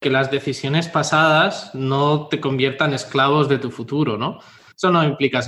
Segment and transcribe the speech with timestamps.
[0.00, 4.38] que las decisiones pasadas no te conviertan esclavos de tu futuro, ¿no?
[4.76, 5.42] Eso no implica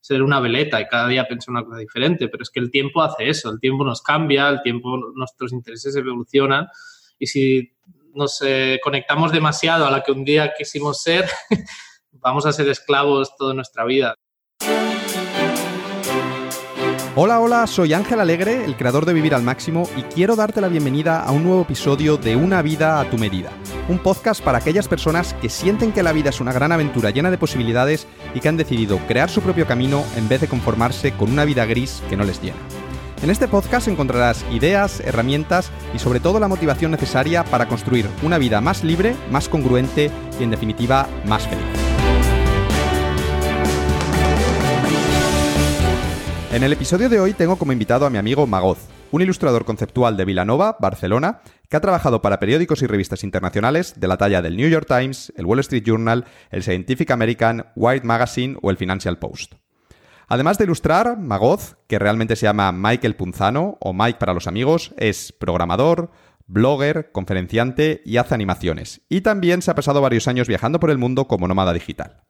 [0.00, 3.02] ser una veleta y cada día pensar una cosa diferente, pero es que el tiempo
[3.02, 6.68] hace eso, el tiempo nos cambia, el tiempo, nuestros intereses evolucionan
[7.18, 7.72] y si
[8.14, 11.26] nos eh, conectamos demasiado a la que un día quisimos ser,
[12.12, 14.14] vamos a ser esclavos toda nuestra vida.
[17.18, 20.68] Hola, hola, soy Ángel Alegre, el creador de Vivir al Máximo, y quiero darte la
[20.68, 23.52] bienvenida a un nuevo episodio de Una vida a tu medida,
[23.88, 27.30] un podcast para aquellas personas que sienten que la vida es una gran aventura llena
[27.30, 31.32] de posibilidades y que han decidido crear su propio camino en vez de conformarse con
[31.32, 32.58] una vida gris que no les llena.
[33.22, 38.36] En este podcast encontrarás ideas, herramientas y sobre todo la motivación necesaria para construir una
[38.36, 41.85] vida más libre, más congruente y en definitiva más feliz.
[46.52, 48.78] En el episodio de hoy tengo como invitado a mi amigo Magoz,
[49.10, 54.08] un ilustrador conceptual de Vilanova, Barcelona, que ha trabajado para periódicos y revistas internacionales de
[54.08, 58.56] la talla del New York Times, el Wall Street Journal, el Scientific American, White Magazine
[58.62, 59.54] o el Financial Post.
[60.28, 64.94] Además de ilustrar, Magoz, que realmente se llama Michael Punzano o Mike para los amigos,
[64.96, 66.10] es programador,
[66.46, 69.02] blogger, conferenciante y hace animaciones.
[69.08, 72.22] Y también se ha pasado varios años viajando por el mundo como nómada digital.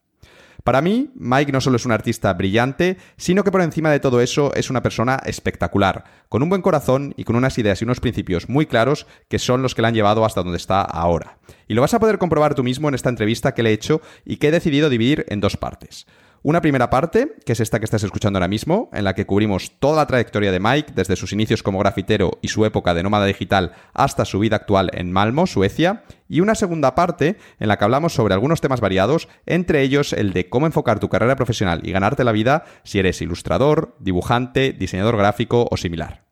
[0.66, 4.20] Para mí, Mike no solo es un artista brillante, sino que por encima de todo
[4.20, 8.00] eso es una persona espectacular, con un buen corazón y con unas ideas y unos
[8.00, 11.38] principios muy claros que son los que le han llevado hasta donde está ahora.
[11.68, 14.00] Y lo vas a poder comprobar tú mismo en esta entrevista que le he hecho
[14.24, 16.08] y que he decidido dividir en dos partes.
[16.42, 19.72] Una primera parte, que es esta que estás escuchando ahora mismo, en la que cubrimos
[19.80, 23.26] toda la trayectoria de Mike, desde sus inicios como grafitero y su época de nómada
[23.26, 27.84] digital hasta su vida actual en Malmo, Suecia, y una segunda parte en la que
[27.84, 31.92] hablamos sobre algunos temas variados, entre ellos el de cómo enfocar tu carrera profesional y
[31.92, 36.26] ganarte la vida si eres ilustrador, dibujante, diseñador gráfico o similar.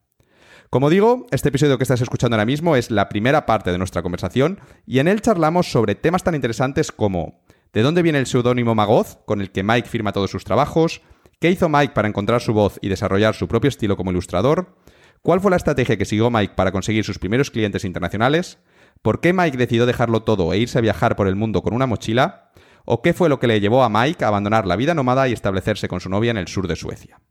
[0.71, 4.03] Como digo, este episodio que estás escuchando ahora mismo es la primera parte de nuestra
[4.03, 7.44] conversación y en él charlamos sobre temas tan interesantes como
[7.75, 11.03] ¿De dónde viene el seudónimo Magoz, con el que Mike firma todos sus trabajos?
[11.41, 14.77] ¿Qué hizo Mike para encontrar su voz y desarrollar su propio estilo como ilustrador?
[15.23, 18.59] ¿Cuál fue la estrategia que siguió Mike para conseguir sus primeros clientes internacionales?
[19.03, 21.89] ¿Por qué Mike decidió dejarlo todo e irse a viajar por el mundo con una
[21.89, 22.53] mochila?
[22.85, 25.33] ¿O qué fue lo que le llevó a Mike a abandonar la vida nómada y
[25.33, 27.23] establecerse con su novia en el sur de Suecia?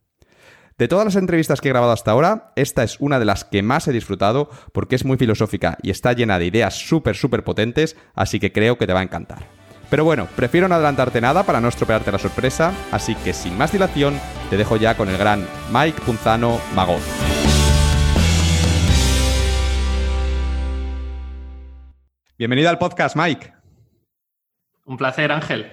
[0.78, 3.64] De todas las entrevistas que he grabado hasta ahora, esta es una de las que
[3.64, 7.96] más he disfrutado porque es muy filosófica y está llena de ideas súper, súper potentes,
[8.14, 9.63] así que creo que te va a encantar.
[9.94, 13.72] Pero bueno, prefiero no adelantarte nada para no estropearte la sorpresa, así que sin más
[13.72, 17.00] dilación, te dejo ya con el gran Mike Punzano Magón.
[22.40, 23.54] Bienvenido al podcast, Mike.
[24.86, 25.72] Un placer, Ángel.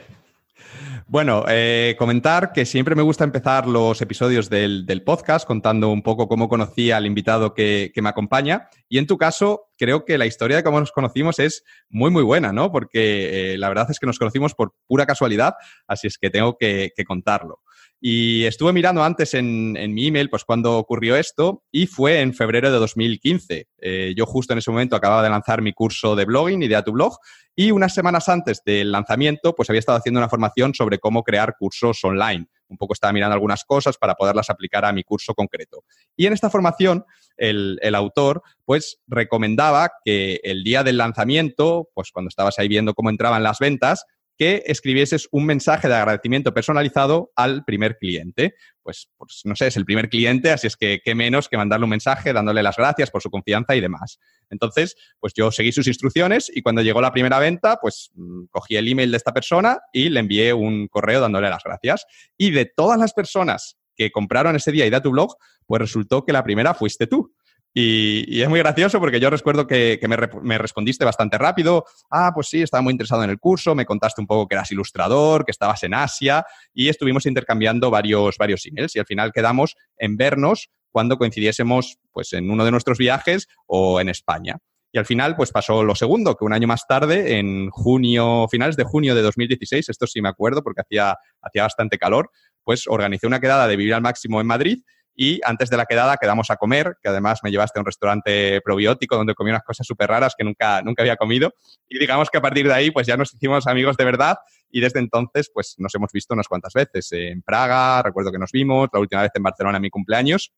[1.11, 6.29] Bueno, eh, comentar que siempre me gusta empezar los episodios del, podcast contando un poco
[6.29, 8.69] cómo conocí al invitado que, me acompaña.
[8.89, 12.23] Y en tu caso, creo que la historia de cómo nos conocimos es muy, muy
[12.23, 12.71] buena, ¿no?
[12.71, 15.55] Porque eh, la verdad es que nos conocimos por pura casualidad,
[15.89, 17.59] así es que tengo que contarlo.
[18.03, 22.73] Y estuve mirando antes en, mi email, pues cuando ocurrió esto, y fue en febrero
[22.73, 23.69] de 2015.
[23.79, 26.93] Eh, yo justo en ese momento acababa de lanzar mi curso de blogging, Idea tu
[26.93, 27.19] Blog,
[27.55, 31.57] y unas semanas antes del lanzamiento, pues había estado haciendo una formación sobre cómo crear
[31.59, 32.47] cursos online.
[32.69, 35.85] Un poco estaba mirando algunas cosas para poderlas aplicar a mi curso concreto.
[36.17, 37.05] Y en esta formación,
[37.37, 42.95] el, el autor, pues recomendaba que el día del lanzamiento, pues cuando estabas ahí viendo
[42.95, 44.07] cómo entraban las ventas,
[44.41, 48.55] que escribieses un mensaje de agradecimiento personalizado al primer cliente.
[48.83, 51.85] Pues, pues, no sé, es el primer cliente, así es que qué menos que mandarle
[51.85, 54.19] un mensaje dándole las gracias por su confianza y demás.
[54.49, 58.77] Entonces, pues yo seguí sus instrucciones y cuando llegó la primera venta, pues mm, cogí
[58.77, 62.07] el email de esta persona y le envié un correo dándole las gracias.
[62.39, 65.37] Y de todas las personas que compraron ese día y da tu blog,
[65.67, 67.35] pues resultó que la primera fuiste tú.
[67.73, 70.01] Y, es muy gracioso porque yo recuerdo que,
[70.43, 71.85] me, respondiste bastante rápido.
[72.11, 74.73] Ah, pues sí, estaba muy interesado en el curso, me contaste un poco que eras
[74.73, 76.45] ilustrador, que estabas en Asia
[76.75, 82.33] y estuvimos intercambiando varios, varios emails y al final quedamos en vernos cuando coincidiésemos pues,
[82.33, 84.59] en uno de nuestros viajes o en España.
[84.93, 88.77] Y al final, pues pasó lo segundo, que un año más tarde, en junio, finales
[88.77, 92.33] de junio de 2016, esto sí me acuerdo porque hacía, hacía bastante calor,
[92.65, 94.83] pues organicé una quedada de vivir al máximo en Madrid
[95.15, 98.61] y antes de la quedada quedamos a comer, que además me llevaste a un restaurante
[98.63, 101.53] probiótico donde comí unas cosas súper raras que nunca, nunca había comido.
[101.89, 104.37] Y digamos que a partir de ahí, pues ya nos hicimos amigos de verdad
[104.71, 107.09] y desde entonces, pues nos hemos visto unas cuantas veces.
[107.13, 110.53] En Praga, recuerdo que nos vimos, la última vez en Barcelona en mi cumpleaños.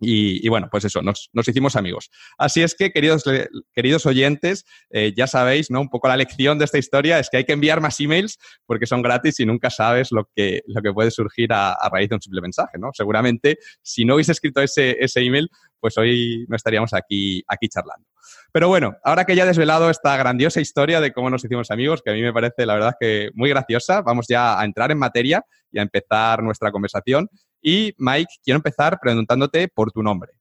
[0.00, 2.10] Y, bueno, pues eso, nos, hicimos amigos.
[2.36, 3.24] Así es que, queridos,
[3.74, 5.80] queridos oyentes, eh, ya sabéis, ¿no?
[5.80, 8.86] Un poco la lección de esta historia es que hay que enviar más emails porque
[8.86, 12.22] son gratis y nunca sabes lo que, lo que puede surgir a, raíz de un
[12.22, 12.90] simple mensaje, ¿no?
[12.92, 15.48] Seguramente, si no hubiese escrito ese, ese email,
[15.80, 18.06] pues hoy no estaríamos aquí, aquí charlando.
[18.52, 22.02] Pero bueno, ahora que ya he desvelado esta grandiosa historia de cómo nos hicimos amigos,
[22.02, 24.98] que a mí me parece la verdad que muy graciosa, vamos ya a entrar en
[24.98, 27.28] materia y a empezar nuestra conversación.
[27.60, 30.32] Y Mike, quiero empezar preguntándote por tu nombre.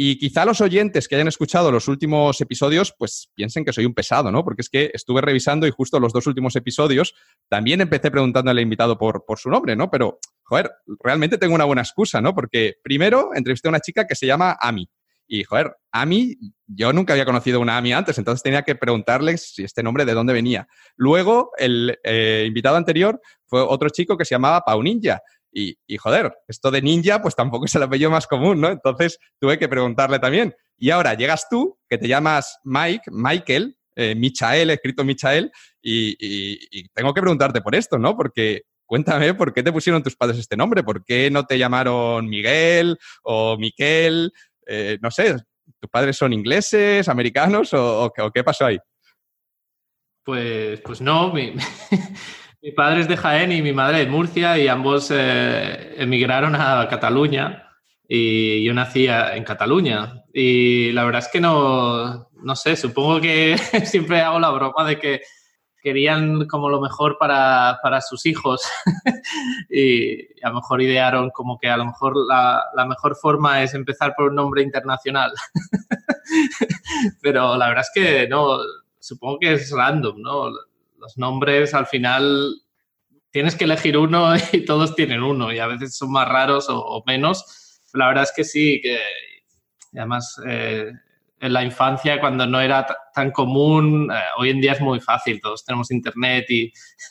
[0.00, 3.94] Y quizá los oyentes que hayan escuchado los últimos episodios, pues piensen que soy un
[3.94, 4.44] pesado, ¿no?
[4.44, 7.14] Porque es que estuve revisando y justo los dos últimos episodios
[7.48, 9.90] también empecé preguntándole al invitado por, por su nombre, ¿no?
[9.90, 10.70] Pero, joder,
[11.02, 12.32] realmente tengo una buena excusa, ¿no?
[12.32, 14.88] Porque primero entrevisté a una chica que se llama Ami.
[15.26, 19.64] Y, joder, Ami, yo nunca había conocido una Ami antes, entonces tenía que preguntarles si
[19.64, 20.68] este nombre de dónde venía.
[20.96, 25.20] Luego, el eh, invitado anterior fue otro chico que se llamaba Pau Ninja.
[25.58, 28.68] Y, joder, esto de ninja, pues tampoco es el apellido más común, ¿no?
[28.68, 30.54] Entonces tuve que preguntarle también.
[30.76, 35.50] Y ahora llegas tú, que te llamas Mike, Michael, eh, Michael, escrito Michael,
[35.82, 38.16] y, tengo que preguntarte por esto, ¿no?
[38.16, 42.28] Porque cuéntame por qué te pusieron tus padres este nombre, por qué no te llamaron
[42.28, 44.32] Miguel o Miquel,
[44.66, 45.34] eh, no sé,
[45.80, 48.78] ¿tus padres son ingleses, americanos o, qué pasó ahí?
[50.24, 51.54] Pues, pues no, mi,
[52.60, 56.88] Mi padre es de Jaén y mi madre de Murcia y ambos eh, emigraron a
[56.88, 57.68] Cataluña
[58.08, 60.24] y yo nací en Cataluña.
[60.32, 64.98] Y la verdad es que no, no sé, supongo que siempre hago la broma de
[64.98, 65.20] que
[65.80, 68.68] querían como lo mejor para, para sus hijos
[69.70, 73.72] y a lo mejor idearon como que a lo mejor la, la mejor forma es
[73.74, 75.30] empezar por un nombre internacional.
[77.22, 78.58] Pero la verdad es que no,
[78.98, 80.50] supongo que es random, ¿no?
[80.98, 82.54] Los nombres al final
[83.30, 87.02] tienes que elegir uno y todos tienen uno y a veces son más raros o,
[87.06, 87.80] menos.
[87.94, 88.98] la verdad es que sí, que
[89.94, 90.90] además eh,
[91.40, 95.40] en la infancia cuando no era tan común, eh, hoy en día es muy fácil,
[95.40, 96.72] todos tenemos internet y,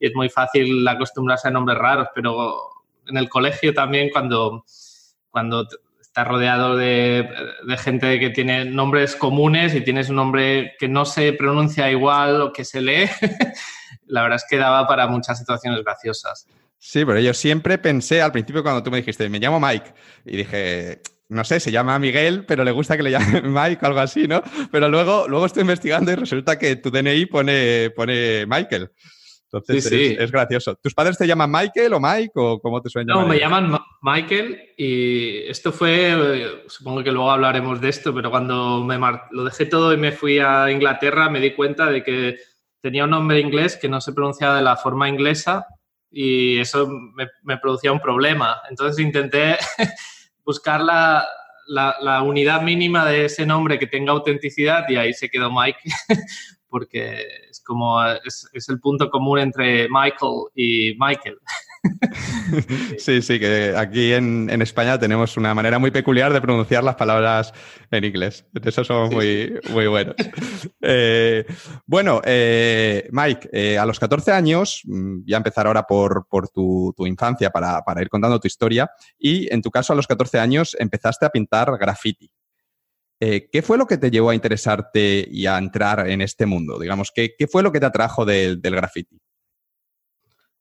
[0.00, 2.58] y, es muy fácil acostumbrarse a nombres raros, pero
[3.06, 4.64] en el colegio también cuando,
[5.30, 5.66] cuando
[6.18, 7.28] estás rodeado de,
[7.78, 12.52] gente que tiene nombres comunes y tienes un nombre que no se pronuncia igual o
[12.52, 13.08] que se lee,
[14.06, 16.48] la verdad es que daba para muchas situaciones graciosas.
[16.76, 19.94] Sí, pero yo siempre pensé al principio cuando tú me dijiste, me llamo Mike,
[20.24, 23.86] y dije, no sé, se llama Miguel, pero le gusta que le llame Mike o
[23.86, 24.42] algo así, ¿no?
[24.72, 28.90] Pero luego, luego estoy investigando y resulta que tu DNI pone, pone Michael.
[29.50, 30.76] Entonces sí, Es, gracioso.
[30.76, 33.16] ¿Tus padres te llaman Michael o Mike o cómo te suenan?
[33.16, 38.84] No, me llaman Michael y esto fue, supongo que luego hablaremos de esto, pero cuando
[38.84, 38.98] me
[39.30, 42.36] lo dejé todo y me fui a Inglaterra me di cuenta de que
[42.82, 45.66] tenía un nombre inglés que no se pronunciaba de la forma inglesa
[46.10, 46.86] y eso
[47.42, 48.60] me, producía un problema.
[48.68, 49.56] Entonces intenté
[50.44, 51.26] buscar la,
[51.68, 55.80] la, unidad mínima de ese nombre que tenga autenticidad y ahí se quedó Mike
[56.68, 61.38] porque es como es, el punto común entre Michael y Michael.
[62.98, 67.52] Sí, sí, que aquí en, España tenemos una manera muy peculiar de pronunciar las palabras
[67.90, 68.44] en inglés.
[68.52, 70.16] De eso somos muy, muy buenos.
[70.80, 71.46] Eh,
[71.86, 76.92] bueno, eh, Mike, eh, a los 14 años, mm, voy a empezar ahora por, tu,
[76.96, 80.40] tu, infancia para, para ir contando tu historia, y en tu caso a los 14
[80.40, 82.30] años empezaste a pintar graffiti.
[83.20, 86.78] Eh, ¿Qué fue lo que te llevó a interesarte y a entrar en este mundo?
[86.78, 89.18] Digamos, ¿qué, fue lo que te atrajo del, graffiti?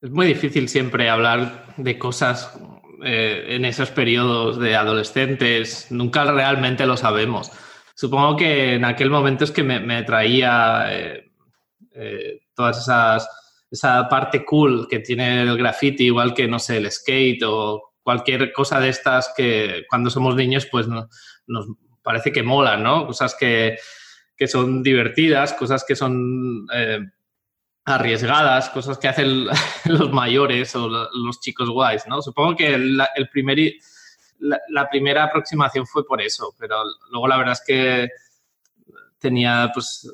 [0.02, 2.58] Es muy difícil siempre hablar de cosas
[3.04, 5.88] eh, en esos periodos de adolescentes.
[5.92, 7.52] Nunca realmente lo sabemos.
[7.96, 13.28] Supongo que en aquel momento es que me, traía eh, todas esas
[13.70, 18.54] esa parte cool que tiene el graffiti, igual que, no sé, el skate o cualquier
[18.54, 21.08] cosa de estas que cuando somos niños pues nos,
[22.08, 23.06] parece que molan, ¿no?
[23.06, 23.78] Cosas que,
[24.48, 27.02] son divertidas, cosas que son eh,
[27.84, 29.46] arriesgadas, cosas que hacen
[29.86, 32.22] los mayores o los chicos guays, ¿no?
[32.22, 33.58] Supongo que el primer,
[34.40, 38.10] la, primera aproximación fue por eso, pero luego la verdad es que
[39.20, 40.10] tenía, pues,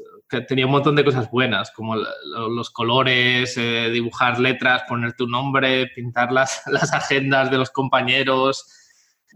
[0.47, 5.91] tenía un montón de cosas buenas, como los colores, eh, dibujar letras, poner tu nombre,
[5.93, 8.65] pintar las, las agendas de los compañeros.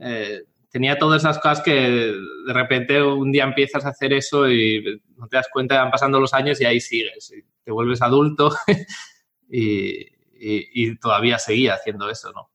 [0.01, 0.41] Eh,
[0.77, 5.27] tenía todas esas cosas que de repente un día empiezas a hacer eso y no
[5.27, 7.33] te das cuenta, van pasando los años y ahí sigues.
[7.35, 8.51] Y te vuelves adulto
[9.49, 12.51] y, todavía seguía haciendo eso, ¿no?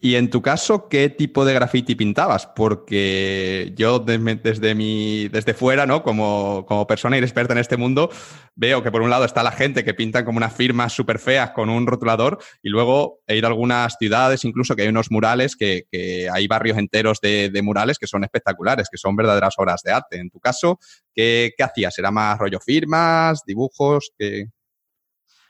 [0.00, 2.46] Y en tu caso, ¿qué tipo de graffiti pintabas?
[2.46, 6.04] Porque yo desde, mi, desde fuera, ¿no?
[6.04, 8.08] Como, como persona inexperta en este mundo,
[8.54, 11.50] veo que por un lado está la gente que pintan como unas firmas súper feas
[11.50, 15.86] con un rotulador y luego he a algunas ciudades, incluso que hay unos murales, que,
[16.32, 20.18] hay barrios enteros de, murales que son espectaculares, que son verdaderas obras de arte.
[20.18, 20.78] En tu caso,
[21.12, 21.98] ¿qué, qué hacías?
[21.98, 24.12] ¿Era más rollo firmas, dibujos?
[24.16, 24.46] ¿Qué,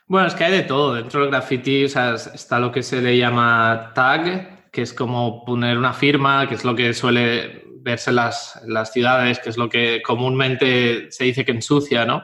[0.09, 0.95] bueno, es que hay de todo.
[0.95, 5.93] Dentro del graffiti está lo que se le llama tag, que es como poner una
[5.93, 10.01] firma, que es lo que suele verse en las, las ciudades, que es lo que
[10.01, 12.23] comúnmente se dice que ensucia, ¿no?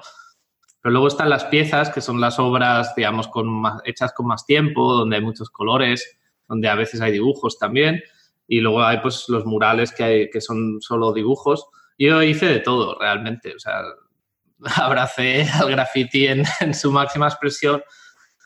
[0.81, 4.93] Pero luego están las piezas, que son las obras, digamos, con hechas con más tiempo,
[4.93, 8.01] donde hay muchos colores, donde a veces hay dibujos también.
[8.47, 11.67] Y luego hay pues los murales que, hay, que son solo dibujos.
[11.99, 13.53] Yo hice de todo, realmente.
[13.55, 13.81] O sea,
[14.75, 17.83] abracé al graffiti en, su máxima expresión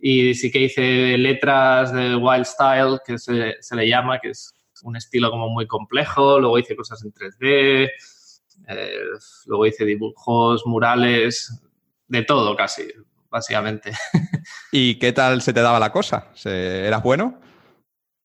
[0.02, 4.96] y sí que hice letras de wild style, que se, le llama, que es un
[4.96, 6.40] estilo como muy complejo.
[6.40, 7.90] Luego hice cosas en 3D,
[8.70, 9.00] eh,
[9.46, 11.62] luego hice dibujos, murales,
[12.08, 12.84] de todo casi,
[13.30, 13.92] básicamente.
[14.72, 16.32] ¿Y qué tal se te daba la cosa?
[16.46, 17.42] ¿Eras bueno?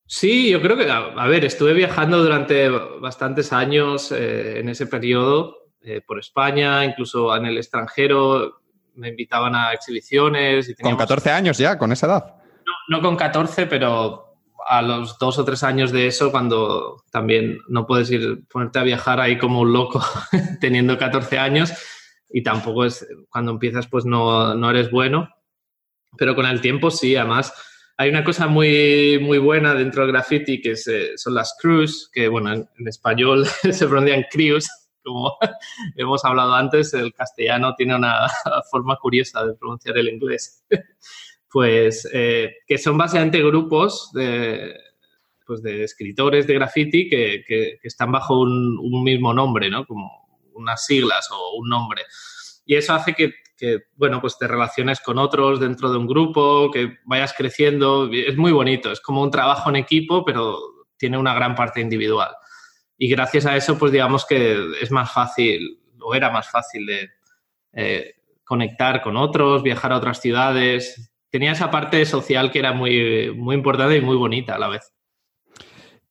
[0.07, 5.64] Sí, yo creo que, a, ver, estuve viajando durante bastantes años eh, en ese periodo
[5.85, 8.61] eh, por España, incluso en el extranjero,
[8.95, 10.69] me invitaban a exhibiciones.
[10.69, 12.35] Y ¿Con 14 años ya, con esa edad?
[12.89, 17.87] No, con 14, pero a los dos o tres años de eso, cuando también no
[17.87, 20.03] puedes ir, ponerte a viajar ahí como un loco
[20.61, 21.73] teniendo 14 años
[22.31, 25.29] y tampoco es, cuando empiezas pues no, no eres bueno,
[26.17, 27.53] pero con el tiempo sí, además
[27.97, 32.29] hay una cosa muy, muy buena dentro del graffiti que eh, son las crews, que
[32.29, 34.69] bueno, en, en español se pronuncian crews,
[35.05, 35.37] como
[35.97, 38.27] hemos hablado antes, el castellano tiene una
[38.71, 40.65] forma curiosa de pronunciar el inglés.
[41.51, 44.75] Pues eh, que son básicamente grupos de,
[45.47, 49.87] pues de escritores de graffiti que, que, están bajo un, un, mismo nombre, ¿no?
[49.87, 50.11] Como
[50.55, 52.03] unas siglas o un nombre.
[52.67, 56.73] Y eso hace que, que, bueno, pues te relaciones con otros dentro de un grupo,
[56.73, 58.11] que vayas creciendo.
[58.13, 60.59] Es muy bonito, es como un trabajo en equipo, pero
[60.97, 62.35] tiene una gran parte individual
[62.97, 67.11] y gracias a eso, pues digamos que es más fácil, o era más fácil de
[67.73, 71.13] eh, conectar con otros, viajar a otras ciudades.
[71.31, 74.93] Tenía esa parte social que era muy, muy importante y muy bonita a la vez.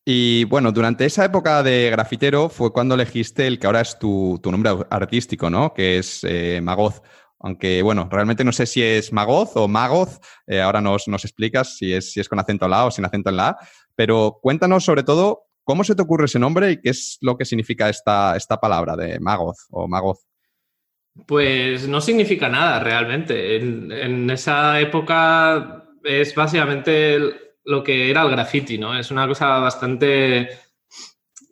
[0.04, 4.38] Y bueno, durante esa época de grafitero fue cuando elegiste el que ahora es tu,
[4.44, 5.72] nombre artístico, ¿no?
[5.72, 7.00] Que es eh, Magoz.
[7.38, 10.18] Aunque, bueno, realmente no sé si es Magoz o Magoz.
[10.46, 13.06] Eh, ahora nos, nos explicas si es, si es con acento en la o sin
[13.06, 13.56] acento en la.
[13.96, 17.46] Pero cuéntanos sobre todo ¿Cómo se te ocurre ese nombre y qué es lo que
[17.46, 20.26] significa esta, esta palabra de Magoz o Magoz?
[21.26, 23.56] Pues no significa nada realmente.
[23.56, 27.18] En, esa época es básicamente
[27.64, 28.98] lo que era el graffiti, ¿no?
[28.98, 30.50] Es una cosa bastante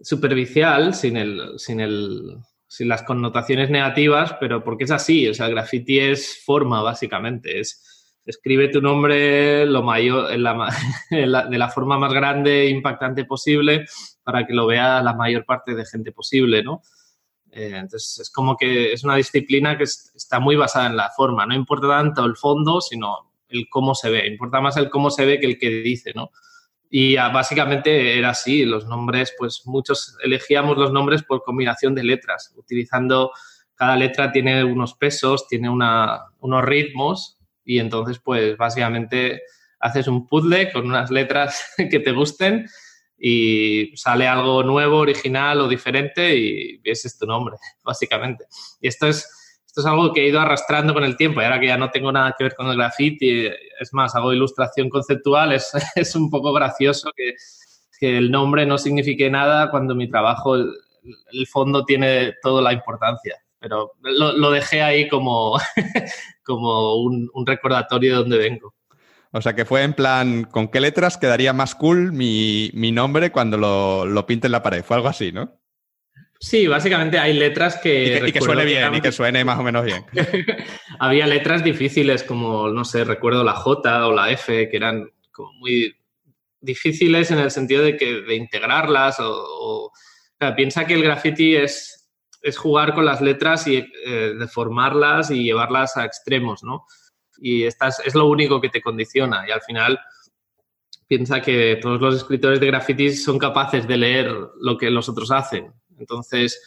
[0.02, 5.26] superficial, sin, el, sin, el, sin las connotaciones negativas, pero porque es así.
[5.28, 7.60] O sea, el graffiti es forma, básicamente.
[7.60, 7.91] Es,
[8.24, 10.28] escribe tu nombre lo mayor,
[11.10, 11.26] de
[11.58, 13.86] la forma más grande e impactante posible
[14.22, 16.82] para que lo vea la mayor parte de gente posible, ¿no?
[17.50, 21.44] Eh, entonces, es como que es una disciplina que está muy basada en la forma.
[21.44, 24.26] No importa tanto el fondo, sino el cómo se ve.
[24.26, 26.30] Importa más el cómo se ve que el que dice, ¿no?
[26.88, 28.64] Y ah, básicamente era así.
[28.64, 33.32] Los nombres, pues muchos elegíamos los nombres por combinación de letras, utilizando
[33.74, 39.42] cada letra tiene unos pesos, tiene unos ritmos y entonces pues básicamente
[39.80, 42.66] haces un puzzle con unas letras que te gusten
[43.18, 48.46] y sale algo nuevo, original o diferente y ese es tu nombre, básicamente.
[48.80, 49.28] Y esto es,
[49.66, 51.90] esto es algo que he ido arrastrando con el tiempo y ahora que ya no
[51.90, 53.46] tengo nada que ver con el graffiti,
[53.78, 57.34] es más, hago ilustración conceptual, es, es un poco gracioso que,
[57.98, 60.72] que, el nombre no signifique nada cuando mi trabajo, el,
[61.32, 65.58] el fondo tiene toda la importancia pero lo, dejé ahí como,
[66.44, 68.74] como un, recordatorio de donde vengo.
[69.30, 73.56] O sea que fue en plan, ¿con qué letras quedaría más cool mi, nombre cuando
[73.56, 74.82] lo, lo pinte en la pared?
[74.82, 75.62] Fue algo así, ¿no?
[76.42, 78.20] Sí, básicamente hay letras que...
[78.26, 80.04] Y que, suene bien, y que suene más o menos bien.
[80.98, 85.52] Había letras difíciles como, no sé, recuerdo la J o la F, que eran como
[85.52, 85.94] muy
[86.60, 89.92] difíciles en el sentido de que de integrarlas o,
[90.56, 92.01] piensa que el graffiti es
[92.42, 96.86] es jugar con las letras y eh, deformarlas y llevarlas a extremos, ¿no?
[97.38, 99.46] Y estás, es lo único que te condiciona.
[99.48, 100.00] Y al final
[101.06, 105.30] piensa que todos los escritores de grafitis son capaces de leer lo que los otros
[105.30, 105.72] hacen.
[105.98, 106.60] Entonces,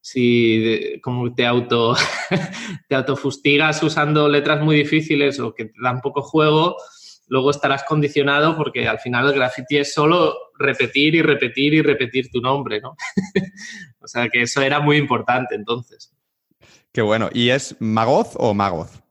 [0.00, 1.96] si como te auto
[2.88, 6.76] te autofustigas usando letras muy difíciles o que dan poco juego,
[7.26, 12.30] luego estarás condicionado porque al final el graffiti es solo repetir y repetir y repetir
[12.30, 12.96] tu nombre, ¿no?
[14.00, 16.12] o sea que eso era muy importante entonces.
[16.92, 17.28] Qué bueno.
[17.32, 19.02] ¿Y es Magoz o Magoz?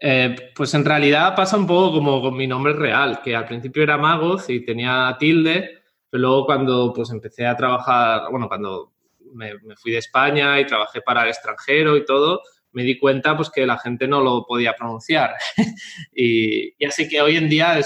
[0.00, 3.82] Eh, pues en realidad pasa un poco como con mi nombre real, que al principio
[3.82, 8.92] era Magoz y tenía tilde, pero luego cuando pues empecé a trabajar, bueno, cuando
[9.32, 12.42] me, fui de España y trabajé para el extranjero y todo,
[12.74, 15.34] me di cuenta pues que la gente no lo podía pronunciar.
[16.14, 17.78] y, así que hoy en día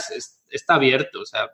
[0.51, 1.49] está abierto, o sea,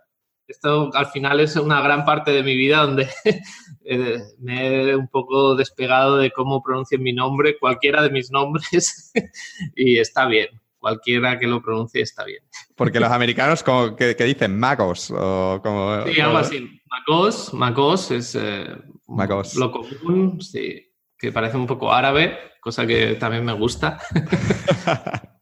[0.47, 3.09] esto al final es una gran parte de mi vida donde
[3.85, 9.12] eh, me he un poco despegado de cómo pronuncien mi nombre, cualquiera de mis nombres,
[9.75, 10.49] y está bien.
[10.79, 12.43] Cualquiera que lo pronuncie está bien.
[12.76, 16.05] Porque los americanos como que, dicen magos o como...
[16.07, 16.81] Sí, algo así.
[16.87, 18.67] Magos, magos es eh,
[19.57, 20.93] lo común, sí,
[21.25, 23.99] que parece un poco árabe, cosa que también me gusta.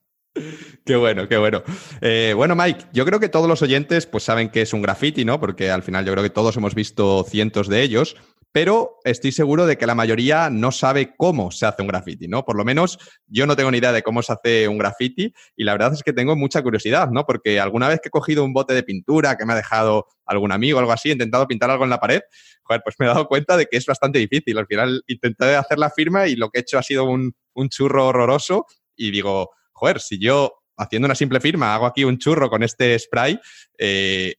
[0.84, 1.62] Qué bueno, qué bueno.
[2.00, 5.24] Eh, bueno, Mike, yo creo que todos los oyentes pues saben que es un graffiti,
[5.24, 5.38] ¿no?
[5.38, 8.16] Porque al final yo creo que todos hemos visto cientos de ellos,
[8.52, 12.44] pero estoy seguro de que la mayoría no sabe cómo se hace un graffiti, ¿no?
[12.44, 15.64] Por lo menos yo no tengo ni idea de cómo se hace un graffiti y
[15.64, 17.24] la verdad es que tengo mucha curiosidad, ¿no?
[17.24, 20.52] Porque alguna vez que he cogido un bote de pintura que me ha dejado algún
[20.52, 22.20] amigo algo así, he intentado pintar algo en la pared,
[22.62, 24.58] joder, pues me he dado cuenta de que es bastante difícil.
[24.58, 27.68] Al final intenté hacer la firma y lo que he hecho ha sido un, un
[27.70, 32.50] churro horroroso y digo, joder, si yo haciendo una simple firma, hago aquí un churro
[32.50, 33.38] con este spray,
[33.78, 34.34] eh,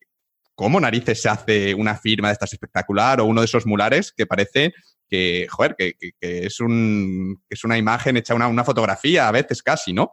[0.56, 4.26] ¿cómo narices se hace una firma de estas espectacular o uno de esos mulares que
[4.26, 4.74] parece
[5.10, 9.94] que, joder, que, es, un, es una imagen hecha una, una fotografía a veces casi,
[9.94, 10.12] ¿no?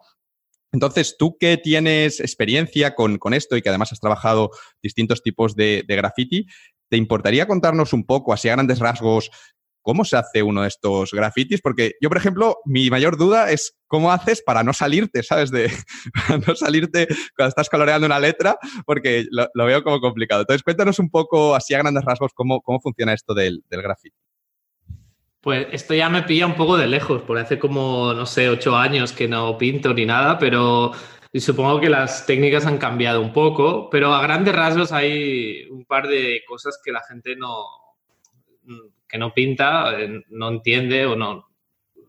[0.73, 5.83] Entonces, tú que tienes experiencia con, esto y que además has trabajado distintos tipos de,
[5.85, 6.45] de, graffiti,
[6.89, 9.31] ¿te importaría contarnos un poco, así a grandes rasgos,
[9.81, 11.61] ¿Cómo se hace uno de estos grafitis?
[11.61, 15.51] Porque yo, por ejemplo, mi mayor duda es cómo haces para no salirte, ¿sabes?
[15.51, 15.71] De
[16.47, 20.41] no salirte cuando estás coloreando una letra, porque lo, veo como complicado.
[20.41, 24.15] Entonces, cuéntanos un poco, así a grandes rasgos, cómo, cómo funciona esto del, del graffiti.
[25.41, 28.75] Pues esto ya me pilla un poco de lejos, porque hace como, no sé, ocho
[28.75, 30.91] años que no pinto ni nada, pero
[31.33, 36.07] supongo que las técnicas han cambiado un poco, pero a grandes rasgos hay un par
[36.07, 37.65] de cosas que la gente no,
[39.11, 41.51] que no pinta, eh, no entiende o no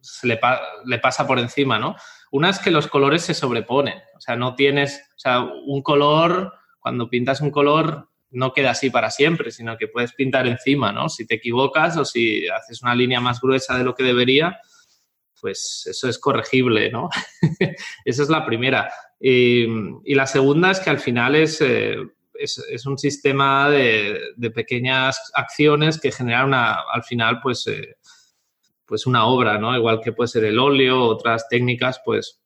[0.02, 1.97] se le, pasa por encima, ¿no?
[2.32, 6.52] Una es que los colores se sobreponen, o sea, no tienes, o sea, un color,
[6.80, 11.09] cuando pintas un color no queda así para siempre, sino que puedes pintar encima, ¿no?
[11.09, 14.59] Si te equivocas o si haces una línea más gruesa de lo que debería,
[15.40, 17.11] pues eso es corregible, ¿no?
[18.04, 18.90] Esa es la primera.
[19.21, 19.66] Y,
[20.14, 21.97] la segunda es que al final es, eh,
[22.35, 27.97] es, un sistema de, pequeñas acciones que generan una, al final, pues, eh,
[28.87, 29.77] pues una obra, ¿no?
[29.77, 32.42] Igual que puede ser el óleo, otras técnicas, pues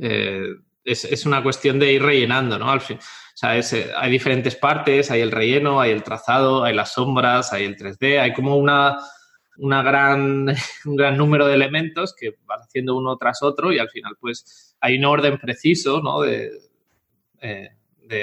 [0.00, 2.70] eh, es, una cuestión de ir rellenando, ¿no?
[2.70, 6.74] Al fin, o sea, eh, hay diferentes partes, hay el relleno, hay el trazado, hay
[6.74, 8.98] las sombras, hay el 3D, hay como una,
[9.58, 10.48] una gran,
[10.86, 14.76] un gran número de elementos que van haciendo uno tras otro y al final, pues,
[14.80, 16.22] hay un orden preciso, ¿no?
[16.22, 16.50] De,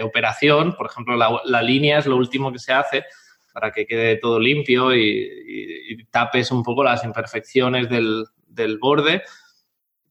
[0.03, 3.05] operación, por ejemplo, la, línea es lo último que se hace
[3.53, 9.23] para que quede todo limpio y, tapes un poco las imperfecciones del, borde.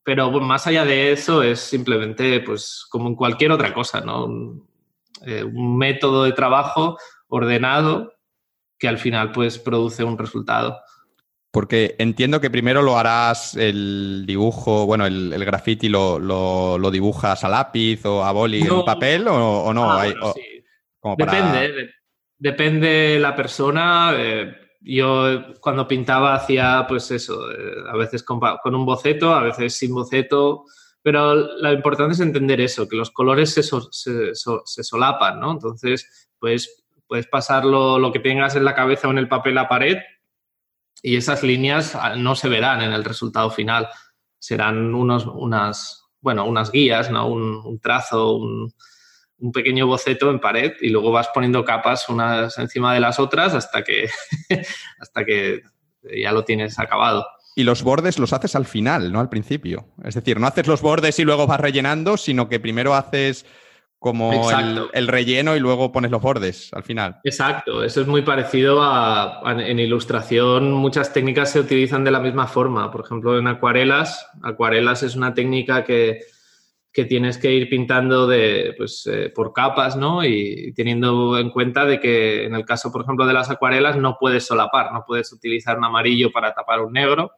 [0.02, 4.24] Pero más allá de eso es simplemente, pues, como en cualquier otra cosa, ¿no?
[4.24, 4.68] un
[5.26, 6.96] eh, método de trabajo
[7.28, 8.14] ordenado
[8.78, 10.80] que al final, pues, produce un resultado.
[11.58, 17.42] Porque entiendo que primero lo harás el dibujo, bueno, el, el graffiti lo, lo, dibujas
[17.42, 19.90] a lápiz o a boli en papel o, no.
[19.90, 20.06] Ah,
[21.16, 21.90] depende,
[22.38, 24.12] depende la persona.
[24.16, 28.38] Eh, yo cuando pintaba hacía pues eso, eh, a veces con,
[28.72, 30.62] un boceto, a veces sin boceto,
[31.02, 35.50] pero lo importante es entender eso, que los colores se, se, solapan, ¿no?
[35.50, 39.68] Entonces, pues puedes pasar lo que tengas en la cabeza o en el papel a
[39.68, 39.98] pared
[41.02, 43.88] y esas líneas ah, no se verán en el resultado final.
[44.38, 47.28] Serán unos, unas, bueno, unas guías, ¿no?
[47.28, 48.72] un, trazo, un,
[49.52, 53.82] pequeño boceto en pared y luego vas poniendo capas unas encima de las otras hasta
[53.84, 54.08] que,
[55.00, 55.62] hasta que
[56.22, 57.26] ya lo tienes acabado.
[57.54, 59.88] Y los bordes los haces al final, no al principio.
[60.04, 63.46] Es decir, no haces los bordes y luego vas rellenando, sino que primero haces
[63.98, 64.32] como
[64.92, 67.20] el, relleno y luego pones los bordes al final.
[67.24, 70.72] Exacto, eso es muy parecido a, en ilustración.
[70.72, 72.92] Muchas técnicas se utilizan de la misma forma.
[72.92, 76.20] Por ejemplo, en acuarelas, acuarelas es una técnica que,
[77.08, 80.24] tienes que ir pintando de, pues, eh, por capas, ¿no?
[80.24, 84.16] Y teniendo en cuenta de que en el caso, por ejemplo, de las acuarelas no
[84.18, 87.34] puedes solapar, no puedes utilizar un amarillo para tapar un negro,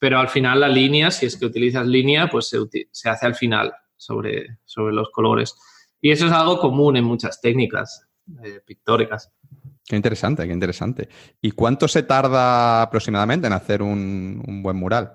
[0.00, 2.56] pero al final la línea, si es que utilizas línea, pues se,
[2.92, 5.54] se hace al final sobre, sobre los colores.
[6.04, 8.06] Y eso es algo común en muchas técnicas
[8.42, 9.32] eh, pictóricas.
[9.86, 11.08] Qué interesante, qué interesante.
[11.40, 15.14] ¿Y cuánto se tarda aproximadamente en hacer un, un buen mural?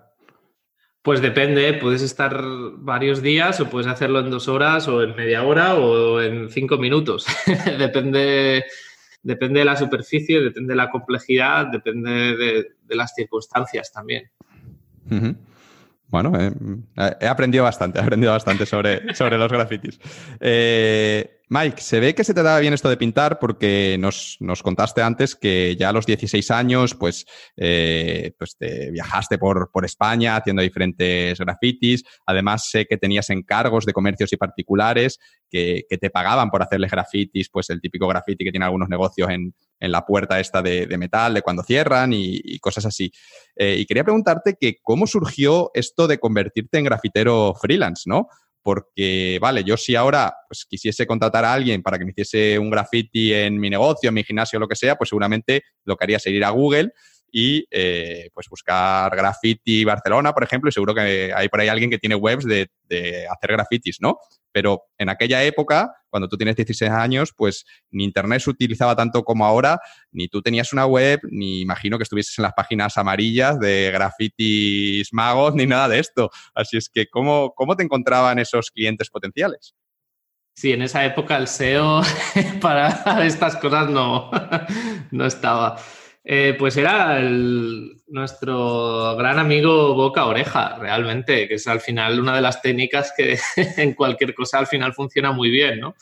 [1.03, 2.41] Pues depende, puedes estar
[2.77, 6.79] varios días o puedes hacerlo en dos horas o en media hora o en cinco
[6.79, 7.27] minutos.
[7.77, 8.65] depende,
[9.21, 14.31] depende de la superficie, depende de la complejidad, depende de, las circunstancias también.
[16.09, 16.51] Bueno, eh,
[17.21, 19.99] he aprendido bastante, he aprendido bastante sobre, sobre los grafitis.
[20.39, 25.03] Eh, Mike, se ve que se te daba bien esto de pintar porque nos, contaste
[25.03, 27.25] antes que ya a los 16 años, pues,
[27.57, 32.03] eh, pues te viajaste por, por, España haciendo diferentes grafitis.
[32.25, 35.19] Además, sé que tenías encargos de comercios y particulares
[35.49, 39.53] que, te pagaban por hacerles grafitis, pues el típico grafiti que tiene algunos negocios en,
[39.79, 43.11] la puerta esta de, metal, de cuando cierran y, cosas así.
[43.55, 48.27] Eh, y quería preguntarte que cómo surgió esto de convertirte en grafitero freelance, ¿no?
[48.61, 52.69] porque, vale, yo si ahora pues, quisiese contratar a alguien para que me hiciese un
[52.69, 56.19] graffiti en mi negocio, en mi gimnasio, lo que sea, pues seguramente lo que haría
[56.19, 56.91] sería ir a Google
[57.31, 61.89] y eh, pues buscar graffiti Barcelona, por ejemplo, y seguro que hay por ahí alguien
[61.89, 64.17] que tiene webs de, de, hacer grafitis, ¿no?
[64.51, 69.23] Pero en aquella época, cuando tú tienes 16 años, pues ni Internet se utilizaba tanto
[69.23, 69.79] como ahora,
[70.11, 75.13] ni tú tenías una web, ni imagino que estuvieses en las páginas amarillas de grafitis
[75.13, 76.29] magos, ni nada de esto.
[76.53, 79.75] Así es que, ¿cómo, cómo te encontraban esos clientes potenciales?
[80.59, 82.01] Sí, en esa época el SEO
[82.61, 84.29] para estas cosas no,
[85.11, 85.77] no estaba.
[86.31, 87.19] Eh, pues era
[88.07, 93.39] nuestro gran amigo boca oreja, realmente, que es al final una de las técnicas que
[93.77, 95.95] en cualquier cosa al final funciona muy bien, ¿no?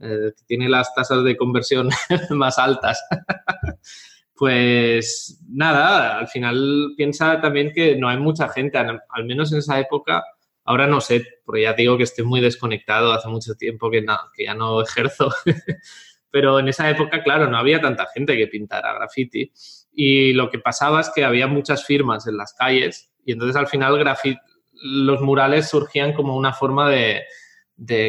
[0.00, 1.90] Eh, tiene las tasas de conversión
[2.30, 3.02] más altas.
[4.36, 9.80] pues nada, al final piensa también que no hay mucha gente, al menos en esa
[9.80, 10.22] época,
[10.62, 14.44] ahora no sé, porque ya digo que estoy muy desconectado, hace mucho tiempo que, que
[14.44, 15.28] ya no ejerzo.
[16.36, 19.50] Pero en esa época, claro, no había tanta gente que pintara graffiti
[19.94, 23.68] y lo que pasaba es que había muchas firmas en las calles y entonces al
[23.68, 23.98] final
[24.74, 27.24] los murales surgían como una forma de,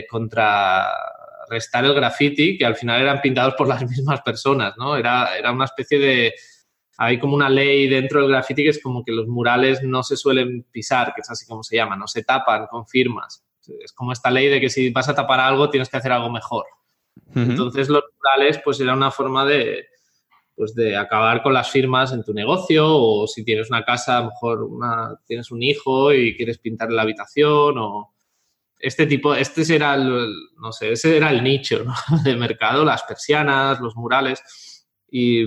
[0.09, 4.97] contrarrestar el graffiti que al final eran pintados por las mismas personas, ¿no?
[4.97, 6.33] Era, era una especie de...
[6.97, 10.17] Hay como una ley dentro del graffiti que es como que los murales no se
[10.17, 13.45] suelen pisar, que es así como se llama, no se tapan con firmas.
[13.81, 16.29] Es como esta ley de que si vas a tapar algo tienes que hacer algo
[16.29, 16.65] mejor.
[17.35, 19.85] Entonces los murales pues era una forma de,
[20.57, 24.21] pues de acabar con las firmas en tu negocio o si tienes una casa, a
[24.21, 28.15] lo mejor una, tienes un hijo y quieres pintar la habitación o
[28.79, 31.85] este tipo, este era el, no sé, ese era el nicho
[32.23, 34.87] de mercado, las persianas, los murales.
[35.09, 35.45] Y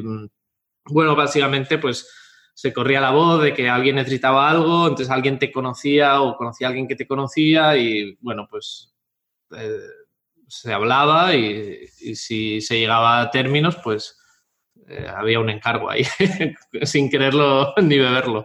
[0.84, 2.08] bueno, básicamente pues
[2.54, 6.68] se corría la voz de que alguien necesitaba algo, entonces alguien te conocía o conocía
[6.68, 8.94] a alguien que te conocía y bueno, pues...
[9.56, 9.99] Eh,
[10.50, 14.18] se hablaba y, si se llegaba a términos, pues
[14.88, 16.04] eh, había un encargo ahí,
[16.82, 18.44] sin quererlo ni beberlo.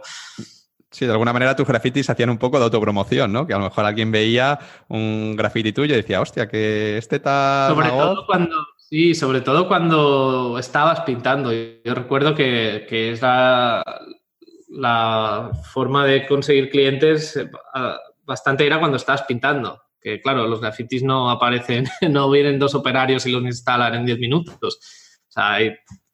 [0.90, 3.46] Sí, de alguna manera tus grafitis hacían un poco de autopromoción, ¿no?
[3.46, 7.74] Que a lo mejor alguien veía un grafiti tuyo y decía, hostia, que este tal...
[7.74, 11.52] Sobre todo cuando, sí, sobre todo cuando estabas pintando.
[11.52, 13.82] Yo recuerdo que, que es la,
[14.68, 17.50] la, forma de conseguir clientes eh,
[18.24, 23.26] bastante era cuando estabas pintando que claro, los grafitis no aparecen, no vienen dos operarios
[23.26, 24.78] y los instalan en 10 minutos.
[25.28, 25.58] O sea,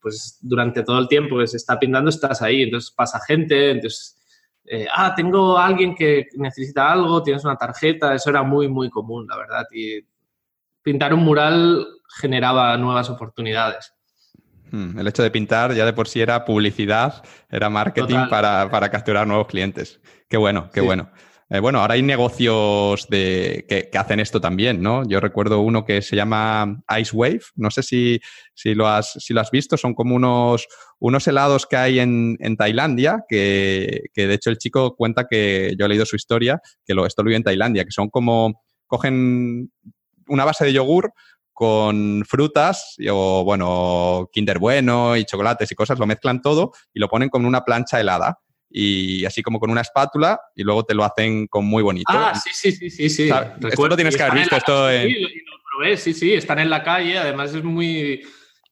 [0.01, 4.19] pues durante todo el tiempo que se está pintando estás ahí, entonces pasa gente, entonces,
[4.65, 8.89] eh, ah, tengo a alguien que necesita algo, tienes una tarjeta, eso era muy, muy
[8.89, 9.67] común, la verdad.
[9.71, 10.01] Y
[10.81, 11.87] pintar un mural
[12.19, 13.93] generaba nuevas oportunidades.
[14.71, 18.91] Hmm, el hecho de pintar ya de por sí era publicidad, era marketing para, para,
[18.91, 20.01] capturar nuevos clientes.
[20.31, 21.11] Qué bueno, qué bueno.
[21.53, 25.07] Eh, bueno, ahora hay negocios de, que, hacen esto también, ¿no?
[25.07, 28.21] Yo recuerdo uno que se llama Ice Wave, no sé si,
[28.73, 30.67] lo, has, si lo has visto, son como unos,
[30.99, 35.89] unos helados que hay en, Tailandia, que, de hecho el chico cuenta que yo he
[35.91, 39.71] leído su historia, que lo, esto lo vive en Tailandia, que son como, cogen
[40.29, 41.13] una base de yogur
[41.53, 47.09] con frutas o, bueno, Kinder Bueno y chocolates y cosas, lo mezclan todo y lo
[47.09, 48.39] ponen con una plancha helada
[48.73, 52.13] y así como con una espátula y luego te lo hacen con muy bonito.
[52.13, 53.11] Ah, sí, sí, sí, sí.
[53.11, 53.31] sí.
[53.69, 54.57] Esto lo tienes que haber visto.
[54.57, 58.23] Esto Sí, lo probé, sí, sí, están en la calle, además es muy...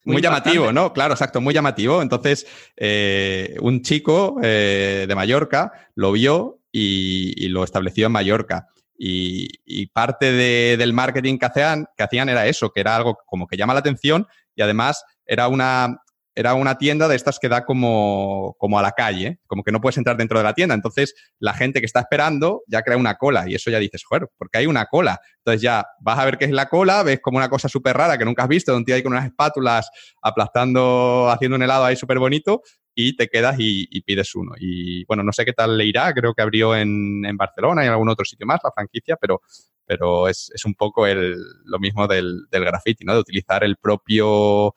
[0.03, 0.95] Muy, llamativo, ¿no?
[0.95, 2.01] Claro, exacto, muy llamativo.
[2.01, 8.69] Entonces, eh, un chico eh, de Mallorca lo vio y, lo estableció en Mallorca.
[8.97, 13.59] Y, parte del marketing que hacían, que hacían era eso, que era algo como que
[13.59, 15.99] llama la atención y además era una,
[16.35, 19.81] era una tienda de estas que da como, como a la calle, como que no
[19.81, 20.75] puedes entrar dentro de la tienda.
[20.75, 24.29] Entonces, la gente que está esperando ya crea una cola y eso ya dices, joder,
[24.39, 25.21] porque hay una cola.
[25.39, 28.17] Entonces ya vas a ver qué es la cola, ves como una cosa súper rara
[28.17, 29.91] que nunca has visto, un tío con unas espátulas
[30.23, 32.63] aplastando, haciendo un helado ahí súper bonito
[32.95, 34.53] y te quedas y, pides uno.
[34.59, 37.93] Y bueno, no sé qué tal le irá, creo que abrió en, Barcelona y en
[37.93, 39.41] algún otro sitio más la franquicia, pero,
[39.87, 43.15] pero es, un poco el, lo mismo del, del graffiti, ¿no?
[43.15, 44.75] De utilizar el propio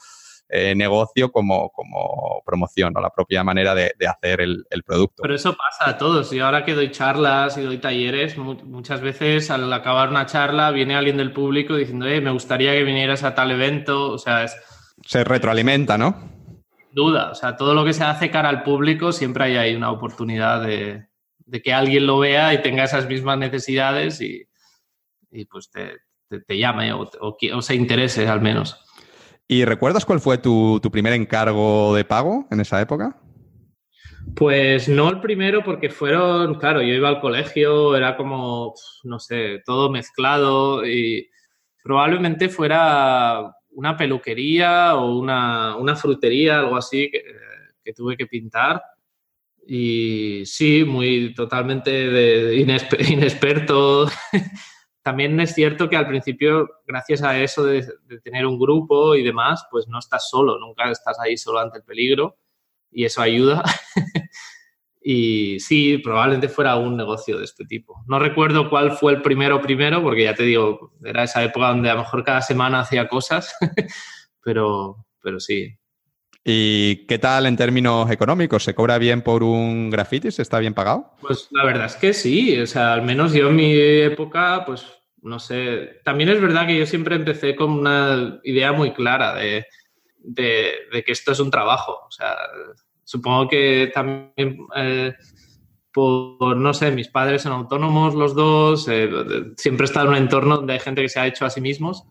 [0.50, 5.24] eh, negocio como, como promoción o la propia manera de, hacer el, producto.
[5.24, 6.32] Pero eso pasa a todos.
[6.32, 10.96] Y ahora que doy charlas y doy talleres, muchas veces al acabar una charla viene
[10.96, 14.12] alguien del público diciendo, eh, me gustaría que vinieras a tal evento.
[14.12, 14.56] O sea, es...
[15.06, 16.30] Se retroalimenta, ¿no?
[16.92, 17.32] Duda.
[17.32, 20.62] O sea, todo lo que se hace cara al público siempre hay ahí una oportunidad
[20.62, 21.08] de,
[21.64, 24.46] que alguien lo vea y tenga esas mismas necesidades y,
[25.50, 25.98] pues te,
[26.56, 28.83] llame o, o se interese al menos.
[29.48, 33.18] ¿Y recuerdas cuál fue tu, primer encargo de pago en esa época?
[34.36, 39.62] Pues no el primero porque fueron, claro, yo iba al colegio, era como, no sé,
[39.66, 41.30] todo mezclado y
[41.84, 48.82] probablemente fuera una peluquería o una, frutería, algo así, que, tuve que pintar.
[49.68, 52.56] Y sí, muy totalmente de,
[53.10, 54.08] inexperto
[55.04, 57.86] también es cierto que al principio, gracias a eso de,
[58.24, 61.84] tener un grupo y demás, pues no estás solo, nunca estás ahí solo ante el
[61.84, 62.38] peligro
[62.90, 63.64] y eso ayuda.
[65.04, 68.02] y sí, probablemente fuera un negocio de este tipo.
[68.08, 71.90] No recuerdo cuál fue el primero primero, porque ya te digo, era esa época donde
[71.90, 73.54] a lo mejor cada semana hacía cosas,
[74.42, 75.78] pero, pero sí.
[76.46, 78.64] ¿Y qué tal en términos económicos?
[78.64, 80.30] ¿Se cobra bien por un graffiti?
[80.30, 81.14] ¿Se está bien pagado?
[81.22, 82.60] Pues la verdad es que sí.
[82.60, 84.86] O sea, al menos yo en mi época, pues
[85.22, 86.02] no sé.
[86.04, 89.66] También es verdad que yo siempre empecé con una idea muy clara de,
[90.36, 92.02] que esto es un trabajo.
[92.06, 92.36] O sea,
[93.06, 95.14] supongo que también eh,
[95.94, 98.90] por, no sé, mis padres son autónomos los dos.
[98.90, 99.10] Eh,
[99.56, 101.62] siempre he estado en un entorno donde hay gente que se ha hecho a sí
[101.62, 102.04] mismos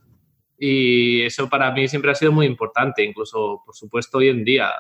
[0.65, 4.71] y eso para mí siempre ha sido muy importante, incluso, por supuesto, hoy en día.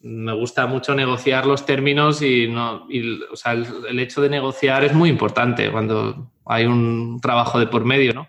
[0.00, 2.88] Me gusta mucho negociar los términos y, no,
[3.30, 7.84] o sea, el, hecho de negociar es muy importante cuando hay un trabajo de por
[7.84, 8.26] medio, ¿no?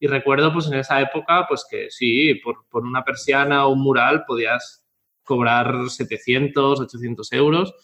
[0.00, 3.80] Y recuerdo, pues en esa época, pues que sí, por, por una persiana o un
[3.80, 4.84] mural podías
[5.22, 7.74] cobrar 700, 800 euros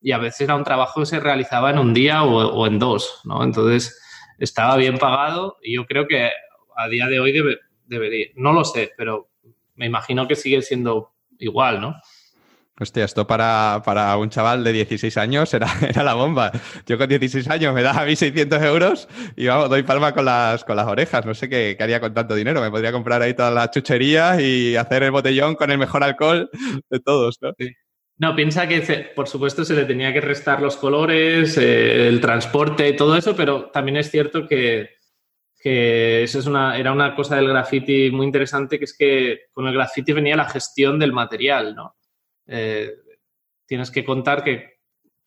[0.00, 2.80] y a veces era un trabajo que se realizaba en un día o, o en
[2.80, 3.44] dos, ¿no?
[3.44, 4.02] Entonces
[4.40, 6.30] estaba bien pagado y yo creo que
[6.76, 8.28] a día de hoy debe, debería.
[8.34, 9.28] No lo sé, pero
[9.74, 11.96] me imagino que sigue siendo igual, ¿no?
[12.78, 16.52] Hostia, esto para, un chaval de 16 años era, era, la bomba.
[16.86, 20.26] Yo con 16 años me daba a mí 600 euros y vamos, doy palma con
[20.26, 21.24] las, con las orejas.
[21.24, 22.60] No sé qué, haría con tanto dinero.
[22.60, 26.50] Me podría comprar ahí todas las chucherías y hacer el botellón con el mejor alcohol
[26.90, 27.52] de todos, ¿no?
[28.18, 32.92] No, piensa que por supuesto se le tenía que restar los colores, eh, el transporte,
[32.94, 34.95] todo eso, pero también es cierto que,
[35.58, 39.66] que eso es una, era una cosa del graffiti muy interesante, que es que con
[39.66, 41.96] el graffiti venía la gestión del material, ¿no?
[42.46, 42.92] Eh,
[43.66, 44.76] tienes que contar que,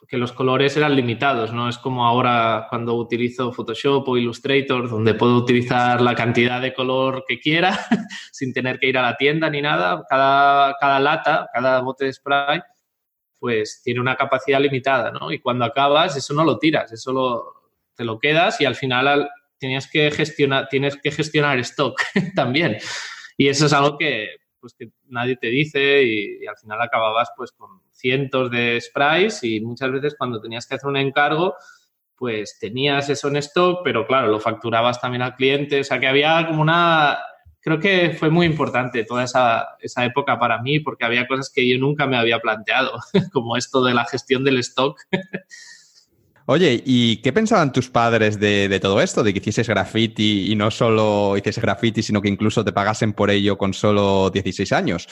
[0.08, 1.68] que, los colores eran limitados, ¿no?
[1.68, 7.26] Es como ahora cuando utilizo Photoshop o Illustrator, donde puedo utilizar la cantidad de color
[7.28, 7.78] que quiera
[8.32, 10.06] sin tener que ir a la tienda ni nada.
[10.10, 12.62] Cada, cada lata, cada bote de spray,
[13.39, 15.32] pues tiene una capacidad limitada, ¿no?
[15.32, 19.30] Y cuando acabas, eso no lo tiras, eso lo, te lo quedas y al final
[19.60, 22.02] tenías que gestionar, tienes que gestionar stock
[22.36, 22.78] también.
[23.38, 27.52] Y eso es algo que, pues, que nadie te dice y, al final acababas pues
[27.52, 31.56] con cientos de sprays y muchas veces cuando tenías que hacer un encargo,
[32.15, 35.82] pues tenías eso en stock, pero claro, lo facturabas también al cliente.
[35.82, 37.17] O sea que había como una...
[37.62, 41.67] Creo que fue muy importante toda esa, esa época para mí porque había cosas que
[41.67, 43.00] yo nunca me había planteado,
[43.34, 44.98] como esto de la gestión del stock.
[46.51, 49.21] Oye, ¿y qué pensaban tus padres de, todo esto?
[49.21, 53.29] De que hicieses graffiti y no solo hicieses graffiti, sino que incluso te pagasen por
[53.29, 55.07] ello con solo 16 años.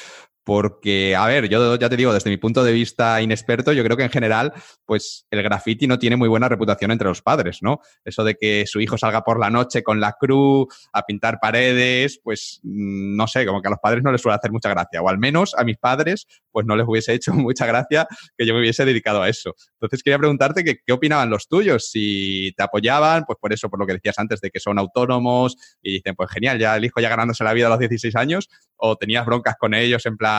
[0.47, 3.97] Porque, a ver, yo ya te digo, desde mi punto de vista inexperto, yo creo
[3.97, 4.53] que en general,
[4.85, 7.81] pues el graffiti no tiene muy buena reputación entre los padres, ¿no?
[8.05, 12.21] Eso de que su hijo salga por la noche con la cruz a pintar paredes,
[12.23, 15.01] pues mm, no sé, como que a los padres no les suele hacer mucha gracia.
[15.01, 18.07] O al menos a mis padres, pues no les hubiese hecho mucha gracia
[18.37, 19.53] que yo me hubiese dedicado a eso.
[19.73, 23.79] Entonces quería preguntarte que, qué opinaban los tuyos, si te apoyaban, pues por eso, por
[23.79, 27.01] lo que decías antes, de que son autónomos y dicen, pues genial, ya el hijo
[27.01, 30.36] ya ganándose la vida a los 16 años, o tenías broncas con ellos en plan,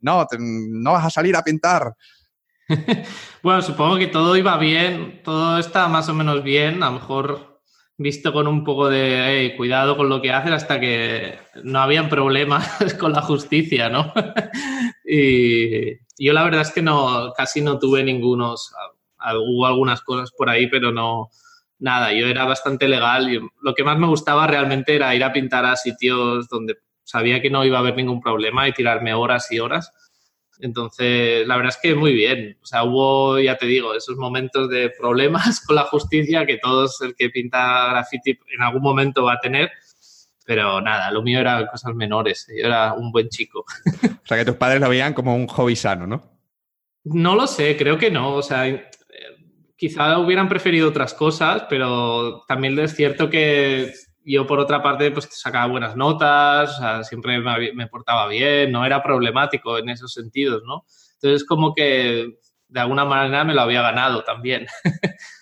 [0.00, 1.94] no, no vas a salir a pintar.
[3.42, 7.50] bueno, supongo que todo iba bien, todo está más o menos bien, a lo mejor
[7.96, 12.66] visto con un poco de cuidado con lo que haces hasta que no habían problemas
[12.98, 14.12] con la justicia, ¿no?
[15.12, 18.72] Y yo la verdad es que no, casi no tuve ningunos,
[19.18, 21.30] hubo algunas cosas por ahí, pero no,
[21.80, 25.32] nada, yo era bastante legal y lo que más me gustaba realmente era ir a
[25.32, 26.76] pintar a sitios donde
[27.10, 29.92] sabía que no iba a haber ningún problema y tirarme horas y horas.
[30.60, 32.56] Entonces, la verdad es que muy bien.
[32.62, 37.00] O sea, hubo, ya te digo, esos momentos de problemas con la justicia que todos
[37.00, 39.70] el que pinta graffiti en algún momento va a tener.
[40.46, 42.46] Pero nada, lo mío era cosas menores.
[42.48, 43.64] Yo era un buen chico.
[44.22, 46.22] O sea, que tus padres lo veían como un hobby sano, ¿no?
[47.02, 48.34] No lo sé, creo que no.
[48.34, 48.64] O sea,
[49.76, 53.92] quizá hubieran preferido otras cosas, pero también es cierto que
[54.24, 59.78] yo por otra parte pues sacaba buenas notas, siempre me, portaba bien, no era problemático
[59.78, 60.84] en esos sentidos, ¿no?
[61.14, 64.66] Entonces como que de alguna manera me lo había ganado también.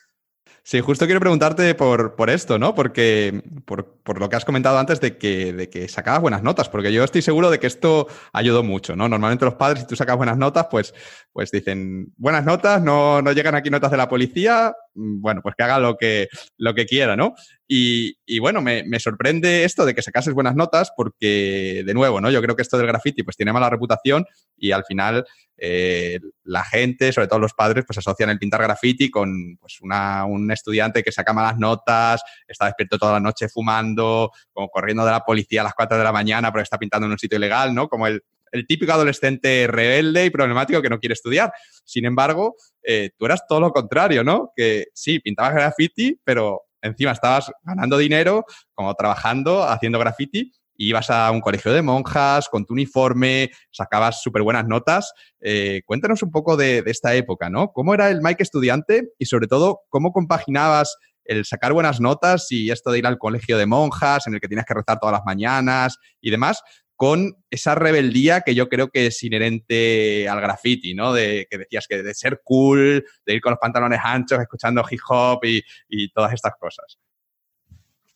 [0.69, 2.75] Sí, justo quiero preguntarte por, por esto, ¿no?
[2.75, 6.69] Porque por, por, lo que has comentado antes de que, de que sacabas buenas notas,
[6.69, 9.09] porque yo estoy seguro de que esto ayudó mucho, ¿no?
[9.09, 10.93] Normalmente los padres, si tú sacas buenas notas, pues,
[11.33, 15.63] pues dicen, buenas notas, no, no llegan aquí notas de la policía, bueno, pues que
[15.63, 17.35] haga lo que, lo que quiera, ¿no?
[17.67, 22.21] Y, y bueno, me, me, sorprende esto de que sacases buenas notas porque, de nuevo,
[22.21, 22.31] ¿no?
[22.31, 25.25] Yo creo que esto del graffiti pues tiene mala reputación y al final
[25.57, 30.25] eh, la gente, sobre todo los padres, pues asocian el pintar graffiti con pues, una,
[30.25, 35.13] un estudiante que saca malas notas, está despierto toda la noche fumando, como corriendo de
[35.13, 37.75] la policía a las 4 de la mañana porque está pintando en un sitio ilegal,
[37.75, 37.89] ¿no?
[37.89, 41.53] Como el, el típico adolescente rebelde y problemático que no quiere estudiar.
[41.85, 44.53] Sin embargo, eh, tú eras todo lo contrario, ¿no?
[44.57, 51.31] Que sí, pintabas graffiti, pero encima estabas ganando dinero, como trabajando, haciendo graffiti ibas a
[51.31, 55.13] un colegio de monjas con tu uniforme, sacabas súper buenas notas.
[55.41, 57.73] Eh, cuéntanos un poco de, esta época, ¿no?
[57.73, 62.71] ¿Cómo era el Mike estudiante y sobre todo cómo compaginabas el sacar buenas notas y
[62.71, 65.25] esto de ir al colegio de monjas en el que tienes que rezar todas las
[65.27, 66.63] mañanas y demás
[66.99, 71.15] con esa rebeldía que yo creo que es inherente al graffiti, ¿no?
[71.15, 75.01] De que decías que de ser cool, de ir con los pantalones anchos, escuchando hip
[75.09, 76.99] hop y todas estas cosas.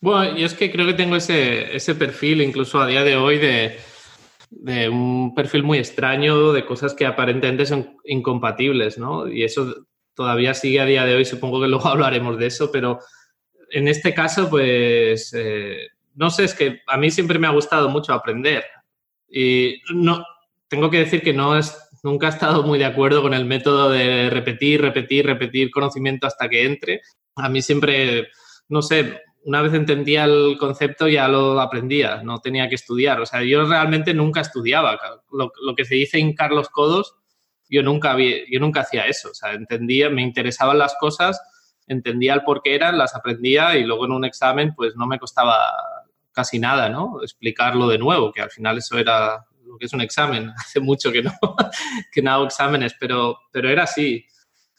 [0.02, 3.38] Bueno, yo es que creo que tengo ese, ese perfil, incluso a día de hoy,
[3.38, 3.78] de,
[4.88, 9.28] un perfil muy extraño, de cosas que aparentemente son incompatibles, ¿no?
[9.28, 12.98] Y eso todavía sigue a día de hoy, supongo que luego hablaremos de eso, pero
[13.70, 17.88] en este caso, pues, eh, no sé, es que a mí siempre me ha gustado
[17.88, 18.64] mucho aprender.
[19.28, 20.24] Y no,
[20.68, 23.90] tengo que decir que no es, nunca he estado muy de acuerdo con el método
[23.90, 27.00] de repetir, repetir, repetir conocimiento hasta que entre.
[27.36, 28.28] A mí siempre,
[28.68, 33.20] no sé, una vez entendía el concepto ya lo aprendía, no tenía que estudiar.
[33.20, 34.98] O sea, yo realmente nunca estudiaba.
[35.30, 37.16] Lo, que se dice en Carlos Codos,
[37.68, 39.30] yo nunca, yo nunca hacía eso.
[39.30, 41.40] O sea, entendía, me interesaban las cosas,
[41.86, 45.18] entendía el por qué eran, las aprendía y luego en un examen pues no me
[45.18, 45.56] costaba
[46.32, 47.22] casi nada, ¿no?
[47.22, 50.50] Explicarlo de nuevo, que al final eso era lo que es un examen.
[50.56, 51.32] Hace mucho que no,
[52.12, 54.24] que no hago exámenes, pero, pero era así.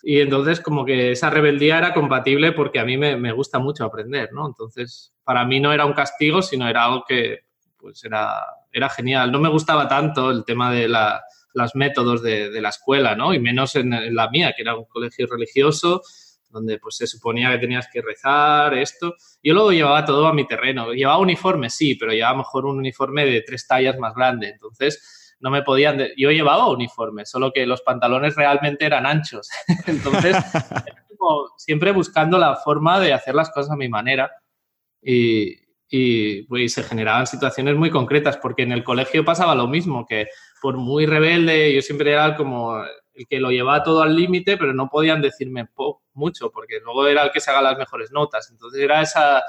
[0.05, 3.85] Y entonces como que esa rebeldía era compatible porque a mí me, me, gusta mucho
[3.85, 4.45] aprender, ¿no?
[4.45, 7.45] Entonces, para mí no era un castigo, sino era algo que
[7.77, 9.31] pues era, era genial.
[9.31, 13.33] No me gustaba tanto el tema de la, los métodos de, de, la escuela, ¿no?
[13.33, 16.01] Y menos en, en, la mía, que era un colegio religioso,
[16.53, 19.15] donde pues se suponía que tenías que rezar, esto.
[19.41, 20.93] Yo luego llevaba todo a mi terreno.
[20.93, 24.49] Llevaba uniforme, sí, pero llevaba mejor un uniforme de tres tallas más grande.
[24.49, 25.99] Entonces no me podían...
[26.15, 29.49] Yo llevaba uniforme, solo que los pantalones realmente eran anchos.
[29.87, 30.37] Entonces,
[31.57, 34.31] siempre buscando la forma de hacer las cosas a mi manera.
[35.01, 35.57] Y,
[35.89, 40.27] y pues, se generaban situaciones muy concretas, porque en el colegio pasaba lo mismo, que
[40.61, 42.79] por muy rebelde, yo siempre era como
[43.13, 45.67] el que lo llevaba todo al límite, pero no podían decirme
[46.13, 48.49] mucho, porque luego era el que se haga las mejores notas.
[48.49, 49.43] Entonces era esa,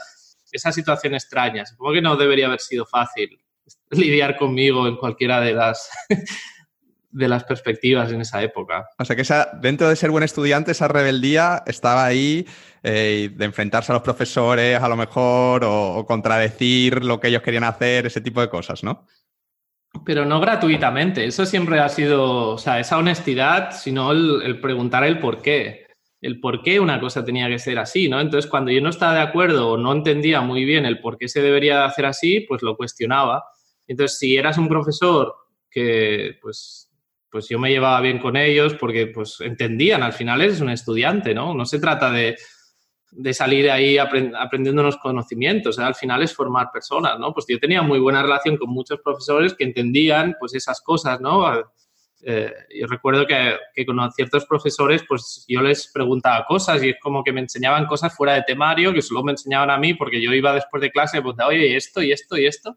[0.52, 1.66] esa situación extraña.
[1.66, 3.40] Supongo que no debería haber sido fácil
[3.90, 5.88] lidiar conmigo en cualquiera de las,
[7.10, 8.88] de las perspectivas en esa época.
[8.98, 12.46] O sea que esa, dentro de ser buen estudiante, esa rebeldía estaba ahí
[12.82, 17.64] eh, de enfrentarse a los profesores a lo mejor o, contradecir lo que ellos querían
[17.64, 19.06] hacer, ese tipo de cosas, ¿no?
[20.04, 25.04] Pero no gratuitamente, eso siempre ha sido, o sea, esa honestidad, sino el, el preguntar
[25.04, 25.84] el por qué
[26.20, 28.18] el por qué una cosa tenía que ser así, ¿no?
[28.18, 31.28] Entonces, cuando yo no estaba de acuerdo o no entendía muy bien el por qué
[31.28, 33.44] se debería hacer así, pues lo cuestionaba
[33.86, 35.34] entonces, si eras un profesor
[35.70, 36.90] que, pues,
[37.30, 41.34] pues yo me llevaba bien con ellos porque, pues, entendían, al final eres un estudiante,
[41.34, 41.54] ¿no?
[41.54, 42.36] No se trata de,
[43.16, 47.32] de salir ahí aprendiendo unos conocimientos, al final es formar personas, ¿no?
[47.32, 51.46] Pues yo tenía muy buena relación con muchos profesores que entendían, pues, esas cosas, ¿no?
[52.26, 56.96] Eh, yo recuerdo que, que, con ciertos profesores, pues yo les preguntaba cosas y es
[57.00, 60.22] como que me enseñaban cosas fuera de temario, que solo me enseñaban a mí porque
[60.22, 62.74] yo iba después de clase preguntaba, oye, esto y esto y esto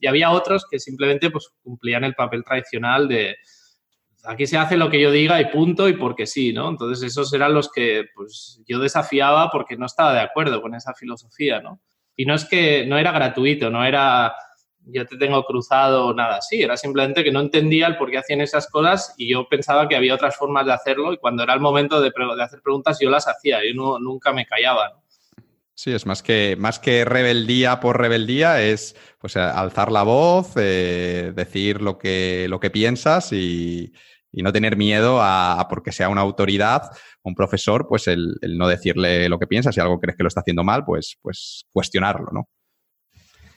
[0.00, 3.36] y había otros que simplemente pues, cumplían el papel tradicional de,
[4.24, 6.68] aquí se hace lo que yo diga y punto y porque sí, ¿no?
[6.68, 10.94] Entonces esos eran los que pues yo desafiaba porque no estaba de acuerdo con esa
[10.94, 11.80] filosofía, ¿no?
[12.16, 14.34] Y no es que no era gratuito, no era
[14.84, 18.18] yo te tengo cruzado o nada así, era simplemente que no entendía el por qué
[18.18, 21.54] hacían esas cosas y yo pensaba que había otras formas de hacerlo y cuando era
[21.54, 22.10] el momento de,
[22.40, 24.99] hacer preguntas yo las hacía, yo no, nunca me callaba, ¿no?
[25.82, 31.32] Sí, es más que, más que rebeldía por rebeldía, es pues alzar la voz, eh,
[31.34, 33.90] decir lo que, lo que piensas y,
[34.30, 36.82] y no tener miedo a, porque sea una autoridad,
[37.22, 40.40] un profesor, pues el, no decirle lo que piensa, si algo crees que lo está
[40.40, 42.46] haciendo mal, pues, pues cuestionarlo, ¿no?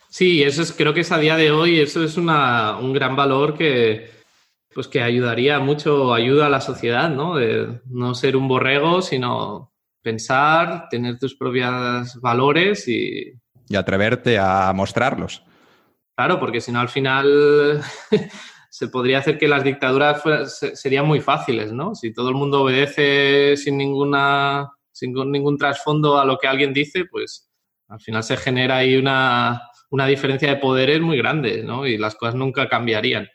[0.07, 3.57] Sí, eso es, creo que es a día de hoy, eso es un gran valor
[3.57, 4.09] que,
[4.73, 7.35] pues que ayudaría mucho, ayuda a la sociedad, ¿no?
[7.35, 9.72] De no ser un borrego, sino
[10.03, 13.33] pensar, tener tus propios valores y...
[13.69, 15.43] Y atreverte a mostrarlos.
[16.15, 17.81] Claro, porque si no al final
[18.69, 20.21] se podría hacer que las dictaduras
[20.73, 21.95] serían muy fáciles, ¿no?
[21.95, 27.05] Si todo el mundo obedece sin ninguna sin ningún trasfondo a lo que alguien dice,
[27.05, 27.49] pues
[27.87, 31.85] al final se genera ahí una, una diferencia de poderes muy grande, ¿no?
[31.85, 33.27] Y las cosas nunca cambiarían.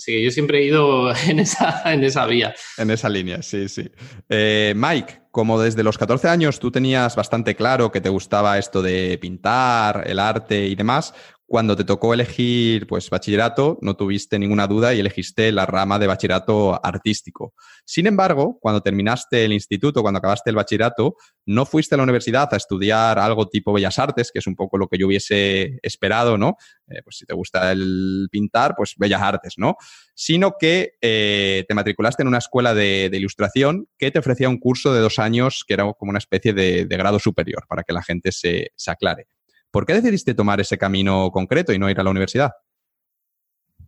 [0.00, 2.54] Así que yo siempre he ido en esa, en esa vía.
[2.78, 3.90] En esa línea, sí, sí.
[4.30, 8.80] Eh, Mike, como desde los 14 años tú tenías bastante claro que te gustaba esto
[8.80, 11.12] de pintar, el arte y demás,
[11.50, 16.06] cuando te tocó elegir pues bachillerato, no tuviste ninguna duda y elegiste la rama de
[16.06, 17.54] bachillerato artístico.
[17.84, 22.54] Sin embargo, cuando terminaste el instituto, cuando acabaste el bachillerato, no fuiste a la universidad
[22.54, 26.38] a estudiar algo tipo Bellas Artes, que es un poco lo que yo hubiese esperado,
[26.38, 26.54] ¿no?
[26.86, 29.74] Eh, pues si te gusta el pintar, pues Bellas Artes, ¿no?
[30.14, 34.94] Sino que eh, te matriculaste en una escuela de, ilustración que te ofrecía un curso
[34.94, 38.30] de dos años que era como una especie de, grado superior, para que la gente
[38.30, 39.26] se aclare.
[39.70, 42.52] ¿Por qué decidiste tomar ese camino concreto y no ir a la universidad?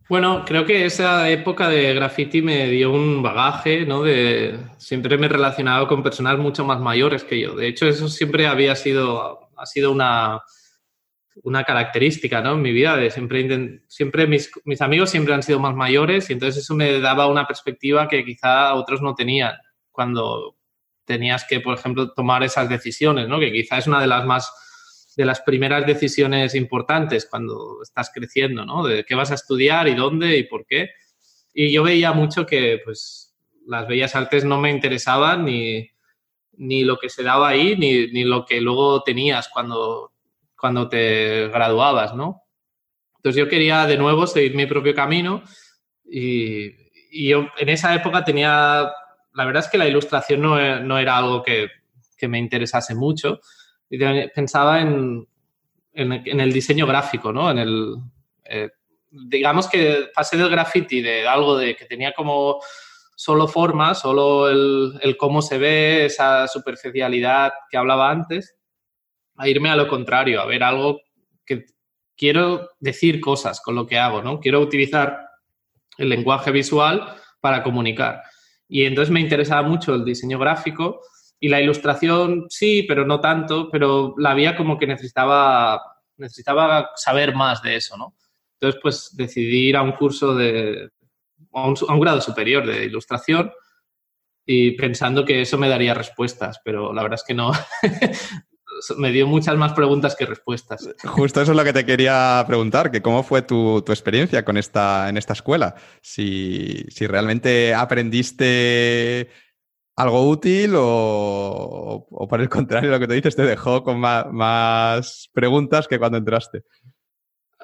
[0.09, 4.03] Bueno, creo que esa época de graffiti me dio un bagaje, ¿no?
[4.03, 7.55] De, siempre me he relacionado con personas mucho más mayores que yo.
[7.55, 10.41] De hecho, eso siempre había sido, ha sido una,
[11.43, 12.53] una característica, ¿no?
[12.53, 16.33] En mi vida, de siempre, siempre mis, mis, amigos siempre han sido más mayores y
[16.33, 19.53] entonces eso me daba una perspectiva que quizá otros no tenían
[19.91, 20.57] cuando
[21.05, 23.39] tenías que, por ejemplo, tomar esas decisiones, ¿no?
[23.39, 24.51] Que quizá es una de las más
[25.15, 28.83] de las primeras decisiones importantes cuando estás creciendo, ¿no?
[28.83, 30.89] De qué vas a estudiar y dónde y por qué.
[31.53, 33.35] Y yo veía mucho que, pues,
[33.67, 35.89] las bellas artes no me interesaban ni,
[36.53, 40.13] ni lo que se daba ahí, ni, ni, lo que luego tenías cuando,
[40.57, 42.41] cuando te graduabas, ¿no?
[43.17, 45.43] Entonces yo quería de nuevo seguir mi propio camino
[46.03, 46.65] y,
[47.11, 48.91] y yo en esa época tenía,
[49.33, 51.67] la verdad es que la ilustración no, no era algo que,
[52.17, 53.39] que me interesase mucho,
[54.33, 55.27] pensaba en,
[55.93, 57.51] en, el diseño gráfico, ¿no?
[57.51, 57.95] En el,
[58.45, 58.69] eh,
[59.11, 62.59] digamos que pasé del graffiti de algo de que tenía como
[63.15, 68.55] solo forma, solo el, el, cómo se ve, esa superficialidad que hablaba antes,
[69.37, 71.01] a irme a lo contrario, a ver algo
[71.45, 71.65] que
[72.17, 74.39] quiero decir cosas con lo que hago, ¿no?
[74.39, 75.27] Quiero utilizar
[75.97, 78.23] el lenguaje visual para comunicar.
[78.67, 81.01] Y entonces me interesaba mucho el diseño gráfico
[81.43, 85.77] y la ilustración sí, pero no tanto, pero la vía como que necesitaba,
[86.15, 88.15] necesitaba saber más de eso, ¿no?
[88.53, 90.89] Entonces, pues decidí ir a un curso de,
[91.51, 93.51] a un, a un grado superior de ilustración
[94.45, 97.51] y pensando que eso me daría respuestas, pero la verdad es que no.
[98.97, 100.87] me dio muchas más preguntas que respuestas.
[101.03, 104.55] Justo eso es lo que te quería preguntar, que cómo fue tu, tu experiencia con
[104.55, 105.75] esta, en esta escuela.
[106.01, 109.29] Si, si realmente aprendiste
[109.95, 115.87] algo útil o, por el contrario, lo que te dices te dejó con más, preguntas
[115.87, 116.63] que cuando entraste?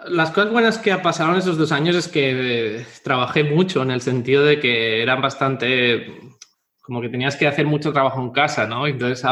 [0.07, 4.01] Las cosas buenas que pasaron esos dos años es que eh, trabajé mucho en el
[4.01, 6.07] sentido de que eran bastante,
[6.81, 8.87] como que tenías que hacer mucho trabajo en casa, ¿no?
[8.87, 9.25] Entonces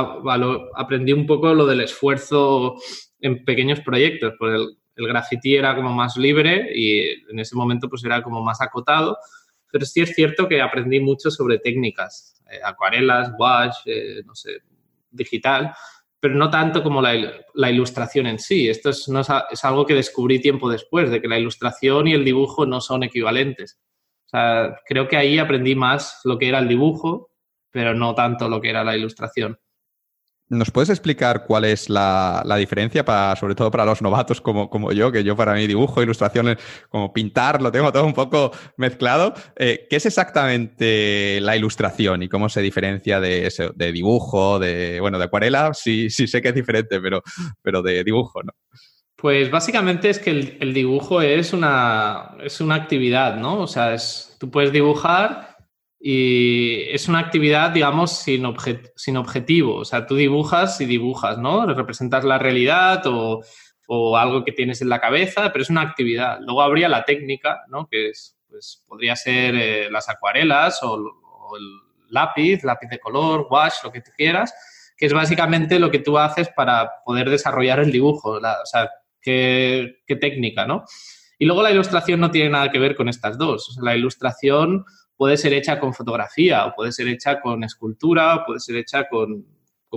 [0.76, 2.76] aprendí un poco lo del esfuerzo
[3.22, 7.88] en pequeños proyectos, porque el, el graffiti era como más libre y en ese momento
[7.88, 9.18] pues era como más acotado,
[9.72, 14.62] pero sí es cierto que aprendí mucho sobre técnicas, eh, acuarelas, wash, eh, no sé,
[15.10, 15.74] digital,
[16.20, 18.70] pero no tanto como la, ilustración en sí.
[18.70, 19.30] Esto es, no es,
[19.64, 23.80] algo que descubrí tiempo después, de que la ilustración y el dibujo no son equivalentes.
[24.26, 27.32] O sea, creo que ahí aprendí más lo que era el dibujo,
[27.72, 29.60] pero no tanto lo que era la ilustración.
[30.50, 34.94] ¿Nos puedes explicar cuál es la, diferencia, para, sobre todo para los novatos como, como,
[34.94, 36.58] yo, que yo para mí dibujo, ilustraciones,
[36.90, 39.34] como pintar, lo tengo todo un poco mezclado?
[39.58, 45.20] Eh, ¿Qué es exactamente la ilustración y cómo se diferencia de, de dibujo, de, bueno,
[45.20, 45.74] de acuarela?
[45.74, 47.22] Sí, sí sé que es diferente, pero,
[47.62, 48.54] pero de dibujo, ¿no?
[49.18, 53.62] Pues básicamente es que el, dibujo es una, es una actividad, ¿no?
[53.62, 55.47] O sea, es, tú puedes dibujar
[56.00, 58.44] y es una actividad, digamos, sin,
[58.96, 59.76] sin objetivo.
[59.78, 61.66] O sea, tú dibujas y dibujas, ¿no?
[61.66, 63.42] Representas la realidad o,
[63.88, 66.40] o, algo que tienes en la cabeza, pero es una actividad.
[66.42, 67.88] Luego habría la técnica, ¿no?
[67.88, 70.96] Que es, pues, podría ser eh, las acuarelas o,
[71.58, 71.64] el
[72.10, 74.54] lápiz, lápiz de color, wash, lo que tú quieras,
[74.96, 78.32] que es básicamente lo que tú haces para poder desarrollar el dibujo.
[78.32, 78.90] o sea,
[79.22, 80.84] qué, qué técnica, ¿no?
[81.40, 83.70] Y luego la ilustración no tiene nada que ver con estas dos.
[83.70, 84.86] O sea, la ilustración
[85.18, 89.10] puede ser hecha con fotografía, o puede ser hecha con escultura, o puede ser hecha
[89.10, 89.46] con,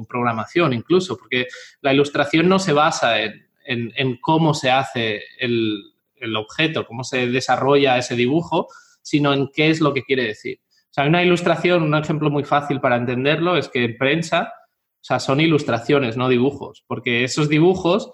[0.09, 1.47] programación incluso, porque
[1.83, 5.93] la ilustración no se basa en, cómo se hace el,
[6.37, 8.69] objeto, cómo se desarrolla ese dibujo,
[9.03, 10.59] sino en qué es lo que quiere decir.
[10.63, 14.53] O sea, una ilustración, un ejemplo muy fácil para entenderlo es que en prensa,
[14.95, 18.13] o sea, son ilustraciones, no dibujos, porque esos dibujos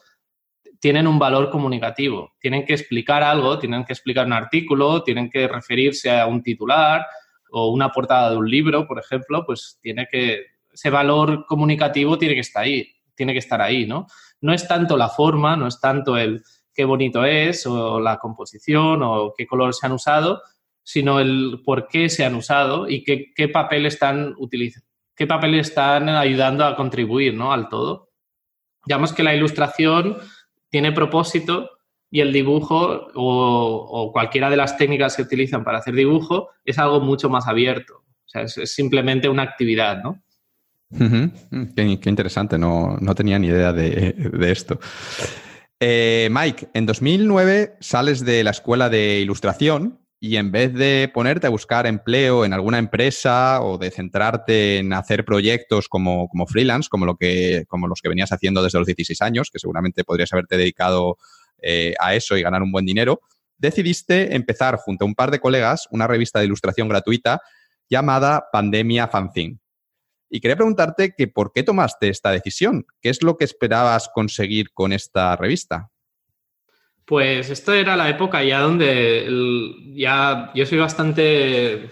[0.86, 2.34] tienen un valor comunicativo.
[2.38, 7.04] Tienen que explicar algo, tienen que explicar un artículo, tienen que referirse a un titular
[7.50, 12.34] o una portada de un libro, por ejemplo, pues tiene que ese valor comunicativo tiene
[12.34, 14.06] que estar ahí, tiene que estar ahí, ¿no?
[14.40, 19.02] No es tanto la forma, no es tanto el qué bonito es o la composición
[19.02, 20.40] o qué color se han usado,
[20.84, 25.54] sino el por qué se han usado y qué, qué papel están utilizando, qué papel
[25.54, 27.52] están ayudando a contribuir, ¿no?
[27.52, 28.12] Al todo.
[28.84, 30.18] Digamos que la ilustración
[30.70, 31.70] tiene propósito
[32.10, 37.00] y el dibujo o, cualquiera de las técnicas que utilizan para hacer dibujo es algo
[37.00, 37.94] mucho más abierto.
[37.96, 40.22] O sea, es, simplemente una actividad, ¿no?
[41.74, 44.78] qué, interesante, no, tenía ni idea de, esto.
[45.80, 51.46] Eh, Mike, en 2009 sales de la escuela de ilustración y en vez de ponerte
[51.46, 57.04] a buscar empleo en alguna empresa o de centrarte en hacer proyectos como, freelance, como,
[57.04, 60.56] lo que, como los que venías haciendo desde los 16 años, que seguramente podrías haberte
[60.56, 61.18] dedicado
[61.60, 63.20] eh, a eso y ganar un buen dinero,
[63.58, 67.40] decidiste empezar junto a un par de colegas una revista de ilustración gratuita
[67.88, 69.58] llamada Pandemia Fanzine.
[70.28, 74.72] Y quería preguntarte que por qué tomaste esta decisión, qué es lo que esperabas conseguir
[74.72, 75.90] con esta revista.
[77.06, 79.28] Pues esto era la época ya donde
[79.94, 81.88] ya yo soy bastante,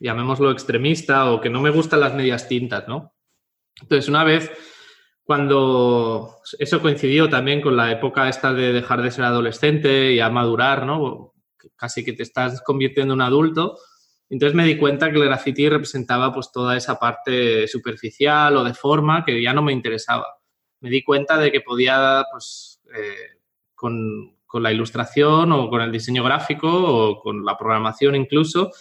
[0.00, 3.14] llamémoslo extremista o que no me gustan las medias tintas, ¿no?
[3.80, 4.50] Entonces, una vez
[5.22, 10.30] cuando eso coincidió también con la época esta de dejar de ser adolescente y a
[10.30, 11.34] madurar, ¿no?
[11.76, 13.78] Casi que te estás convirtiendo en un adulto.
[14.30, 18.74] Entonces me di cuenta que el graffiti representaba pues toda esa parte superficial o de
[18.74, 20.26] forma que ya no me interesaba.
[20.80, 23.38] Me di cuenta de que podía pues eh,
[23.74, 28.72] con, con la ilustración o con el diseño gráfico o con la programación incluso,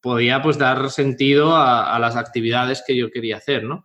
[0.00, 3.84] podía pues dar sentido a, las actividades que yo quería hacer, ¿no?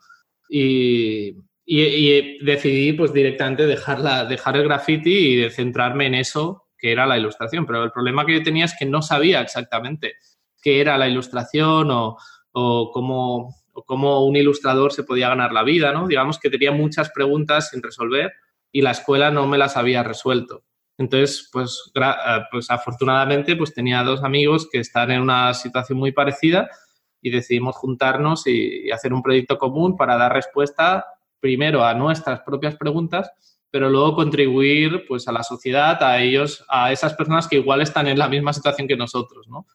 [0.49, 7.17] Y, decidí pues directamente dejar, dejar el graffiti y centrarme en eso que era la
[7.17, 7.65] ilustración.
[7.65, 10.15] Pero el problema que yo tenía es que no sabía exactamente
[10.61, 12.17] qué era la ilustración o,
[12.51, 16.07] o cómo, o cómo un ilustrador se podía ganar la vida, ¿no?
[16.07, 18.33] Digamos que tenía muchas preguntas sin resolver
[18.71, 20.63] y la escuela no me las había resuelto.
[20.97, 26.11] Entonces, pues, eh, pues afortunadamente, pues tenía dos amigos que están en una situación muy
[26.11, 26.69] parecida
[27.21, 31.05] y decidimos juntarnos y, hacer un proyecto común para dar respuesta
[31.39, 33.31] primero a nuestras propias preguntas,
[33.71, 38.07] pero luego contribuir pues a la sociedad, a ellos, a esas personas que igual están
[38.07, 39.65] en la misma situación que nosotros, ¿no?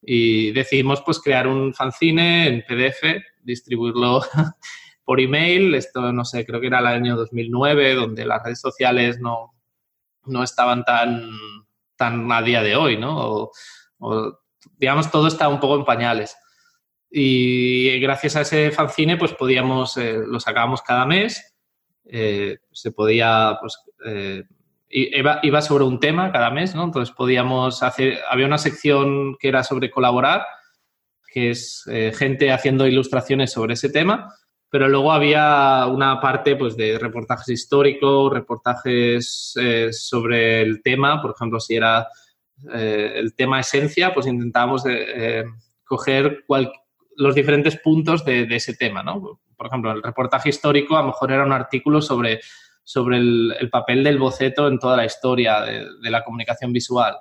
[0.00, 4.20] Y decidimos pues crear un fanzine en PDF, distribuirlo
[5.04, 9.20] por email, esto no sé, creo que era el año 2009, donde las redes sociales
[9.20, 9.55] no,
[10.26, 11.28] no estaban tan,
[11.96, 13.50] tan a día de hoy, ¿no?
[13.98, 14.40] O,
[14.78, 16.36] digamos, todo está un poco en pañales.
[17.10, 21.56] Y gracias a ese fanzine, pues podíamos, eh, lo sacábamos cada mes,
[22.04, 24.44] eh, se podía, pues, eh,
[24.88, 26.84] iba, iba, sobre un tema cada mes, ¿no?
[26.84, 30.44] Entonces podíamos hacer, había una sección que era sobre colaborar,
[31.32, 34.32] que es gente haciendo ilustraciones sobre ese tema,
[34.68, 41.32] pero luego había una parte pues, de reportajes históricos, reportajes eh, sobre el tema, por
[41.36, 42.08] ejemplo, si era
[42.72, 45.44] eh, el tema esencia, pues intentábamos eh,
[45.84, 46.44] coger
[47.16, 49.02] los diferentes puntos de, ese tema.
[49.02, 49.40] ¿no?
[49.56, 52.40] Por ejemplo, el reportaje histórico a lo mejor era un artículo sobre,
[52.82, 57.16] sobre el, papel del boceto en toda la historia de la comunicación visual.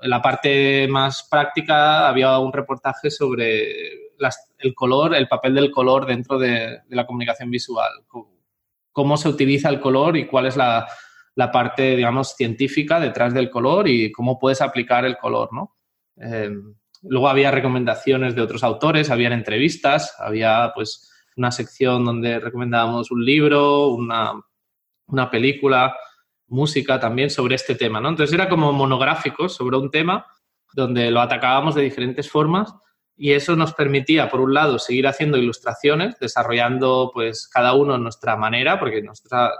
[0.00, 4.07] En la parte más práctica había un reportaje sobre
[4.58, 7.90] el color, el papel del color dentro de, la comunicación visual,
[8.92, 10.86] cómo se utiliza el color y cuál es la,
[11.52, 15.76] parte, digamos, científica detrás del color y cómo puedes aplicar el color, ¿no?
[16.16, 23.10] Em, luego había recomendaciones de otros autores, había entrevistas, había pues una sección donde recomendábamos
[23.12, 25.96] un libro, una, película,
[26.48, 28.08] música también sobre este tema, ¿no?
[28.08, 30.26] Entonces era como monográfico sobre un tema
[30.74, 32.74] donde lo atacábamos de diferentes formas
[33.18, 38.36] y eso nos permitía, por un lado, seguir haciendo ilustraciones, desarrollando pues cada uno nuestra
[38.36, 39.50] manera, porque nuestra,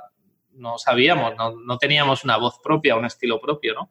[0.52, 3.90] no sabíamos, no, no, teníamos una voz propia, un estilo propio, ¿no?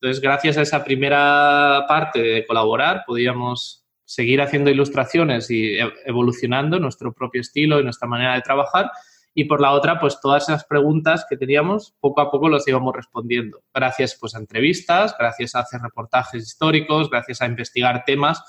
[0.00, 6.80] Entonces, gracias a esa primera parte de colaborar, podíamos seguir haciendo ilustraciones y e, evolucionando
[6.80, 8.90] nuestro propio estilo y nuestra manera de trabajar
[9.34, 12.94] y por la otra, pues todas esas preguntas que teníamos, poco a poco los íbamos
[12.94, 13.62] respondiendo.
[13.74, 18.42] Gracias pues a entrevistas, gracias a hacer reportajes históricos, gracias a investigar temas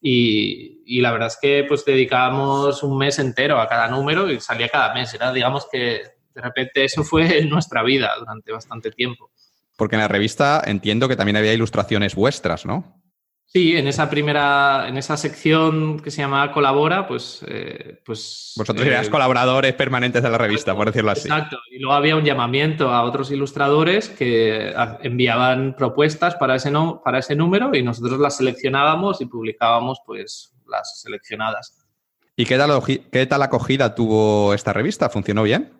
[0.00, 4.40] y, y, la verdad es que pues dedicábamos un mes entero a cada número y
[4.40, 5.12] salía cada mes.
[5.14, 6.02] Era, digamos que
[6.34, 9.30] de repente eso fue nuestra vida durante bastante tiempo.
[9.76, 13.02] Porque en la revista entiendo que también había ilustraciones vuestras, ¿no?
[13.48, 17.44] Sí, en esa primera, en esa sección que se llamaba Colabora, pues...
[17.46, 21.28] Eh, pues Vosotros eh, colaboradores permanentes de la revista, por decirlo así.
[21.28, 21.58] Exacto.
[21.70, 27.20] Y luego había un llamamiento a otros ilustradores que enviaban propuestas para ese, no, para
[27.20, 31.86] ese número y nosotros las seleccionábamos y publicábamos pues las seleccionadas.
[32.34, 35.08] ¿Y qué tal, qué tal acogida tuvo esta revista?
[35.08, 35.72] ¿Funcionó bien?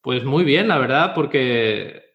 [0.00, 2.09] Pues muy bien, la verdad, porque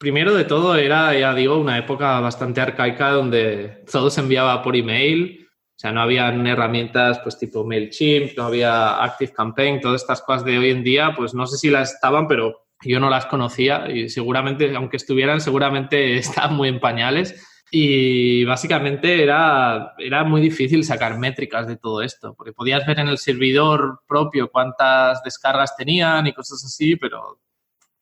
[0.00, 4.74] Primero de todo era, ya digo, una época bastante arcaica donde todo se enviaba por
[4.74, 10.22] email, o sea, no habían herramientas pues tipo MailChimp, no había Active Campaign, todas estas
[10.22, 13.26] cosas de hoy en día, pues no sé si las estaban, pero yo no las
[13.26, 17.46] conocía y seguramente, aunque estuvieran, seguramente estaban muy en pañales.
[17.70, 23.08] Y básicamente era, era muy difícil sacar métricas de todo esto, porque podías ver en
[23.08, 27.38] el servidor propio cuántas descargas tenían y cosas así, pero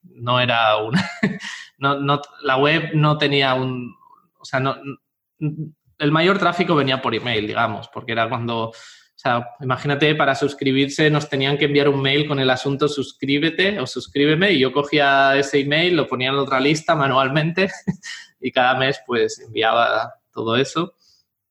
[0.03, 1.09] no era una,
[1.79, 3.95] no, no, la web no tenía un,
[4.39, 4.77] o sea, no,
[5.99, 8.75] el mayor tráfico venía por email, digamos, porque era cuando, o
[9.15, 13.87] sea, imagínate, para suscribirse nos tenían que enviar un mail con el asunto suscríbete o
[13.87, 17.71] suscríbeme y yo cogía ese email, lo ponía en otra lista manualmente
[18.41, 20.95] y cada mes pues enviaba todo eso.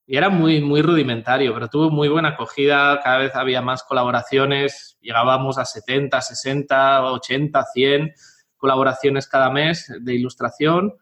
[0.10, 4.98] Y era muy, muy rudimentario, pero tuvo muy buena acogida, cada vez había más colaboraciones,
[5.02, 8.14] llegábamos a 70, 60, 80, 100
[8.58, 10.94] colaboraciones cada mes de ilustración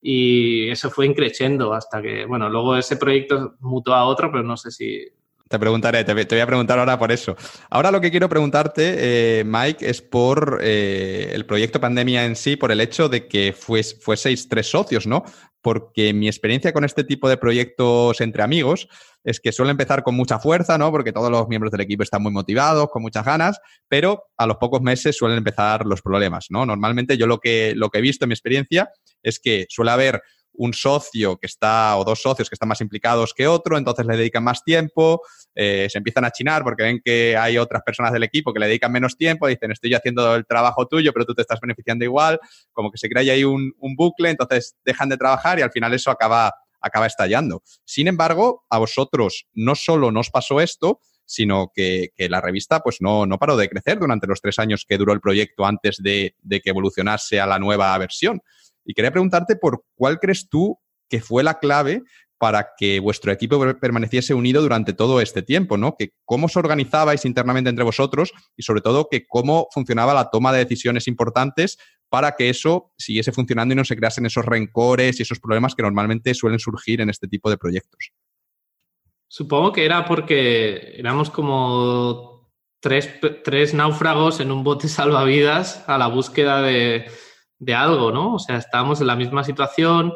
[0.00, 4.56] y eso fue increciendo hasta que, bueno, luego ese proyecto mutó a otro, pero no
[4.56, 5.06] sé si...
[5.48, 7.36] Te preguntaré, te, voy a preguntar ahora por eso.
[7.70, 12.56] Ahora lo que quiero preguntarte, eh, Mike, es por eh, el proyecto Pandemia en sí,
[12.56, 15.24] por el hecho de que fues, fueseis tres socios, ¿no?
[15.62, 18.88] Porque mi experiencia con este tipo de proyectos entre amigos
[19.24, 20.90] es que suele empezar con mucha fuerza, ¿no?
[20.90, 24.56] Porque todos los miembros del equipo están muy motivados, con muchas ganas, pero a los
[24.56, 26.66] pocos meses suelen empezar los problemas, ¿no?
[26.66, 28.90] Normalmente yo lo que, lo que he visto en mi experiencia
[29.22, 30.22] es que suele haber
[30.54, 34.16] un socio que está, o dos socios que están más implicados que otro, entonces le
[34.16, 35.22] dedican más tiempo,
[35.54, 38.66] eh, se empiezan a chinar porque ven que hay otras personas del equipo que le
[38.66, 42.38] dedican menos tiempo, dicen, estoy haciendo el trabajo tuyo, pero tú te estás beneficiando igual,
[42.72, 45.92] como que se crea ahí un, un bucle, entonces dejan de trabajar y al final
[45.94, 47.62] eso acaba acaba estallando.
[47.84, 53.24] Sin embargo, a vosotros no solo nos pasó esto, sino que, la revista pues no,
[53.24, 56.60] no, paró de crecer durante los tres años que duró el proyecto antes de, de
[56.60, 58.42] que evolucionase a la nueva versión.
[58.84, 60.78] Y quería preguntarte por cuál crees tú
[61.08, 62.02] que fue la clave
[62.38, 65.94] para que vuestro equipo permaneciese unido durante todo este tiempo, ¿no?
[65.96, 70.52] Que cómo os organizabais internamente entre vosotros y sobre todo que cómo funcionaba la toma
[70.52, 71.78] de decisiones importantes
[72.08, 75.82] para que eso siguiese funcionando y no se creasen esos rencores y esos problemas que
[75.82, 78.10] normalmente suelen surgir en este tipo de proyectos.
[79.28, 83.08] Supongo que era porque éramos como tres,
[83.44, 87.06] tres náufragos en un bote salvavidas a la búsqueda de,
[87.62, 88.34] de algo, ¿no?
[88.34, 90.12] O sea, estábamos en la misma situación,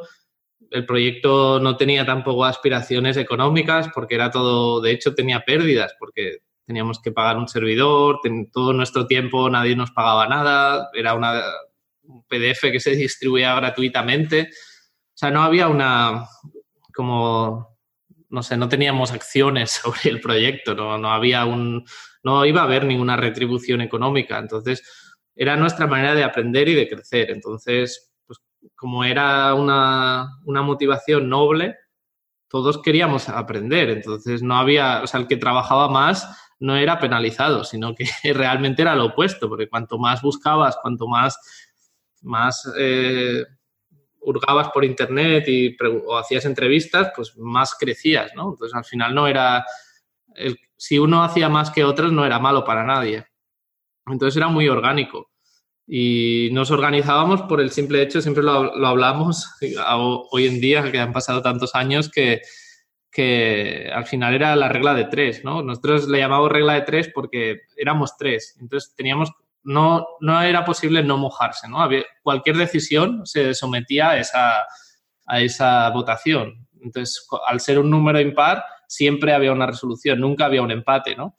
[0.72, 6.38] el proyecto no tenía tampoco aspiraciones económicas porque era todo, de hecho tenía pérdidas porque
[6.66, 8.18] teníamos que pagar un servidor,
[8.52, 14.50] todo nuestro tiempo nadie nos pagaba nada, era un PDF que se distribuía gratuitamente.
[14.50, 16.26] O sea, no había una,
[16.92, 17.78] como,
[18.28, 21.84] no sé, no teníamos acciones sobre el proyecto, no, no había un,
[22.24, 24.36] no iba a haber ninguna retribución económica.
[24.36, 24.82] Entonces,
[25.36, 27.30] era nuestra manera de aprender y de crecer.
[27.30, 28.10] Entonces,
[28.74, 31.76] como era una, motivación noble,
[32.48, 33.90] todos queríamos aprender.
[33.90, 36.26] Entonces no había, o sea, el que trabajaba más
[36.58, 41.38] no era penalizado, sino que realmente era lo opuesto, porque cuanto más buscabas, cuanto más,
[42.22, 43.44] más eh,
[44.20, 45.76] hurgabas por internet y
[46.06, 48.50] o hacías entrevistas, pues más crecías, ¿no?
[48.50, 49.64] Entonces al final no era,
[50.76, 53.26] si uno hacía más que otros no era malo para nadie.
[54.06, 55.30] Entonces era muy orgánico.
[55.86, 59.48] Y nos organizábamos por el simple hecho, siempre lo, lo hablamos
[60.30, 62.42] hoy en día, que han pasado tantos años, que,
[63.10, 65.62] que al final era la regla de tres, ¿no?
[65.62, 68.56] Nosotros le llamamos regla de tres porque éramos tres.
[68.60, 69.32] Entonces teníamos
[69.66, 71.88] no, no era posible no mojarse, ¿no?
[72.22, 74.64] cualquier decisión se sometía a esa,
[75.26, 76.68] a esa votación.
[76.80, 81.36] Entonces, al ser un número impar, siempre había una resolución, nunca había un empate, ¿no?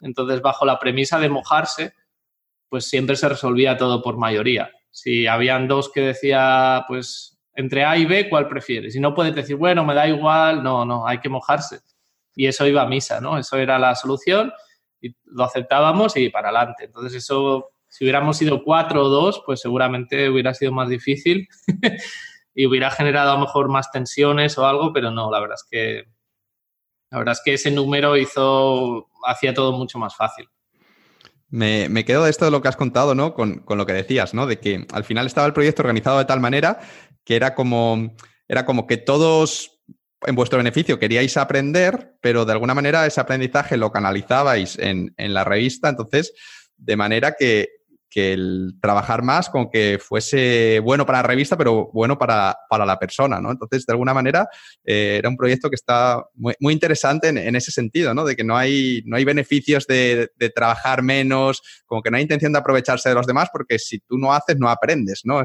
[0.00, 1.94] Entonces, bajo la premisa de mojarse,
[2.68, 4.70] pues siempre se resolvía todo por mayoría.
[4.90, 8.94] Si habían dos que decía, pues, entre A y B, ¿cuál prefieres?
[8.96, 11.80] Y no puedes decir, bueno, me da igual, no, no, hay que mojarse.
[12.34, 13.38] Y eso iba a misa, ¿no?
[13.38, 14.52] Eso era la solución
[15.00, 16.84] y lo aceptábamos y para adelante.
[16.84, 21.48] Entonces, eso, si hubiéramos sido cuatro o dos, pues seguramente hubiera sido más difícil
[22.54, 25.66] y hubiera generado a lo mejor más tensiones o algo, pero no, la verdad es
[25.68, 26.04] que
[27.10, 30.48] la verdad es que ese número hizo, hacía todo mucho más fácil.
[31.48, 33.34] Me, me, quedo de esto de lo que has contado, ¿no?
[33.34, 34.46] Con, con, lo que decías, ¿no?
[34.46, 36.78] De que al final estaba el proyecto organizado de tal manera
[37.24, 38.14] que era como,
[38.46, 39.80] era como que todos
[40.22, 45.34] en vuestro beneficio queríais aprender, pero de alguna manera ese aprendizaje lo canalizabais en, en
[45.34, 46.32] la revista, entonces,
[46.76, 47.68] de manera que,
[48.10, 52.84] que el trabajar más con que fuese bueno para la revista, pero bueno para, para
[52.84, 53.50] la persona, ¿no?
[53.50, 54.48] Entonces, de alguna manera,
[54.84, 58.24] eh, era un proyecto que está muy, muy interesante en, en, ese sentido, ¿no?
[58.24, 62.22] De que no hay, no hay beneficios de, de, trabajar menos, como que no hay
[62.22, 65.42] intención de aprovecharse de los demás, porque si tú no haces, no aprendes, ¿no?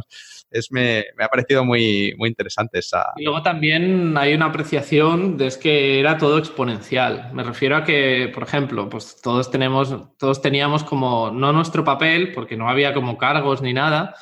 [0.52, 3.14] Es, me, me, ha parecido muy, muy interesante esa...
[3.18, 7.30] Y luego también hay una apreciación de es que era todo exponencial.
[7.34, 12.32] Me refiero a que, por ejemplo, pues todos tenemos, todos teníamos como, no nuestro papel,
[12.34, 14.16] porque no había como cargos ni nada,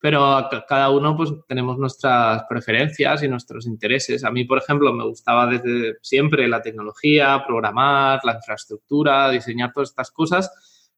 [0.00, 4.24] pero cada uno pues tenemos nuestras preferencias y nuestros intereses.
[4.24, 9.90] A mí, por ejemplo, me gustaba desde siempre la tecnología, programar, la infraestructura, diseñar todas
[9.90, 10.50] estas cosas.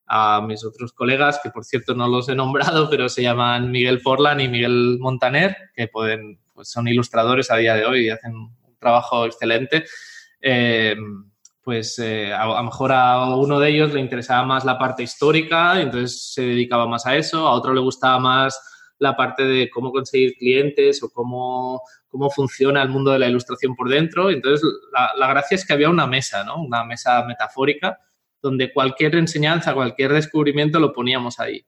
[0.06, 4.02] A mis otros colegas, que por cierto no los he nombrado, pero se llaman Miguel
[4.02, 8.36] Porlan y Miguel Montaner, que pueden, pues son ilustradores a día de hoy y hacen
[8.36, 9.84] un trabajo excelente.
[10.40, 10.96] Eh,
[11.62, 15.80] pues eh, a, lo mejor a uno de ellos le interesaba más la parte histórica,
[15.80, 18.60] entonces se dedicaba más a eso, a otro le gustaba más
[18.98, 23.74] la parte de cómo conseguir clientes o cómo, cómo funciona el mundo de la ilustración
[23.74, 24.30] por dentro.
[24.30, 26.62] Entonces, la, la, gracia es que había una mesa, ¿no?
[26.62, 27.98] Una mesa metafórica
[28.40, 31.64] donde cualquier enseñanza, cualquier descubrimiento lo poníamos ahí.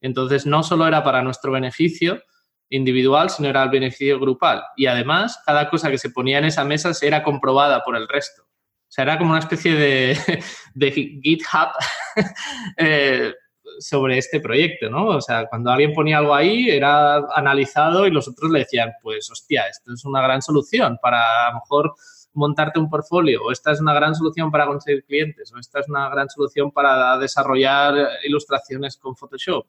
[0.00, 2.20] Entonces, no solo era para nuestro beneficio
[2.68, 4.62] individual, sino era el beneficio grupal.
[4.76, 8.44] Y además, cada cosa que se ponía en esa mesa era comprobada por el resto.
[8.92, 10.18] O sea, era como una especie de,
[10.74, 11.70] de GitHub
[12.76, 13.32] eh,
[13.78, 15.06] sobre este proyecto, ¿no?
[15.06, 19.30] O sea, cuando alguien ponía algo ahí, era analizado y los otros le decían, pues,
[19.30, 21.94] hostia, esto es una gran solución para a lo mejor
[22.34, 25.88] montarte un portfolio, o esta es una gran solución para conseguir clientes, o esta es
[25.88, 29.64] una gran solución para desarrollar ilustraciones con Photoshop,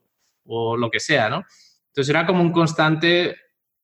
[0.48, 1.46] o lo que sea, ¿no?
[1.88, 3.38] Entonces era como un constante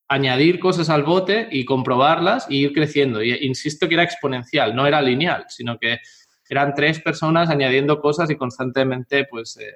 [0.10, 3.24] añadir cosas al bote y comprobarlas y ir creciendo.
[3.24, 6.00] Y insisto que era exponencial, no era lineal, sino que
[6.50, 9.72] eran tres personas añadiendo cosas y constantemente pues eh,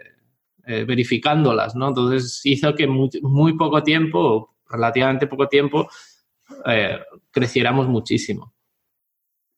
[0.65, 1.89] eh, verificándolas, ¿no?
[1.89, 5.87] Entonces hizo que muy, muy poco tiempo, relativamente poco tiempo,
[6.65, 6.97] eh,
[7.29, 8.53] creciéramos muchísimo.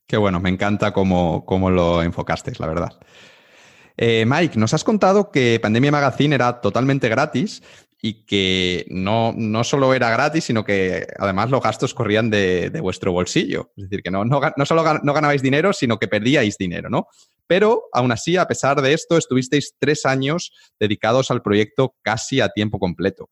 [0.05, 2.99] Qué bueno, me encanta cómo, cómo lo enfocasteis, la verdad.
[3.97, 7.63] Mike, nos has contado que Pandemia Magazine era totalmente gratis
[8.01, 12.79] y que no, no solo era gratis, sino que además los gastos corrían de, de
[12.79, 13.71] vuestro bolsillo.
[13.77, 17.07] Es decir, que no, no, no solo no ganabais dinero, sino que perdíais dinero, ¿no?
[17.47, 22.49] Pero aún así, a pesar de esto, estuvisteis tres años dedicados al proyecto casi a
[22.49, 23.29] tiempo completo.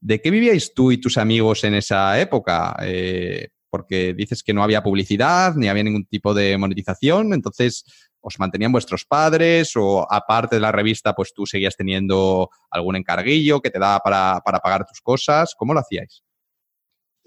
[0.00, 2.76] ¿De qué vivíais tú y tus amigos en esa época?
[2.82, 7.84] Eh, porque dices que no había publicidad, ni había ningún tipo de monetización, entonces
[8.22, 13.60] os mantenían vuestros padres o aparte de la revista, pues tú seguías teniendo algún encarguillo
[13.60, 15.54] que te daba para, para pagar tus cosas.
[15.56, 16.22] ¿Cómo lo hacíais?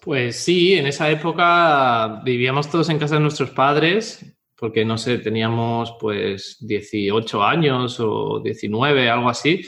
[0.01, 4.23] Pues sí, en esa época vivíamos todos en casa de nuestros padres,
[4.55, 9.61] porque no sé, teníamos pues 18 años o 19, algo así,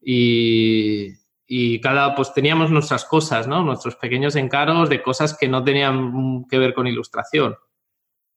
[0.00, 1.08] y,
[1.46, 3.62] y, cada, pues teníamos nuestras cosas, ¿no?
[3.62, 7.56] Nuestros pequeños encargos de cosas que no tenían que ver con ilustración.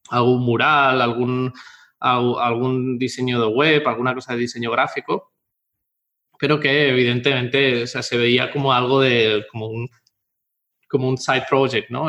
[0.09, 1.53] Algún mural, algún,
[1.99, 5.33] algún diseño de web, alguna cosa de diseño gráfico,
[6.39, 9.89] pero que evidentemente o sea, se veía como algo de, como un,
[10.87, 12.07] como un side project, ¿no?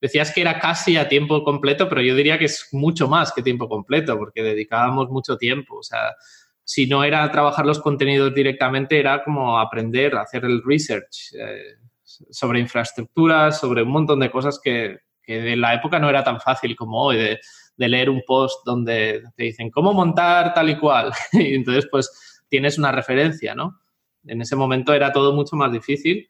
[0.00, 3.40] decías que era casi a tiempo completo, pero yo diría que es mucho más que
[3.40, 6.16] tiempo completo, porque dedicábamos mucho tiempo, o sea,
[6.64, 12.58] si no era trabajar los contenidos directamente, era como aprender, hacer el research eh, sobre
[12.58, 16.74] infraestructuras, sobre un montón de cosas que, que en la época no era tan fácil
[16.74, 17.40] como hoy, de
[17.76, 21.12] de leer un post donde te dicen cómo montar tal y cual.
[21.32, 23.80] y entonces, pues tienes una referencia, ¿no?
[24.24, 26.28] En ese momento era todo mucho más difícil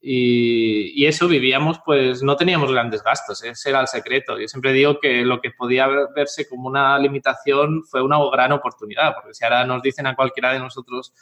[0.00, 4.38] y, y, eso vivíamos, pues no teníamos grandes gastos, ese era el secreto.
[4.38, 9.14] Yo siempre digo que lo que podía verse como una limitación fue una gran oportunidad,
[9.14, 11.12] porque si ahora nos dicen a cualquiera de nosotros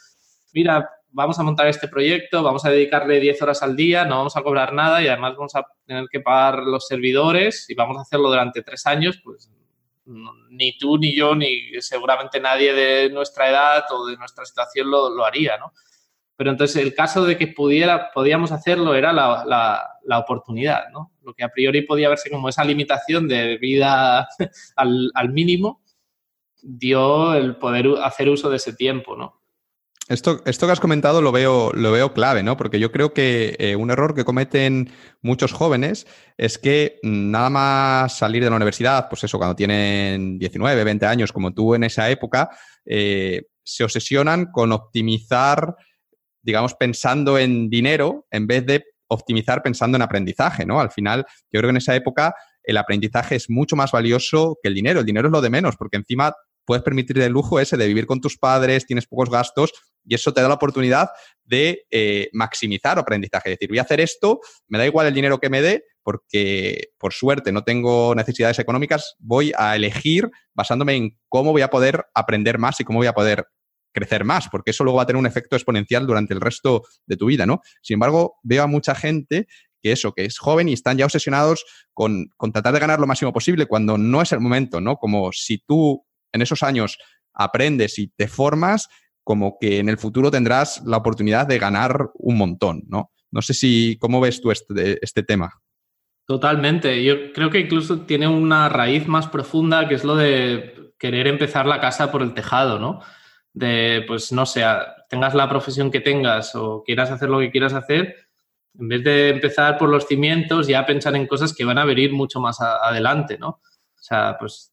[0.57, 4.37] mira, vamos a montar este proyecto, vamos a dedicarle 10 horas al día, no vamos
[4.37, 8.01] a cobrar nada y además vamos a tener que pagar los servidores y vamos a
[8.01, 9.51] hacerlo durante tres años, pues
[10.49, 15.09] ni tú, ni yo, ni seguramente nadie de nuestra edad o de nuestra situación lo,
[15.09, 15.73] lo haría, ¿no?
[16.37, 19.43] Pero entonces el caso de que pudiera, podíamos hacerlo era la,
[20.05, 21.11] la, oportunidad, ¿no?
[21.23, 24.27] Lo que a priori podía verse como esa limitación de vida
[24.75, 25.81] al, al mínimo,
[26.61, 29.36] dio el poder hacer uso de ese tiempo, ¿no?
[30.09, 32.55] Esto, esto que has comentado lo veo, lo veo clave, ¿no?
[32.55, 34.89] Porque yo creo que eh, un error que cometen
[35.21, 40.83] muchos jóvenes es que nada más salir de la universidad, pues eso, cuando tienen 19,
[40.85, 42.49] 20 años, como tú en esa época,
[42.85, 45.75] eh, se obsesionan con optimizar,
[46.41, 50.79] digamos, pensando en dinero en vez de optimizar pensando en aprendizaje, ¿no?
[50.79, 52.33] Al final, yo creo que en esa época
[52.63, 55.01] el aprendizaje es mucho más valioso que el dinero.
[55.01, 56.33] El dinero es lo de menos, porque encima
[56.65, 59.71] puedes permitir el lujo ese de vivir con tus padres, tienes pocos gastos
[60.07, 61.09] y eso te da la oportunidad
[61.43, 63.51] de eh, maximizar aprendizaje.
[63.51, 66.89] Es decir, voy a hacer esto, me da igual el dinero que me dé, porque
[66.97, 72.05] por suerte no tengo necesidades económicas, voy a elegir basándome en cómo voy a poder
[72.13, 73.45] aprender más y cómo voy a poder
[73.93, 77.17] crecer más, porque eso luego va a tener un efecto exponencial durante el resto de
[77.17, 77.61] tu vida, ¿no?
[77.81, 79.47] Sin embargo, veo a mucha gente
[79.81, 83.07] que eso, que es joven y están ya obsesionados con, con tratar de ganar lo
[83.07, 84.97] máximo posible cuando no es el momento, ¿no?
[84.97, 86.97] Como si tú en esos años
[87.33, 88.87] aprendes y te formas,
[89.27, 93.11] como que en el futuro tendrás la oportunidad de ganar un montón, ¿no?
[93.29, 95.51] No sé si, ¿cómo ves tú este, este tema?
[96.25, 97.03] Totalmente.
[97.03, 101.65] Yo creo que incluso tiene una raíz más profunda que es lo de querer empezar
[101.65, 103.01] la casa por el tejado, ¿no?
[103.51, 104.63] De, pues, no sé,
[105.09, 108.15] tengas la profesión que tengas o quieras hacer lo que quieras hacer,
[108.79, 112.13] en vez de empezar por los cimientos, ya pensar en cosas que van a venir
[112.13, 113.49] mucho más adelante, ¿no?
[113.49, 114.71] O sea, pues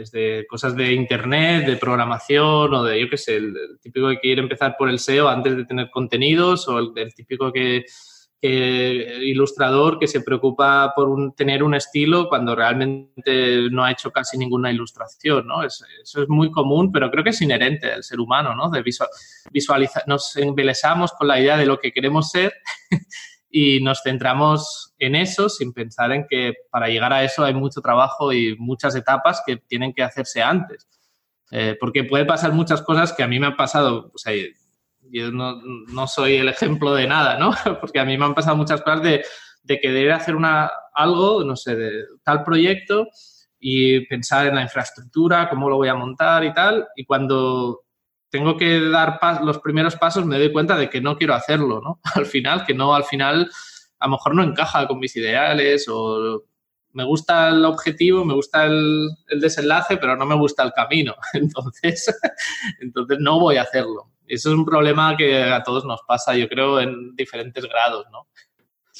[0.00, 4.40] desde cosas de internet, de programación o de, yo qué sé, el, típico que quiere
[4.40, 7.84] empezar por el SEO antes de tener contenidos o el, típico que,
[8.42, 14.72] ilustrador que se preocupa por tener un estilo cuando realmente no ha hecho casi ninguna
[14.72, 15.62] ilustración, ¿no?
[15.62, 18.70] eso es muy común, pero creo que es inherente al ser humano, ¿no?
[18.70, 18.82] De
[19.52, 22.54] visualizar, nos embelesamos con la idea de lo que queremos ser
[23.50, 27.80] y nos centramos en eso sin pensar en que para llegar a eso hay mucho
[27.80, 30.88] trabajo y muchas etapas que tienen que hacerse antes.
[31.50, 34.32] Eh, porque puede pasar muchas cosas que a mí me han pasado, o sea,
[35.10, 37.52] yo no, no, soy el ejemplo de nada, ¿no?
[37.80, 39.24] Porque a mí me han pasado muchas cosas de,
[39.64, 43.08] de querer hacer una, algo, no sé, de tal proyecto
[43.58, 47.80] y pensar en la infraestructura, cómo lo voy a montar y tal, y cuando
[48.30, 52.00] tengo que dar los primeros pasos, me doy cuenta de que no quiero hacerlo, ¿no?
[52.14, 53.50] Al final, que no, al final,
[53.98, 56.44] a lo mejor no encaja con mis ideales o
[56.92, 59.10] me gusta el objetivo, me gusta el,
[59.40, 61.14] desenlace, pero no me gusta el camino.
[61.34, 62.12] Entonces,
[62.80, 64.10] entonces no voy a hacerlo.
[64.26, 68.28] Eso es un problema que a todos nos pasa, yo creo, en diferentes grados, ¿no?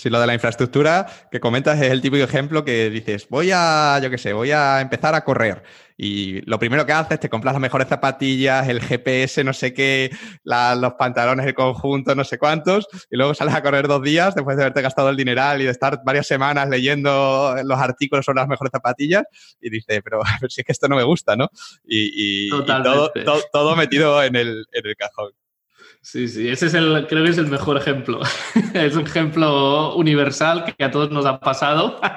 [0.00, 4.00] Sí, lo de la infraestructura que comentas es el típico ejemplo que dices, voy a,
[4.02, 5.62] yo qué sé, voy a empezar a correr.
[5.94, 10.10] Y lo primero que haces, te compras las mejores zapatillas, el GPS, no sé qué,
[10.42, 14.56] los pantalones, el conjunto, no sé cuántos, y luego sales a correr dos días después
[14.56, 18.48] de haberte gastado el dineral y de estar varias semanas leyendo los artículos sobre las
[18.48, 19.24] mejores zapatillas,
[19.60, 21.50] y dices, pero, si es que esto no me gusta, ¿no?
[21.84, 23.12] Y, todo,
[23.52, 25.32] todo, metido en el, en el cajón.
[26.02, 28.20] Sí, sí, ese es el, creo que es el mejor ejemplo.
[28.74, 32.00] es un ejemplo universal que a todos nos ha pasado.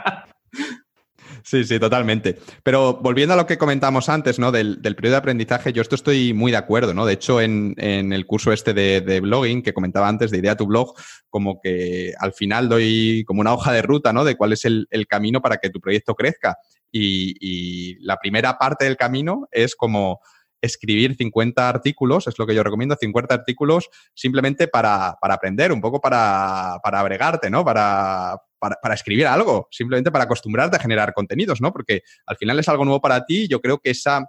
[1.46, 2.40] Sí, sí, totalmente.
[2.64, 4.54] Pero volviendo a lo que comentamos antes, ¿no?
[4.54, 7.06] Del, periodo de aprendizaje, yo esto estoy muy de acuerdo, ¿no?
[7.06, 10.94] De hecho, en, el curso este de, blogging que comentaba antes, de Idea tu Blog,
[11.30, 14.24] como que al final doy como una hoja de ruta, ¿no?
[14.24, 16.56] De cuál es el, camino para que tu proyecto crezca.
[16.92, 20.22] y, la primera parte del camino es como
[20.64, 26.00] escribir 50 artículos, es lo que yo recomiendo, 50 artículos simplemente para, aprender, un poco
[26.00, 27.66] para, para abregarte, ¿no?
[27.66, 31.74] Para, para, para, escribir algo, simplemente para acostumbrarte a generar contenidos, ¿no?
[31.74, 34.26] Porque al final es algo nuevo para ti yo creo que esa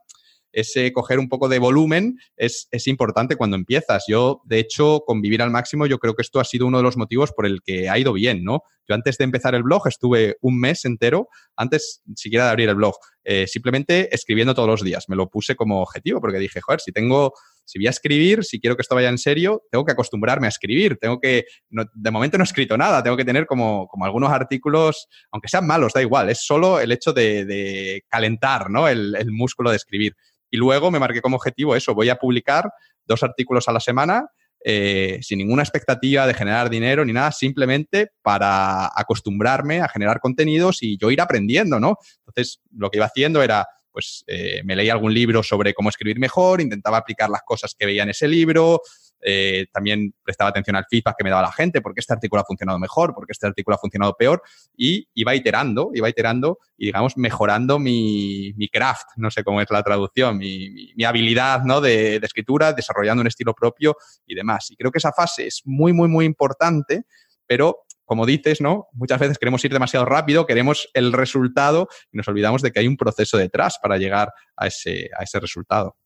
[0.54, 4.04] ese coger un poco de volumen es, importante cuando empiezas.
[4.08, 6.96] Yo, de hecho, convivir al máximo, yo creo que esto ha sido uno de los
[6.96, 8.62] motivos por el que ha ido bien, ¿no?
[8.86, 12.74] Yo antes de empezar el blog estuve un mes entero, antes siquiera de abrir el
[12.74, 12.94] blog,
[13.24, 15.08] eh, simplemente escribiendo todos los días.
[15.08, 17.32] Me lo puse como objetivo porque dije, joder, si tengo,
[17.64, 20.50] si voy a escribir, si quiero que esto vaya en serio, tengo que acostumbrarme a
[20.50, 20.98] escribir.
[20.98, 25.08] Tengo que, de momento no he escrito nada, tengo que tener como, como algunos artículos,
[25.30, 28.86] aunque sean malos, da igual, es solo el hecho de, calentar, ¿no?
[28.86, 30.14] el músculo de escribir.
[30.54, 32.70] Y luego me marqué como objetivo eso, voy a publicar
[33.04, 34.28] dos artículos a la semana
[34.64, 40.80] eh, sin ninguna expectativa de generar dinero ni nada, simplemente para acostumbrarme a generar contenidos
[40.80, 41.98] y yo ir aprendiendo, ¿no?
[42.24, 46.20] Entonces, lo que iba haciendo era, pues, eh, me leía algún libro sobre cómo escribir
[46.20, 48.80] mejor, intentaba aplicar las cosas que veía en ese libro,
[49.26, 52.44] eh, también prestaba atención al feedback que me daba la gente, porque este artículo ha
[52.44, 54.42] funcionado mejor, porque este artículo ha funcionado peor,
[54.76, 59.82] y iba iterando, iba iterando y, digamos, mejorando mi, craft, no sé cómo es la
[59.82, 61.80] traducción, mi, habilidad ¿no?
[61.80, 63.96] de, de escritura, desarrollando un estilo propio
[64.26, 64.70] y demás.
[64.70, 67.04] Y creo que esa fase es muy, muy, muy importante,
[67.46, 68.88] pero como dices, ¿no?
[68.92, 72.86] Muchas veces queremos ir demasiado rápido, queremos el resultado y nos olvidamos de que hay
[72.86, 75.96] un proceso detrás para llegar a ese, a ese resultado.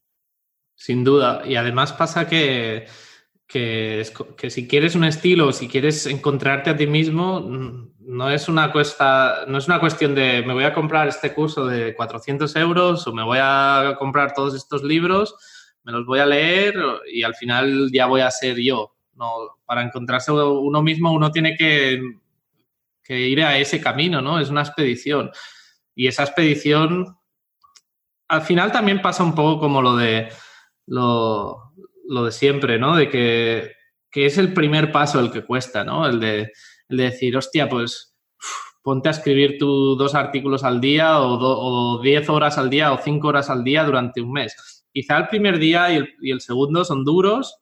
[0.76, 1.42] Sin duda.
[1.44, 2.86] Y además pasa que,
[3.48, 4.04] que,
[4.50, 7.40] si quieres un estilo, si quieres encontrarte a ti mismo,
[7.98, 11.66] no es, una cuesta, no es una cuestión de me voy a comprar este curso
[11.66, 15.34] de 400 euros o me voy a comprar todos estos libros,
[15.82, 16.74] me los voy a leer
[17.10, 18.94] y al final ya voy a ser yo.
[19.14, 22.00] No, para encontrarse uno mismo uno tiene que,
[23.08, 24.38] ir a ese camino, ¿no?
[24.38, 25.30] Es una expedición.
[25.94, 27.16] Y esa expedición,
[28.28, 30.28] al final también pasa un poco como lo de,
[30.86, 31.67] lo,
[32.08, 32.96] de siempre, ¿no?
[32.96, 33.72] De que,
[34.12, 36.06] es el primer paso el que cuesta, ¿no?
[36.06, 36.52] El de,
[36.88, 38.16] decir, hostia, pues
[38.82, 42.98] ponte a escribir tus dos artículos al día o, o, diez horas al día o
[42.98, 44.86] cinco horas al día durante un mes.
[44.92, 47.58] Quizá el primer día y el, y el segundo son duros,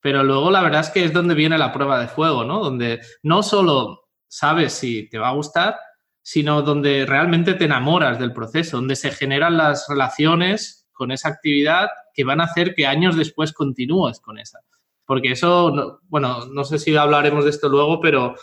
[0.00, 2.62] pero luego la verdad es que es donde viene la prueba de fuego, ¿no?
[2.62, 5.76] Donde no solo sabes si te va a gustar,
[6.22, 11.88] sino donde realmente te enamoras del proceso, donde se generan las relaciones con esa actividad
[12.18, 14.58] que van a hacer que años después continúes con esa.
[15.06, 18.34] Porque eso, bueno, no sé si hablaremos de esto luego, pero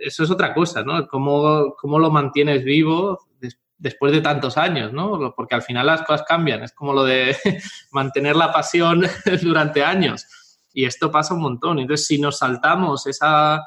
[0.00, 1.06] eso es otra cosa, ¿no?
[1.06, 3.18] Cómo, cómo lo mantienes vivo
[3.76, 5.34] después de tantos años, ¿no?
[5.36, 7.36] Porque al final las cosas cambian, es como lo de
[7.92, 9.02] mantener la pasión
[9.42, 10.24] durante años.
[10.72, 11.78] Y esto pasa un montón.
[11.78, 13.62] Entonces, si nos saltamos esa,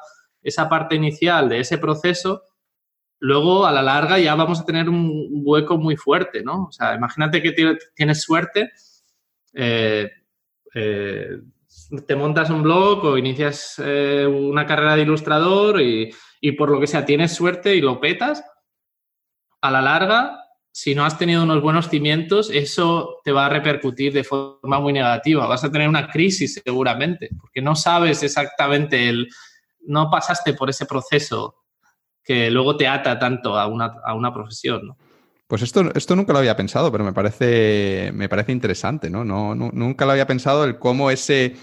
[0.68, 2.42] parte inicial de ese proceso,
[3.20, 6.64] luego a la larga ya vamos a tener un hueco muy fuerte, ¿no?
[6.64, 8.72] O sea, imagínate que tienes suerte,
[9.52, 10.10] eh,
[10.74, 11.40] eh,
[12.06, 16.12] te montas un blog o inicias eh, una carrera de ilustrador y,
[16.56, 18.44] por lo que sea tienes suerte y lo petas,
[19.60, 20.36] a la larga
[20.72, 24.92] si no has tenido unos buenos cimientos, eso te va a repercutir de forma muy
[24.92, 25.46] negativa.
[25.46, 29.28] Vas a tener una crisis seguramente, porque no sabes exactamente el,
[29.80, 31.56] no pasaste por ese proceso
[32.22, 34.96] que luego te ata tanto a una, a una profesión.
[35.50, 39.24] Pues esto, esto nunca lo había pensado, pero me parece, me parece interesante, ¿no?
[39.24, 39.56] No.
[39.56, 41.56] Nunca lo había pensado el cómo ese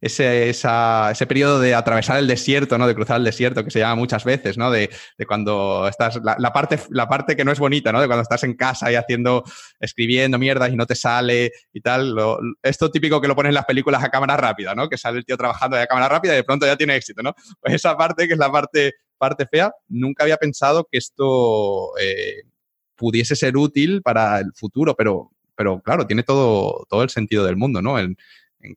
[0.00, 2.86] ese, ese periodo de atravesar el desierto, ¿no?
[2.86, 4.70] De cruzar el desierto, que se llama muchas veces, ¿no?
[4.70, 4.88] De,
[5.28, 8.00] cuando estás, la, parte, la parte que no es bonita, ¿no?
[8.00, 9.44] De cuando estás en casa y haciendo,
[9.78, 12.16] escribiendo mierdas y no te sale y tal.
[12.62, 14.88] esto típico que lo ponen en las películas a cámara rápida, ¿no?
[14.88, 17.34] Que sale el tío trabajando a cámara rápida y de pronto ya tiene éxito, ¿no?
[17.60, 22.42] Pues esa parte, que es la parte, parte fea, nunca había pensado que esto eh,
[22.96, 27.56] pudiese ser útil para el futuro, pero, pero claro, tiene todo, todo el sentido del
[27.56, 27.98] mundo, ¿no?
[27.98, 28.16] en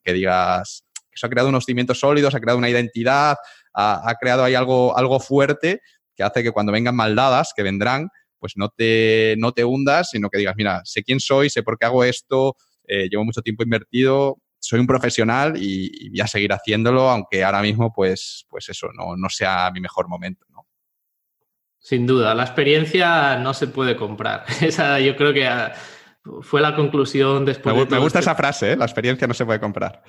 [0.04, 0.84] que digas,
[1.18, 3.36] eso ha creado unos cimientos sólidos, ha creado una identidad,
[3.74, 5.80] ha, creado ahí algo, algo fuerte
[6.16, 8.08] que hace que cuando vengan maldadas, que vendrán,
[8.38, 11.78] pues no te, no te hundas, sino que digas, mira, sé quién soy, sé por
[11.78, 12.56] qué hago esto,
[12.86, 17.62] eh, llevo mucho tiempo invertido, soy un profesional y, voy a seguir haciéndolo, aunque ahora
[17.62, 20.46] mismo, pues, pues eso, no, no sea mi mejor momento.
[21.78, 24.44] Sin duda, la experiencia no se puede comprar.
[24.60, 25.72] Esa yo creo que ah,
[26.42, 27.74] fue la conclusión después.
[27.74, 28.76] Me, me gusta este esa frase, ¿eh?
[28.76, 30.02] la experiencia no se puede comprar.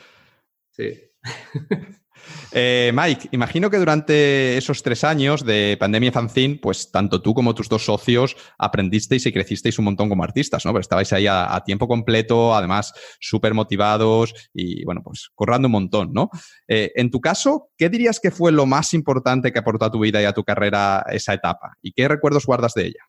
[2.51, 7.53] Eh, Mike, imagino que durante esos tres años de pandemia fanzine, pues tanto tú como
[7.53, 10.71] tus dos socios aprendisteis y crecisteis un montón como artistas, ¿no?
[10.71, 16.13] Pero estabais ahí a, tiempo completo, además súper motivados y, bueno, pues currando un montón,
[16.13, 16.29] ¿no?
[16.67, 19.99] Eh, en tu caso, ¿qué dirías que fue lo más importante que aportó a tu
[19.99, 21.75] vida y a tu carrera esa etapa?
[21.81, 23.03] ¿Y qué recuerdos guardas de ella?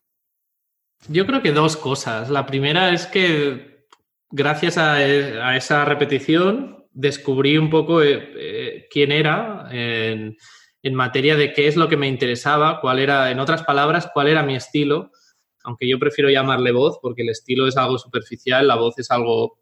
[1.07, 2.29] Yo creo que dos cosas.
[2.29, 3.87] La primera es que
[4.29, 10.35] gracias a esa repetición descubrí un poco eh, eh, quién era en,
[10.93, 14.43] materia de qué es lo que me interesaba, cuál era, en otras palabras, cuál era
[14.43, 15.11] mi estilo,
[15.63, 19.59] aunque yo prefiero llamarle voz porque el estilo es algo superficial, la voz es algo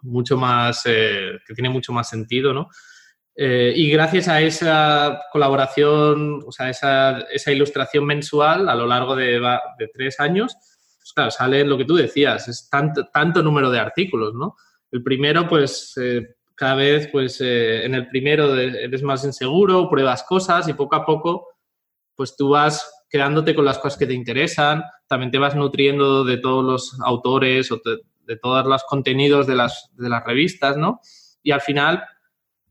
[0.00, 2.68] mucho más, eh, que tiene mucho más sentido, ¿no?
[3.34, 9.40] y gracias a esa colaboración, o sea, esa, esa ilustración mensual a lo largo de,
[9.78, 10.54] de tres años,
[10.98, 14.54] pues claro, sale lo que tú decías, es tanto, tanto número de artículos, ¿no?
[14.92, 20.22] El primero, pues eh, cada vez, pues eh, en el primero eres más inseguro, pruebas
[20.22, 21.48] cosas y poco a poco,
[22.14, 26.36] pues tú vas quedándote con las cosas que te interesan, también te vas nutriendo de
[26.36, 31.00] todos los autores o de, todos los contenidos de las, de las revistas, ¿no?
[31.42, 32.04] Y al final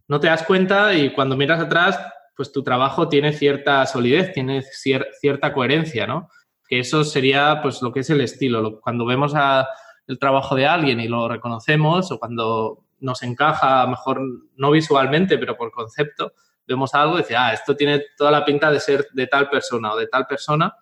[0.07, 1.99] no te das cuenta y cuando miras atrás,
[2.35, 6.29] pues tu trabajo tiene cierta solidez, tiene cierta coherencia, ¿no?
[6.67, 8.79] Que eso sería pues lo que es el estilo.
[8.79, 9.67] Cuando vemos a,
[10.11, 14.21] el trabajo de alguien y lo reconocemos o cuando nos encaja, mejor
[14.57, 16.33] no visualmente, pero por concepto,
[16.67, 19.97] vemos algo y ah, esto tiene toda la pinta de ser de tal persona o
[19.97, 20.75] de tal persona,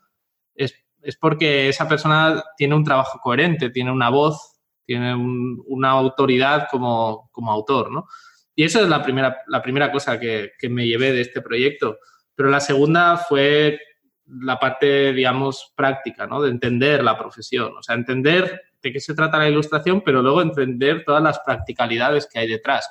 [0.55, 0.73] es,
[1.17, 7.51] porque esa persona tiene un trabajo coherente, tiene una voz, tiene una autoridad como, como,
[7.51, 8.07] autor, ¿no?
[8.55, 11.99] Y eso es la primera, la primera cosa que, que me llevé de este proyecto.
[12.35, 13.79] Pero la segunda fue
[14.25, 16.41] la parte, digamos, práctica, ¿no?
[16.41, 20.41] De entender la profesión, o sea, entender de qué se trata la ilustración, pero luego
[20.41, 22.89] entender todas las practicalidades que hay detrás.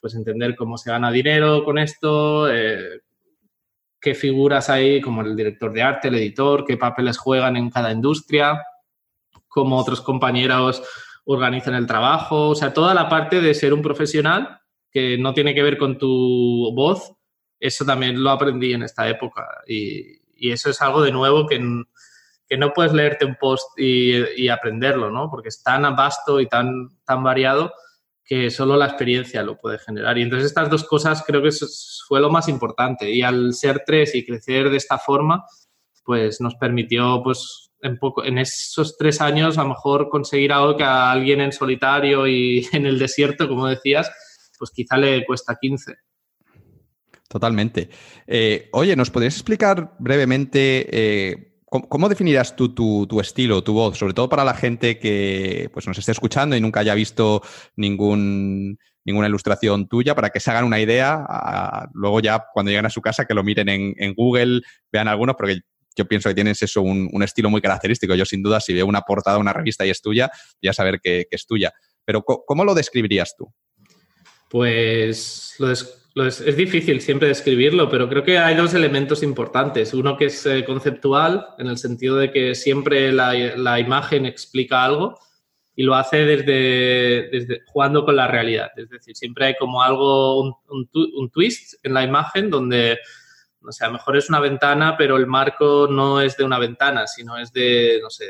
[0.00, 3.00] Pues entender cómo se gana dinero con esto, eh,
[4.00, 7.90] qué figuras hay como el director de arte, el editor, qué papeles juegan en cada
[7.90, 8.62] industria,
[9.48, 10.82] cómo otros compañeros
[11.24, 14.60] organizan el trabajo, o sea, toda la parte de ser un profesional
[14.92, 17.12] que no tiene que ver con tu voz,
[17.58, 21.58] eso también lo aprendí en esta época y, y eso es algo de nuevo que,
[22.48, 25.30] que no puedes leerte un post y, aprenderlo, ¿no?
[25.30, 27.72] Porque es tan vasto y tan, tan variado
[28.24, 30.18] que solo la experiencia lo puede generar.
[30.18, 31.50] Y entonces estas dos cosas creo que
[32.08, 33.10] fue lo más importante.
[33.10, 35.44] Y al ser tres y crecer de esta forma,
[36.04, 40.76] pues nos permitió, pues, en, poco, en esos tres años a lo mejor conseguir algo
[40.76, 44.10] que a alguien en solitario y en el desierto, como decías,
[44.58, 45.94] pues quizá le cuesta 15.
[47.28, 47.90] Totalmente.
[48.26, 54.14] Eh, oye, ¿nos podrías explicar brevemente eh, cómo, definirás tú tu, estilo, tu voz, sobre
[54.14, 57.42] todo para la gente que pues, nos esté escuchando y nunca haya visto
[57.74, 62.90] ningún, ninguna ilustración tuya, para que se hagan una idea, luego ya cuando lleguen a
[62.90, 64.62] su casa que lo miren en, Google,
[64.92, 65.60] vean algunos, porque
[65.96, 68.14] yo pienso que tienes eso, un, estilo muy característico.
[68.14, 71.26] Yo sin duda, si veo una portada, una revista y es tuya, ya saber que,
[71.30, 71.72] es tuya.
[72.04, 73.52] Pero ¿cómo lo describirías tú?
[74.48, 75.72] Pues lo,
[76.24, 79.92] es, difícil siempre describirlo, pero creo que hay dos elementos importantes.
[79.92, 85.18] Uno que es eh, conceptual, en el sentido de que siempre la, imagen explica algo
[85.74, 88.70] y lo hace desde, desde, jugando con la realidad.
[88.76, 92.98] Es decir, siempre hay como algo, un twist en la imagen donde
[93.66, 97.36] o sea, mejor es una ventana, pero el marco no es de una ventana, sino
[97.36, 98.26] es de, no sé,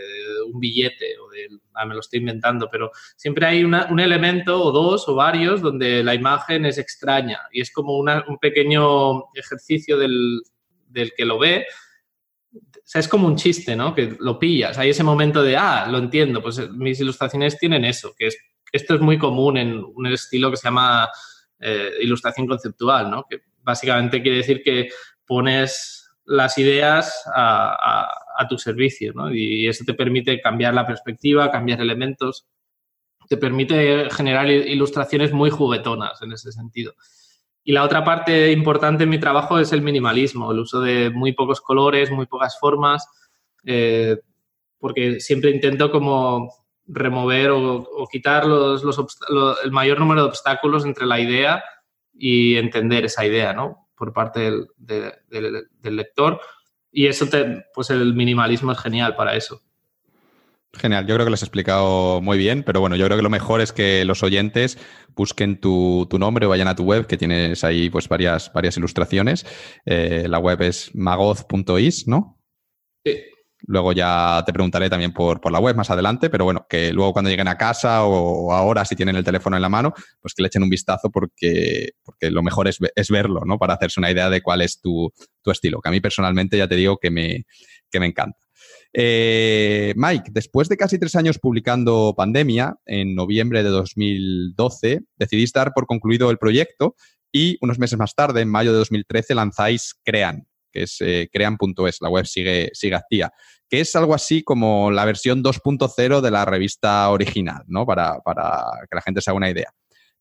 [0.50, 4.72] un billete o de, ah, me lo estoy inventando, pero siempre hay un elemento o
[4.72, 10.40] dos o varios donde la imagen es extraña y es como un pequeño ejercicio del,
[10.88, 11.66] del que lo ve.
[12.54, 13.94] O sea, es como un chiste, ¿no?
[13.94, 14.78] Que lo pillas.
[14.78, 18.38] Hay ese momento de, ah, lo entiendo, pues mis ilustraciones tienen eso, que es,
[18.72, 21.08] esto es muy común en un estilo que se llama
[21.58, 23.24] eh, ilustración conceptual, ¿no?
[23.28, 24.88] Que básicamente quiere decir que
[25.26, 29.32] pones las ideas a, tu servicio, ¿no?
[29.32, 32.46] Y eso te permite cambiar la perspectiva, cambiar elementos,
[33.28, 36.94] te permite generar ilustraciones muy juguetonas en ese sentido.
[37.64, 41.32] Y la otra parte importante en mi trabajo es el minimalismo, el uso de muy
[41.32, 43.08] pocos colores, muy pocas formas,
[43.64, 44.18] eh,
[44.78, 46.52] porque siempre intento como
[46.86, 48.82] remover o, quitar los,
[49.64, 51.64] el mayor número de obstáculos entre la idea
[52.14, 53.85] y entender esa idea, ¿no?
[53.96, 56.40] Por parte del, lector.
[56.92, 59.60] Y eso, te, pues el minimalismo es genial para eso.
[60.74, 63.30] Genial, yo creo que lo has explicado muy bien, pero bueno, yo creo que lo
[63.30, 64.78] mejor es que los oyentes
[65.14, 69.46] busquen tu, nombre o vayan a tu web, que tienes ahí pues varias, varias ilustraciones.
[69.86, 72.38] Eh, la web es magoz.is, ¿no?
[73.04, 73.22] Sí.
[73.62, 77.12] Luego ya te preguntaré también por, por, la web más adelante, pero bueno, que luego
[77.12, 80.42] cuando lleguen a casa o, ahora si tienen el teléfono en la mano, pues que
[80.42, 83.58] le echen un vistazo porque, porque lo mejor es, es verlo, ¿no?
[83.58, 85.10] Para hacerse una idea de cuál es tu,
[85.42, 87.46] tu, estilo, que a mí personalmente ya te digo que me,
[87.90, 88.38] que me encanta.
[88.92, 95.72] Eh, Mike, después de casi tres años publicando Pandemia, en noviembre de 2012, decidiste dar
[95.74, 96.94] por concluido el proyecto
[97.32, 100.46] y unos meses más tarde, en mayo de 2013, lanzáis Crean,
[100.76, 103.00] que es eh, crean.es, la web sigue, sigue
[103.68, 107.86] que es algo así como la versión 2.0 de la revista original, ¿no?
[107.86, 109.70] Para, que la gente se haga una idea.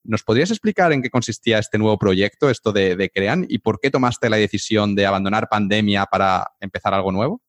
[0.03, 3.91] ¿Nos podrías explicar en qué consistía este nuevo proyecto, esto de, Crean, y por qué
[3.91, 7.41] tomaste la decisión de abandonar pandemia para empezar algo nuevo?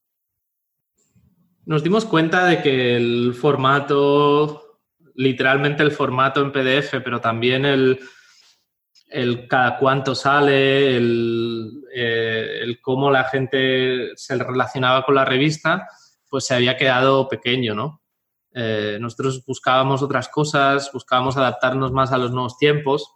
[1.65, 4.81] Nos dimos cuenta de que el formato,
[5.15, 8.01] literalmente el formato en PDF, pero también el,
[9.09, 15.89] el cada cuánto sale, el, eh, el, cómo la gente se relacionaba con la revista,
[16.29, 18.03] pues se había quedado pequeño, ¿no?
[18.53, 23.15] Eh, nosotros buscábamos otras cosas, buscábamos adaptarnos más a los nuevos tiempos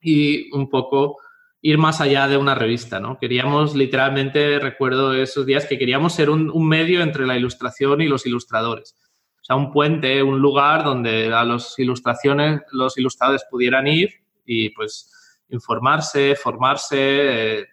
[0.00, 1.16] y un poco
[1.60, 3.18] ir más allá de una revista, ¿no?
[3.18, 8.26] Queríamos, literalmente, recuerdo esos días que queríamos ser un, medio entre la ilustración y los
[8.26, 8.96] ilustradores.
[9.40, 14.10] O sea, un puente, un lugar donde a los ilustraciones, los ilustradores pudieran ir
[14.48, 15.12] y pues
[15.50, 17.66] informarse, formarse, eh,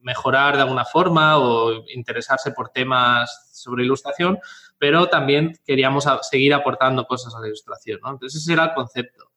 [0.00, 4.38] mejorar de alguna forma o interesarse por temas sobre ilustración,
[4.78, 7.98] pero también queríamos seguir aportando cosas a la ilustración.
[8.02, 8.12] ¿no?
[8.12, 9.32] Entonces ese era el concepto.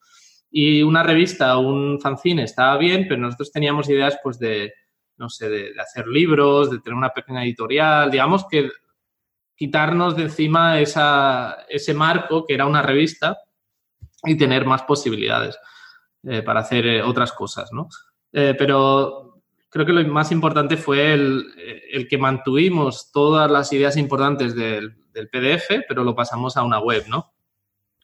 [0.51, 4.71] Y una revista o un fanzine estaba bien, pero nosotros teníamos ideas pues de,
[5.17, 8.69] no sé, de, hacer libros, de tener una pequeña editorial, digamos que
[9.55, 13.39] quitarnos de encima esa, ese marco que era una revista
[14.23, 15.57] y tener más posibilidades
[16.23, 17.89] eh, para hacer eh, otras cosas, ¿no?
[18.33, 24.55] Eh, pero creo que lo más importante fue el, que mantuvimos todas las ideas importantes
[24.55, 24.95] del,
[25.31, 27.33] PDF, pero lo pasamos a una web, ¿no?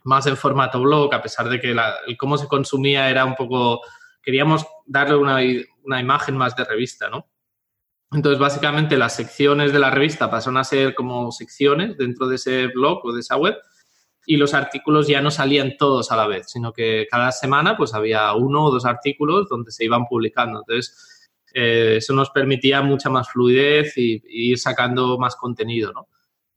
[0.03, 3.81] Más en formato blog, a pesar de que el cómo se consumía era un poco...
[4.19, 5.37] Queríamos darle una,
[5.83, 7.27] una imagen más de revista, ¿no?
[8.11, 12.67] Entonces, básicamente, las secciones de la revista pasaron a ser como secciones dentro de ese
[12.67, 13.57] blog o de esa web
[14.25, 17.93] y los artículos ya no salían todos a la vez, sino que cada semana pues
[17.93, 20.59] había uno o dos artículos donde se iban publicando.
[20.59, 26.07] Entonces, eh, eso nos permitía mucha más fluidez y, ir sacando más contenido, ¿no?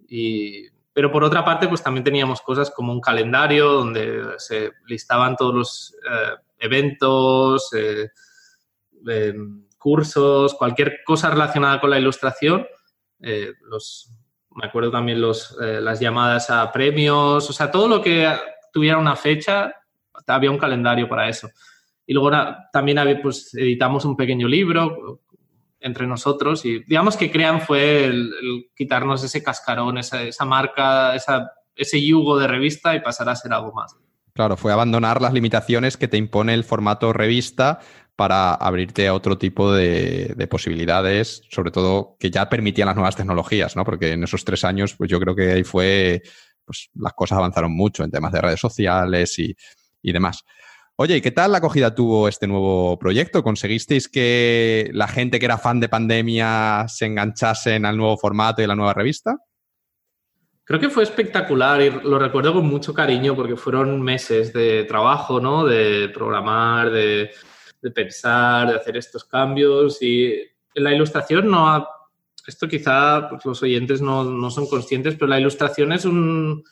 [0.09, 5.36] Y, pero por otra parte, pues también teníamos cosas como un calendario donde se listaban
[5.36, 8.10] todos los eh, eventos, eh,
[9.06, 12.66] em, cursos, cualquier cosa relacionada con la ilustración.
[13.62, 14.15] los,
[14.56, 18.28] me acuerdo también los, eh, las llamadas a premios, o sea, todo lo que
[18.72, 19.72] tuviera una fecha,
[20.26, 21.48] había un calendario para eso.
[22.06, 22.30] Y luego
[22.72, 25.20] también pues, editamos un pequeño libro
[25.80, 31.52] entre nosotros y digamos que Crean fue el, quitarnos ese cascarón, esa, esa marca, esa,
[31.74, 33.96] ese yugo de revista y pasar a ser algo más.
[34.36, 37.80] Claro, fue abandonar las limitaciones que te impone el formato revista
[38.16, 43.76] para abrirte a otro tipo de, posibilidades, sobre todo que ya permitían las nuevas tecnologías,
[43.76, 43.84] ¿no?
[43.86, 46.22] Porque en esos tres años, pues yo creo que ahí fue,
[46.66, 49.56] pues las cosas avanzaron mucho en temas de redes sociales y,
[50.02, 50.44] demás.
[50.96, 53.42] Oye, ¿y qué tal la acogida tuvo este nuevo proyecto?
[53.42, 58.66] ¿Conseguisteis que la gente que era fan de pandemia se enganchase al nuevo formato y
[58.66, 59.38] a la nueva revista?
[60.66, 65.40] Creo que fue espectacular y lo recuerdo con mucho cariño porque fueron meses de trabajo,
[65.40, 65.64] ¿no?
[65.64, 67.30] De programar, de
[67.94, 70.34] pensar, de hacer estos cambios y
[70.74, 71.88] la ilustración no ha,
[72.47, 76.64] esto quizá pues, los oyentes no, no, son conscientes, pero la ilustración es un,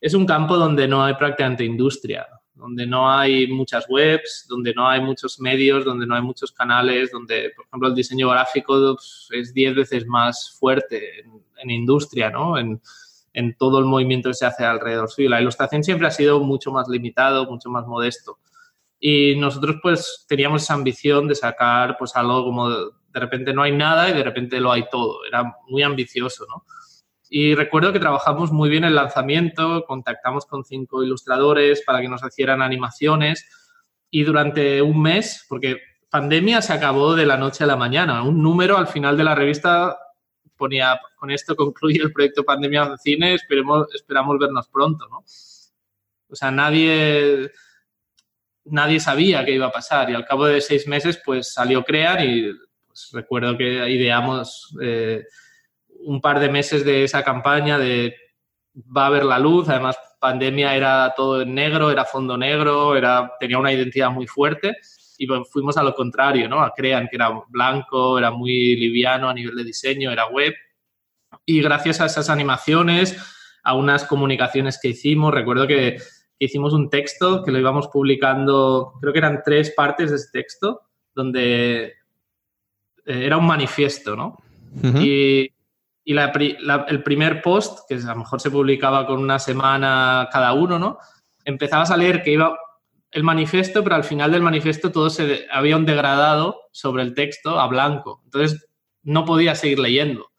[0.00, 4.88] es un campo donde no hay prácticamente industria, donde no hay muchas webs, donde no
[4.88, 9.28] hay muchos medios, donde no hay muchos canales, donde, por ejemplo, el diseño gráfico pues,
[9.30, 12.56] es diez veces más fuerte en, industria, ¿no?
[13.38, 15.30] En todo el movimiento que se hace alrededor suyo.
[15.30, 18.40] La ilustración siempre ha sido mucho más limitado, mucho más modesto.
[18.98, 23.70] Y nosotros pues teníamos esa ambición de sacar pues algo como de, repente no hay
[23.70, 25.24] nada y de repente lo hay todo.
[25.24, 26.64] Era muy ambicioso, ¿no?
[27.30, 32.24] Y recuerdo que trabajamos muy bien el lanzamiento, contactamos con cinco ilustradores para que nos
[32.24, 33.48] hicieran animaciones
[34.10, 35.76] y durante un mes, porque
[36.10, 39.36] pandemia se acabó de la noche a la mañana, un número al final de la
[39.36, 39.96] revista
[40.58, 45.24] ponía, con esto concluye el proyecto Pandemia de Cine, esperemos, esperamos vernos pronto, ¿no?
[46.30, 47.50] O sea, nadie
[48.70, 52.18] nadie sabía qué iba a pasar y al cabo de seis meses pues salió Crean
[52.22, 52.52] y
[52.86, 55.24] pues, recuerdo que ideamos eh,
[56.00, 58.14] un par de meses de esa campaña de
[58.74, 63.32] va a haber la luz, además pandemia era todo en negro, era fondo negro, era,
[63.40, 64.76] tenía una identidad muy fuerte
[65.18, 66.62] y fuimos a lo contrario, ¿no?
[66.62, 70.54] A Crean, que era blanco, era muy liviano a nivel de diseño, era web.
[71.44, 73.16] Y gracias a esas animaciones,
[73.64, 75.98] a unas comunicaciones que hicimos, recuerdo que
[76.38, 80.82] hicimos un texto que lo íbamos publicando, creo que eran tres partes de ese texto,
[81.12, 81.94] donde eh,
[83.04, 84.38] era un manifiesto, ¿no?
[85.02, 85.50] Y,
[86.04, 90.78] y el primer post, que a lo mejor se publicaba con una semana cada uno,
[90.78, 90.98] ¿no?
[91.44, 92.56] Empezabas a leer que iba
[93.10, 97.58] el manifiesto, pero al final del manifiesto todo se había un degradado sobre el texto
[97.58, 98.20] a blanco.
[98.24, 98.68] Entonces
[99.02, 100.30] no podía seguir leyendo.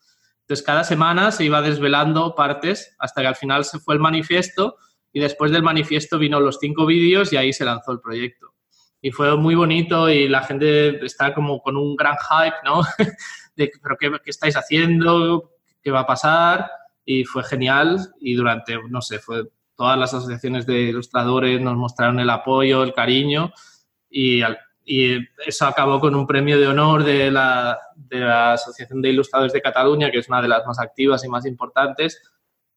[0.42, 4.78] Entonces cada semana se iba desvelando partes hasta que al final se fue el manifiesto
[5.12, 8.54] y después del manifiesto vino los cinco vídeos y ahí se lanzó el proyecto.
[9.02, 12.82] Y fue muy bonito y la gente está como con un gran hype, ¿no?
[13.56, 15.52] de, pero qué, qué estáis haciendo?
[15.82, 16.70] ¿Qué va a pasar?
[17.06, 19.44] Y fue genial y durante, no sé, fue
[19.80, 23.54] todas las asociaciones de ilustradores nos mostraron el apoyo, el cariño
[24.10, 24.42] y,
[24.84, 29.54] y eso acabó con un premio de honor de la, de la Asociación de Ilustradores
[29.54, 32.22] de Cataluña, que es una de las más activas y más importantes,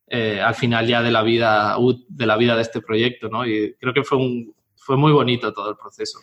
[0.06, 1.76] eh, al final ya de la vida
[2.08, 3.44] de la vida de este proyecto, ¿no?
[3.44, 6.20] Y creo que fue un, fue muy bonito todo el proceso.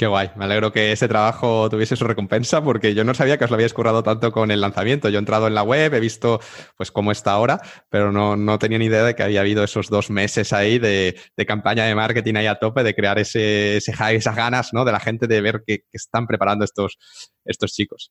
[0.00, 3.44] Qué guay, me alegro que ese trabajo tuviese su recompensa porque yo no sabía que
[3.44, 5.10] os lo habíais currado tanto con el lanzamiento.
[5.10, 6.40] Yo he entrado en la web, he visto
[6.74, 7.60] pues cómo está ahora,
[7.90, 11.20] pero no, no tenía ni idea de que había habido esos dos meses ahí de,
[11.36, 14.86] de campaña de marketing ahí a tope, de crear ese, ese esas ganas ¿no?
[14.86, 16.96] de la gente de ver qué están preparando estos,
[17.44, 18.10] estos chicos.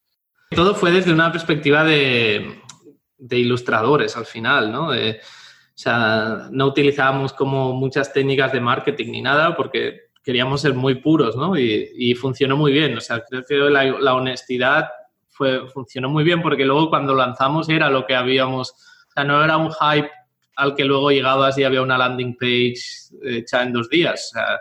[0.52, 2.62] Todo fue desde una perspectiva de,
[3.18, 4.90] de ilustradores al final, ¿no?
[4.90, 4.94] o
[5.74, 11.36] sea, no utilizábamos como muchas técnicas de marketing ni nada porque queríamos ser muy puros,
[11.36, 11.58] ¿no?
[11.58, 12.98] Y, funcionó muy bien.
[12.98, 14.90] O sea, creo que la, honestidad
[15.30, 19.44] fue, funcionó muy bien porque luego cuando lanzamos era lo que habíamos, o sea, no
[19.44, 20.10] era un hype
[20.56, 22.76] al que luego llegabas y había una landing page
[23.24, 24.32] hecha en dos días.
[24.32, 24.60] O sea,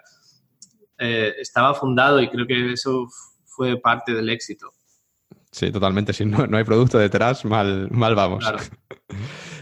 [0.98, 3.06] eh, estaba fundado y creo que eso
[3.44, 4.72] fue parte del éxito.
[5.50, 6.12] Sí, totalmente.
[6.12, 8.44] Si no, hay producto detrás, mal, mal vamos.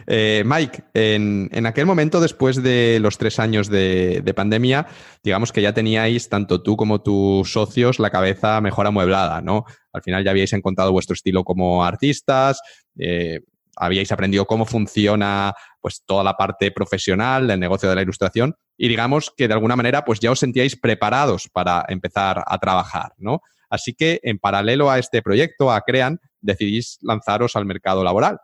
[0.08, 4.86] Eh, Mike, en, aquel momento, después de los tres años de, pandemia,
[5.24, 9.64] digamos que ya teníais, tanto tú como tus socios, la cabeza mejor amueblada, ¿no?
[9.92, 12.60] Al final ya habíais encontrado vuestro estilo como artistas,
[12.96, 13.40] eh,
[13.76, 18.88] habíais aprendido cómo funciona pues toda la parte profesional del negocio de la ilustración y
[18.88, 23.42] digamos que de alguna manera pues ya os sentíais preparados para empezar a trabajar, ¿no?
[23.68, 28.38] Así que en paralelo a este proyecto, a Crean, decidís lanzaros al mercado laboral.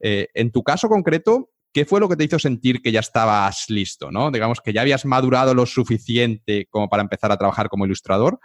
[0.00, 3.68] Eh, en tu caso concreto, ¿qué fue lo que te hizo sentir que ya estabas
[3.68, 4.30] listo, ¿no?
[4.30, 8.38] Digamos que ya habías madurado lo suficiente como para empezar a trabajar como ilustrador.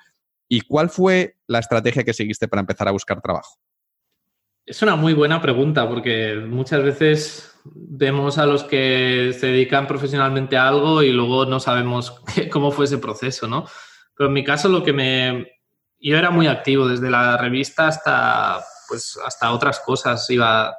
[0.48, 3.58] ¿Y cuál fue la estrategia que seguiste para empezar a buscar trabajo?
[4.66, 10.58] Es una muy buena pregunta porque muchas veces vemos a los que se dedican profesionalmente
[10.58, 12.22] a algo y luego no sabemos
[12.52, 13.66] cómo fue ese proceso, ¿no?
[14.16, 15.55] Pero en mi caso lo que me...
[16.00, 20.30] Yo era muy activo desde la revista hasta, pues, hasta otras cosas.
[20.30, 20.76] Iba...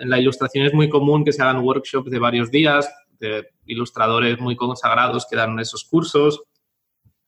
[0.00, 2.88] En la ilustración es muy común que se hagan workshops de varios días,
[3.18, 6.42] de ilustradores muy consagrados que dan esos cursos.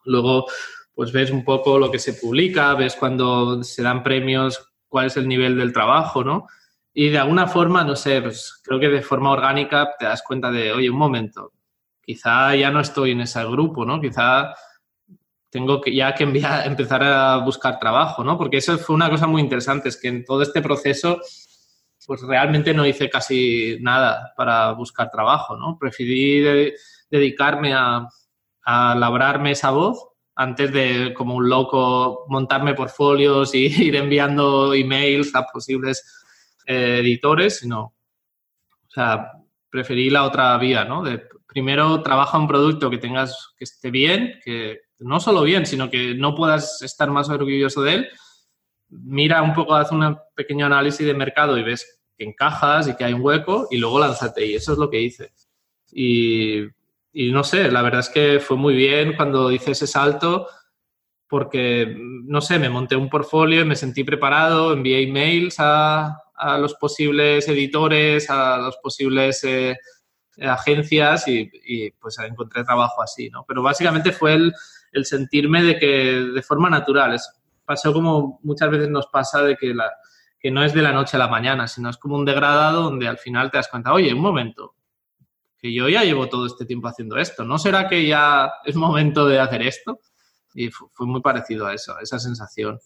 [0.04, 0.46] Luego,
[0.94, 5.16] pues ves un poco lo que se publica, ves cuando se dan premios cuál es
[5.16, 6.46] el nivel del trabajo, ¿no?
[6.92, 10.50] Y de alguna forma, no sé, pues creo que de forma orgánica te das cuenta
[10.50, 11.52] de, oye, un momento,
[12.00, 14.00] quizá ya no estoy en ese grupo, ¿no?
[14.00, 14.54] Quizá
[15.50, 16.24] tengo que ya que
[16.64, 18.38] empezar a buscar trabajo, ¿no?
[18.38, 21.20] Porque eso fue una cosa muy interesante, es que en todo este proceso,
[22.06, 25.76] pues realmente no hice casi nada para buscar trabajo, ¿no?
[25.78, 26.72] Preferí
[27.10, 28.08] dedicarme a,
[28.62, 30.10] a labrarme esa voz
[30.40, 36.24] antes de, como un loco, montarme portfolios y ir enviando emails a posibles
[36.66, 39.32] eh, editores, sino, o sea,
[39.68, 41.04] preferí la otra vía, ¿no?
[41.46, 46.14] Primero trabaja un producto que tengas, que esté bien, que no solo bien, sino que
[46.14, 48.08] no puedas estar más orgulloso de él.
[48.88, 53.04] Mira un poco, haz un pequeño análisis de mercado y ves que encajas y que
[53.04, 54.46] hay un hueco y luego lánzate.
[54.46, 55.32] Y eso es lo que hice.
[55.92, 56.66] Y
[57.12, 60.46] y no sé, la verdad es que fue muy bien cuando hice ese salto
[61.28, 66.58] porque, no sé, me monté un portfolio y me sentí preparado, envié emails a, a
[66.58, 69.76] los posibles editores, a los posibles eh,
[70.40, 73.44] agencias y, y, pues encontré trabajo así, ¿no?
[73.46, 74.52] Pero básicamente fue el,
[74.92, 77.30] el sentirme de que de forma natural, es,
[77.64, 79.90] pasó como muchas veces nos pasa de que, la,
[80.38, 83.06] que no es de la noche a la mañana, sino es como un degradado donde
[83.06, 84.74] al final te das cuenta, oye, un momento,
[85.58, 89.26] que yo ya llevo todo este tiempo haciendo esto, ¿no será que ya es momento
[89.26, 90.00] de hacer esto?
[90.54, 92.80] Y fue muy parecido a eso, a esa sensación.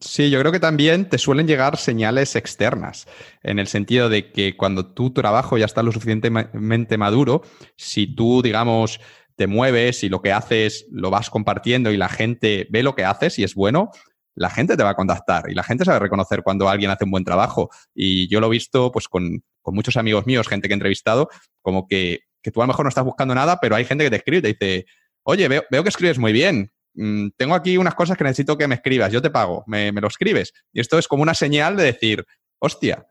[0.00, 3.06] Sí, yo creo que también te suelen llegar señales externas,
[3.42, 7.42] en el sentido de que cuando tu trabajo ya está lo suficientemente maduro,
[7.76, 8.98] si tú, digamos,
[9.40, 13.06] te mueves y lo que haces lo vas compartiendo y la gente ve lo que
[13.06, 13.90] haces y es bueno,
[14.34, 17.10] la gente te va a contactar y la gente sabe reconocer cuando alguien hace un
[17.10, 17.70] buen trabajo.
[17.94, 21.30] Y yo lo he visto pues con, con muchos amigos míos, gente que he entrevistado,
[21.62, 24.10] como que, que, tú a lo mejor no estás buscando nada, pero hay gente que
[24.10, 24.86] te escribe y te dice,
[25.22, 26.70] oye, veo, veo que escribes muy bien.
[26.92, 30.02] Mm, tengo aquí unas cosas que necesito que me escribas, yo te pago, me, me
[30.02, 30.52] lo escribes.
[30.70, 32.26] Y esto es como una señal de decir,
[32.58, 33.06] hostia,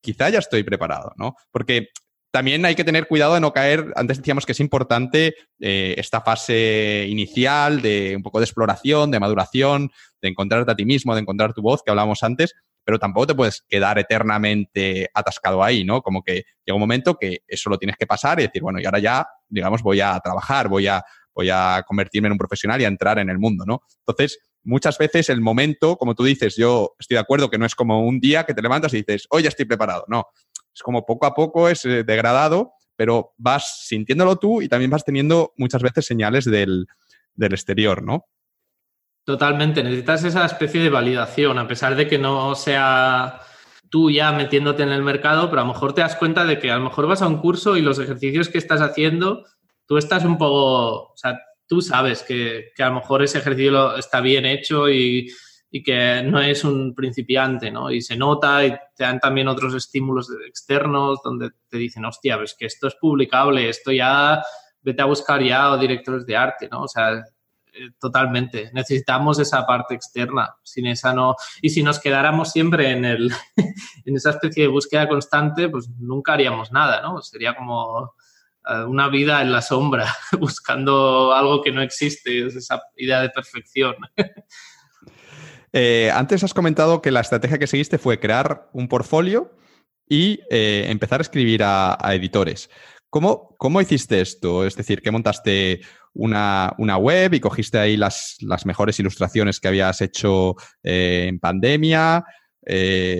[0.00, 1.34] quizá ya estoy preparado, ¿no?
[1.50, 1.88] Porque
[2.30, 6.20] también hay que tener cuidado de no caer, antes decíamos que es importante eh, esta
[6.20, 9.90] fase inicial de un poco de exploración, de maduración,
[10.20, 13.34] de encontrarte a ti mismo, de encontrar tu voz, que hablábamos antes, pero tampoco te
[13.34, 16.00] puedes quedar eternamente atascado ahí, ¿no?
[16.00, 18.86] Como que llega un momento que eso lo tienes que pasar y decir, bueno, y
[18.86, 22.84] ahora ya, digamos, voy a trabajar, voy a, voy a convertirme en un profesional y
[22.84, 23.82] a entrar en el mundo, ¿no?
[24.06, 27.74] Entonces, muchas veces el momento, como tú dices, yo estoy de acuerdo que no es
[27.74, 30.26] como un día que te levantas y dices, hoy ya estoy preparado, no.
[30.78, 35.04] Es como poco a poco es eh, degradado, pero vas sintiéndolo tú y también vas
[35.04, 36.86] teniendo muchas veces señales del,
[37.34, 38.26] del exterior, ¿no?
[39.24, 43.40] Totalmente, necesitas esa especie de validación, a pesar de que no sea
[43.90, 46.70] tú ya metiéndote en el mercado, pero a lo mejor te das cuenta de que
[46.70, 49.44] a lo mejor vas a un curso y los ejercicios que estás haciendo,
[49.84, 53.96] tú estás un poco, o sea, tú sabes que, que a lo mejor ese ejercicio
[53.96, 55.28] está bien hecho y,
[55.70, 57.90] y, que no es un principiante, ¿no?
[57.90, 62.54] Y se nota y te dan también otros estímulos externos donde te dicen, hostia, ves
[62.58, 64.42] que esto es publicable, esto ya,
[64.82, 66.82] vete a buscar ya o directores de arte, ¿no?
[66.82, 67.24] O sea,
[67.72, 68.70] eh, totalmente.
[68.72, 70.54] Necesitamos esa parte externa.
[70.62, 71.36] Sin esa no.
[71.62, 73.30] Y si nos quedáramos siempre en, el,
[74.04, 77.20] en esa especie de búsqueda constante, pues nunca haríamos nada, ¿no?
[77.22, 78.14] Sería como
[78.86, 83.96] una vida en la sombra, buscando algo que no existe, es esa idea de perfección.
[85.72, 89.56] Eh, antes has comentado que la estrategia que seguiste fue crear un portfolio
[90.08, 92.70] y eh, empezar a escribir a, editores.
[93.10, 94.66] ¿Cómo, ¿Cómo, hiciste esto?
[94.66, 95.80] Es decir, que montaste
[96.14, 102.24] una, web y cogiste ahí las, mejores ilustraciones que habías hecho eh, en pandemia.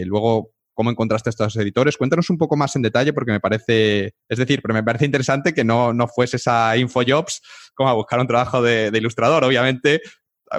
[0.05, 1.97] luego cómo encontraste estos editores.
[1.97, 5.53] Cuéntanos un poco más en detalle porque me parece, es decir, pero me parece interesante
[5.53, 7.43] que no, no fuese esa InfoJobs
[7.75, 9.43] como a buscar un trabajo de, ilustrador.
[9.43, 10.01] Obviamente,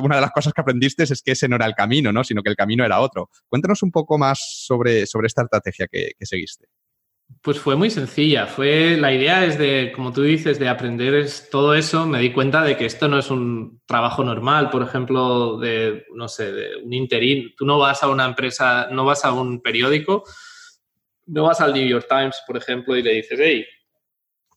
[0.01, 2.23] una de las cosas que aprendiste es que ese no era el camino, ¿no?
[2.23, 3.29] sino que el camino era otro.
[3.47, 6.67] Cuéntanos un poco más sobre, sobre esta estrategia que seguiste.
[7.41, 8.47] Pues fue muy sencilla.
[8.47, 12.05] Fue la idea es de, como tú dices, de aprender todo eso.
[12.05, 14.69] Me di cuenta de que esto no es un trabajo normal.
[14.69, 17.53] Por ejemplo, de no sé, de un interín.
[17.55, 20.23] Tú no vas a una empresa, no vas a un periódico,
[21.27, 23.65] no vas al New York Times, por ejemplo, y le dices, hey,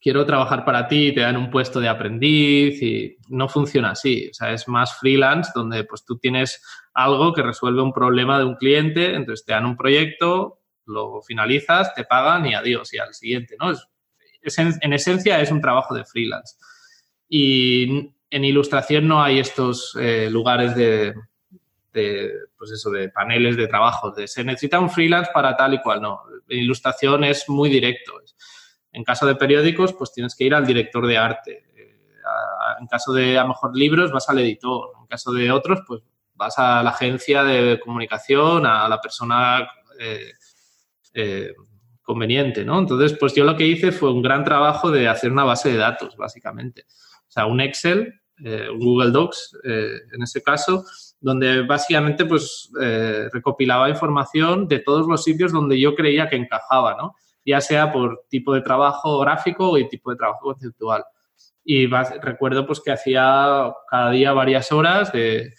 [0.02, 4.28] quiero trabajar para ti, te dan un puesto de aprendiz y no funciona así.
[4.30, 6.60] O sea, es más freelance donde pues tú tienes
[6.92, 11.94] algo que resuelve un problema de un cliente, entonces te dan un proyecto, lo finalizas,
[11.94, 13.70] te pagan y adiós, y al siguiente, ¿no?
[14.42, 16.56] Es, en, esencia es un trabajo de freelance.
[17.28, 21.14] Y en ilustración no hay estos eh, lugares de,
[22.58, 26.02] pues eso, de paneles de trabajo, de se necesita un freelance para tal y cual,
[26.02, 26.22] no.
[26.48, 28.20] En ilustración es muy directo.
[28.92, 31.64] En caso de periódicos, pues tienes que ir al director de arte.
[31.74, 31.96] Eh,
[32.78, 34.90] en caso de, a lo mejor, libros, vas al editor.
[35.00, 36.02] En caso de otros, pues
[36.34, 39.66] vas a la agencia de comunicación, a la persona
[39.98, 40.32] eh,
[41.14, 41.52] eh,
[42.02, 42.80] conveniente, ¿no?
[42.80, 45.78] Entonces, pues yo lo que hice fue un gran trabajo de hacer una base de
[45.78, 46.84] datos, básicamente.
[47.28, 48.20] O sea, un Excel,
[48.76, 50.84] Google Docs, en ese caso,
[51.20, 52.70] donde básicamente pues
[53.32, 57.14] recopilaba información de todos los sitios donde yo creía que encajaba, ¿no?
[57.44, 61.04] Ya sea por tipo de trabajo gráfico o tipo de trabajo conceptual.
[61.64, 65.52] Y recuerdo pues que hacía cada día varias horas de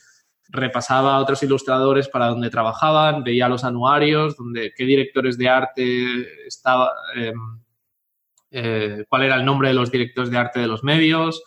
[0.54, 6.48] repasaba a otros ilustradores para donde trabajaban, veía los anuarios, donde, qué directores de arte
[6.48, 7.60] estaba, em,
[8.52, 11.44] eh, cuál era el nombre de los directores de arte de los medios,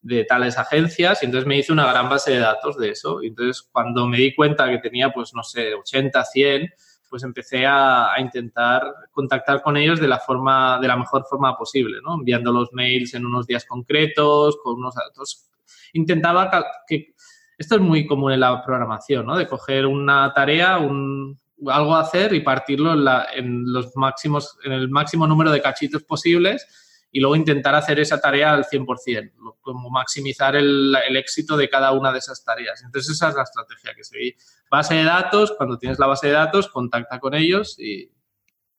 [0.00, 3.22] de tales agencias, y entonces me hice una gran base de datos de eso.
[3.22, 6.68] Y entonces, cuando me di cuenta que tenía, pues, no sé, 80, 100,
[7.08, 8.82] pues empecé a, intentar
[9.12, 12.14] contactar con ellos de la forma, de la mejor forma posible, ¿no?
[12.14, 15.48] Enviando los mails en unos días concretos, con unos datos.
[15.92, 16.50] Intentaba
[16.86, 17.14] que
[17.56, 19.26] esto es muy común en la programación.
[19.36, 22.92] De coger una tarea, un, algo a hacer y partirlo
[23.34, 26.66] en, los máximos, en el máximo número de cachitos posibles
[27.10, 32.12] y luego intentar hacer esa tarea al 100%, como maximizar el, éxito de cada una
[32.12, 32.82] de esas tareas.
[32.84, 34.34] Entonces esa es la estrategia que seguí.
[34.70, 38.10] Base de datos, cuando tienes la base de datos, contacta con ellos y...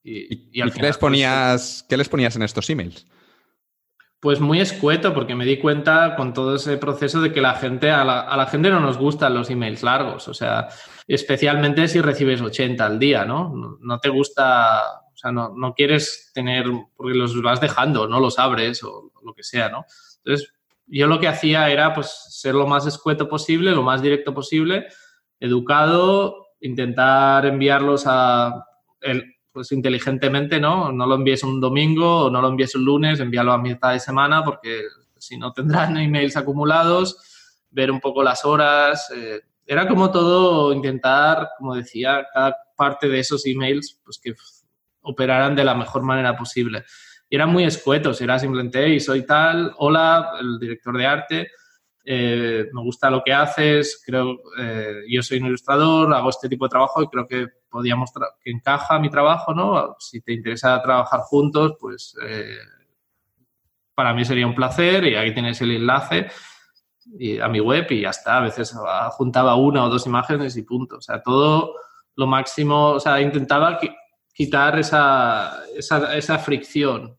[0.02, 3.06] ¿Y, al ¿qué, les pues, ponías, ¿qué les ponías en estos emails?
[4.20, 7.90] Pues muy escueto, porque me di cuenta con todo ese proceso de que la gente,
[7.90, 10.68] a la, gente no nos gustan los emails largos, o sea,
[11.08, 13.78] especialmente si recibes 80 al día, ¿no?
[13.80, 14.82] No, te gusta,
[15.20, 16.66] sea, no, no, quieres tener,
[16.96, 19.86] porque los vas dejando, no los abres o lo que sea, ¿no?
[20.24, 20.54] Entonces,
[20.88, 24.88] yo lo que hacía era, pues, ser lo más escueto posible, lo más directo posible,
[25.40, 28.66] educado, intentar enviarlos a...
[29.02, 30.91] El, pues inteligentemente, ¿no?
[30.91, 34.00] No lo envíes un domingo o no lo envíes un lunes, envíalo a mitad de
[34.00, 34.84] semana porque
[35.18, 37.18] si no tendrán emails acumulados,
[37.70, 39.12] ver un poco las horas.
[39.16, 44.34] Eh, era como todo intentar, como decía, cada parte de esos emails, pues que
[45.10, 46.86] operaran de la mejor manera posible.
[47.30, 51.52] Y eran muy escuetos, era simplemente, y soy tal, hola, el director de arte,
[52.11, 56.65] eh, me gusta lo que haces, creo, eh, yo soy un ilustrador, hago este tipo
[56.65, 58.11] de trabajo y creo que podíamos,
[58.41, 59.95] que encaja mi trabajo, ¿no?
[59.99, 62.57] Si te interesa trabajar juntos, pues eh,
[63.94, 66.27] para mí sería un placer y ahí tienes el enlace
[67.18, 68.38] y, a mi web y ya está.
[68.38, 68.73] A veces
[69.11, 70.98] juntaba una o dos imágenes y punto.
[70.98, 71.76] O sea, todo
[72.15, 73.77] lo máximo, o sea, intentaba
[74.40, 77.18] quitar esa, esa, fricción.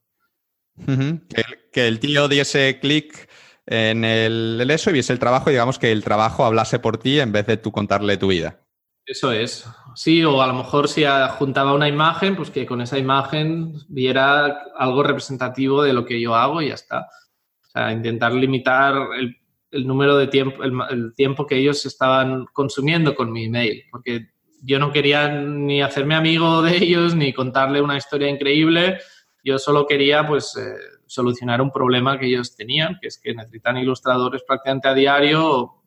[1.71, 3.29] que el tío diese clic
[3.67, 7.21] en el, eso y viese el trabajo y digamos que el trabajo hablase por ti
[7.21, 8.63] en vez de tú contarle tu vida.
[9.05, 9.67] Eso es.
[9.95, 11.05] Sí, o a lo mejor si
[11.37, 16.35] juntaba una imagen, pues que con esa imagen viera algo representativo de lo que yo
[16.35, 17.01] hago y ya está.
[17.01, 23.31] O sea, intentar limitar el, número de tiempo, el, tiempo que ellos estaban consumiendo con
[23.31, 24.31] mi email, porque
[24.63, 28.99] yo no quería ni hacerme amigo de ellos ni contarle una historia increíble.
[29.43, 30.75] Yo solo quería, pues, eh,
[31.07, 35.83] solucionar un problema que ellos tenían, que es que necesitan ilustradores prácticamente a diario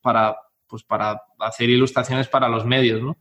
[0.00, 0.36] para,
[0.66, 3.18] pues para hacer ilustraciones para los medios, ¿no?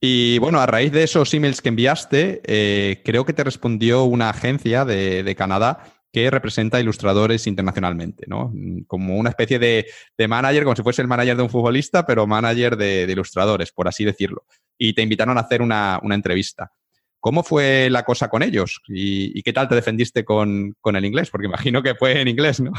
[0.00, 4.30] Y bueno, a raíz de esos emails que enviaste, eh, creo que te respondió una
[4.30, 8.52] agencia de, Canadá que representa ilustradores internacionalmente, ¿no?
[8.86, 9.86] Como una especie de,
[10.28, 14.04] manager, como si fuese el manager de un futbolista, pero manager de, ilustradores, por así
[14.04, 14.44] decirlo.
[14.76, 16.72] Y te invitaron a hacer una, entrevista.
[17.20, 18.80] ¿Cómo fue la cosa con ellos?
[18.88, 21.30] ¿Y, qué tal te defendiste con, el inglés?
[21.30, 22.72] Porque imagino que fue en inglés, ¿no?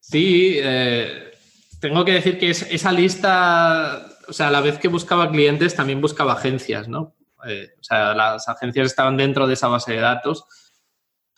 [0.00, 1.32] Sí, eh,
[1.80, 6.00] tengo que decir que esa lista o sea, a la vez que buscaba clientes, también
[6.00, 7.16] buscaba agencias, ¿no?
[7.46, 10.44] Eh, o sea, las agencias estaban dentro de esa base de datos.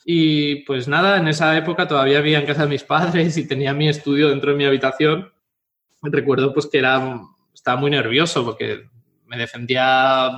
[0.05, 3.73] Y pues nada, en esa época todavía había en casa de mis padres y tenía
[3.73, 5.31] mi estudio dentro de mi habitación.
[6.01, 7.19] Recuerdo pues que era,
[7.53, 8.89] estaba muy nervioso porque
[9.27, 10.31] me defendía,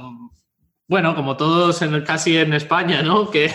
[0.87, 3.31] bueno, como todos en, casi en España, ¿no?
[3.31, 3.51] Que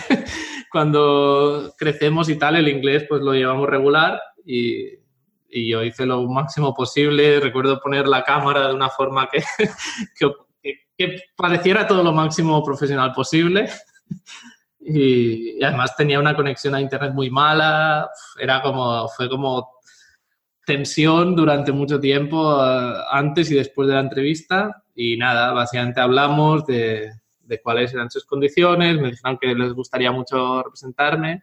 [0.71, 4.99] cuando crecemos y tal, el inglés pues lo llevamos regular y
[5.51, 7.41] y yo hice lo máximo posible.
[7.41, 9.43] Recuerdo poner la cámara de una forma que,
[10.97, 13.69] que, pareciera todo lo máximo profesional posible.
[14.89, 18.09] Y, además tenía una conexión a internet muy mala.
[18.39, 19.81] Era como, fue como
[20.65, 24.85] tensión durante mucho tiempo, eh, antes y después de la entrevista.
[24.95, 29.01] Y nada, básicamente hablamos de, de cuáles eran sus condiciones.
[29.01, 31.43] Me dijeron que les gustaría mucho representarme.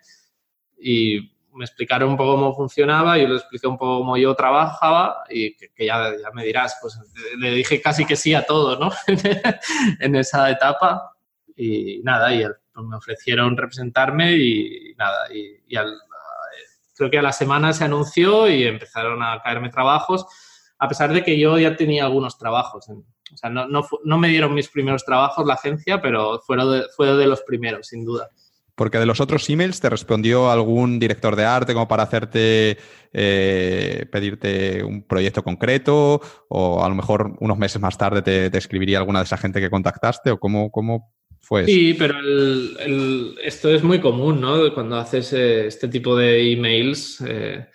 [0.77, 5.23] Y me explicaron un poco cómo funcionaba, yo les expliqué un poco cómo yo trabajaba
[5.29, 6.99] y que, ya, ya, me dirás, pues
[7.37, 8.91] le dije casi que sí a todo, ¿no?
[9.99, 11.15] en esa etapa
[11.55, 12.43] y nada, y
[12.75, 15.61] pues, me ofrecieron representarme y, nada, y,
[16.95, 20.25] creo que a la semana se anunció y empezaron a caerme trabajos,
[20.77, 22.87] a pesar de que yo ya tenía algunos trabajos.
[22.89, 27.15] o sea, no, no, no, me dieron mis primeros trabajos la agencia, pero fueron fue
[27.15, 28.29] de los primeros, sin duda.
[28.75, 32.77] Porque de los otros emails te respondió algún director de arte como para hacerte,
[33.13, 36.19] eh, pedirte un proyecto concreto
[36.49, 39.69] o a lo mejor unos meses más tarde te, escribiría alguna de esa gente que
[39.69, 41.13] contactaste o cómo, cómo
[41.65, 42.15] Sí, pero
[43.43, 44.73] esto es muy común, ¿no?
[44.73, 47.67] Cuando haces eh, este tipo de emails, eh,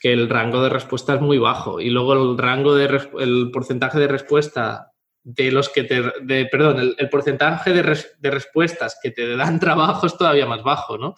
[0.00, 2.86] que el rango de respuesta es muy bajo y luego el rango de,
[3.18, 4.92] el porcentaje de respuesta
[5.22, 7.82] de los que te, de, perdón, el, porcentaje de,
[8.18, 11.14] de, respuestas que te dan trabajo es todavía más bajo, ¿no?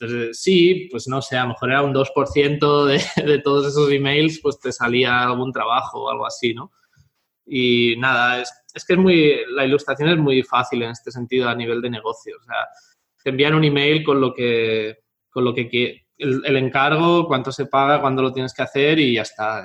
[0.00, 3.90] Entonces, sí, pues no sé, a lo mejor era un 2% de, de todos esos
[3.92, 6.72] emails, pues te salía algún trabajo o algo así, ¿no?
[7.46, 11.48] Y nada, es, es, que es muy, la ilustración es muy fácil en este sentido
[11.48, 12.36] a nivel de negocio.
[12.40, 12.68] O sea,
[13.22, 14.98] te envían un email con lo que,
[15.30, 19.14] con lo que el, el encargo, cuánto se paga, cuándo lo tienes que hacer y
[19.14, 19.64] ya está.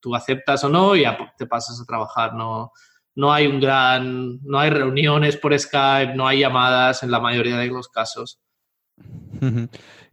[0.00, 2.72] Tú aceptas o no y ya te pasas a trabajar, no,
[3.14, 7.56] no hay un gran, no hay reuniones por Skype, no hay llamadas en la mayoría
[7.56, 8.40] de los casos.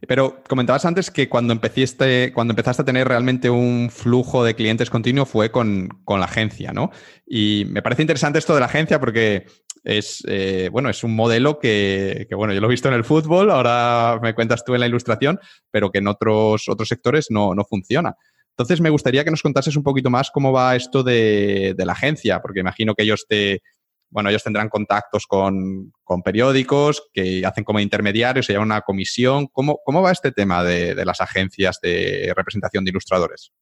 [0.06, 4.90] Pero comentabas antes que cuando empezaste, cuando empezaste a tener realmente un flujo de clientes
[4.90, 6.90] continuo fue con, la agencia, ¿no?
[7.26, 9.46] Y me parece interesante esto de la agencia porque
[9.82, 13.50] es, eh, bueno, es un modelo que, bueno, yo lo he visto en el fútbol,
[13.50, 17.64] ahora me cuentas tú en la ilustración, pero que en otros, otros sectores no, no
[17.64, 18.14] funciona.
[18.58, 22.40] Entonces, me gustaría que nos contases un poquito más cómo va esto de, la agencia,
[22.42, 23.62] porque imagino que ellos te,
[24.10, 25.92] bueno, ellos tendrán contactos con,
[26.24, 29.46] periódicos que hacen como intermediarios, se llama una comisión.
[29.48, 33.52] ¿Cómo, cómo va este tema de, las agencias de representación de ilustradores?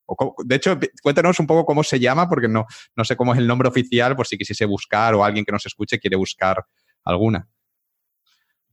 [0.44, 3.46] de hecho, cuéntanos un poco cómo se llama, porque no, no sé cómo es el
[3.46, 6.64] nombre oficial, por si quisiese buscar o alguien que nos escuche quiere buscar
[7.04, 7.48] alguna.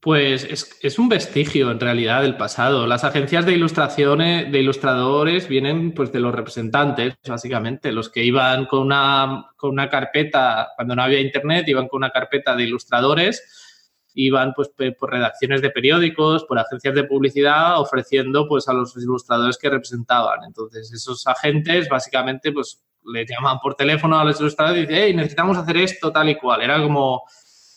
[0.04, 0.44] Pues
[0.82, 2.86] es, un vestigio en realidad del pasado.
[2.86, 8.66] Las agencias de ilustraciones, de ilustradores vienen pues de los representantes, básicamente, los que iban
[8.66, 13.96] con una, con una carpeta, cuando no había internet, iban con una carpeta de ilustradores,
[14.12, 14.68] iban pues
[14.98, 20.44] por redacciones de periódicos, por agencias de publicidad, ofreciendo pues a los ilustradores que representaban.
[20.44, 25.14] Entonces, esos agentes básicamente pues le llaman por teléfono a los ilustradores y dicen, hey,
[25.16, 26.60] necesitamos hacer esto tal y cual.
[26.60, 27.22] Era como,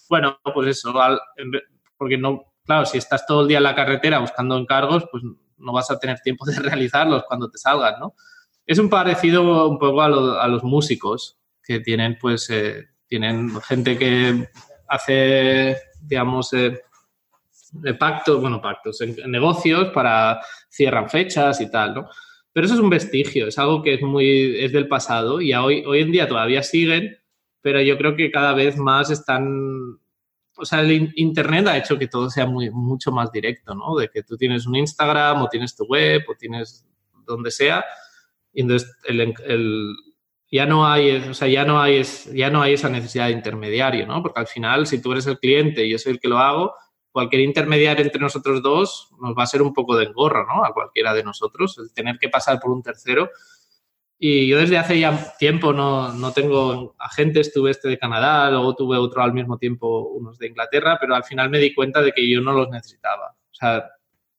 [0.09, 1.17] bueno, pues eso, al,
[1.97, 5.23] porque no, claro, si estás todo el día en la carretera buscando encargos, pues
[5.57, 8.15] no vas a tener tiempo de realizarlos cuando te salgan, ¿no?
[8.65, 14.49] Es un parecido un poco a, los músicos, que tienen, pues, eh, tienen gente que
[14.89, 16.77] hace, digamos, eh,
[17.97, 22.09] pactos, bueno, pactos, en, negocios para cierran fechas y tal, ¿no?
[22.51, 25.83] Pero eso es un vestigio, es algo que es muy, es del pasado y hoy,
[25.85, 27.17] hoy en día todavía siguen,
[27.61, 29.99] pero yo creo que cada vez más están
[30.57, 33.95] o sea, el Internet ha hecho que todo sea muy, mucho más directo, ¿no?
[33.95, 36.85] De que tú tienes un Instagram o tienes tu web o tienes
[37.25, 37.83] donde sea
[38.57, 39.95] y entonces el,
[40.49, 42.01] ya no hay, o sea, ya no hay,
[42.33, 44.23] ya no hay esa necesidad de intermediario, ¿no?
[44.23, 46.73] Porque al final, si tú eres el cliente y yo soy el que lo hago,
[47.11, 50.65] cualquier intermediario entre nosotros dos nos va a ser un poco de engorro, ¿no?
[50.65, 53.29] A cualquiera de nosotros, el tener que pasar por un tercero.
[54.19, 58.75] Y yo desde hace ya tiempo no, no, tengo agentes, tuve este de Canadá, luego
[58.75, 62.11] tuve otro al mismo tiempo, unos de Inglaterra, pero al final me di cuenta de
[62.11, 63.35] que yo no los necesitaba.
[63.51, 63.89] O sea,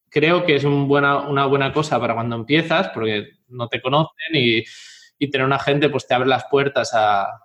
[0.09, 4.65] creo que es una buena cosa para cuando empiezas, porque no te conocen y,
[5.19, 7.41] y tener un agente pues te abre las puertas a,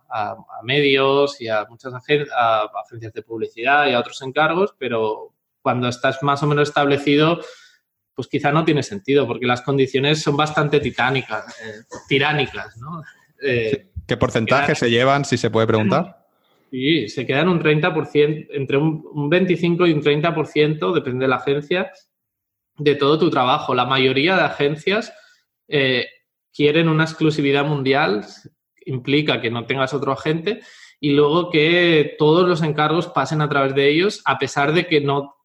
[0.62, 6.44] medios y a muchas agencias de publicidad y a otros encargos, pero cuando estás más
[6.44, 7.40] o menos establecido
[8.16, 13.02] pues quizá no tiene sentido, porque las condiciones son bastante titánicas, eh, tiránicas, ¿no?
[13.42, 16.26] Eh, ¿Qué porcentaje se llevan, si se puede preguntar?
[16.70, 21.92] Sí, se quedan un 30%, entre un, 25 y un 30%, depende de la agencia,
[22.78, 23.76] de todo tu trabajo.
[23.76, 25.14] La mayoría de agencias
[25.68, 26.08] eh,
[26.54, 28.26] quieren una exclusividad mundial,
[28.86, 30.62] implica que no tengas otro agente,
[31.00, 35.02] y luego que todos los encargos pasen a través de ellos, a pesar de que
[35.02, 35.36] no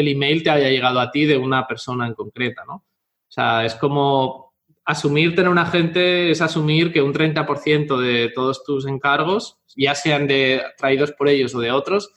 [0.00, 2.74] el email te haya llegado a ti de una persona en concreta, ¿no?
[2.74, 4.48] O sea, es como
[4.88, 10.26] asumir tener un agente es asumir que un 30% de todos tus encargos, ya sean
[10.26, 12.10] de traídos por ellos o de otros,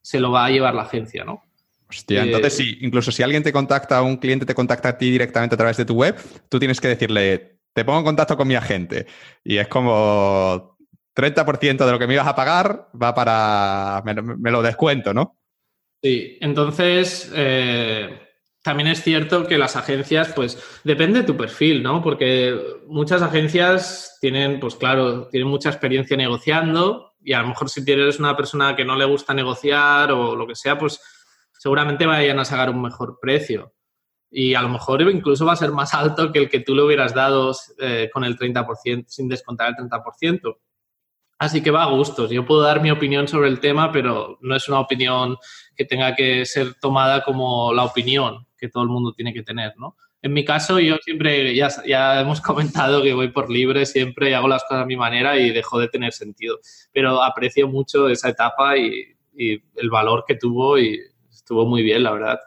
[0.00, 1.42] se lo va a llevar la agencia, ¿no?
[1.88, 5.10] Hostia, eh, entonces sí, incluso si alguien te contacta, un cliente te contacta a ti
[5.10, 6.16] directamente a través de tu web,
[6.48, 9.06] tú tienes que decirle, te pongo en contacto con mi agente.
[9.44, 10.78] Y es como
[11.14, 15.36] 30% de lo que me ibas a pagar va para, me lo descuento, ¿no?
[16.04, 18.20] Sí, entonces eh,
[18.62, 22.02] también es cierto que las agencias, pues depende de tu perfil, ¿no?
[22.02, 22.54] Porque
[22.86, 28.18] muchas agencias tienen, pues claro, tienen mucha experiencia negociando y a lo mejor si tienes
[28.18, 31.00] una persona que no le gusta negociar o lo que sea, pues
[31.54, 33.72] seguramente vayan a sacar un mejor precio.
[34.30, 36.82] Y a lo mejor incluso va a ser más alto que el que tú le
[36.82, 40.54] hubieras dado eh, con el 30%, sin descontar el 30%.
[41.38, 42.30] Así que va a gustos.
[42.30, 45.36] Yo puedo dar mi opinión sobre el tema, pero no es una opinión
[45.74, 49.74] que tenga que ser tomada como la opinión que todo el mundo tiene que tener,
[49.76, 49.96] ¿no?
[50.24, 54.48] En mi caso, yo siempre, ya, hemos comentado que voy por libre siempre y hago
[54.48, 56.60] las cosas a mi manera y dejo de tener sentido.
[56.92, 60.98] Pero aprecio mucho esa etapa y, el valor que tuvo y
[61.28, 62.40] estuvo muy bien, la verdad.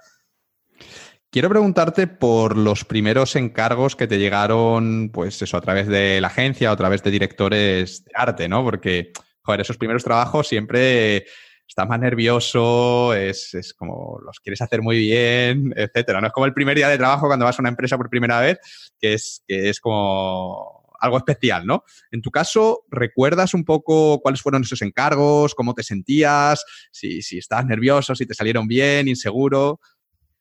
[1.29, 6.29] Quiero preguntarte por los primeros encargos que te llegaron, pues eso, a través de la
[6.29, 8.63] agencia a través de directores de arte, ¿no?
[8.63, 11.25] Porque, joder, esos primeros trabajos siempre
[11.68, 16.22] estás más nervioso, es, es, como los quieres hacer muy bien, etcétera.
[16.22, 18.39] No es como el primer día de trabajo cuando vas a una empresa por primera
[18.39, 18.60] vez,
[18.99, 21.84] que es, que es como algo especial, ¿no?
[22.11, 25.53] En tu caso, ¿recuerdas un poco cuáles fueron esos encargos?
[25.53, 26.65] ¿Cómo te sentías?
[26.91, 29.80] Si, si estás nervioso, si te salieron bien, inseguro.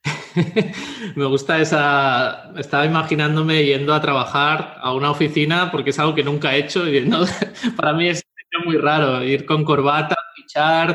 [1.17, 2.53] Me gusta esa.
[2.57, 6.87] Estaba imaginándome yendo a trabajar a una oficina porque es algo que nunca he hecho
[6.89, 7.09] y
[7.77, 8.23] para mí es
[8.65, 10.17] muy raro ir con corbata,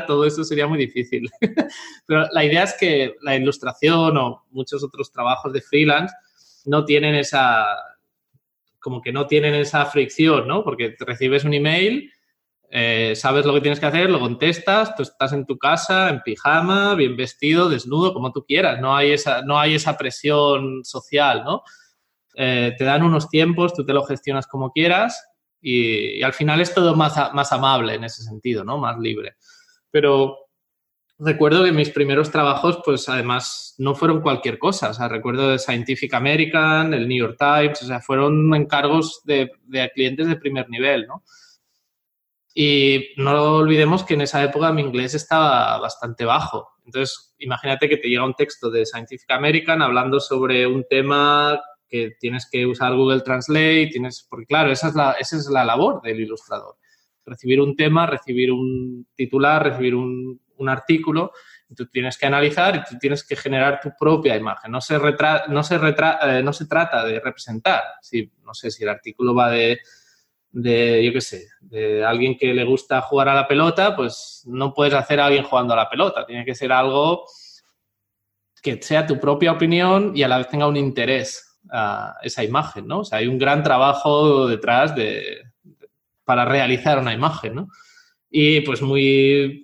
[0.06, 1.30] todo eso sería muy difícil.
[2.06, 6.14] Pero la idea es que la ilustración o muchos otros trabajos de freelance
[6.64, 7.66] no tienen esa.
[8.80, 10.64] como que no tienen esa fricción, ¿no?
[10.64, 12.10] Porque recibes un email
[12.74, 16.22] eh, sabes lo que tienes que hacer, lo contestas, tú estás en tu casa, en
[16.22, 18.80] pijama, bien vestido, desnudo, como tú quieras.
[18.80, 21.64] No hay esa, no hay esa presión social, ¿no?
[22.34, 25.22] Eh, te dan unos tiempos, tú te lo gestionas como quieras
[25.62, 28.78] y, al final es todo más, más amable en ese sentido, ¿no?
[28.78, 29.36] Más libre.
[29.90, 30.36] Pero
[31.18, 34.90] recuerdo que mis primeros trabajos, pues además no fueron cualquier cosa.
[34.90, 39.52] O sea, recuerdo de Scientific American, el New York Times, o sea, fueron encargos de,
[39.62, 41.22] de clientes de primer nivel, ¿no?
[42.54, 46.68] Y no olvidemos que en esa época mi inglés estaba bastante bajo.
[46.84, 51.58] Entonces, imagínate que te llega un texto de Scientific American hablando sobre un tema
[51.92, 55.62] que tienes que usar Google Translate, tienes, porque claro, esa es la, esa es la
[55.64, 56.76] labor del ilustrador.
[57.26, 61.32] Recibir un tema, recibir un titular, recibir un, un artículo,
[61.68, 64.72] y tú tienes que analizar y tú tienes que generar tu propia imagen.
[64.72, 67.82] No se, retra, no se, retra, eh, no se trata de representar.
[68.00, 69.78] Si, no sé si el artículo va de
[70.52, 74.74] de, yo qué sé, de alguien que le gusta jugar a la pelota, pues no
[74.74, 76.26] puedes hacer a alguien jugando a la pelota.
[76.26, 77.24] Tiene que ser algo
[78.62, 82.86] que sea tu propia opinión y a la vez tenga un interés a esa imagen,
[82.86, 83.00] ¿no?
[83.00, 85.42] O sea, hay un gran trabajo detrás de,
[86.24, 87.68] para realizar una imagen, ¿no?
[88.30, 89.62] Y pues muy,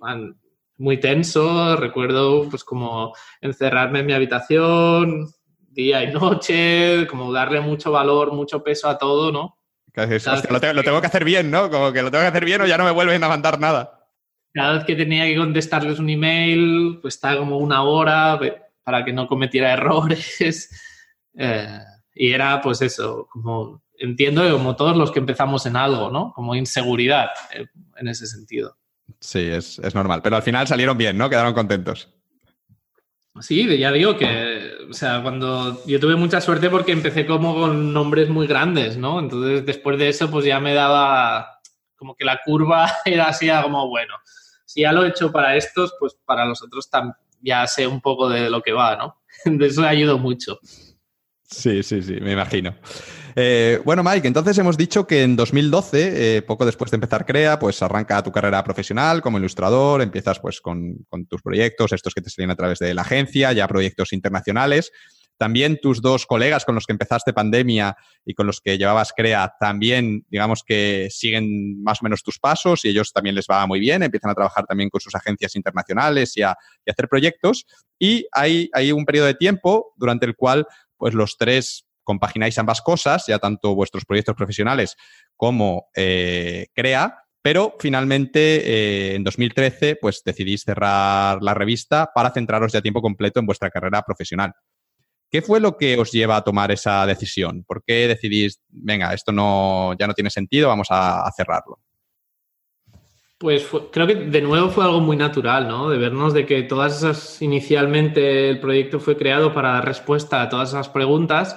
[0.77, 5.27] muy tenso, recuerdo pues como encerrarme en mi habitación
[5.69, 9.57] día y noche, como darle mucho valor, mucho peso a todo, ¿no?
[9.95, 11.69] lo, tengo, que hacer bien, ¿no?
[11.69, 14.07] Como que lo tengo que hacer bien o ya no me vuelven a mandar nada.
[14.53, 18.39] Cada vez que tenía que contestarles un email, pues estaba como una hora
[18.83, 20.69] para que no cometiera errores.
[21.35, 21.79] Eh,
[22.15, 26.31] y era pues eso, como entiendo como todos los que empezamos en algo, ¿no?
[26.33, 28.77] Como inseguridad eh, en ese sentido.
[29.19, 30.21] Sí, es, es normal.
[30.21, 31.29] Pero al final salieron bien, ¿no?
[31.29, 32.09] Quedaron contentos.
[33.41, 37.93] Sí, ya digo que o sea, cuando yo tuve mucha suerte porque empecé como con
[37.93, 39.19] nombres muy grandes, ¿no?
[39.19, 41.59] Entonces, después de eso, pues ya me daba
[41.95, 44.15] como que la curva era así, como, bueno,
[44.65, 46.89] si ya lo he hecho para estos, pues para los otros
[47.41, 49.21] ya sé un poco de lo que va, ¿no?
[49.45, 50.59] De eso ayudó mucho.
[51.51, 52.75] Sí, sí, sí, me imagino.
[53.35, 57.57] Eh, bueno, Mike, entonces hemos dicho que en 2012, eh, poco después de empezar CREA,
[57.57, 62.29] pues arranca tu carrera profesional como ilustrador, empiezas pues con, tus proyectos, estos que te
[62.29, 64.91] salen a través de la agencia, ya proyectos internacionales.
[65.37, 67.95] También tus dos colegas con los que empezaste pandemia
[68.25, 72.83] y con los que llevabas CREA también, digamos que siguen más o menos tus pasos
[72.83, 76.35] y ellos también les va muy bien, empiezan a trabajar también con sus agencias internacionales
[76.35, 76.55] y a,
[76.87, 77.65] hacer proyectos.
[77.97, 80.67] Y hay, hay un periodo de tiempo durante el cual
[80.99, 84.95] pues los tres compagináis ambas cosas, ya tanto vuestros proyectos profesionales
[85.35, 92.73] como eh, CREA, pero finalmente eh, en 2013 pues decidís cerrar la revista para centraros
[92.73, 94.53] ya a tiempo completo en vuestra carrera profesional.
[95.31, 97.63] ¿Qué fue lo que os lleva a tomar esa decisión?
[97.63, 101.79] ¿Por qué decidís, venga, esto no, ya no tiene sentido, vamos a cerrarlo?
[103.39, 105.89] Pues creo que de nuevo fue algo muy natural, ¿no?
[105.89, 110.49] De vernos de que todas esas, inicialmente el proyecto fue creado para dar respuesta a
[110.49, 111.55] todas esas preguntas,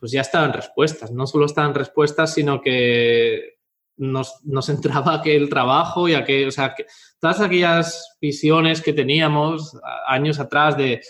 [0.00, 1.12] pues ya estaban respuestas.
[1.12, 3.58] No solo estaban respuestas, sino que
[3.98, 6.86] nos, nos entraba que el trabajo y a que, o sea, que
[7.20, 9.78] todas aquellas visiones que teníamos
[10.08, 11.02] años atrás de,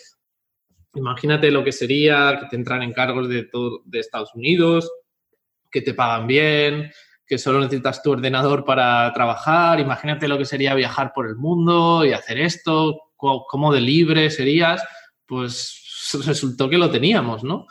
[0.94, 4.90] imagínate lo que sería que te entran en cargos de, todo, de Estados Unidos,
[5.70, 6.92] que te pagan bien,
[7.26, 9.80] que solo necesitas tu ordenador para trabajar.
[9.80, 14.84] Imagínate lo que sería viajar por el mundo y hacer esto, cómo de libre serías.
[15.26, 17.66] Pues resultó que lo teníamos, ¿no?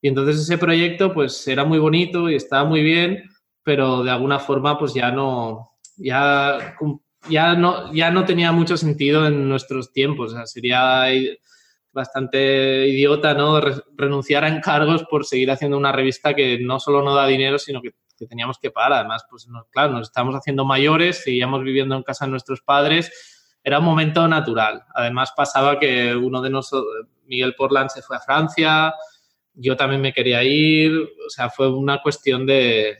[0.00, 3.30] Y entonces ese proyecto pues era muy bonito y estaba muy bien,
[3.62, 6.76] pero de alguna forma pues ya no, ya,
[7.28, 10.34] ya no, ya no tenía mucho sentido en nuestros tiempos.
[10.44, 11.06] Sería
[11.92, 13.60] bastante idiota, ¿no?
[13.96, 17.80] Renunciar a encargos por seguir haciendo una revista que no solo no da dinero, sino
[17.80, 18.94] que que teníamos que pagar.
[18.94, 23.12] Además, pues claro, nos estábamos haciendo mayores, seguíamos viviendo en casa de nuestros padres,
[23.62, 24.84] era un momento natural.
[24.94, 28.94] Además, pasaba que uno de nosotros, Miguel Portland, se fue a Francia,
[29.54, 30.92] yo también me quería ir,
[31.26, 32.98] o sea, fue una cuestión de,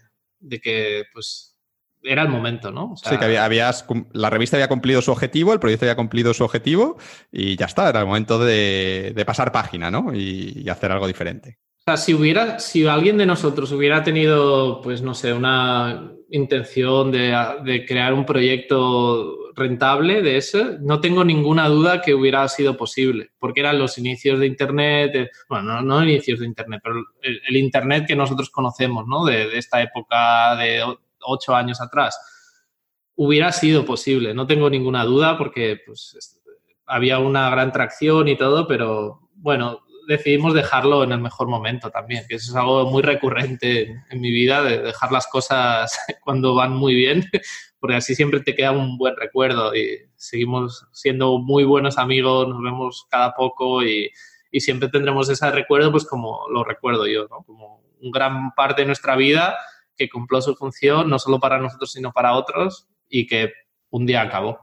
[0.63, 1.59] que, pues,
[2.03, 2.95] era el momento, ¿no?
[2.97, 6.99] sí, que habías, la revista había cumplido su objetivo, el proyecto había cumplido su objetivo
[7.33, 10.15] y ya está, era el momento de, pasar página, ¿no?
[10.15, 11.59] y hacer algo diferente.
[11.87, 17.13] O sea, si hubiera, si alguien de nosotros hubiera tenido, pues no sé, una intención
[17.13, 23.33] de, crear un proyecto rentable de ese, no tengo ninguna duda que hubiera sido posible,
[23.39, 28.17] porque eran los inicios de Internet, bueno, no, inicios de Internet, pero el, Internet que
[28.17, 29.27] nosotros conocemos, ¿no?
[29.27, 30.83] De, de esta época de
[31.21, 32.19] ocho años atrás.
[33.15, 36.41] Hubiera sido posible, no tengo ninguna duda, porque pues,
[36.87, 42.25] había una gran tracción y todo, pero bueno, decidimos dejarlo en el mejor momento también,
[42.29, 46.73] que eso es algo muy recurrente en, mi vida, de dejar las cosas cuando van
[46.75, 47.25] muy bien,
[47.81, 52.63] porque así siempre te queda un buen recuerdo y seguimos siendo muy buenos amigos, nos
[52.63, 54.11] vemos cada poco y,
[54.51, 57.43] y siempre tendremos ese recuerdo pues como lo recuerdo yo, ¿no?
[57.43, 59.57] Como un gran parte de nuestra vida
[59.97, 63.53] que cumplió su función, no solo para nosotros, sino para otros y que
[63.91, 64.59] un día acabó.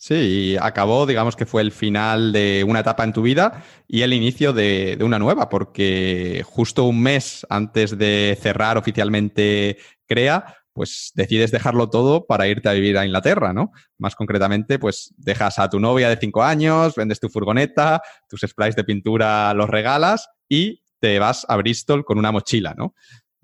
[0.00, 4.02] Sí, y acabó, digamos que fue el final de una etapa en tu vida y
[4.02, 9.76] el inicio de, una nueva, porque justo un mes antes de cerrar oficialmente
[10.06, 13.72] CREA, pues decides dejarlo todo para irte a vivir a Inglaterra, ¿no?
[13.98, 18.76] Más concretamente, pues dejas a tu novia de cinco años, vendes tu furgoneta, tus sprays
[18.76, 22.94] de pintura los regalas y te vas a Bristol con una mochila, ¿no?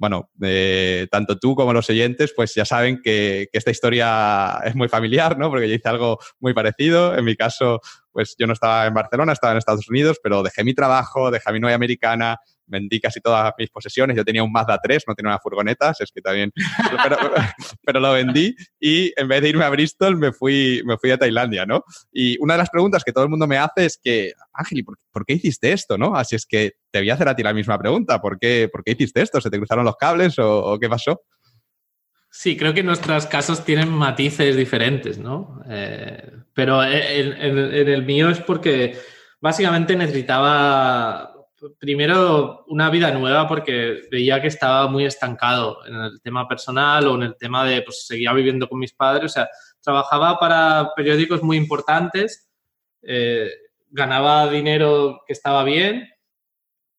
[0.04, 4.74] Bueno, eh, tanto tú como los oyentes, pues ya saben que, que, esta historia es
[4.74, 5.48] muy familiar, ¿no?
[5.48, 7.16] Porque yo hice algo muy parecido.
[7.16, 7.80] En mi caso,
[8.12, 11.48] pues yo no estaba en Barcelona, estaba en Estados Unidos, pero dejé mi trabajo, dejé
[11.48, 14.16] a mi novia americana, vendí casi todas mis posesiones.
[14.16, 16.52] Yo tenía un Mazda 3, no tenía una furgoneta, es que también,
[17.84, 21.18] pero, lo vendí y en vez de irme a Bristol me fui, me fui a
[21.18, 21.84] Tailandia, ¿no?
[22.12, 24.98] Y una de las preguntas que todo el mundo me hace es que, Ángel, ¿por,
[25.10, 26.16] ¿por qué hiciste esto, no?
[26.16, 28.20] Así es que te voy a hacer a ti la misma pregunta.
[28.20, 29.40] ¿Por qué, por qué hiciste esto?
[29.40, 31.22] ¿Se te cruzaron los cables o, qué pasó?
[32.30, 35.60] Sí, creo que nuestros casos tienen matices diferentes, ¿no?
[35.68, 38.96] Eh, pero en, en, el mío es porque
[39.40, 41.33] básicamente necesitaba
[41.78, 47.14] primero una vida nueva porque veía que estaba muy estancado en el tema personal o
[47.16, 49.48] en el tema de, pues seguía viviendo con mis padres, o sea,
[49.80, 52.48] trabajaba para periódicos muy importantes,
[53.02, 53.50] eh,
[53.90, 56.08] ganaba dinero que estaba bien,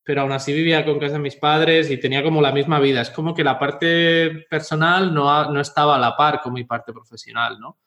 [0.04, 3.02] pero aún así vivía con casa de mis padres y tenía como la misma vida.
[3.02, 6.94] Es como que la parte personal no, no estaba a la par con mi parte
[6.94, 7.80] profesional, ¿no?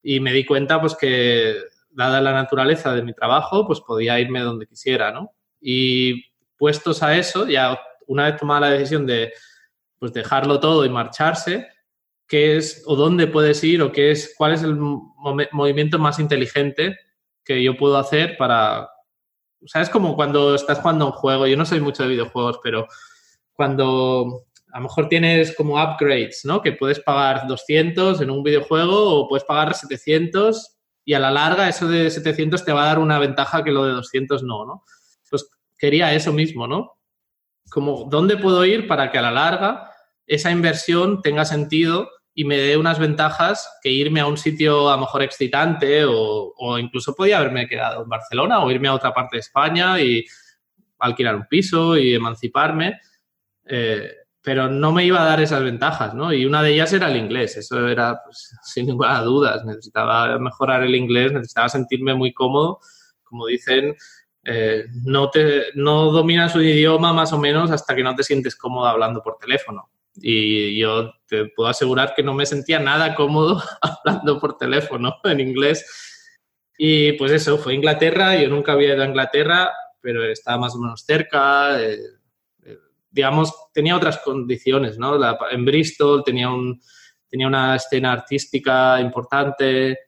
[0.00, 1.56] Y me di cuenta, pues, que
[1.90, 5.32] dada la naturaleza de mi trabajo, pues podía irme donde quisiera, ¿no?
[5.68, 6.22] Y
[6.56, 7.76] puestos a eso, ya
[8.06, 9.32] una vez tomada la decisión de
[9.98, 11.66] pues dejarlo todo y marcharse,
[12.28, 16.96] qué es o dónde puedes ir o qué es, cuál es el movimiento más inteligente
[17.44, 18.82] que yo puedo hacer para...
[19.60, 22.86] O sea, como cuando estás jugando un juego, yo no soy mucho de videojuegos, pero
[23.52, 26.62] cuando a lo mejor tienes como upgrades, ¿no?
[26.62, 31.68] Que puedes pagar 200 en un videojuego o puedes pagar 700 y a la larga
[31.68, 34.84] eso de 700 te va a dar una ventaja que lo de 200 no, ¿no?
[35.78, 36.92] Quería eso mismo, ¿no?
[37.70, 39.90] Como, ¿dónde puedo ir para que a la larga
[40.26, 42.08] esa inversión tenga sentido
[42.38, 46.78] y me dé unas ventajas que irme a un sitio a lo mejor excitante o,
[46.78, 50.24] incluso podía haberme quedado en Barcelona o irme a otra parte de España y
[50.98, 53.00] alquilar un piso y emanciparme,
[53.64, 54.10] eh,
[54.42, 56.30] pero no me iba a dar esas ventajas, ¿no?
[56.32, 60.82] Y una de ellas era el inglés, eso era pues, sin ninguna duda, necesitaba mejorar
[60.82, 62.80] el inglés, necesitaba sentirme muy cómodo,
[63.24, 63.96] como dicen,
[64.48, 68.54] eh, no, te, no dominas un idioma más o menos hasta que no te sientes
[68.54, 69.90] cómodo hablando por teléfono.
[70.14, 75.40] Y yo te puedo asegurar que no me sentía nada cómodo hablando por teléfono en
[75.40, 75.84] inglés.
[76.78, 80.78] Y pues eso, fue Inglaterra, yo nunca había ido a Inglaterra, pero estaba más o
[80.78, 81.82] menos cerca.
[81.82, 81.98] Eh,
[82.64, 82.78] eh,
[83.10, 85.18] digamos, tenía otras condiciones, ¿no?
[85.50, 86.80] en Bristol tenía, un,
[87.28, 89.98] tenía una escena artística importante,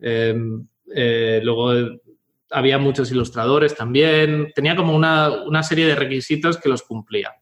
[0.00, 1.72] em, eh, luego
[2.50, 7.32] había muchos ilustradores también, tenía como una, una serie de requisitos que los cumplía.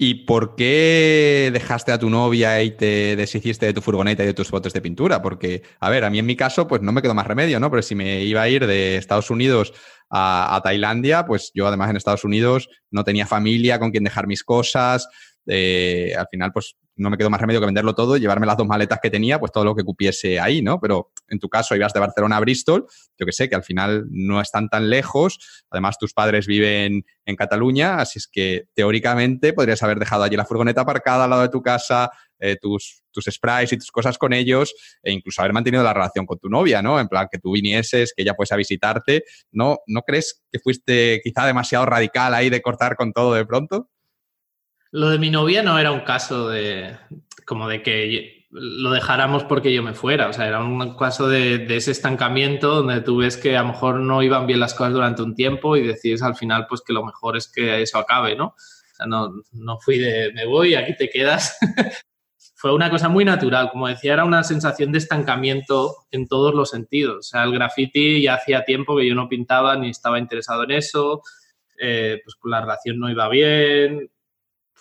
[0.00, 4.34] ¿Y por qué dejaste a tu novia y te deshiciste de tu furgoneta y de
[4.34, 5.20] tus fotos de pintura?
[5.20, 7.68] Porque, a ver, a mí en mi caso, pues no me quedó más remedio, ¿no?
[7.68, 9.72] Pero si me iba a ir de Estados Unidos
[10.08, 14.44] a, Tailandia, pues yo además en Estados Unidos no tenía familia con quien dejar mis
[14.44, 15.08] cosas.
[15.50, 18.58] Eh, al final, pues no me quedó más remedio que venderlo todo y llevarme las
[18.58, 20.78] dos maletas que tenía, pues todo lo que cupiese ahí, ¿no?
[20.78, 22.86] Pero en tu caso ibas de Barcelona a Bristol,
[23.18, 27.36] yo que sé, que al final no están tan lejos, además tus padres viven en
[27.36, 31.48] Cataluña, así es que teóricamente podrías haber dejado allí la furgoneta aparcada al lado de
[31.48, 32.10] tu casa,
[32.40, 36.26] eh, tus, tus sprites y tus cosas con ellos, e incluso haber mantenido la relación
[36.26, 37.00] con tu novia, ¿no?
[37.00, 39.78] En plan, que tú vinieses, que ella fuese a visitarte, ¿no?
[39.86, 43.88] ¿No crees que fuiste quizá demasiado radical ahí de cortar con todo de pronto?
[44.90, 46.96] Lo de mi novia no era un caso de
[47.44, 51.66] como de que lo dejáramos porque yo me fuera, o sea, era un caso de,
[51.76, 55.22] ese estancamiento donde tú ves que a lo mejor no iban bien las cosas durante
[55.22, 58.46] un tiempo y decides al final pues que lo mejor es que eso acabe, ¿no?
[58.46, 61.58] O sea, no, no fui de me voy, aquí te quedas.
[62.54, 66.70] Fue una cosa muy natural, como decía, era una sensación de estancamiento en todos los
[66.70, 67.18] sentidos.
[67.18, 70.72] O sea, el graffiti ya hacía tiempo que yo no pintaba ni estaba interesado en
[70.72, 71.22] eso,
[71.78, 74.10] eh, pues la relación no iba bien,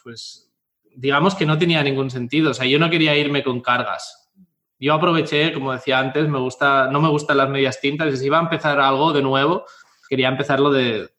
[0.08, 0.50] pues
[0.96, 2.52] digamos que no tenía ningún sentido.
[2.52, 4.32] O sea, yo no quería irme con cargas.
[4.80, 8.14] Yo aproveché, como decía antes, me gusta, no me gustan las medias tintas.
[8.14, 9.66] Y si iba a empezar algo de nuevo,
[10.08, 11.10] quería empezarlo de,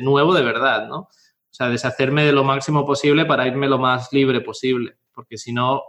[0.00, 0.98] nuevo de verdad, ¿no?
[0.98, 1.08] O
[1.50, 5.82] sea, deshacerme de lo máximo posible para irme lo más libre posible, porque si no,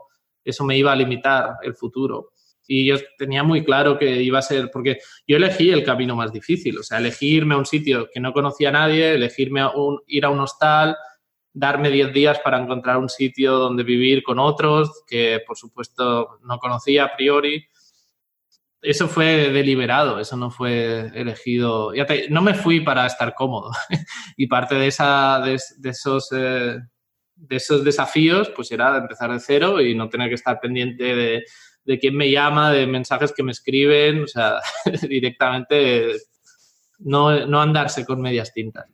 [0.44, 2.32] eso me iba a limitar el futuro.
[2.66, 4.98] Y yo tenía muy claro que iba a ser, porque
[5.28, 8.34] yo elegí el camino más difícil, o sea, elegí irme a un sitio que no
[8.34, 10.96] conocía a nadie, elegirme a un, ir a un hostal,
[11.54, 16.58] darme 10 días para encontrar un sitio donde vivir con otros que, por supuesto, no
[16.60, 17.68] conocía a priori.
[18.82, 21.92] Eso fue deliberado, eso no fue elegido.
[22.30, 23.72] no me fui para estar cómodo.
[24.38, 25.60] y parte de, esa, de,
[25.90, 26.78] esos, eh,
[27.36, 31.44] de esos desafíos pues era empezar de cero y no tener que estar pendiente de,
[31.84, 34.60] de quién me llama, de mensajes que me escriben, o sea,
[35.08, 36.16] directamente
[37.00, 38.86] no, no andarse con medias tintas.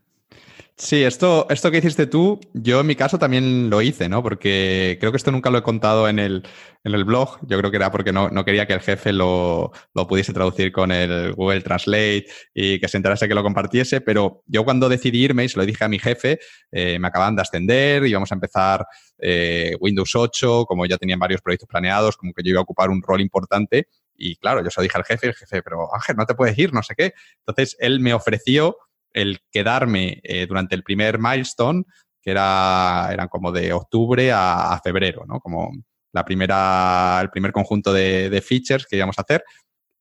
[0.80, 4.22] Sí, esto, esto que hiciste tú, yo en mi caso también lo hice, ¿no?
[4.22, 6.44] Porque creo que esto nunca lo he contado en el,
[6.84, 7.40] en el blog.
[7.48, 10.72] Yo creo que era porque no, no quería que el jefe lo, lo, pudiese traducir
[10.72, 14.02] con el Google Translate y que se enterase que lo compartiese.
[14.02, 16.38] Pero yo cuando decidí irme y se lo dije a mi jefe,
[16.72, 18.86] eh, me acaban de ascender, íbamos a empezar
[19.18, 22.92] eh, Windows 8, como ya tenían varios proyectos planeados, como que yo iba a ocupar
[22.92, 23.88] un rol importante.
[24.16, 26.56] Y claro, yo se lo dije al jefe el jefe, pero Ángel, no te puedes
[26.60, 27.14] ir, no sé qué.
[27.40, 28.78] Entonces él me ofreció
[29.14, 31.84] el quedarme eh, durante el primer milestone,
[32.22, 35.40] que era, eran como de octubre a, febrero, ¿no?
[35.40, 35.72] Como
[36.14, 39.44] la primera, el primer conjunto de, features que íbamos a hacer.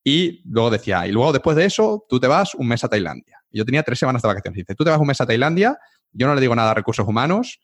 [0.03, 3.39] Y luego decía, y luego después de eso, tú te vas un mes a Tailandia.
[3.51, 4.57] yo tenía tres semanas de vacaciones.
[4.57, 5.79] Dice, tú te vas un mes a Tailandia,
[6.13, 7.61] yo no le digo nada a recursos humanos,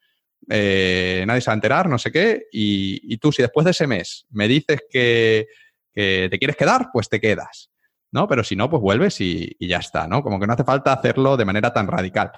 [0.48, 3.86] eh, nadie se va a enterar, no sé qué, y, tú si después de ese
[3.86, 5.46] mes me dices que,
[5.92, 7.71] que, te quieres quedar, pues te quedas.
[8.12, 8.28] ¿No?
[8.28, 10.22] Pero si no, pues vuelves y, ya está, ¿no?
[10.22, 12.30] Como que no hace falta hacerlo de manera tan radical.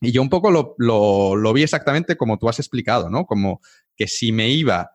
[0.00, 3.26] Y yo un poco lo, vi exactamente como tú has explicado, ¿no?
[3.26, 3.60] Como
[3.94, 4.90] que si me iba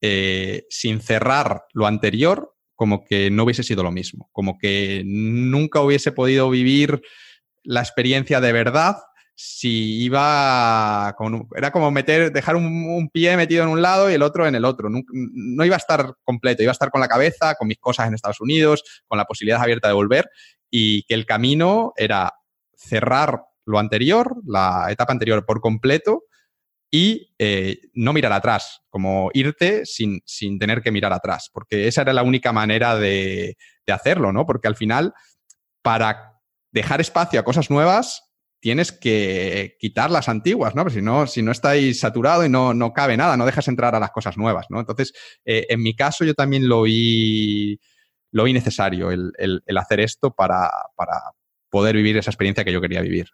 [0.00, 5.80] eh, sin cerrar lo anterior, como que no hubiese sido lo mismo, como que nunca
[5.80, 7.02] hubiese podido vivir
[7.64, 8.96] la experiencia de verdad
[9.38, 14.22] si iba con, era como meter, dejar un, pie metido en un lado y el
[14.22, 14.88] otro en el otro.
[14.88, 18.14] No, iba a estar completo, iba a estar con la cabeza, con mis cosas en
[18.14, 20.30] Estados Unidos, con la posibilidad abierta de volver
[20.70, 22.32] y que el camino era
[22.74, 26.22] cerrar lo anterior, la etapa anterior por completo
[26.90, 32.02] y eh, no mirar atrás, como irte sin, sin, tener que mirar atrás, porque esa
[32.02, 34.46] era la única manera de, de hacerlo, ¿no?
[34.46, 35.12] Porque al final,
[35.82, 36.40] para
[36.70, 38.25] dejar espacio a cosas nuevas,
[38.66, 40.90] tienes que quitar las antiguas, ¿no?
[40.90, 44.00] si no, si no estáis saturado y no, no cabe nada, no dejas entrar a
[44.00, 44.80] las cosas nuevas, ¿no?
[44.80, 45.12] Entonces,
[45.44, 47.78] eh, en mi caso, yo también lo vi,
[48.32, 50.68] lo vi necesario el, hacer esto para,
[51.70, 53.28] poder vivir esa experiencia que yo quería vivir.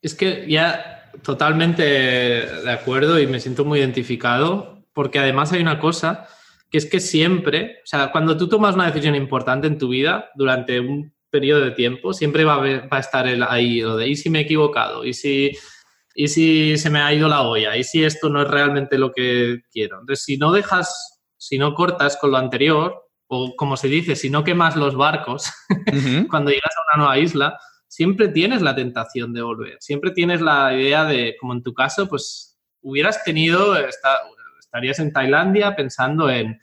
[0.00, 5.78] Es que ya totalmente de acuerdo y me siento muy identificado, porque además hay una
[5.78, 6.26] cosa
[6.70, 10.30] que es que siempre, o sea, cuando tú tomas una decisión importante en tu vida
[10.36, 14.30] durante un periodo de tiempo, siempre va a, estar el, ahí lo de, ¿y si
[14.30, 15.04] me he equivocado?
[15.04, 15.52] ¿Y si,
[16.14, 17.76] ¿Y si se me ha ido la olla?
[17.76, 20.00] ¿Y si esto no es realmente lo que quiero?
[20.00, 24.30] Entonces, si no dejas, si no cortas con lo anterior, o como se dice, si
[24.30, 25.50] no quemas los barcos,
[26.30, 29.76] cuando llegas a una nueva isla, siempre tienes la tentación de volver.
[29.80, 33.76] Siempre tienes la idea de, como en tu caso, pues hubieras tenido,
[34.58, 36.58] estarías en Tailandia pensando en,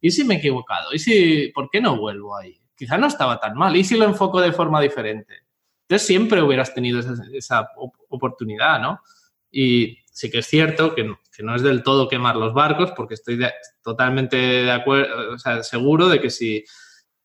[0.00, 0.92] ¿y si me he equivocado?
[0.92, 2.59] ¿Y si, por qué no vuelvo ahí?
[2.80, 3.76] Quizá no estaba tan mal.
[3.76, 5.44] ¿Y si lo enfoco de forma diferente?
[5.82, 6.98] Entonces siempre hubieras tenido
[7.34, 7.68] esa,
[8.08, 9.02] oportunidad, ¿no?
[9.50, 13.38] Y sí que es cierto que no, es del todo quemar los barcos, porque estoy
[13.82, 16.64] totalmente de acuerdo, o sea, seguro de que si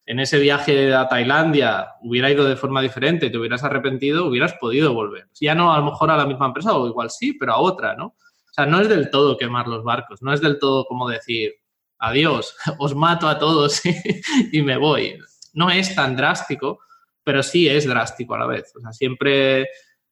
[0.06, 4.94] en ese viaje a Tailandia hubiera ido de forma diferente te hubieras arrepentido, hubieras podido
[4.94, 5.30] volver.
[5.40, 7.96] Ya no a lo mejor a la misma empresa, o igual sí, pero a otra,
[7.96, 8.08] ¿no?
[8.08, 11.54] O sea, no es del todo quemar los barcos, no es del todo como decir,
[11.98, 13.82] adiós, os mato a todos
[14.52, 15.18] y me voy
[15.56, 16.80] no es tan drástico,
[17.24, 18.72] pero sí es drástico a la vez.
[18.76, 19.68] O sea, siempre...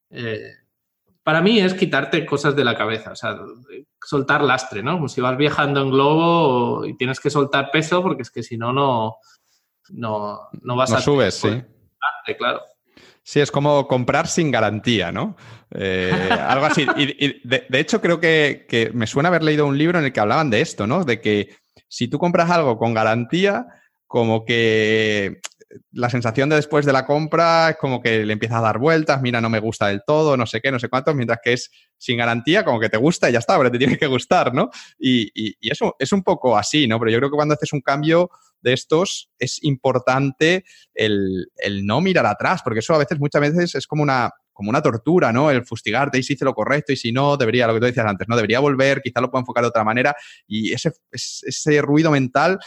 [0.09, 0.51] Eh,
[1.23, 3.37] para mí es quitarte cosas de la cabeza, o sea,
[4.03, 4.95] soltar lastre, ¿no?
[4.95, 8.57] Como si vas viajando en globo y tienes que soltar peso porque es que si
[8.57, 9.19] no, no,
[9.89, 11.01] no, vas no a...
[11.01, 11.63] subes, sí.
[12.37, 12.61] claro.
[13.23, 15.37] Sí, es como comprar sin garantía, ¿no?
[15.71, 16.11] Eh,
[16.45, 16.85] algo así.
[16.97, 20.19] Y, de, hecho, creo que, que, me suena haber leído un libro en el que
[20.19, 21.05] hablaban de esto, ¿no?
[21.05, 21.55] De que
[21.87, 23.65] si tú compras algo con garantía,
[24.13, 25.41] como que
[25.91, 29.23] la sensación de después de la compra es como que le empieza a dar vueltas,
[29.23, 31.71] mira, no me gusta del todo, no sé qué, no sé cuánto, mientras que es
[31.97, 34.69] sin garantía, como que te gusta y ya está, pero te tiene que gustar, ¿no?
[34.99, 35.31] Y,
[35.67, 36.99] eso es un poco así, ¿no?
[36.99, 38.29] Pero yo creo que cuando haces un cambio
[38.61, 40.63] de estos es importante
[40.93, 41.47] el,
[41.81, 45.33] no mirar atrás, porque eso a veces, muchas veces es como una, como una tortura,
[45.33, 45.49] ¿no?
[45.49, 48.05] El fustigarte y si hice lo correcto y si no, debería, lo que tú decías
[48.05, 48.35] antes, ¿no?
[48.35, 50.15] Debería volver, quizá lo puedo enfocar de otra manera
[50.45, 52.59] y ese, ese ruido mental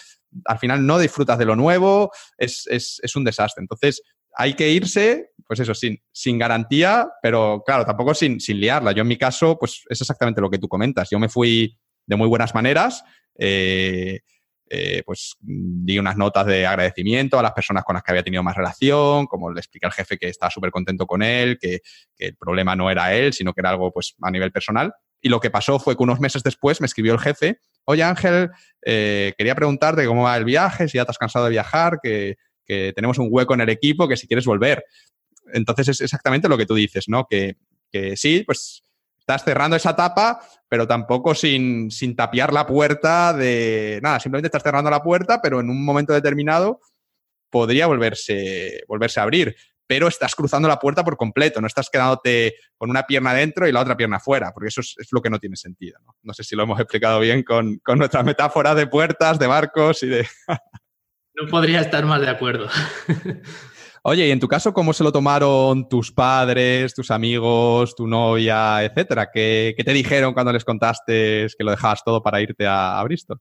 [0.44, 3.62] al final no disfrutas de lo nuevo, es, un desastre.
[3.62, 4.02] Entonces,
[4.34, 8.92] hay que irse, pues eso, sin, sin garantía, pero claro, tampoco sin, sin, liarla.
[8.92, 11.08] Yo en mi caso, pues es exactamente lo que tú comentas.
[11.10, 13.02] Yo me fui de muy buenas maneras,
[13.38, 14.20] eh,
[14.68, 18.42] eh, pues di unas notas de agradecimiento a las personas con las que había tenido
[18.42, 21.80] más relación, como le expliqué al jefe que estaba súper contento con él, que,
[22.16, 24.92] que, el problema no era él, sino que era algo pues a nivel personal.
[25.20, 28.50] Y lo que pasó fue que unos meses después me escribió el jefe, oye Ángel,
[28.84, 32.36] eh, quería preguntarte cómo va el viaje, si ya te has cansado de viajar, que,
[32.66, 34.84] tenemos un hueco en el equipo, que si quieres volver.
[35.52, 37.26] Entonces es exactamente lo que tú dices, ¿no?
[37.28, 37.56] Que,
[38.16, 38.82] sí, pues
[39.18, 44.64] estás cerrando esa etapa, pero tampoco sin, sin tapiar la puerta de nada, simplemente estás
[44.64, 46.80] cerrando la puerta, pero en un momento determinado
[47.50, 49.56] podría volverse, volverse a abrir
[49.86, 53.72] pero estás cruzando la puerta por completo, no estás quedándote con una pierna dentro y
[53.72, 55.98] la otra pierna fuera, porque eso es, lo que no tiene sentido.
[56.22, 56.34] ¿no?
[56.34, 60.28] sé si lo hemos explicado bien con, nuestra metáfora de puertas, de barcos y de...
[61.34, 62.68] no podría estar más de acuerdo.
[64.08, 68.84] Oye, y en tu caso, ¿cómo se lo tomaron tus padres, tus amigos, tu novia,
[68.84, 69.30] etcétera?
[69.32, 73.40] ¿Qué, te dijeron cuando les contaste que lo dejabas todo para irte a Bristol?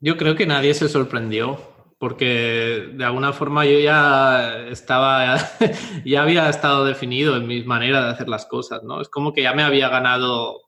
[0.00, 1.60] Yo creo que nadie se sorprendió
[2.00, 5.36] porque de alguna forma yo ya estaba,
[6.06, 9.02] ya había estado definido en mi manera de hacer las cosas, ¿no?
[9.02, 10.62] Es como que ya me había ganado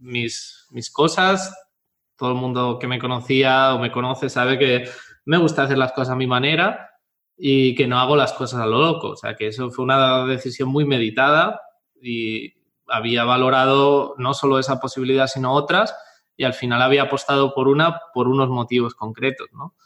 [0.00, 1.54] mis, mis cosas,
[2.16, 4.90] todo el mundo que me conocía o me conoce sabe que
[5.24, 6.90] me gusta hacer las cosas a mi manera
[7.36, 10.26] y que no hago las cosas a lo loco, o sea que eso fue una
[10.26, 11.60] decisión muy meditada
[12.02, 12.52] y
[12.88, 15.94] había valorado no solo esa posibilidad sino otras
[16.36, 19.76] y al final había apostado por una por unos motivos concretos, ¿no?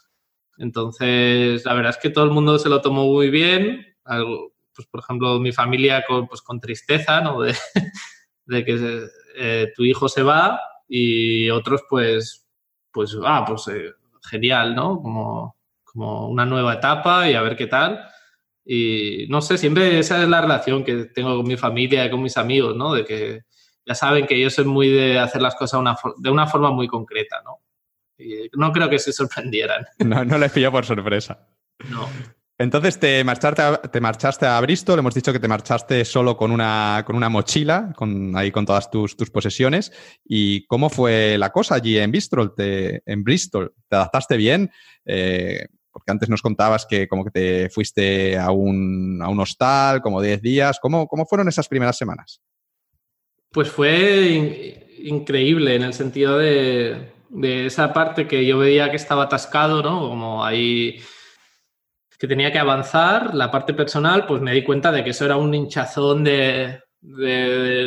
[0.59, 3.95] Entonces, la verdad es que todo el mundo se lo tomó muy bien.
[4.03, 7.39] Pues, por ejemplo, mi familia con, pues, con tristeza, ¿no?
[8.45, 9.07] De, que
[9.37, 12.47] eh, tu hijo se va y otros, pues,
[12.91, 15.01] pues, ah, pues eh, genial, ¿no?
[15.01, 18.03] Como, como una nueva etapa y a ver qué tal.
[18.65, 22.21] Y no sé, siempre esa es la relación que tengo con mi familia y con
[22.21, 22.93] mis amigos, ¿no?
[22.93, 23.41] De que
[23.85, 25.81] ya saben que yo soy muy de hacer las cosas
[26.17, 27.59] de una forma muy concreta, ¿no?
[28.53, 29.85] No creo que se sorprendieran.
[30.05, 31.47] No, no les pilló por sorpresa.
[31.89, 32.07] No.
[32.57, 36.51] Entonces te marchaste, a, te marchaste a Bristol, hemos dicho que te marchaste solo con
[36.51, 39.93] una, con una mochila, con, ahí con todas tus, tus, posesiones.
[40.25, 42.53] ¿Y cómo fue la cosa allí en Bristol?
[42.53, 43.73] Te, en Bristol?
[43.87, 44.71] ¿Te adaptaste bien?
[45.05, 50.01] Eh, porque antes nos contabas que como que te fuiste a un, a un hostal,
[50.01, 50.79] como 10 días.
[50.81, 52.41] ¿Cómo, ¿Cómo fueron esas primeras semanas?
[53.51, 59.23] Pues fue increíble en el sentido de, de esa parte que yo veía que estaba
[59.23, 60.09] atascado, ¿no?
[60.09, 60.99] Como ahí
[62.17, 65.37] que tenía que avanzar, la parte personal, pues me di cuenta de que eso era
[65.37, 66.81] un hinchazón de,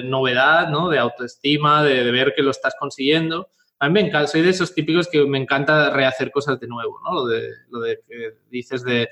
[0.04, 0.88] novedad, ¿no?
[0.88, 3.50] De autoestima, de, ver que lo estás consiguiendo.
[3.78, 6.98] A mí me encanta, soy de esos típicos que me encanta rehacer cosas de nuevo,
[7.04, 7.12] ¿no?
[7.12, 9.10] Lo de, lo de que dices de,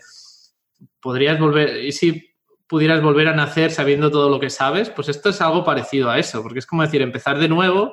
[1.01, 2.35] podrías volver, y si
[2.67, 6.19] pudieras volver a nacer sabiendo todo lo que sabes, pues esto es algo parecido a
[6.19, 7.93] eso, porque es como decir, empezar de nuevo,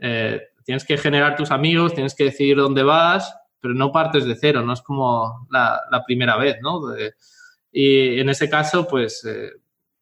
[0.00, 4.34] eh, tienes que generar tus amigos, tienes que decidir dónde vas, pero no partes de
[4.34, 6.82] cero, no es como la, primera vez, ¿no?
[7.72, 9.50] y en ese caso, pues eh,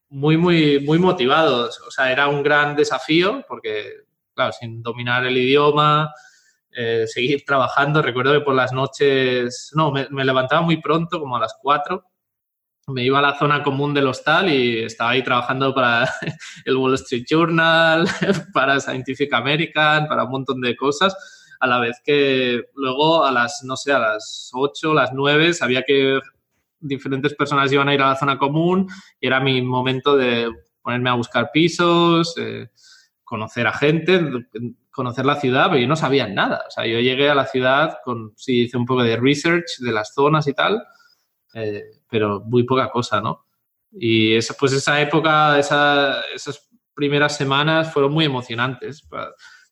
[0.08, 1.80] muy, muy, muy motivados.
[1.86, 6.12] O sea, era un gran desafío porque, claro, sin dominar el idioma,
[6.70, 8.00] eh, seguir trabajando.
[8.00, 12.04] Recuerdo que por las noches, no, me, me, levantaba muy pronto, como a las 4.
[12.88, 16.08] Me iba a la zona común del hostal y estaba ahí trabajando para
[16.64, 18.06] el Wall Street Journal,
[18.52, 21.16] para Scientific American, para un montón de cosas
[21.60, 25.82] a la vez que luego a las, no sé, a las 8, las 9, sabía
[25.82, 26.20] que
[26.78, 28.86] diferentes personas iban a ir a la zona común
[29.18, 30.50] y era mi momento de
[30.82, 32.68] ponerme a buscar pisos, eh,
[33.22, 34.20] conocer a gente,
[34.90, 36.64] conocer la ciudad, pero yo no sabía nada.
[36.68, 39.92] O sea, yo llegué a la ciudad con, sí, hice un poco de research de
[39.92, 40.82] las zonas y tal,
[41.54, 43.46] eh, pero muy poca cosa, ¿no?
[43.92, 49.06] Y esa, pues esa época, esas primeras semanas fueron muy emocionantes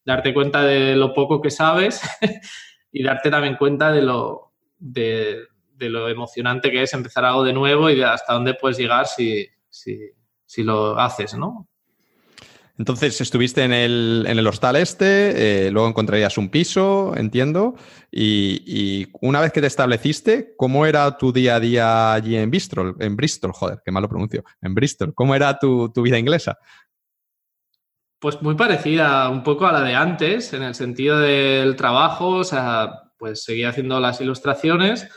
[0.04, 2.00] darte cuenta de lo poco que sabes
[2.92, 5.46] y darte también cuenta de lo, de,
[5.78, 9.48] lo emocionante que es empezar algo de nuevo y de hasta dónde puedes llegar si,
[9.68, 11.68] si, lo haces, ¿no?
[12.78, 17.74] Entonces estuviste en el, en el hostal este, eh, luego encontrarías un piso, entiendo,
[18.10, 22.96] y, una vez que te estableciste, ¿cómo era tu día a día allí en Bristol?
[22.98, 26.58] En Bristol, joder, qué malo pronuncio, en Bristol, ¿cómo era tu, tu vida inglesa?
[28.18, 32.44] Pues muy parecida un poco a la de antes, en el sentido del trabajo, o
[32.44, 35.08] sea, pues seguía haciendo las ilustraciones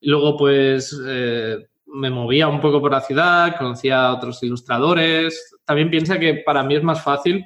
[0.00, 1.58] y luego pues eh,
[1.92, 5.56] me movía un poco por la ciudad, conocía a otros ilustradores.
[5.64, 7.44] También piensa que para mí es más fácil,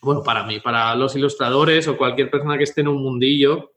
[0.00, 3.72] bueno, para mí, para los ilustradores o cualquier persona que esté en un mundillo,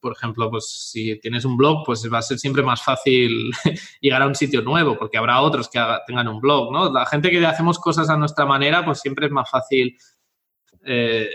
[0.00, 3.50] por ejemplo, pues si tienes un blog, pues va a ser siempre más fácil
[4.00, 6.92] llegar a un sitio nuevo, porque habrá otros que tengan un blog, ¿no?
[6.92, 9.96] La gente que hacemos cosas a nuestra manera, pues siempre es más fácil
[10.84, 11.28] eh,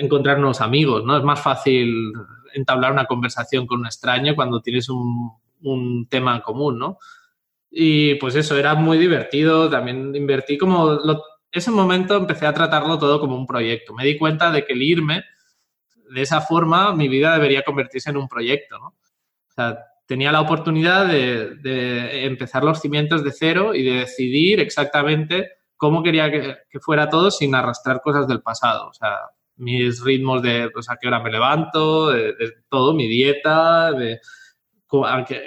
[0.00, 1.18] encontrar nuevos amigos, ¿no?
[1.18, 2.12] Es más fácil
[2.54, 5.41] entablar una conversación con un extraño cuando tienes un,
[6.08, 6.98] tema en común, ¿no?
[7.70, 10.98] Y pues eso, era muy divertido, también invertí como...
[11.50, 13.94] ese momento empecé a tratarlo todo como un proyecto.
[13.94, 15.24] Me di cuenta de que el irme
[16.10, 18.86] de esa forma mi vida debería convertirse en un proyecto, ¿no?
[18.88, 25.52] O sea, tenía la oportunidad de, empezar los cimientos de cero y de decidir exactamente
[25.76, 28.88] cómo quería que, fuera todo sin arrastrar cosas del pasado.
[28.88, 29.16] O sea,
[29.56, 32.34] mis ritmos de pues, a qué hora me levanto, de,
[32.68, 34.20] todo, mi dieta, de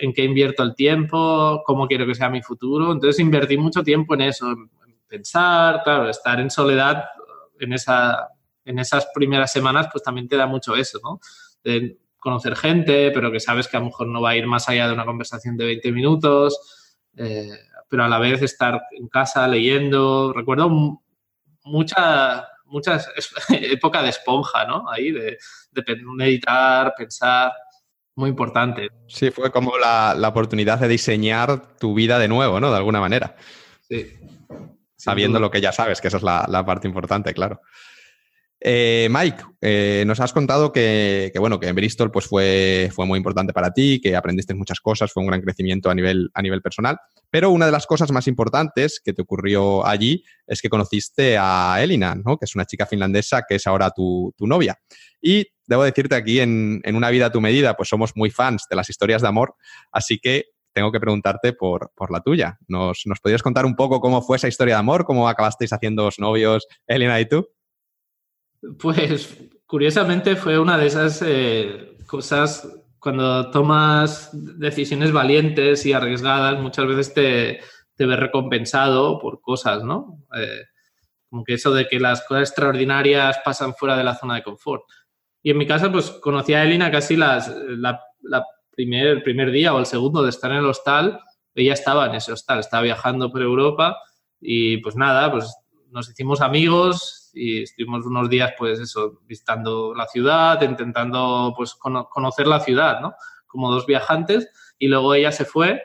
[0.01, 2.91] en qué invierto el tiempo, cómo quiero que sea mi futuro.
[2.91, 4.69] Entonces invertí mucho tiempo en eso, en
[5.07, 7.05] pensar, claro, estar en soledad
[7.59, 8.29] en esa,
[8.63, 11.19] en esas primeras semanas, pues también te da mucho eso, ¿no?
[11.63, 14.67] De conocer gente, pero que sabes que a lo mejor no va a ir más
[14.67, 17.51] allá de una conversación de 20 minutos, eh,
[17.87, 20.33] pero a la vez estar en casa leyendo.
[20.33, 20.69] Recuerdo
[21.63, 23.09] mucha, muchas
[23.49, 24.89] época de esponja, ¿no?
[24.89, 25.37] Ahí, de,
[26.15, 27.51] meditar, pensar,
[28.15, 28.89] muy importante.
[29.07, 32.71] Sí, fue como la, oportunidad de diseñar tu vida de nuevo, ¿no?
[32.71, 33.35] De alguna manera.
[33.81, 34.07] Sí.
[34.95, 37.61] Sabiendo lo que ya sabes, que esa es la parte importante, claro.
[38.67, 43.17] Eh, Mike, eh, nos has contado que, bueno, que en Bristol pues fue, fue muy
[43.17, 46.63] importante para ti, que aprendiste muchas cosas, fue un gran crecimiento a nivel, a nivel
[46.63, 46.97] personal,
[47.29, 51.77] pero una de las cosas más importantes que te ocurrió allí es que conociste a
[51.79, 52.37] Elina, ¿no?
[52.37, 54.79] que es una chica finlandesa que es ahora tu, novia.
[55.21, 58.75] Y debo decirte aquí, en, Una vida a tu medida, pues somos muy fans de
[58.75, 59.55] las historias de amor,
[59.91, 62.57] así que tengo que preguntarte por, la tuya.
[62.67, 65.05] ¿Nos, ¿Nos podrías contar un poco cómo fue esa historia de amor?
[65.05, 67.47] ¿Cómo acabasteis haciendo novios, Elina y tú?
[68.79, 72.67] Pues curiosamente fue una de esas eh, cosas
[72.99, 77.59] cuando tomas decisiones valientes y arriesgadas, muchas veces te,
[77.95, 80.23] te ves recompensado por cosas, ¿no?
[80.35, 80.63] Eh,
[81.29, 84.83] como que eso de que las cosas extraordinarias pasan fuera de la zona de confort.
[85.45, 88.01] Y en mi caso, pues conocí a Elina casi las, la,
[88.71, 91.19] primer, el primer día o el segundo de estar en el hostal.
[91.53, 93.95] Ella estaba en ese hostal, estaba viajando por Europa
[94.41, 95.55] y pues nada, pues
[95.91, 102.47] nos hicimos amigos y estuvimos unos días, pues eso, visitando la ciudad, intentando pues conocer
[102.47, 103.13] la ciudad, ¿no?
[103.45, 104.49] Como dos viajantes
[104.79, 105.79] y luego ella se fue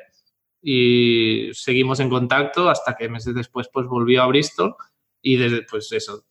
[0.62, 4.74] y seguimos en contacto hasta que meses después pues volvió a Bristol
[5.22, 6.24] y desde pues eso,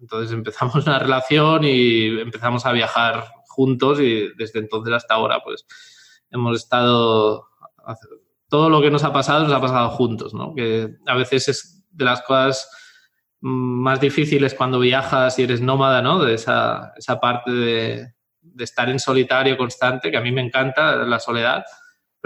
[0.00, 5.66] entonces empezamos una relación y empezamos a viajar juntos y desde entonces hasta ahora pues
[6.30, 7.48] hemos estado,
[8.48, 10.54] todo lo que nos ha pasado nos ha pasado juntos, ¿no?
[10.54, 12.70] Que a veces es de las cosas
[13.40, 16.24] más difíciles cuando viajas y eres nómada, ¿no?
[16.24, 20.96] De esa, esa parte de, de estar en solitario constante, que a mí me encanta
[20.96, 21.64] la soledad,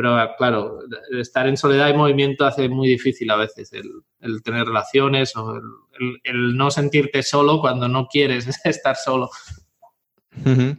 [0.03, 0.81] pero claro,
[1.13, 5.61] estar en soledad y movimiento hace muy difícil a veces el, tener relaciones o
[6.25, 9.31] el, no sentirte solo cuando no quieres estar solo.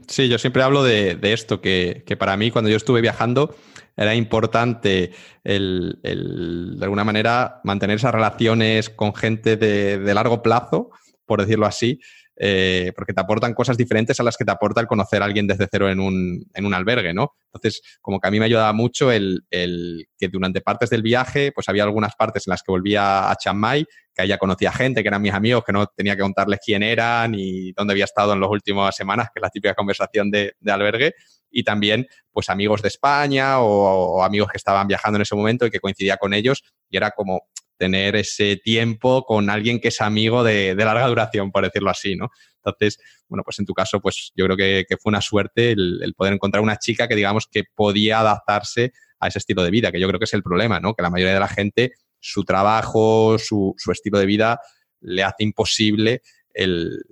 [0.07, 3.55] Sí, yo siempre hablo de, esto, que, para mí cuando yo estuve viajando
[3.95, 5.11] era importante
[5.43, 10.89] el, de alguna manera mantener esas relaciones con gente de, de largo plazo,
[11.25, 12.01] por decirlo así,
[12.35, 15.45] eh, porque te aportan cosas diferentes a las que te aporta el conocer a alguien
[15.45, 17.35] desde cero en un, en un albergue, ¿no?
[17.53, 21.51] Entonces, como que a mí me ayudaba mucho el, el, que durante partes del viaje,
[21.51, 23.85] pues había algunas partes en las que volvía a Chiang Mai,
[24.15, 27.33] que ya conocía gente, que eran mis amigos, que no tenía que contarles quién eran
[27.35, 30.71] y dónde había estado en las últimas semanas, que es la típica conversación de, de
[30.71, 31.13] albergue,
[31.51, 35.67] y también, pues, amigos de España o, o amigos que estaban viajando en ese momento
[35.67, 37.43] y que coincidía con ellos, y era como,
[37.83, 42.29] tener ese tiempo con alguien que es amigo de, larga duración, por decirlo así, ¿no?
[42.63, 42.97] Entonces,
[43.27, 46.63] bueno, pues en tu caso, pues yo creo que, fue una suerte el, poder encontrar
[46.63, 50.17] una chica que digamos que podía adaptarse a ese estilo de vida, que yo creo
[50.17, 50.93] que es el problema, ¿no?
[50.93, 51.91] Que la mayoría de la gente,
[52.21, 54.61] su trabajo, su, estilo de vida
[55.01, 56.21] le hace imposible
[56.53, 57.03] el,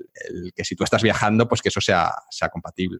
[0.55, 2.99] que si tú estás viajando, pues que eso sea, sea compatible.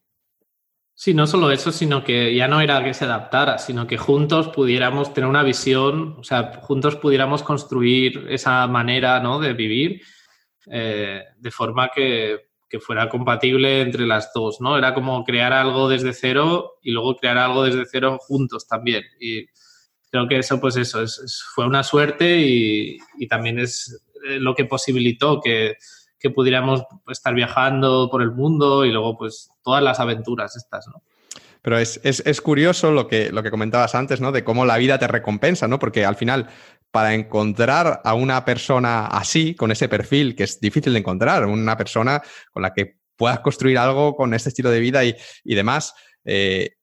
[1.04, 4.50] Sí, no solo eso, sino que ya no era que se adaptara, sino que juntos
[4.50, 9.40] pudiéramos tener una visión, o sea, juntos pudiéramos construir esa manera ¿no?
[9.40, 10.04] de vivir
[10.68, 14.78] eh, de forma que, que, fuera compatible entre las dos, ¿no?
[14.78, 19.04] Era como crear algo desde cero y luego crear algo desde cero juntos también.
[19.20, 19.48] Y
[20.12, 24.54] creo que eso, pues eso, es, fue una suerte y, y también es eh, lo
[24.54, 25.78] que posibilitó que
[26.22, 31.04] que pudiéramos estar viajando por el mundo y luego pues todas las aventuras estas, ¿no?
[31.64, 34.32] Pero es, curioso lo que, lo que comentabas antes, ¿no?
[34.32, 35.78] De cómo la vida te recompensa, ¿no?
[35.78, 36.48] Porque al final,
[36.90, 41.78] para encontrar a una persona así, con ese perfil, que es difícil de encontrar, una
[41.78, 42.22] persona
[42.52, 45.94] con la que puedas construir algo con este estilo de vida y, demás,
[46.26, 46.78] eh,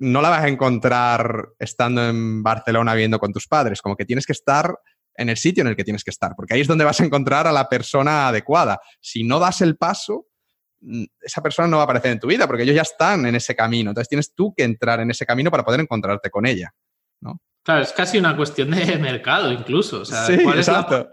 [0.00, 4.26] no la vas a encontrar estando en Barcelona viviendo con tus padres, como que tienes
[4.26, 4.76] que estar
[5.18, 7.04] en el sitio en el que tienes que estar, porque ahí es donde vas a
[7.04, 8.80] encontrar a la persona adecuada.
[9.00, 10.26] Si no das el paso,
[10.80, 13.34] mm, esa persona no va a aparecer en tu vida, porque ellos ya están en
[13.34, 13.90] ese camino.
[13.90, 16.72] Entonces tienes tú que entrar en ese camino para poder encontrarte con ella.
[17.20, 17.40] ¿no?
[17.62, 20.00] Claro, es casi una cuestión de mercado incluso.
[20.00, 21.10] O sea, ¿cuál es la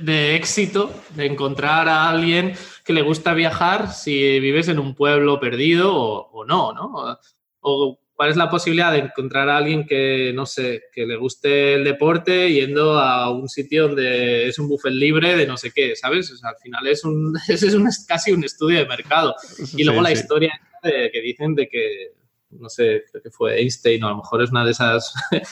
[0.00, 5.38] de, éxito de encontrar a alguien que le gusta viajar si vives en un pueblo
[5.38, 7.18] perdido o, no, ¿no?
[7.60, 11.74] O, ¿Cuál es la posibilidad de encontrar a alguien que, no sé, que le guste
[11.74, 15.94] el deporte yendo a un sitio donde es un buffet libre de no sé qué,
[15.94, 16.28] ¿sabes?
[16.32, 19.36] O sea, al final es, un, es, casi un estudio de mercado.
[19.76, 20.50] Y luego la historia
[20.82, 22.14] que dicen de que,
[22.50, 25.14] no sé, creo que fue Einstein o a lo mejor es una de esas...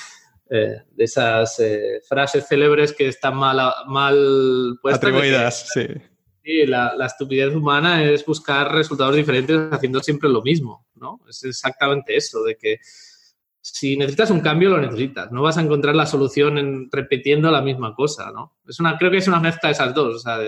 [0.49, 5.03] Eh, de esas eh, frases célebres que están mal, mal puestas.
[5.03, 5.89] Atribuidas, sí
[6.47, 11.19] Sí, la, estupidez humana es buscar resultados diferentes haciendo siempre lo mismo, ¿no?
[11.29, 12.79] Es exactamente eso, de que
[13.61, 15.33] si necesitas un cambio, lo necesitas.
[15.33, 18.59] No vas a encontrar la solución en repitiendo la misma cosa, ¿no?
[18.65, 20.15] Es una, creo que es una mezcla de esas dos.
[20.15, 20.39] O sea,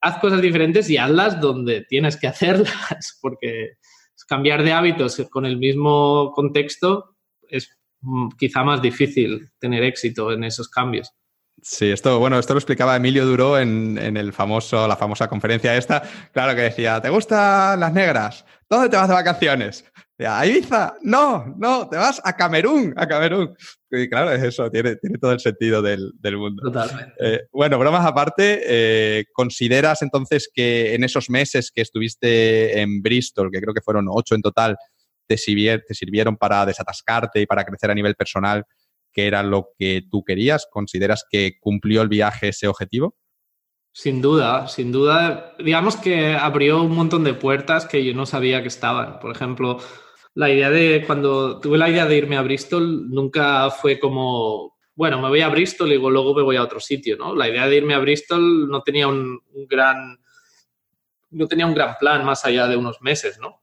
[0.00, 3.78] haz cosas diferentes y hazlas donde tienes que hacerlas, porque
[4.28, 7.16] cambiar de hábitos con el mismo contexto
[7.48, 11.12] es mm, quizá más difícil tener éxito en esos cambios.
[11.62, 16.02] Sí, esto, bueno, esto lo explicaba Emilio Duró en, el famoso, la famosa conferencia esta.
[16.32, 18.44] Claro que decía, ¿te gustan las negras?
[18.68, 19.84] ¿Dónde te vas de vacaciones?
[20.26, 20.96] ¿A Ibiza?
[21.02, 23.54] No, no, te vas a Camerún, a Camerún.
[23.90, 26.62] Y claro, es eso, tiene, tiene todo el sentido del, mundo.
[26.62, 27.14] Totalmente.
[27.18, 33.50] Eh, bueno, bromas aparte, eh, ¿consideras entonces que en esos meses que estuviste en Bristol,
[33.50, 34.76] que creo que fueron ocho en total,
[35.26, 38.64] te, te sirvieron para desatascarte y para crecer a nivel personal?
[39.12, 40.66] Que era lo que tú querías?
[40.70, 43.16] ¿Consideras que cumplió el viaje ese objetivo?
[43.92, 45.54] Sin duda, sin duda.
[45.58, 49.18] Digamos que abrió un montón de puertas que yo no sabía que estaban.
[49.18, 49.78] Por ejemplo,
[50.34, 55.20] la idea de cuando tuve la idea de irme a Bristol, nunca fue como, bueno,
[55.20, 57.34] me voy a Bristol y luego me voy a otro sitio, ¿no?
[57.34, 60.20] La idea de irme a Bristol no tenía un, gran,
[61.30, 63.60] no tenía un gran plan más allá de unos meses, ¿no?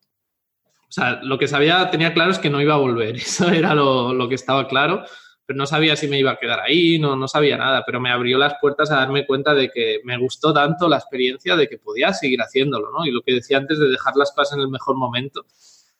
[0.89, 3.73] O sea, lo que sabía, tenía claro es que no iba a volver, eso era
[3.73, 5.05] lo, lo que estaba claro
[5.47, 8.11] pero no sabía si me iba a quedar ahí, no, no sabía nada, pero me
[8.11, 11.77] abrió las puertas a darme cuenta de que me gustó tanto la experiencia de que
[11.77, 13.05] podía seguir haciéndolo, ¿no?
[13.05, 15.45] Y lo que decía antes de dejar las cosas en el mejor momento.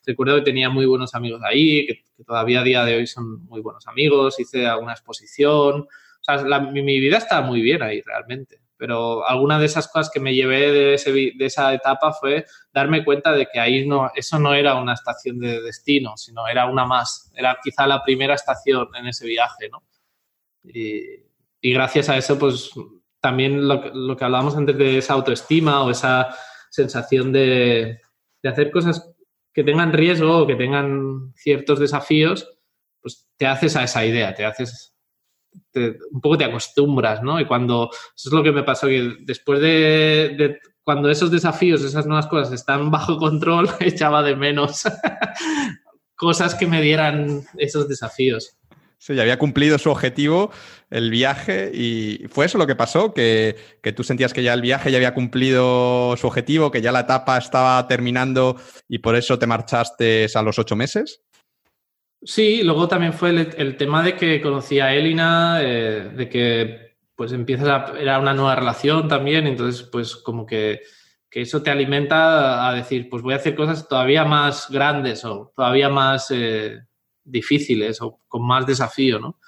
[0.05, 3.61] Recuerdo que tenía muy buenos amigos ahí, que, todavía a día de hoy son muy
[3.61, 5.87] buenos amigos, hice alguna exposición, o
[6.21, 10.19] sea, mi, mi vida está muy bien ahí realmente pero alguna de esas cosas que
[10.19, 14.75] me llevé de, esa etapa fue darme cuenta de que ahí no, eso no era
[14.75, 19.25] una estación de destino, sino era una más, era quizá la primera estación en ese
[19.25, 19.83] viaje, ¿no?
[20.63, 21.25] Y,
[21.73, 22.71] gracias a eso, pues
[23.19, 26.33] también lo, lo, que hablábamos antes de esa autoestima o esa
[26.69, 27.99] sensación de,
[28.41, 29.11] de hacer cosas
[29.53, 32.47] que tengan riesgo o que tengan ciertos desafíos,
[33.01, 34.96] pues te haces a esa idea, te haces
[36.11, 37.39] un poco te acostumbras, ¿no?
[37.39, 42.05] Y cuando, eso es lo que me pasó, que después de, cuando esos desafíos, esas
[42.05, 44.84] nuevas cosas están bajo control, echaba de menos
[46.15, 48.57] cosas que me dieran esos desafíos.
[48.99, 50.49] Sí, ya había cumplido su objetivo,
[50.89, 54.61] el viaje, y fue eso lo que pasó, que, que, tú sentías que ya el
[54.61, 59.38] viaje ya había cumplido su objetivo, que ya la etapa estaba terminando y por eso
[59.38, 61.21] te marchaste a los ocho meses.
[62.22, 67.31] Sí, luego también fue el, tema de que conocí a Elina, eh, de que pues
[67.31, 70.81] empiezas a, era una nueva relación también, entonces pues como que,
[71.31, 75.88] eso te alimenta a decir, pues voy a hacer cosas todavía más grandes o todavía
[75.88, 76.80] más eh,
[77.23, 79.39] difíciles o con más desafío, ¿no?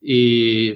[0.00, 0.74] Y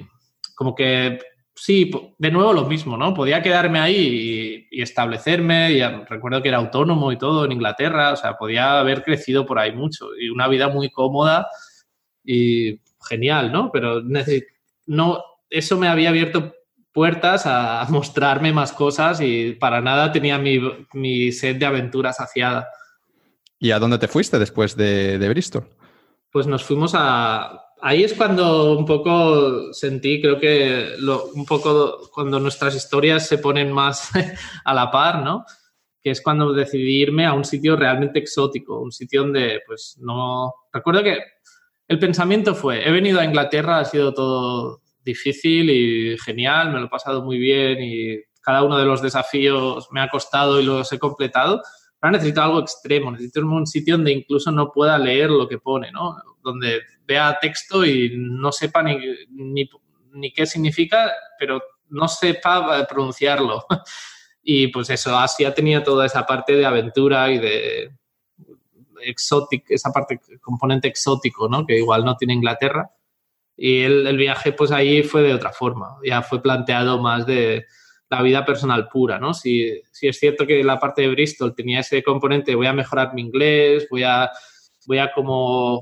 [0.53, 1.17] como que
[1.61, 3.13] sí, de nuevo lo mismo, ¿no?
[3.13, 8.15] Podía quedarme ahí y, establecerme, y recuerdo que era autónomo y todo en Inglaterra, o
[8.15, 11.47] sea, podía haber crecido por ahí mucho y una vida muy cómoda
[12.23, 13.71] y genial, ¿no?
[13.71, 14.01] Pero
[14.87, 16.51] no, eso me había abierto
[16.91, 20.59] puertas a mostrarme más cosas y para nada tenía mi,
[20.93, 22.69] mi sed de aventura saciada.
[23.59, 25.67] ¿Y a dónde te fuiste después de, de Bristol?
[26.31, 30.95] Pues nos fuimos a, ahí es cuando un poco sentí, creo que
[31.33, 34.09] un poco cuando nuestras historias se ponen más
[34.65, 35.45] a la par, ¿no?
[36.01, 40.53] Que es cuando decidí irme a un sitio realmente exótico, un sitio donde, pues, no...
[40.71, 41.19] Recuerdo que
[41.87, 46.85] el pensamiento fue, he venido a Inglaterra, ha sido todo difícil y genial, me lo
[46.85, 50.91] he pasado muy bien y cada uno de los desafíos me ha costado y los
[50.93, 51.61] he completado,
[52.01, 55.91] Ahora necesito algo extremo, necesito un sitio donde incluso no pueda leer lo que pone,
[55.91, 56.17] ¿no?
[56.41, 56.81] Donde
[57.11, 58.97] vea texto y no sepa ni,
[59.29, 63.65] ni, qué significa, pero no sepa pronunciarlo.
[64.43, 67.91] Y pues eso, Asia tenía toda esa parte de aventura y de
[69.03, 71.63] exótico, esa parte, componente exótico, ¿no?
[71.63, 72.89] Que igual no tiene Inglaterra.
[73.55, 75.95] Y el, el viaje, pues ahí fue de otra forma.
[76.03, 77.67] Ya fue planteado más de,
[78.11, 79.33] la vida personal pura, ¿no?
[79.33, 83.13] Si, si, es cierto que la parte de Bristol tenía ese componente, voy a mejorar
[83.13, 84.29] mi inglés, voy a,
[84.85, 85.81] voy a como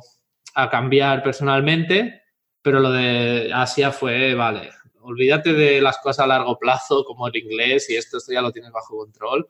[0.55, 2.23] a cambiar personalmente,
[2.61, 4.71] pero lo de Asia fue, vale,
[5.01, 8.51] olvídate de las cosas a largo plazo como el inglés y esto, esto ya lo
[8.51, 9.47] tienes bajo control,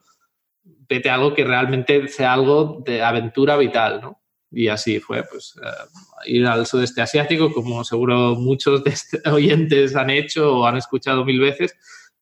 [0.62, 4.20] vete a algo que realmente sea algo de aventura vital, ¿no?
[4.52, 9.94] Y así fue, pues, eh, ir al sudeste asiático, como seguro muchos de este oyentes
[9.94, 11.76] han hecho o han escuchado mil veces,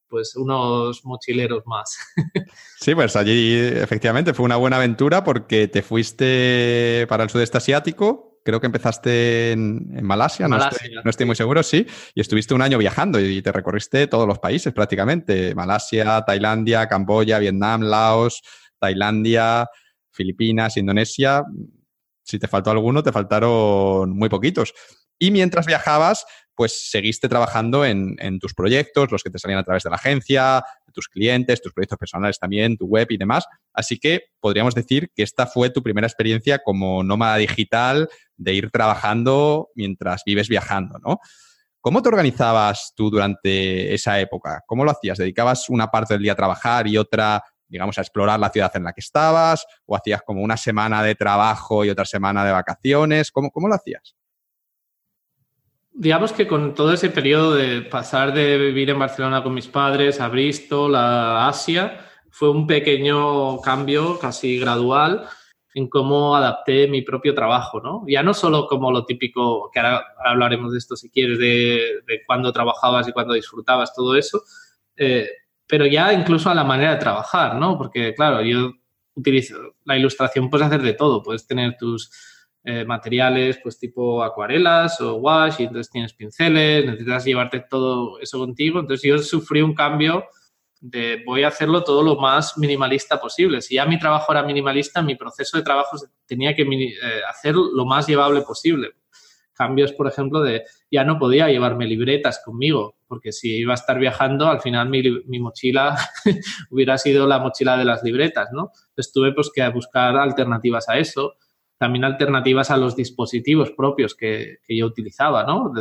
[0.09, 1.99] pues unos mochileros más.
[2.81, 8.28] Sí, pues allí efectivamente fue una buena aventura porque te fuiste para el sudeste asiático,
[8.49, 10.57] creo que empezaste en, Malasia, no,
[11.05, 14.73] estoy, muy seguro, sí, y estuviste un año viajando y te recorriste todos los países
[14.73, 18.41] prácticamente, Malasia, Tailandia, Camboya, Vietnam, Laos,
[18.79, 19.69] Tailandia,
[20.11, 21.45] Filipinas, Indonesia.
[22.23, 24.73] Si te faltó alguno, te faltaron muy poquitos.
[25.19, 29.83] Y mientras viajabas, pues seguiste trabajando en, tus proyectos, los que te salían a través
[29.83, 33.45] de la agencia, de tus clientes, tus proyectos personales también, tu web y demás.
[33.75, 38.09] Así que podríamos decir que esta fue tu primera experiencia como nómada digital
[38.39, 41.19] de ir trabajando mientras vives viajando, ¿no?
[41.81, 44.63] ¿Cómo te organizabas tú durante esa época?
[44.67, 45.19] ¿Cómo lo hacías?
[45.19, 48.85] ¿Dedicabas una parte del día a trabajar y otra, digamos, a explorar la ciudad en
[48.85, 49.65] la que estabas?
[49.87, 53.31] ¿O hacías como una semana de trabajo y otra semana de vacaciones?
[53.31, 54.17] ¿Cómo, cómo lo hacías?
[55.99, 60.21] digamos que con todo ese periodo de pasar de vivir en Barcelona con mis padres
[60.21, 61.99] a Bristol, a Asia,
[62.31, 65.27] fue un pequeño cambio casi gradual
[65.79, 68.05] en cómo adapté mi propio trabajo, ¿no?
[68.09, 72.25] Ya no solo como lo típico, que ahora hablaremos de esto si quieres, de, de
[72.27, 74.43] cuándo trabajabas y cuándo disfrutabas, todo eso,
[74.97, 75.29] eh,
[75.69, 77.79] pero ya incluso a la manera de trabajar, ¿no?
[77.79, 78.73] Porque, claro, yo
[79.85, 82.11] la ilustración puedes hacer de todo, puedes tener tus
[82.65, 88.39] eh, materiales pues tipo acuarelas o wash y entonces tienes pinceles, necesitas llevarte todo eso
[88.39, 88.81] contigo.
[88.81, 90.25] Entonces yo sufrí un cambio
[90.81, 93.61] de voy a hacerlo todo lo más minimalista posible.
[93.61, 95.97] Si ya mi trabajo era minimalista, mi proceso de trabajo
[96.27, 96.97] tenía que eh,
[97.29, 98.91] hacer lo más llevable posible.
[99.53, 103.99] Cambios, por ejemplo, de ya no podía llevarme libretas conmigo, porque si iba a estar
[103.99, 105.97] viajando, al final mi, mi mochila
[106.71, 108.71] hubiera sido la mochila de las libretas, ¿no?
[108.91, 111.35] Entonces tuve pues que buscar alternativas a eso,
[111.77, 115.73] también alternativas a los dispositivos propios que, que yo utilizaba, ¿no?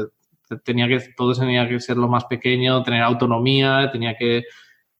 [0.63, 4.43] tenía que, todo tenía que ser lo más pequeño, tener autonomía, tenía que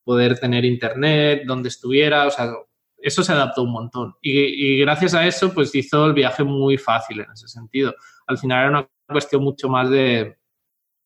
[0.08, 2.50] poder tener internet donde estuviera, o sea,
[2.98, 4.16] eso se adaptó un montón.
[4.22, 7.94] Y, gracias a eso, pues hizo el viaje muy fácil en ese sentido.
[8.26, 10.38] Al final era una cuestión mucho más de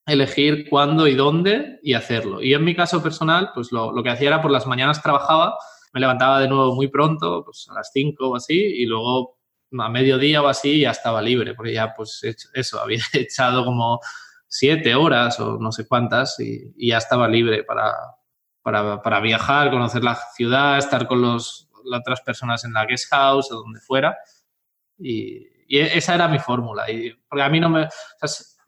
[0.05, 2.43] elegir cuándo y dónde y hacerlo.
[2.43, 5.57] Y en mi caso personal, pues lo, lo que hacía era por las mañanas trabajaba,
[5.93, 9.39] me levantaba de nuevo muy pronto, pues a las 5 o así, y luego
[9.79, 12.21] a mediodía o así ya estaba libre, porque ya pues
[12.53, 13.99] eso, había echado como
[14.47, 17.93] siete horas o no sé cuántas y ya estaba libre para,
[18.61, 23.51] para, para, viajar, conocer la ciudad, estar con las otras personas en la guest house
[23.51, 24.17] o donde fuera.
[24.97, 26.89] Y, esa era mi fórmula.
[26.91, 27.87] Y, porque a mí no me...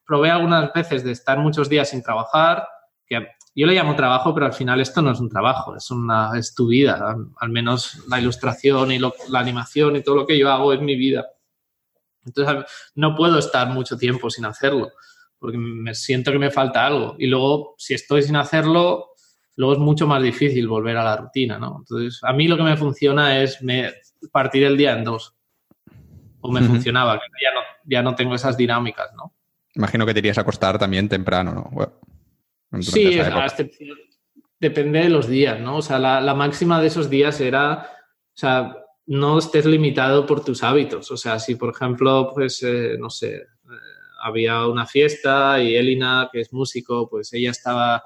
[0.06, 2.66] probé algunas veces de estar muchos días sin trabajar,
[3.06, 6.32] que yo le llamo trabajo, pero al final esto no es un trabajo, es, una,
[6.38, 7.16] es tu vida.
[7.38, 10.96] Al menos la ilustración y la animación y todo lo que yo hago es mi
[10.96, 11.28] vida.
[12.26, 12.66] Entonces
[12.96, 14.92] no puedo estar mucho tiempo sin hacerlo,
[15.38, 17.16] porque me siento que me falta algo.
[17.20, 19.13] Y luego, si estoy sin hacerlo,
[19.56, 21.78] luego es mucho más difícil volver a la rutina, ¿no?
[21.80, 23.92] Entonces, a mí lo que me funciona es me,
[24.32, 25.36] partir el día en dos.
[26.42, 29.34] O me funcionaba, que ya no, ya no tengo esas dinámicas, ¿no?
[29.76, 32.82] Imagino que te irías a acostar también temprano, ¿no?
[32.82, 33.98] sí, a excepción,
[34.60, 35.78] depende de los días, ¿no?
[35.78, 40.64] O sea, la, máxima de esos días era, o sea, no estés limitado por tus
[40.64, 41.12] hábitos.
[41.12, 43.46] O sea, si por ejemplo, pues, eh, no sé, eh,
[44.24, 48.04] había una fiesta y Elina, que es músico, pues ella estaba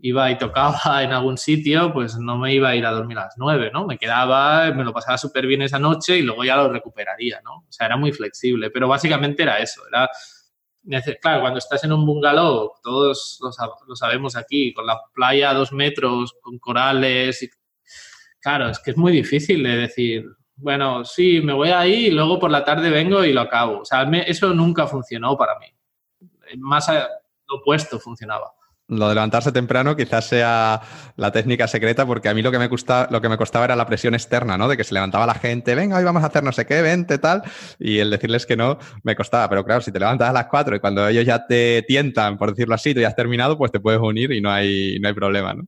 [0.00, 3.24] iba y tocaba en algún sitio, pues no me iba a ir a dormir a
[3.24, 3.86] las nueve, ¿no?
[3.86, 7.58] Me quedaba, me lo pasaba súper bien esa noche y luego ya lo recuperaría, ¿no?
[7.58, 10.08] O sea, era muy flexible, pero básicamente era eso, era...
[11.20, 15.70] Claro, cuando estás en un bungalow, todos lo, sabemos aquí, con la playa a dos
[15.70, 17.50] metros, con corales, y,
[18.40, 20.24] claro, es que es muy difícil de decir,
[20.56, 23.80] bueno, sí, me voy ahí y luego por la tarde vengo y lo acabo.
[23.80, 25.66] O sea, eso nunca funcionó para mí.
[26.56, 28.50] Más lo opuesto funcionaba
[28.88, 30.80] lo de levantarse temprano quizás sea
[31.16, 33.76] la técnica secreta, porque a mí lo que me gusta, lo que me costaba era
[33.76, 34.66] la presión externa, ¿no?
[34.66, 37.18] De que se levantaba la gente, venga, hoy vamos a hacer no sé qué, vente,
[37.18, 37.42] tal,
[37.78, 39.48] y el decirles que no me costaba.
[39.48, 42.50] Pero claro, si te levantas a las cuatro y cuando ellos ya te tientan, por
[42.50, 45.14] decirlo así, tú ya has terminado, pues te puedes unir y no hay, no hay
[45.14, 45.66] problema, ¿no?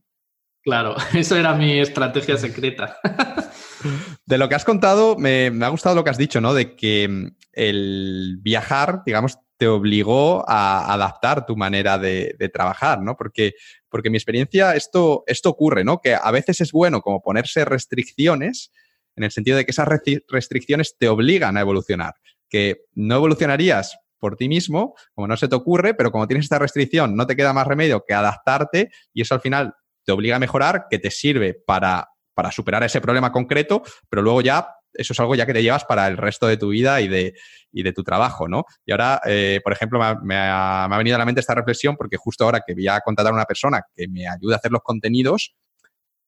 [0.63, 2.97] Claro, eso era mi estrategia secreta.
[4.25, 6.53] De lo que has contado, me, me ha gustado lo que has dicho, ¿no?
[6.53, 13.15] De que el viajar, digamos, te obligó a adaptar tu manera de, trabajar, ¿no?
[13.15, 13.53] Porque,
[13.89, 16.01] porque mi experiencia, esto, esto ocurre, ¿no?
[16.01, 18.71] Que a veces es bueno como ponerse restricciones,
[19.15, 22.15] en el sentido de que esas restricciones te obligan a evolucionar,
[22.49, 26.57] que no evolucionarías por ti mismo, como no se te ocurre, pero como tienes esta
[26.57, 30.39] restricción, no te queda más remedio que adaptarte y eso al final te obliga a
[30.39, 35.19] mejorar, que te sirve para, para superar ese problema concreto, pero luego ya eso es
[35.19, 37.33] algo ya que te llevas para el resto de tu vida y de,
[37.71, 38.65] de tu trabajo, ¿no?
[38.85, 42.43] Y ahora, eh, por ejemplo, me ha, venido a la mente esta reflexión porque justo
[42.43, 45.55] ahora que voy a contratar a una persona que me ayude a hacer los contenidos,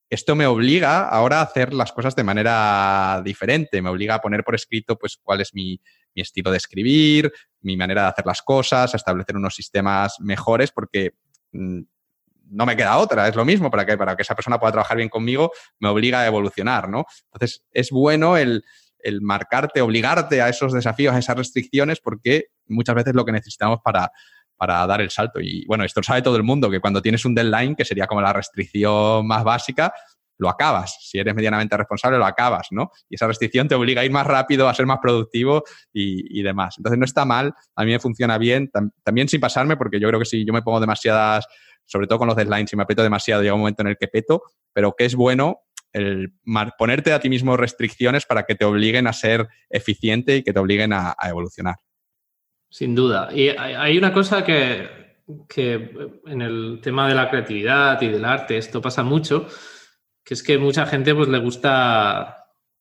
[0.10, 4.44] esto me obliga ahora a hacer las cosas de manera diferente, me obliga a poner
[4.44, 5.80] por escrito pues cuál es mi,
[6.16, 7.32] estilo de escribir,
[7.62, 11.14] mi manera de hacer las cosas, a establecer unos sistemas mejores porque
[11.52, 11.82] mm,
[12.54, 14.98] no me queda otra, es lo mismo, para que, para que esa persona pueda trabajar
[14.98, 17.06] bien conmigo, me obliga a evolucionar, ¿no?
[17.32, 18.64] Entonces, es bueno el,
[19.22, 24.10] marcarte, obligarte a esos desafíos, a esas restricciones, porque muchas veces lo que necesitamos para,
[24.56, 25.42] para dar el salto.
[25.42, 28.08] Y bueno, esto lo sabe todo el mundo, que cuando tienes un deadline, que sería
[28.08, 29.94] como la restricción más básica,
[30.38, 30.98] lo acabas.
[31.02, 32.92] Si eres medianamente responsable, lo acabas, ¿no?
[33.10, 36.76] Y esa restricción te obliga a ir más rápido, a ser más productivo y, demás.
[36.78, 38.70] Entonces no está mal, a mí me funciona bien,
[39.04, 41.48] también sin pasarme, porque yo creo que si yo me pongo demasiadas
[41.86, 44.08] sobre todo con los deadlines, si me aprieto demasiado, llega un momento en el que
[44.08, 44.44] peto,
[44.74, 45.62] pero que es bueno
[45.94, 46.34] el
[46.78, 50.60] ponerte a ti mismo restricciones para que te obliguen a ser eficiente y que te
[50.60, 51.76] obliguen a, evolucionar.
[52.70, 53.30] Sin duda.
[53.32, 54.90] Y hay una cosa que,
[56.26, 59.48] en el tema de la creatividad y del arte, esto pasa mucho,
[60.24, 62.38] que es que mucha gente pues le gusta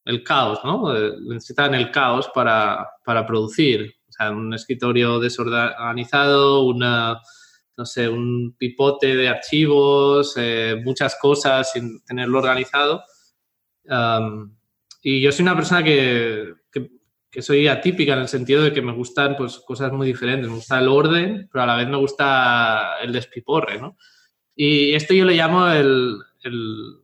[0.06, 0.92] el caos, ¿no?
[1.20, 3.94] Necesitan el caos para, para producir.
[4.08, 7.20] O sea, un escritorio desorganizado, una
[7.76, 13.04] no sé, un pipote de archivos, eh, muchas cosas sin tenerlo organizado.
[15.02, 16.54] y yo soy una persona que,
[17.30, 20.48] que, soy atípica en el sentido de que me gustan pues, cosas muy diferentes.
[20.48, 23.96] Me gusta el orden, pero a la vez me gusta el despiporre, ¿no?
[24.54, 27.01] Y esto yo le llamo el, el,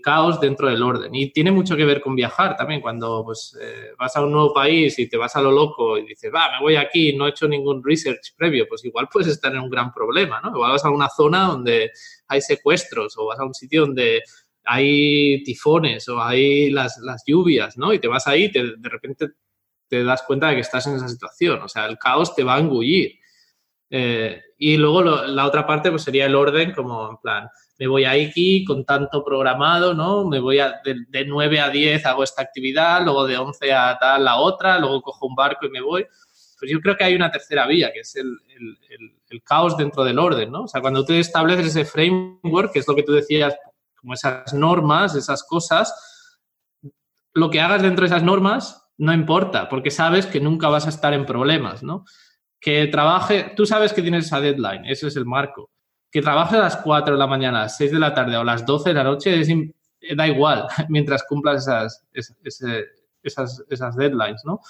[0.00, 1.14] caos dentro del orden.
[1.14, 2.80] Y tiene mucho que ver con viajar también.
[2.80, 6.06] Cuando pues, eh, vas a un nuevo país y te vas a lo loco y
[6.06, 9.52] dices, va, me voy aquí, no he hecho ningún research previo, pues igual puedes estar
[9.52, 10.50] en un gran problema, ¿no?
[10.50, 11.90] Igual vas a una zona donde
[12.28, 14.22] hay secuestros o vas a un sitio donde
[14.64, 17.92] hay tifones o hay las, las lluvias, ¿no?
[17.92, 19.30] Y te vas ahí y de repente
[19.88, 21.60] te das cuenta de que estás en esa situación.
[21.60, 23.18] O sea, el caos te va a engullir.
[23.90, 27.48] Eh, y luego la otra parte pues sería el orden, como en plan,
[27.78, 30.24] me voy a aquí con tanto programado, ¿no?
[30.28, 34.24] Me voy a, de, 9 a 10 hago esta actividad, luego de 11 a tal
[34.24, 36.06] la otra, luego cojo un barco y me voy.
[36.58, 40.04] Pues yo creo que hay una tercera vía, que es el, el, el caos dentro
[40.04, 40.62] del orden, ¿no?
[40.62, 43.56] O sea, cuando tú estableces ese framework, que es lo que tú decías
[43.96, 45.92] como esas normas, esas cosas,
[47.34, 50.90] lo que hagas dentro de esas normas no importa, porque sabes que nunca vas a
[50.90, 52.04] estar en problemas, ¿no?
[52.60, 55.71] Que trabaje, tú sabes que tienes esa deadline, ese es el marco.
[56.12, 58.42] Que trabaje a las 4 de la mañana, a las 6 de la tarde o
[58.42, 59.42] a las 12 de la noche,
[60.14, 62.04] da igual, mientras cumplas esas,
[63.22, 64.60] esas, esas deadlines, ¿no?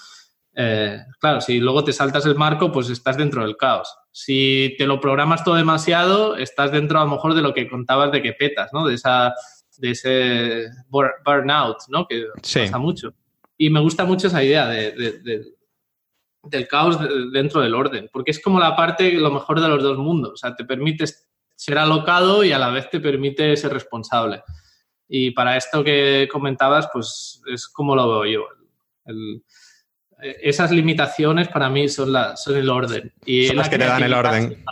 [0.55, 3.95] Eh, claro, si luego te saltas el marco, pues estás dentro del caos.
[4.11, 8.11] Si te lo programas todo demasiado, estás dentro a lo mejor de lo que contabas
[8.11, 8.85] de que petas, ¿no?
[8.85, 9.33] De, esa,
[9.77, 12.07] de ese burnout, ¿no?
[12.07, 13.13] Que pasa mucho.
[13.57, 15.43] Y me gusta mucho esa idea de,
[16.43, 16.99] del caos
[17.31, 20.33] dentro del orden, porque es como la parte, lo mejor de los dos mundos.
[20.33, 21.05] O sea, te permite
[21.55, 24.43] ser alocado y a la vez te permite ser responsable.
[25.07, 28.47] Y para esto que comentabas, pues es como lo veo yo.
[29.05, 29.43] el,
[30.41, 33.13] esas limitaciones para mí son, la, son el orden.
[33.25, 34.63] Y son las que te dan el orden.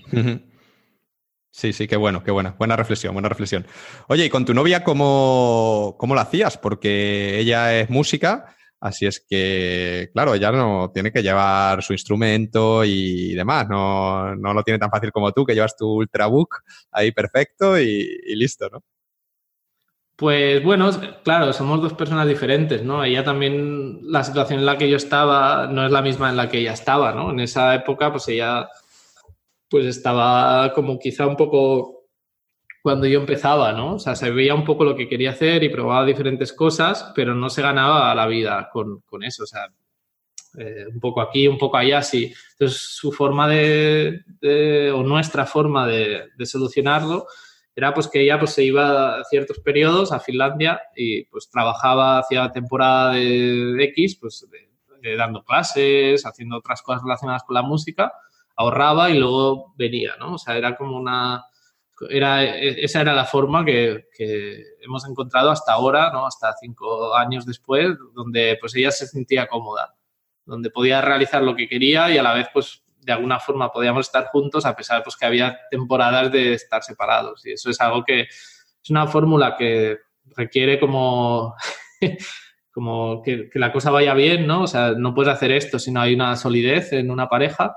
[1.54, 2.56] Sí, sí, qué bueno, qué buena.
[2.58, 3.68] Buena reflexión, buena reflexión.
[4.08, 6.58] Oye, ¿y con tu novia cómo, cómo lo hacías?
[6.58, 12.84] Porque ella es música, así es que, claro, ella no tiene que llevar su instrumento
[12.84, 13.70] y demás.
[13.70, 18.36] No, no lo tiene tan fácil como tú, que llevas tu Ultrabook ahí perfecto y
[18.36, 18.84] listo, ¿no?
[20.16, 20.88] Pues bueno,
[21.24, 23.04] claro, somos dos personas diferentes, ¿no?
[23.04, 26.48] Ella también, la situación en la que yo estaba no es la misma en la
[26.48, 27.32] que ella estaba, ¿no?
[27.32, 28.70] En esa época, pues ella,
[29.68, 32.01] pues estaba como quizá un poco
[32.82, 33.96] cuando yo empezaba, ¿no?
[33.96, 37.36] O sea, se veía un poco lo que quería hacer y probaba diferentes cosas, pero
[37.36, 39.68] no se ganaba la vida con, eso, o sea,
[40.58, 42.34] eh, un poco aquí, un poco allá, sí.
[42.54, 44.24] Entonces, su forma de,
[44.94, 47.28] o nuestra forma de, de solucionarlo
[47.76, 52.20] era pues que ella pues se iba a ciertos periodos a Finlandia y pues trabajaba
[52.20, 54.46] hacia temporada de X, pues
[55.18, 58.12] dando clases, haciendo otras cosas relacionadas con la música,
[58.56, 60.34] ahorraba y luego venía, ¿no?
[60.34, 61.46] O sea, era como una...
[62.10, 66.26] Era, esa era la forma que, que hemos encontrado hasta ahora, ¿no?
[66.26, 69.96] Hasta cinco años después, donde pues ella se sentía cómoda,
[70.46, 74.06] donde podía realizar lo que quería y a la vez pues de alguna forma podíamos
[74.06, 78.04] estar juntos a pesar pues que había temporadas de estar separados y eso es algo
[78.04, 79.98] que es una fórmula que
[80.36, 81.56] requiere como
[82.72, 84.64] como que, la cosa vaya bien, ¿no?
[84.64, 87.76] O sea, no puedes hacer esto si no hay una solidez en una pareja,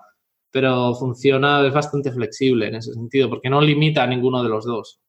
[0.55, 4.65] pero funciona, es bastante flexible en ese sentido, porque no limita a ninguno de los
[4.65, 5.01] dos.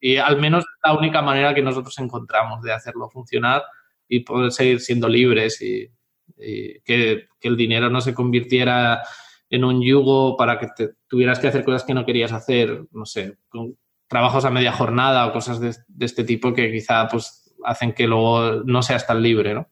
[0.00, 3.64] Y al menos es la única manera que nosotros encontramos de hacerlo funcionar
[4.08, 5.90] y poder seguir siendo libres y,
[6.38, 9.02] que, que, el dinero no se convirtiera
[9.50, 13.04] en un yugo para que te, tuvieras que hacer cosas que no querías hacer, no
[13.04, 13.76] sé, con
[14.08, 18.62] trabajos a media jornada o cosas de, este tipo que quizá pues hacen que luego
[18.64, 19.68] no seas tan libre, ¿no?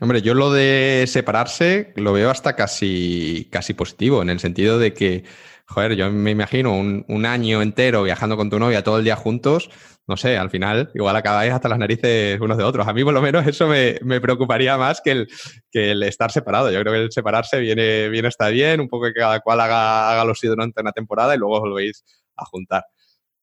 [0.00, 4.94] Hombre, yo lo de separarse lo veo hasta casi, casi positivo, en el sentido de
[4.94, 5.24] que,
[5.66, 9.16] joder, yo me imagino un, un año entero viajando con tu novia todo el día
[9.16, 9.70] juntos,
[10.08, 12.88] no sé, al final igual acabáis hasta las narices unos de otros.
[12.88, 15.28] A mí por lo menos eso me, preocuparía más que el,
[15.70, 16.70] que el estar separado.
[16.70, 20.10] Yo creo que el separarse viene, viene está bien, un poco que cada cual haga,
[20.10, 22.04] haga lo suyo durante una temporada y luego os volvéis
[22.36, 22.84] a juntar.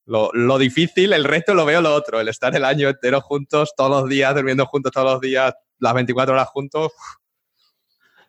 [0.07, 3.73] Lo, lo, difícil, el resto lo veo lo otro, el estar el año entero juntos,
[3.77, 6.91] todos los días, durmiendo juntos todos los días, las 24 horas juntos.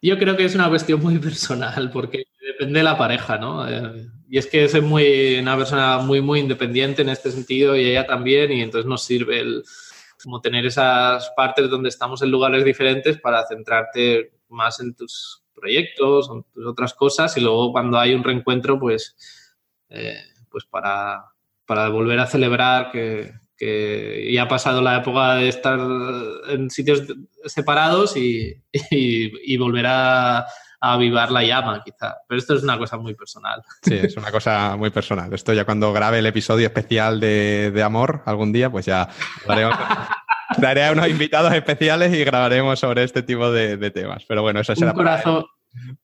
[0.03, 3.69] Yo creo que es una cuestión muy personal, porque depende de la pareja, ¿no?
[3.69, 7.85] Eh, y es que soy muy, una persona muy, muy independiente en este sentido y
[7.85, 9.65] ella también, y entonces nos sirve el,
[10.23, 16.31] como tener esas partes donde estamos en lugares diferentes para centrarte más en tus proyectos,
[16.33, 19.17] en tus otras cosas, y luego cuando hay un reencuentro, pues,
[19.89, 20.21] eh,
[20.51, 21.25] pues para,
[21.65, 25.79] para volver a celebrar que, que ya ha pasado la época de estar
[26.49, 27.03] en sitios
[27.45, 28.55] separados y,
[28.91, 30.47] y, y volver a
[30.81, 32.17] avivar la llama, quizá.
[32.29, 33.63] Pero esto es una cosa muy personal.
[33.83, 35.33] Sí, es una cosa muy personal.
[35.33, 39.09] Esto ya cuando grabe el episodio especial de, amor algún día, pues ya
[40.59, 44.25] Traeré a unos invitados especiales y grabaremos sobre este tipo de, temas.
[44.27, 45.45] Pero bueno, eso será un corazón,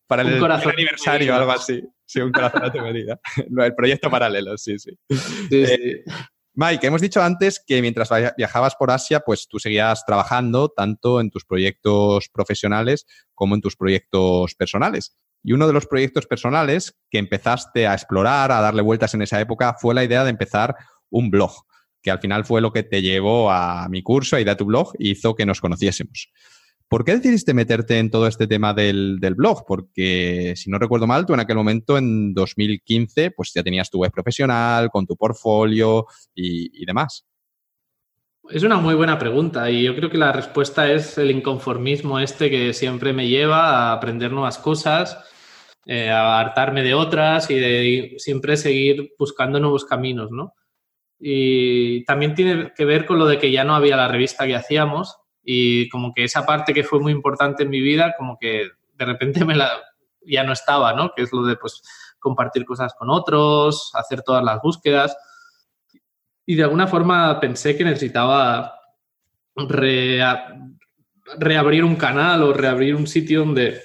[0.07, 1.83] para el, aniversario o algo así.
[2.05, 3.19] Sí, un corazón a tu medida.
[3.65, 4.91] el proyecto paralelo, sí, sí.
[5.51, 6.05] Eh,
[6.55, 11.31] Mike, hemos dicho antes que mientras viajabas por Asia, pues tú seguías trabajando tanto en
[11.31, 15.17] tus proyectos profesionales como en tus proyectos personales.
[15.43, 19.41] Y uno de los proyectos personales que empezaste a explorar, a darle vueltas en esa
[19.41, 20.77] época, fue la idea de empezar
[21.09, 21.53] un blog,
[22.03, 25.13] que al final fue lo que te llevó a mi curso, a tu blog, y
[25.13, 26.31] hizo que nos conociésemos.
[26.93, 29.65] ¿Por qué decidiste meterte en todo este tema del, blog?
[29.67, 34.01] Porque, si no recuerdo mal, tú en aquel momento, en 2015, pues ya tenías tu
[34.01, 36.05] web profesional, con tu portfolio
[36.35, 37.25] y, demás.
[38.51, 42.51] Es una muy buena pregunta y yo creo que la respuesta es el inconformismo este
[42.51, 45.17] que siempre me lleva a aprender nuevas cosas,
[45.87, 50.53] eh, a hartarme de otras y de siempre seguir buscando nuevos caminos, ¿no?
[51.19, 54.57] Y también tiene que ver con lo de que ya no había la revista que
[54.57, 58.69] hacíamos y como que esa parte que fue muy importante en mi vida, como que
[58.95, 59.71] de repente me la,
[60.25, 61.13] ya no estaba, ¿no?
[61.15, 61.83] Que es lo de pues
[62.19, 65.17] compartir cosas con otros, hacer todas las búsquedas.
[66.47, 68.75] Y de alguna forma pensé que necesitaba
[71.39, 73.81] reabrir un canal o reabrir un sitio donde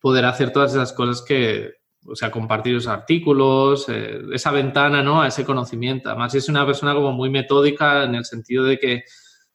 [0.00, 1.72] poder hacer todas esas cosas que,
[2.06, 5.22] o sea, compartir los artículos, eh, esa ventana, ¿no?
[5.22, 6.10] A ese conocimiento.
[6.10, 9.04] Además, es una persona como muy metódica en el sentido de que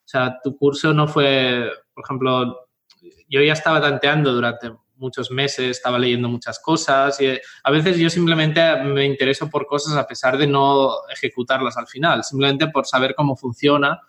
[0.09, 2.67] sea, tu curso no fue, por ejemplo,
[3.29, 7.97] yo ya estaba tanteando durante muchos meses, estaba leyendo muchas cosas y eh, a veces
[7.97, 12.85] yo simplemente me intereso por cosas a pesar de no ejecutarlas al final, simplemente por
[12.85, 14.01] saber cómo funciona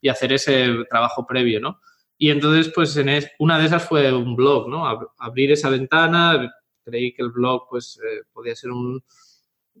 [0.00, 1.80] y hacer ese trabajo previo, ¿no?
[2.18, 3.08] Y entonces, pues en
[3.38, 4.86] una de esas fue un blog, ¿no?
[5.18, 6.52] Abrir esa ventana,
[6.84, 9.02] creí que el blog, pues, eh, podía ser un,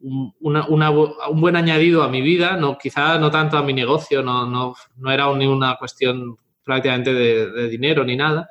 [0.04, 4.74] un buen añadido a mi vida, no, quizá no tanto a mi negocio, no, no,
[4.96, 8.48] no era ni una cuestión prácticamente de, dinero ni nada,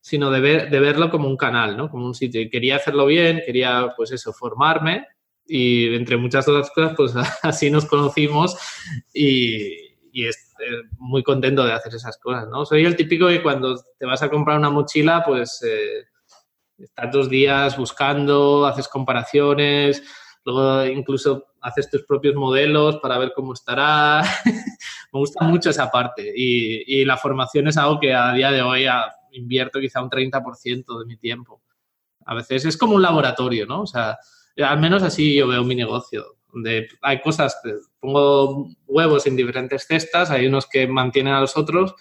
[0.00, 1.90] sino de, de, verlo como un canal, ¿no?
[1.90, 2.40] como un sitio.
[2.40, 5.06] Y quería hacerlo bien, quería, pues eso, formarme
[5.46, 8.56] y entre muchas otras cosas, pues así nos conocimos
[9.12, 10.66] y, y estoy
[10.98, 12.64] muy contento de hacer esas cosas, ¿no?
[12.64, 16.04] Soy el típico que cuando te vas a comprar una mochila, pues eh,
[16.78, 20.02] estás dos días buscando, haces comparaciones,
[20.44, 24.22] Luego incluso haces tus propios modelos para ver cómo estará.
[25.12, 28.86] Me gusta mucho esa parte y, la formación es algo que a día de hoy
[29.32, 31.62] invierto quizá un 30% de mi tiempo.
[32.26, 33.82] A veces es como un laboratorio, ¿no?
[33.82, 34.18] O sea,
[34.56, 37.60] al menos así yo veo mi negocio, donde hay cosas,
[37.98, 41.94] pongo huevos en diferentes cestas, hay unos que mantienen a los otros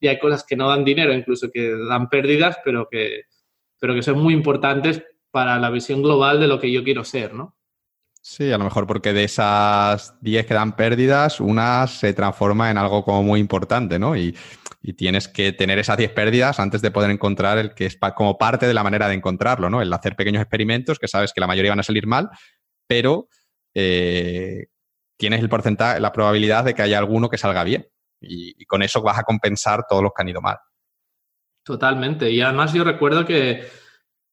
[0.00, 3.22] y hay cosas que no dan dinero, incluso que dan pérdidas, pero que,
[3.78, 7.34] pero que son muy importantes para la visión global de lo que yo quiero ser,
[7.34, 7.56] ¿no?
[8.24, 12.78] Sí, a lo mejor porque de esas 10 que dan pérdidas, una se transforma en
[12.78, 14.16] algo como muy importante, ¿no?
[14.16, 14.36] Y,
[14.96, 18.66] tienes que tener esas 10 pérdidas antes de poder encontrar el que es como parte
[18.66, 19.80] de la manera de encontrarlo, ¿no?
[19.80, 22.30] El hacer pequeños experimentos que sabes que la mayoría van a salir mal,
[22.88, 23.28] pero
[23.74, 24.66] eh,
[25.16, 27.86] tienes el porcentaje, la probabilidad de que haya alguno que salga bien.
[28.20, 30.58] y con eso vas a compensar todos los que han ido mal.
[31.64, 32.30] Totalmente.
[32.30, 33.64] Y además yo recuerdo que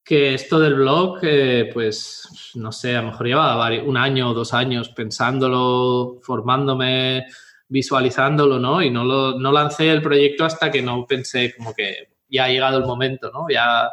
[0.09, 4.33] que esto del blog, eh, pues, no sé, a lo mejor llevaba un año o
[4.33, 7.27] dos años pensándolo, formándome,
[7.67, 8.81] visualizándolo, ¿no?
[8.81, 12.49] Y no, lo, no lancé el proyecto hasta que no pensé como que ya ha
[12.49, 13.45] llegado el momento, ¿no?
[13.51, 13.87] Ya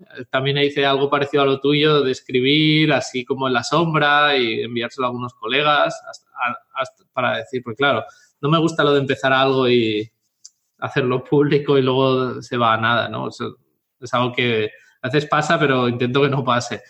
[0.00, 4.36] eh, también hice algo parecido a lo tuyo de escribir así como en la sombra
[4.36, 5.98] y enviárselo a algunos colegas
[7.14, 8.04] para decir, pues claro,
[8.42, 10.12] no me gusta lo de empezar algo y
[10.76, 13.28] hacerlo público y luego se va a nada, ¿no?
[13.28, 14.68] es algo que
[15.02, 16.82] a veces pasa, pero intento que no pase.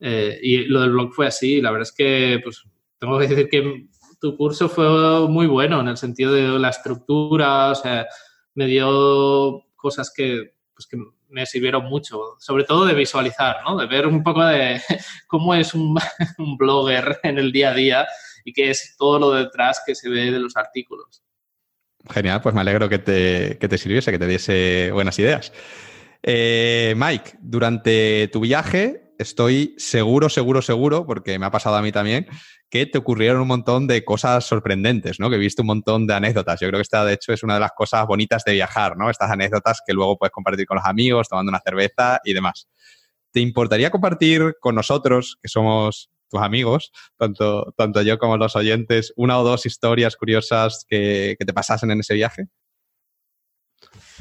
[0.00, 1.60] Eh, y lo del blog fue así.
[1.60, 2.62] La verdad es que, pues,
[2.98, 3.88] tengo que decir que
[4.20, 8.06] tu curso fue muy bueno en el sentido de la estructura, o sea,
[8.54, 13.76] me dio cosas que, pues, que me sirvieron mucho, sobre todo de visualizar, ¿no?
[13.76, 14.80] De ver un poco de
[15.26, 15.96] cómo es un,
[16.38, 18.06] un blogger en el día a día
[18.44, 21.22] y qué es todo lo detrás que se ve de los artículos.
[22.10, 25.52] Genial, pues me alegro que te, que te sirviese, que te diese buenas ideas.
[26.22, 31.90] Eh, Mike, durante tu viaje estoy seguro, seguro, seguro, porque me ha pasado a mí
[31.90, 32.26] también,
[32.70, 35.30] que te ocurrieron un montón de cosas sorprendentes, ¿no?
[35.30, 36.60] Que viste un montón de anécdotas.
[36.60, 39.10] Yo creo que esta, de hecho, es una de las cosas bonitas de viajar, ¿no?
[39.10, 42.68] Estas anécdotas que luego puedes compartir con los amigos, tomando una cerveza y demás.
[43.32, 49.12] ¿Te importaría compartir con nosotros, que somos tus amigos, tanto, tanto yo como los oyentes,
[49.16, 52.48] una o dos historias curiosas que te pasasen en ese viaje?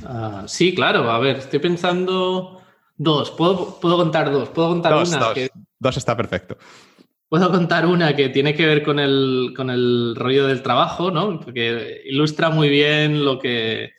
[0.06, 1.10] Ah, sí, claro.
[1.12, 2.62] A ver, estoy pensando
[2.96, 3.32] dos.
[3.32, 4.50] ¿Puedo, contar dos?
[4.50, 5.18] ¿Puedo contar una?
[5.18, 5.38] Dos.
[5.80, 6.58] dos está perfecto.
[7.30, 11.40] Puedo contar una que tiene que ver con el, con el rollo del trabajo, ¿no?
[11.40, 13.92] Porque ilustra muy bien lo que,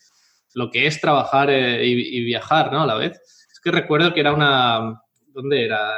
[0.54, 2.82] lo que es trabajar eh, y, viajar, ¿no?
[2.82, 3.20] A la vez.
[3.52, 5.02] Es que recuerdo que era una...
[5.26, 5.90] ¿Dónde era?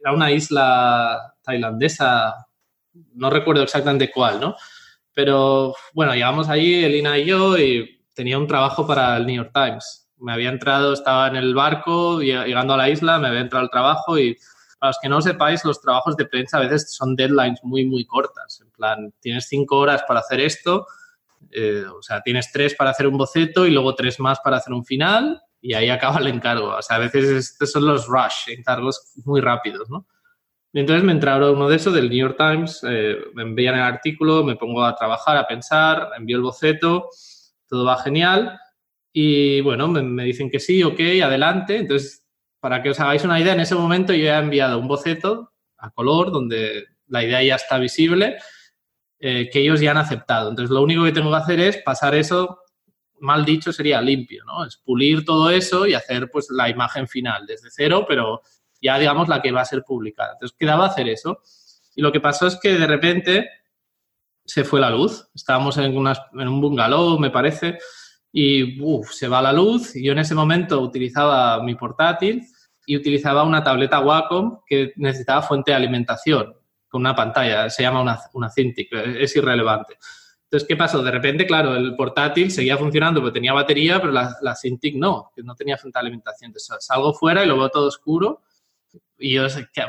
[0.00, 2.46] Era una isla tailandesa,
[3.14, 4.56] no recuerdo exactamente cuál, ¿no?
[5.12, 9.52] Pero bueno, llegamos allí, Elina y yo, y tenía un trabajo para el New York
[9.54, 10.06] Times.
[10.18, 13.70] Me había entrado, estaba en el barco, llegando a la isla, me había entrado al
[13.70, 14.36] trabajo y
[14.78, 17.86] para los que no lo sepáis, los trabajos de prensa a veces son deadlines muy,
[17.86, 18.60] muy cortas.
[18.60, 20.86] En plan, tienes cinco horas para hacer esto,
[21.50, 24.74] eh, o sea, tienes tres para hacer un boceto y luego tres más para hacer
[24.74, 26.76] un final y ahí acaba el encargo.
[26.76, 30.06] O sea, a veces estos son los rush, encargos muy rápidos, ¿no?
[30.74, 34.44] entonces me entraron uno de esos del New York Times, eh, me envían el artículo,
[34.44, 37.08] me pongo a trabajar, a pensar, envío el boceto,
[37.70, 38.58] todo va genial
[39.12, 41.78] y bueno, me, dicen que sí, ok, adelante.
[41.78, 42.20] Entonces
[42.60, 45.90] para que os hagáis una idea, en ese momento yo he enviado un boceto a
[45.90, 48.36] color donde la idea ya está visible,
[49.18, 50.50] eh, que ellos ya han aceptado.
[50.50, 52.60] Entonces, lo único que tengo que hacer es pasar eso,
[53.18, 54.64] mal dicho, sería limpio, ¿no?
[54.64, 58.42] Es pulir todo eso y hacer pues la imagen final desde cero, pero
[58.80, 60.32] ya digamos la que va a ser publicada.
[60.34, 61.40] Entonces, quedaba hacer eso.
[61.96, 63.48] Y lo que pasó es que de repente
[64.50, 65.28] se fue la luz.
[65.32, 67.78] Estábamos en, un bungalow, me parece,
[68.32, 68.78] y
[69.10, 69.94] se va la luz.
[69.94, 72.42] Y yo en ese momento utilizaba mi portátil
[72.84, 76.52] y utilizaba una tableta Wacom que necesitaba fuente de alimentación
[76.88, 79.96] con una pantalla, se llama una, una Cintiq, es irrelevante.
[80.42, 81.00] Entonces, ¿qué pasó?
[81.00, 85.30] De repente, claro, el portátil seguía funcionando porque tenía batería, pero la, la Cintiq no,
[85.36, 86.48] que no tenía fuente de alimentación.
[86.48, 88.42] Entonces, salgo fuera y lo veo todo oscuro
[89.20, 89.46] y yo,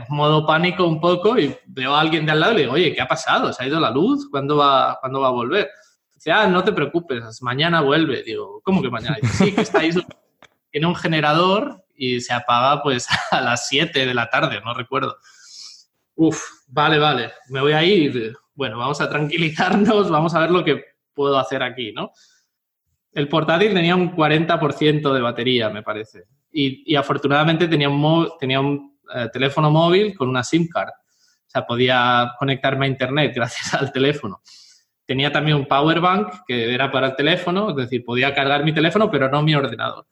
[0.09, 2.93] modo pánico un poco y veo a alguien de al lado y le digo, oye,
[2.93, 3.51] ¿qué ha pasado?
[3.53, 4.27] ¿Se ha ido la luz?
[4.29, 5.69] ¿Cuándo va, ¿cuándo va a volver?
[6.13, 8.23] Dice, ah, no te preocupes, mañana vuelve.
[8.23, 9.17] Digo, ¿cómo que mañana?
[9.21, 9.97] Dice, sí, que estáis
[10.71, 15.17] tiene un generador y se apaga pues a las 7 de la tarde, no recuerdo.
[16.15, 18.35] Uf, vale, vale, me voy a ir.
[18.53, 22.11] Bueno, vamos a tranquilizarnos, vamos a ver lo que puedo hacer aquí, ¿no?
[23.13, 26.23] El portátil tenía un 40% de batería, me parece.
[26.53, 30.89] Y, afortunadamente tenía un, tenía un eh, teléfono móvil con una SIM card.
[30.89, 34.41] O sea, podía conectarme a Internet gracias al teléfono.
[35.05, 38.73] Tenía también un power bank que era para el teléfono, es decir, podía cargar mi
[38.73, 40.07] teléfono, pero no mi ordenador.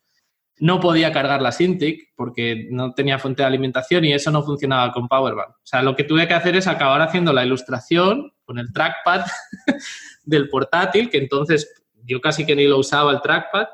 [0.62, 4.92] No podía cargar la Cintiq porque no tenía fuente de alimentación y eso no funcionaba
[4.92, 5.52] con power bank.
[5.52, 9.26] O sea, lo que tuve que hacer es acabar haciendo la ilustración con el trackpad
[10.24, 13.68] del portátil, que entonces yo casi que ni lo usaba el trackpad,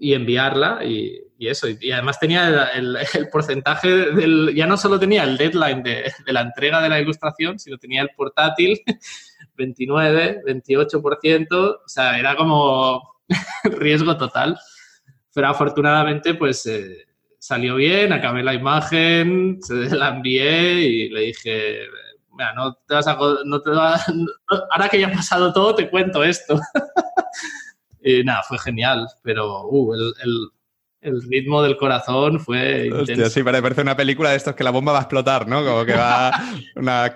[0.00, 1.68] y enviarla y, eso.
[1.68, 4.54] Y, además tenía el, porcentaje del...
[4.54, 8.02] Ya no solo tenía el deadline de, de, la entrega de la ilustración, sino tenía
[8.02, 8.80] el portátil
[9.56, 13.02] 29, 28%, o sea, era como
[13.64, 14.58] riesgo total.
[15.32, 17.06] Pero afortunadamente, pues eh,
[17.38, 21.80] salió bien, acabé la imagen, se la envié y le dije,
[22.32, 23.16] mira, no te vas a...
[23.44, 26.58] No te ahora que ya ha pasado todo, te cuento esto.
[28.02, 30.48] y nada, fue genial, pero uh, el el
[31.02, 33.12] ritmo del corazón fue intenso.
[33.12, 35.64] Hostia, sí, parece una película de estos que la bomba va a explotar, ¿no?
[35.64, 36.30] Como que va
[36.76, 37.12] una,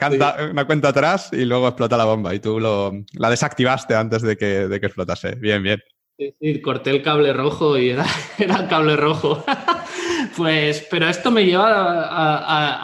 [0.51, 4.37] una cuenta atrás y luego explota la bomba y tú lo, la desactivaste antes de
[4.37, 5.35] que, de que explotase.
[5.37, 5.83] Bien, bien.
[6.17, 8.07] Sí, sí, corté el cable rojo y era,
[8.39, 9.45] era el cable rojo.
[10.37, 12.07] pues, pero esto me lleva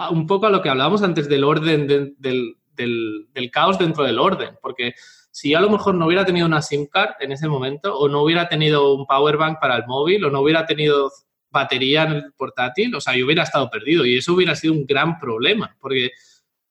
[0.04, 4.04] a, un poco a lo que hablábamos antes del orden, del, del, del caos dentro
[4.04, 4.94] del orden, porque
[5.30, 8.22] si a lo mejor no hubiera tenido una SIM card en ese momento, o no
[8.22, 11.10] hubiera tenido un power bank para el móvil, o no hubiera tenido
[11.50, 14.86] batería en el portátil, o sea, yo hubiera estado perdido y eso hubiera sido un
[14.86, 16.10] gran problema, porque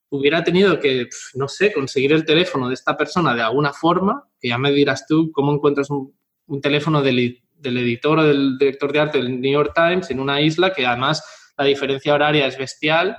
[0.09, 4.49] hubiera tenido que, no sé, conseguir el teléfono de esta persona de alguna forma, que
[4.49, 6.13] ya me dirás tú cómo encuentras un,
[6.61, 10.41] teléfono del, del, editor o del director de arte del New York Times en una
[10.41, 11.23] isla que además
[11.57, 13.17] la diferencia horaria es bestial,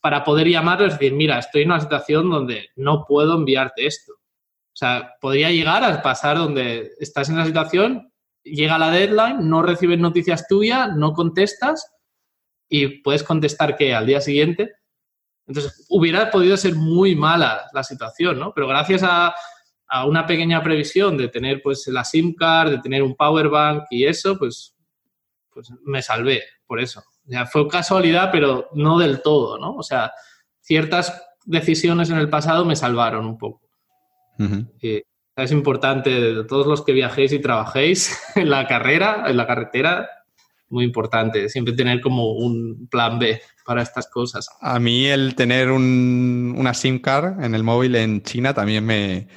[0.00, 4.14] para poder llamarlo y decir, mira, estoy en una situación donde no puedo enviarte esto.
[4.78, 8.12] O sea, podría llegar a pasar donde estás en la situación,
[8.44, 11.96] llega la deadline, no recibes noticias tuyas, no contestas
[12.68, 14.76] y puedes contestar que al día siguiente.
[15.48, 18.54] Entonces, hubiera podido ser muy mala la situación, ¿no?
[18.54, 19.34] Pero gracias a,
[20.06, 24.06] una pequeña previsión de tener pues la SIM card, de tener un power bank y
[24.06, 24.76] eso, pues,
[25.52, 27.02] pues me salvé por eso.
[27.26, 29.74] O fue casualidad, pero no del todo, ¿no?
[29.74, 30.12] O sea,
[30.60, 33.67] ciertas decisiones en el pasado me salvaron un poco
[35.44, 40.08] es importante, todos los que viajéis y trabajéis en la carrera, en la carretera,
[40.70, 44.48] muy importante, siempre tener como un plan B para estas cosas.
[44.60, 49.28] A mí el tener una SIM card en el móvil en China también me,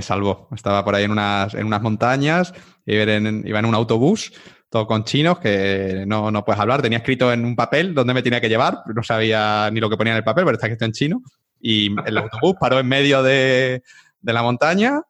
[0.00, 0.48] salvó.
[0.52, 2.52] Estaba por ahí en unas, en unas montañas,
[2.86, 4.32] iba en, iba en un autobús,
[4.68, 6.82] todo con chinos, que no, no puedes hablar.
[6.82, 9.96] Tenía escrito en un papel dónde me tenía que llevar, no sabía ni lo que
[9.96, 11.22] ponía en el papel, pero está escrito en chino
[11.60, 13.82] Y el autobús paró en medio de,
[14.22, 15.00] la montaña,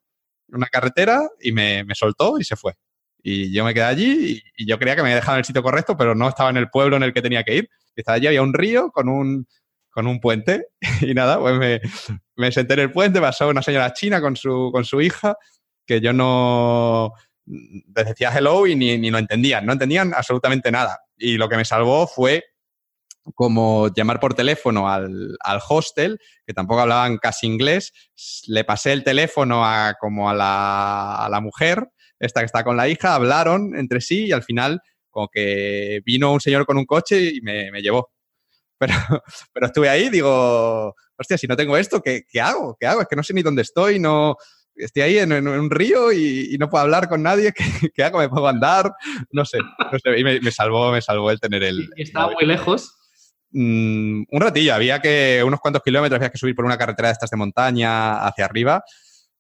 [0.49, 2.75] una carretera, y me, soltó y se fue.
[3.23, 5.63] Y yo me quedé allí y, yo creía que me había dejado en el sitio
[5.63, 7.71] correcto, pero no estaba en el pueblo en el que tenía que ir.
[7.95, 9.47] Estaba allí, había un río con un,
[9.91, 10.69] con un puente
[11.03, 11.81] y nada, pues me,
[12.37, 15.37] me senté en el puente, pasó una señora china con su, con su hija,
[15.87, 17.13] que yo no
[17.47, 21.01] les decía hello y ni, ni lo entendían, no entendían absolutamente nada.
[21.17, 22.45] Y lo que me salvó fue
[23.35, 25.37] como llamar por teléfono al,
[25.69, 27.93] hostel, que tampoco hablaban casi inglés,
[28.47, 33.15] le pasé el teléfono a, como a la, mujer, esta que está con la hija,
[33.15, 37.41] hablaron entre sí y al final como que vino un señor con un coche y
[37.41, 38.11] me, llevó.
[38.79, 38.95] Pero,
[39.53, 42.77] pero estuve ahí, digo, hostia, si no tengo esto, ¿qué, hago?
[42.79, 43.03] ¿Qué hago?
[43.03, 44.37] Es que no sé ni dónde estoy, no,
[44.75, 47.53] estoy ahí en, un río y, no puedo hablar con nadie,
[47.95, 48.19] ¿qué, hago?
[48.19, 48.93] ¿Me puedo andar?
[49.31, 50.19] No sé, no sé.
[50.19, 51.91] Y me, salvó, me salvó el tener el...
[51.97, 52.97] ¿Estaba muy lejos?
[53.53, 57.13] Mm, un ratillo, había que unos cuantos kilómetros, había que subir por una carretera de
[57.13, 58.83] estas de montaña hacia arriba.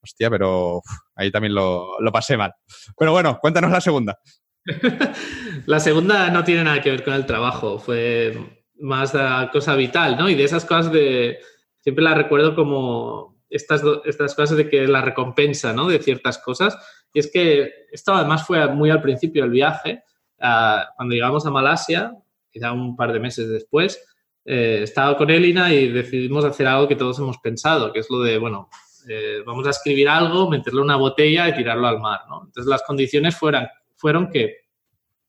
[0.02, 0.82] Hostia, pero
[1.14, 2.52] ahí también lo, pasé mal.
[2.98, 4.18] Pero bueno, cuéntanos la segunda.
[5.66, 8.36] la segunda no tiene nada que ver con el trabajo, fue
[8.78, 10.28] más la cosa vital, ¿no?
[10.28, 11.39] Y de esas cosas de,
[11.80, 15.86] siempre la recuerdo como estas, estas cosas de que la recompensa, ¿no?
[15.86, 16.76] De ciertas cosas.
[17.12, 20.02] Y es que esto además fue muy al principio del viaje,
[20.39, 22.14] cuando llegamos a Malasia,
[22.51, 24.03] quizá un par de meses después,
[24.45, 28.20] eh, estaba con Elina y decidimos hacer algo que todos hemos pensado, que es lo
[28.20, 28.69] de, bueno,
[29.09, 32.43] eh, vamos a escribir algo, meterlo en una botella y tirarlo al mar, ¿no?
[32.47, 34.57] Entonces las condiciones fueran, fueron que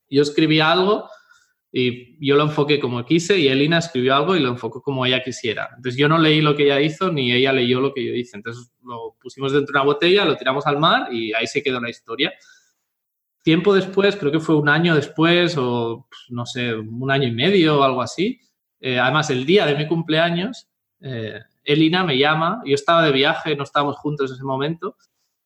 [0.10, 1.10] yo escribía algo
[1.72, 5.24] y yo lo enfoqué como quise y Elina escribió algo y lo enfocó como ella
[5.24, 5.70] quisiera.
[5.76, 8.36] Entonces yo no leí lo que ella hizo ni ella leyó lo que yo hice.
[8.36, 11.80] Entonces lo pusimos dentro de una botella, lo tiramos al mar y ahí se quedó
[11.80, 12.34] la historia
[13.44, 17.32] tiempo después, creo que fue un año después o pues, no sé, un año y
[17.32, 18.40] medio o algo así,
[18.80, 20.68] eh, además el día de mi cumpleaños,
[21.02, 24.96] eh, Elina me llama, yo estaba de viaje, no estábamos juntos en ese momento,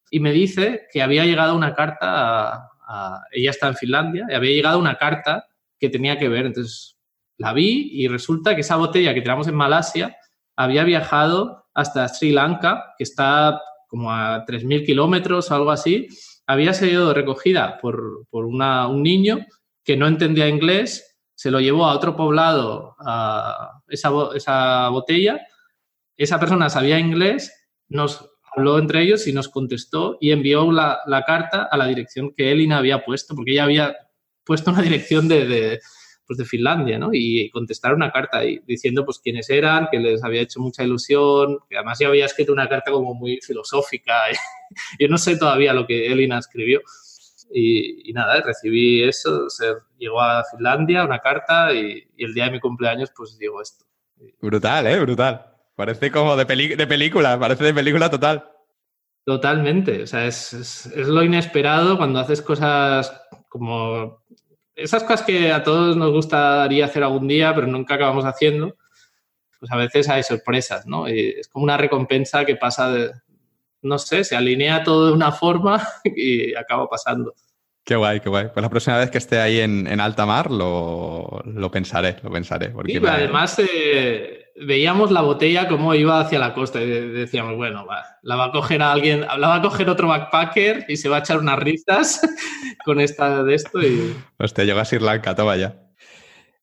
[0.10, 4.52] y me dice que había llegado una carta, a, ella está en Finlandia, y había
[4.52, 5.48] llegado una carta
[5.80, 6.98] que tenía que ver, entonces
[7.38, 10.16] la vi y resulta que esa botella que tiramos en Malasia
[10.56, 16.08] había viajado hasta Sri Lanka, que está como a 3.000 kilómetros o algo así,
[16.48, 19.46] había sido recogida por, un niño
[19.84, 25.42] que no entendía inglés, se lo llevó a otro poblado a esa, esa botella,
[26.18, 27.52] esa persona sabía inglés,
[27.88, 32.52] nos habló entre ellos y nos contestó y envió la, carta a la dirección que
[32.52, 33.96] Elina había puesto, porque ella había
[34.44, 35.80] puesto una dirección de,
[36.26, 37.10] pues de Finlandia, ¿no?
[37.14, 41.60] Y contestaron una carta ahí diciendo pues quiénes eran, que les había hecho mucha ilusión,
[41.70, 44.14] que además ya había escrito una carta como muy filosófica.
[45.00, 46.82] Yo no sé todavía lo que Elina escribió.
[47.54, 49.66] Y, nada, recibí eso, se
[50.00, 53.86] llegó a Finlandia una carta y, el día de mi cumpleaños pues llegó esto.
[54.42, 55.00] Brutal, ¿eh?
[55.00, 55.46] Brutal.
[55.76, 56.46] Parece como de,
[56.76, 58.50] de película, parece de película total.
[59.26, 63.12] Totalmente, o sea, es, es, lo inesperado cuando haces cosas
[63.50, 64.24] como
[64.76, 68.76] esas cosas que a todos nos gustaría hacer algún día, pero nunca acabamos haciendo,
[69.60, 71.08] pues a veces hay sorpresas, ¿no?
[71.08, 73.12] Y es como una recompensa que pasa de,
[73.82, 77.34] no sé, se alinea todo de una forma y acaba pasando.
[77.84, 78.48] Qué guay, qué guay.
[78.52, 82.70] Pues la próxima vez que esté ahí en, alta mar lo, pensaré, lo pensaré.
[82.70, 87.86] Porque además eh, veíamos la botella como iba hacia la costa y decíamos, bueno,
[88.22, 91.18] la va a coger a alguien, la va a coger otro backpacker y se va
[91.18, 92.22] a echar unas risas
[92.86, 94.16] con esta de esto y...
[94.38, 95.82] Hostia, llegó a Sri Lanka, toma ya.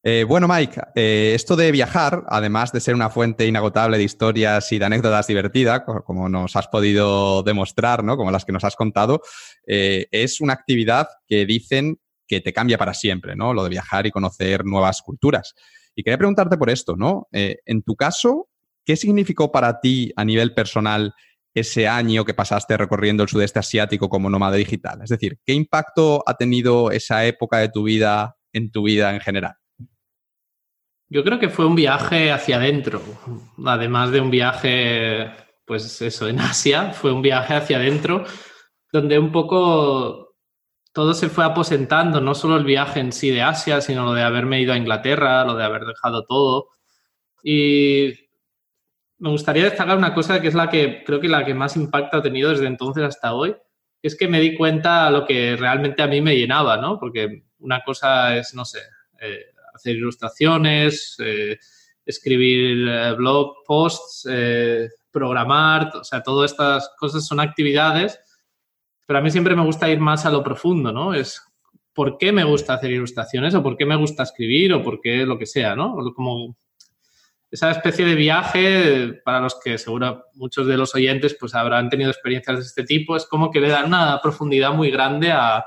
[0.04, 4.72] Eh, bueno, Mike, eh, esto de viajar, además de ser una fuente inagotable de historias
[4.72, 8.16] y de anécdotas divertidas, como nos has podido demostrar, ¿no?
[8.16, 9.20] como las que nos has contado,
[9.64, 13.52] eh, es una actividad que dicen que te cambia para siempre, ¿no?
[13.52, 15.54] Lo de viajar y conocer nuevas culturas.
[15.94, 17.28] Y quería preguntarte por esto, ¿no?
[17.32, 18.48] en tu caso,
[18.84, 21.14] ¿qué significó para ti a nivel personal
[21.54, 25.00] ese año que pasaste recorriendo el sudeste asiático como nómada digital?
[25.02, 29.20] Es decir, ¿qué impacto ha tenido esa época de tu vida en tu vida en
[29.20, 29.54] general?
[31.08, 33.02] Yo creo que fue un viaje hacia adentro,
[33.66, 35.30] además de un viaje,
[35.66, 38.24] pues eso, en Asia, fue un viaje hacia adentro,
[38.90, 40.21] donde un poco
[40.92, 44.22] todo se fue aposentando, no solo el viaje en sí de Asia, sino lo de
[44.22, 46.68] haberme ido a Inglaterra, lo de haber dejado todo.
[47.42, 48.12] Y
[49.18, 52.18] me gustaría destacar una cosa que es la que creo que la que más impacto
[52.18, 53.56] ha tenido desde entonces hasta hoy,
[54.02, 56.98] es que me di cuenta lo que realmente a mí me llenaba, ¿no?
[56.98, 58.80] Porque una cosa es, no sé,
[59.20, 61.58] eh, hacer ilustraciones, eh,
[62.04, 64.26] escribir eh, blog posts,
[65.10, 68.18] programar, o sea, todas estas cosas son actividades,
[69.06, 71.14] pero a mí siempre me gusta ir más a lo profundo, ¿no?
[71.14, 71.42] Es
[71.92, 75.26] por qué me gusta hacer ilustraciones o por qué me gusta escribir o por qué
[75.26, 75.94] lo que sea, ¿no?
[76.14, 76.56] Como
[77.52, 82.10] esa especie de viaje, para los que seguro muchos de los oyentes pues habrán tenido
[82.10, 85.62] experiencias de este tipo, es como que le dan una profundidad muy grande al,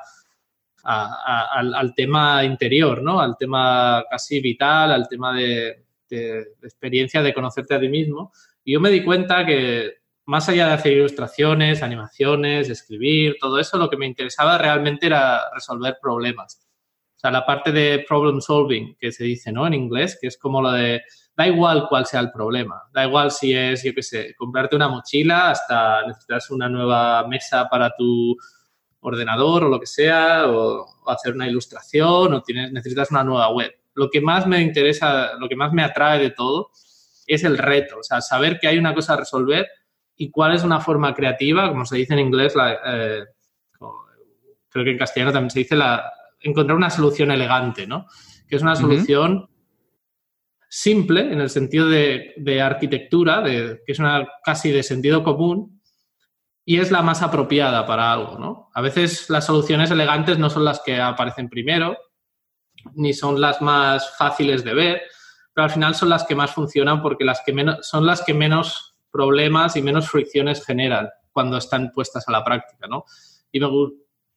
[1.96, 3.20] tema interior, ¿no?
[3.22, 8.32] Al tema casi vital, al tema de, experiencia de conocerte a ti mismo.
[8.64, 13.78] Y yo me di cuenta que más allá de hacer ilustraciones, animaciones, escribir, todo eso,
[13.78, 16.62] lo que me interesaba realmente era resolver problemas.
[17.16, 19.68] O sea, la parte de problem solving, que se dice, ¿no?
[19.68, 21.02] En inglés, que es como lo de
[21.36, 22.84] da igual cuál sea el problema.
[22.94, 27.68] Da igual si es, yo qué sé, comprarte una mochila hasta necesitas una nueva mesa
[27.70, 28.38] para tu
[29.02, 33.72] ordenador o lo que sea, o, hacer una ilustración, o tienes, necesitas una nueva web.
[33.94, 36.72] Lo que más me interesa, lo que más me atrae de todo
[37.28, 39.68] es el reto, o sea, saber que hay una cosa a resolver
[40.18, 43.26] y cuál es una forma creativa, como se dice en inglés, la, eh,
[44.70, 46.12] creo que en castellano también se dice, la,
[46.42, 48.08] encontrar una solución elegante, ¿no?
[48.48, 49.50] Que es una solución
[50.70, 55.82] simple en el sentido de, arquitectura, de, que es una casi de sentido común
[56.66, 58.70] y es la más apropiada para algo, ¿no?
[58.74, 61.98] A veces las soluciones elegantes no son las que aparecen primero,
[62.94, 65.02] ni son las más fáciles de ver,
[65.54, 68.34] pero al final son las que más funcionan porque las que menos, son las que
[68.34, 73.06] menos problemas y menos fricciones generan cuando están puestas a la práctica, ¿no?
[73.50, 73.68] Y me,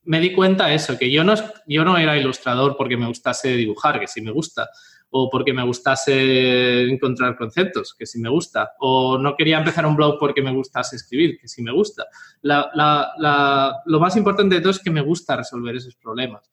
[0.04, 1.34] me di cuenta eso, que yo no,
[1.66, 4.68] yo no era ilustrador porque me gustase dibujar, que sí me gusta,
[5.10, 9.96] o porque me gustase encontrar conceptos, que sí me gusta, o no quería empezar un
[9.96, 12.06] blog porque me gustase escribir, que sí me gusta.
[12.42, 16.48] lo más importante de todo es que me gusta resolver esos problemas.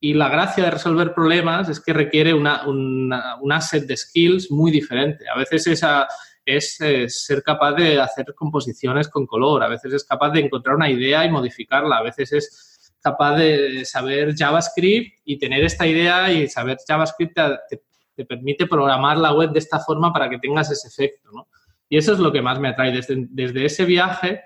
[0.00, 3.12] Y la gracia de resolver problemas es que requiere una, un
[3.60, 5.28] set de skills muy diferente.
[5.28, 6.06] A veces esa
[6.46, 10.76] es, es ser capaz de hacer composiciones con color, a veces es capaz de encontrar
[10.76, 16.32] una idea y modificarla, a veces es capaz de saber JavaScript y tener esta idea
[16.32, 17.36] y saber JavaScript
[17.68, 17.82] te,
[18.14, 21.48] te permite programar la web de esta forma para que tengas ese efecto, ¿no?
[21.88, 22.92] Y eso es lo que más me atrae.
[22.92, 24.42] Desde, desde ese viaje,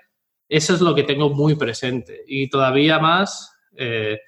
[0.47, 2.23] eso es lo que tengo muy presente.
[2.27, 4.19] Y todavía más, eh,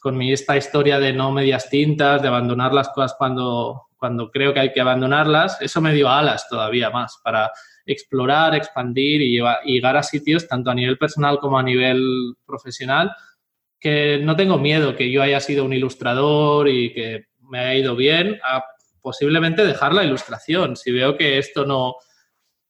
[0.00, 4.52] con mi, esta historia de no medias tintas, de abandonar las cosas cuando, cuando creo
[4.52, 7.50] que hay que abandonarlas, eso me dio alas todavía más para
[7.84, 13.14] explorar, expandir y, llegar a sitios, tanto a nivel personal como a nivel profesional,
[13.78, 17.96] que no tengo miedo que yo haya sido un ilustrador y que me haya ido
[17.96, 18.64] bien, a
[19.00, 21.94] posiblemente dejar la ilustración si veo que esto no,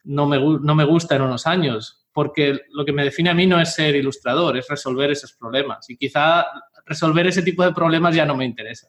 [0.04, 3.46] no, me, no me gusta en unos años, porque lo que me define a mí
[3.46, 5.88] no es ser ilustrador, es resolver esos problemas.
[5.90, 6.46] Y quizá
[6.86, 8.88] resolver ese tipo de problemas ya no me interesa.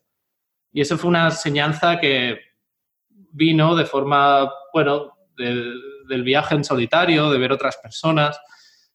[0.71, 2.39] Y eso fue una enseñanza que
[3.09, 8.39] vino de forma, bueno, del viaje en solitario, de ver otras personas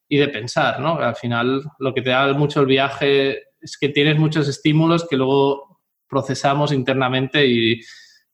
[0.08, 0.98] y de pensar, ¿no?
[0.98, 5.16] Al final lo que te da mucho el viaje es que tienes muchos estímulos que
[5.16, 7.80] luego procesamos internamente y,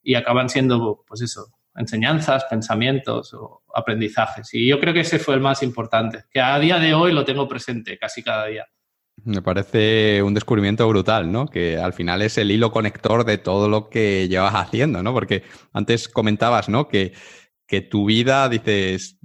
[0.03, 4.53] y acaban siendo, pues eso, enseñanzas, pensamientos o aprendizajes.
[4.53, 7.25] Y yo creo que ese fue el más importante, que a día de hoy lo
[7.25, 8.67] tengo presente casi cada día.
[9.25, 11.47] Me parece un descubrimiento brutal, ¿no?
[11.47, 15.13] Que al final es el hilo conector de todo lo que llevas haciendo, ¿no?
[15.13, 16.89] Porque antes comentabas, ¿no?
[16.89, 17.13] Que,
[17.69, 19.19] que tu vida, dices,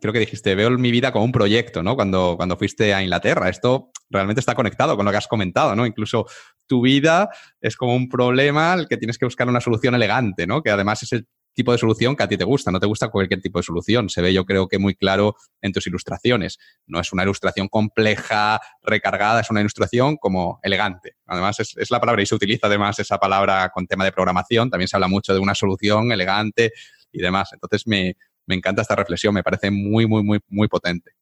[0.00, 1.96] creo que dijiste, veo mi vida como un proyecto, ¿no?
[1.96, 3.48] Cuando, cuando fuiste a Inglaterra.
[3.48, 5.86] Esto realmente está conectado con lo que has comentado, ¿no?
[5.86, 6.26] Incluso
[6.66, 10.62] tu vida es como un problema al que tienes que buscar una solución elegante, ¿no?
[10.62, 11.26] Que además es el
[11.56, 14.08] tipo de solución que a ti te gusta, no te gusta cualquier tipo de solución.
[14.10, 16.58] Se ve, yo creo que muy claro en tus ilustraciones.
[16.86, 21.16] No es una ilustración compleja, recargada, es una ilustración como elegante.
[21.26, 24.70] Además, es, es, la palabra y se utiliza además esa palabra con tema de programación.
[24.70, 26.72] También se habla mucho de una solución elegante
[27.10, 27.50] y demás.
[27.54, 31.12] Entonces, me, me encanta esta reflexión, me parece muy, muy, muy, muy potente.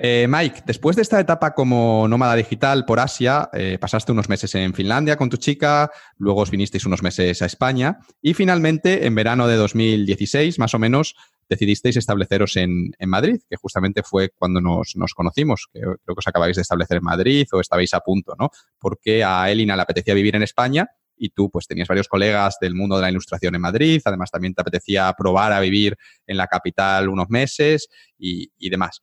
[0.00, 4.54] Eh, Mike, después de esta etapa como nómada digital por Asia, eh, pasaste unos meses
[4.54, 9.14] en Finlandia con tu chica, luego os vinisteis unos meses a España y finalmente en
[9.16, 11.16] verano de 2016, más o menos,
[11.48, 16.56] decidisteis estableceros en, Madrid, que justamente fue cuando nos, conocimos, que creo que os acabáis
[16.56, 18.50] de establecer en Madrid o estabais a punto, ¿no?
[18.78, 20.86] Porque a Elina le apetecía vivir en España
[21.16, 24.54] y tú pues tenías varios colegas del mundo de la ilustración en Madrid, además también
[24.54, 25.96] te apetecía probar a vivir
[26.26, 29.02] en la capital unos meses y demás.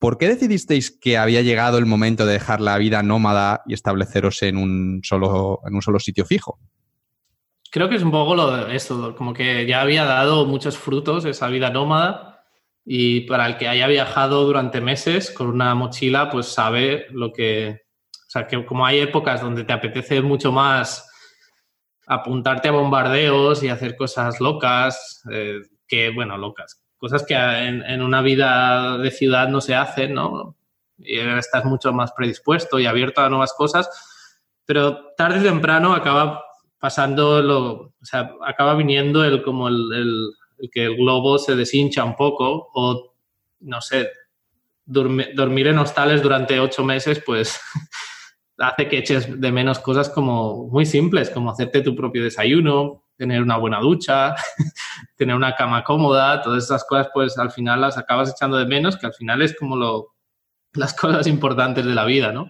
[0.00, 4.42] ¿Por qué decidisteis que había llegado el momento de dejar la vida nómada y estableceros
[4.42, 6.58] en un solo, en un solo sitio fijo?
[7.70, 11.26] Creo que es un poco lo de esto, como que ya había dado muchos frutos
[11.26, 12.46] esa vida nómada
[12.82, 17.82] y para el que haya viajado durante meses con una mochila, pues sabe lo que...
[18.10, 21.06] O sea, que como hay épocas donde te apetece mucho más
[22.06, 28.20] apuntarte a bombardeos y hacer cosas locas, eh, que, bueno, locas, cosas que en, una
[28.20, 30.54] vida de ciudad no se hacen, ¿no?
[30.98, 33.88] Y estás mucho más predispuesto y abierto a nuevas cosas,
[34.66, 36.44] pero tarde o temprano acaba
[36.78, 42.04] pasando lo, o sea, acaba viniendo el, como el, el que el globo se deshincha
[42.04, 43.14] un poco o,
[43.60, 44.10] no sé,
[44.84, 47.60] dormir en hostales durante ocho meses, pues
[48.58, 53.42] hace que eches de menos cosas como muy simples, como hacerte tu propio desayuno, tener
[53.42, 54.34] una buena ducha,
[55.16, 58.96] tener una cama cómoda, todas esas cosas, pues al final las acabas echando de menos,
[58.96, 60.14] que al final es como lo,
[60.72, 62.48] las cosas importantes de la vida, ¿no?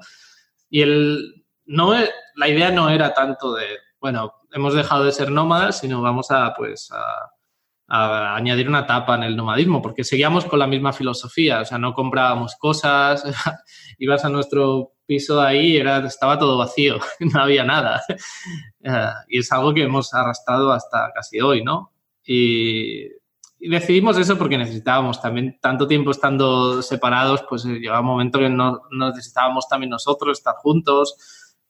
[0.69, 1.93] Y el, no,
[2.37, 3.67] la idea no era tanto de,
[4.01, 9.25] bueno, hemos dejado de ser nómadas, sino vamos a, pues, a, añadir una etapa en
[9.25, 13.25] el nomadismo, porque seguíamos con la misma filosofía, o sea, no comprábamos cosas,
[13.99, 18.01] ibas a nuestro piso ahí era, estaba todo vacío, no había nada.
[18.83, 21.93] Eh, y es algo que hemos arrastrado hasta casi hoy, ¿no?
[22.25, 23.09] Y,
[23.59, 28.49] decidimos eso porque necesitábamos también tanto tiempo estando separados, pues eh, llegaba un momento que
[28.49, 31.17] no, necesitábamos también nosotros estar juntos,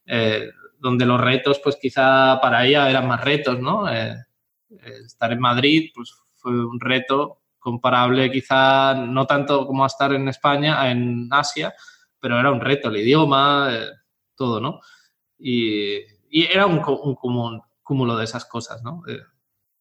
[0.04, 3.86] eh, donde los retos, pues quizá para ella eran más retos, ¿no?
[3.88, 10.28] estar en Madrid, pues fue un reto comparable quizá no tanto como a estar en
[10.28, 11.74] España, en Asia,
[12.20, 13.86] pero era un reto el idioma, eh,
[14.34, 14.80] todo, ¿no?
[15.38, 15.98] Y,
[16.32, 19.02] era un, un, cúmulo de esas cosas, ¿no?
[19.08, 19.18] Eh,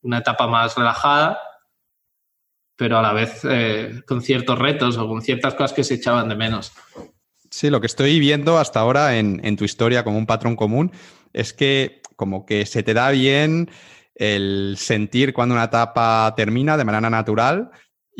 [0.01, 1.39] una etapa más relajada,
[2.75, 6.29] pero a la vez eh, con ciertos retos o con ciertas cosas que se echaban
[6.29, 6.71] de menos.
[7.51, 10.91] Sí, lo que estoy viendo hasta ahora en, en tu historia como un patrón común
[11.33, 13.69] es que como que se te da bien
[14.15, 17.71] el sentir cuando una etapa termina de manera natural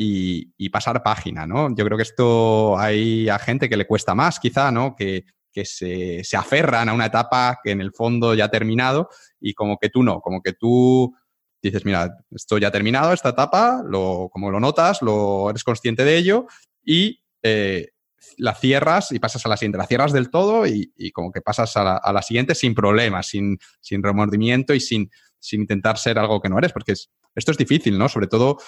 [0.01, 1.75] y, pasar página, ¿no?
[1.75, 4.95] Yo creo que esto hay a gente que le cuesta más, quizá, ¿no?
[4.95, 5.25] Que,
[5.65, 9.09] se, aferran a una etapa que en el fondo ya ha terminado
[9.41, 11.13] y como que tú no, como que tú
[11.61, 16.05] dices, mira, esto ya ha terminado, esta etapa, lo, como lo notas, lo eres consciente
[16.05, 16.45] de ello
[16.81, 17.89] y eh,
[18.37, 21.75] la cierras y pasas a la siguiente, la cierras del todo y, como que pasas
[21.75, 26.47] a la, siguiente sin problemas, sin, sin remordimiento y sin, sin intentar ser algo que
[26.47, 28.07] no eres, porque esto es difícil, ¿no?
[28.07, 28.59] Sobre todo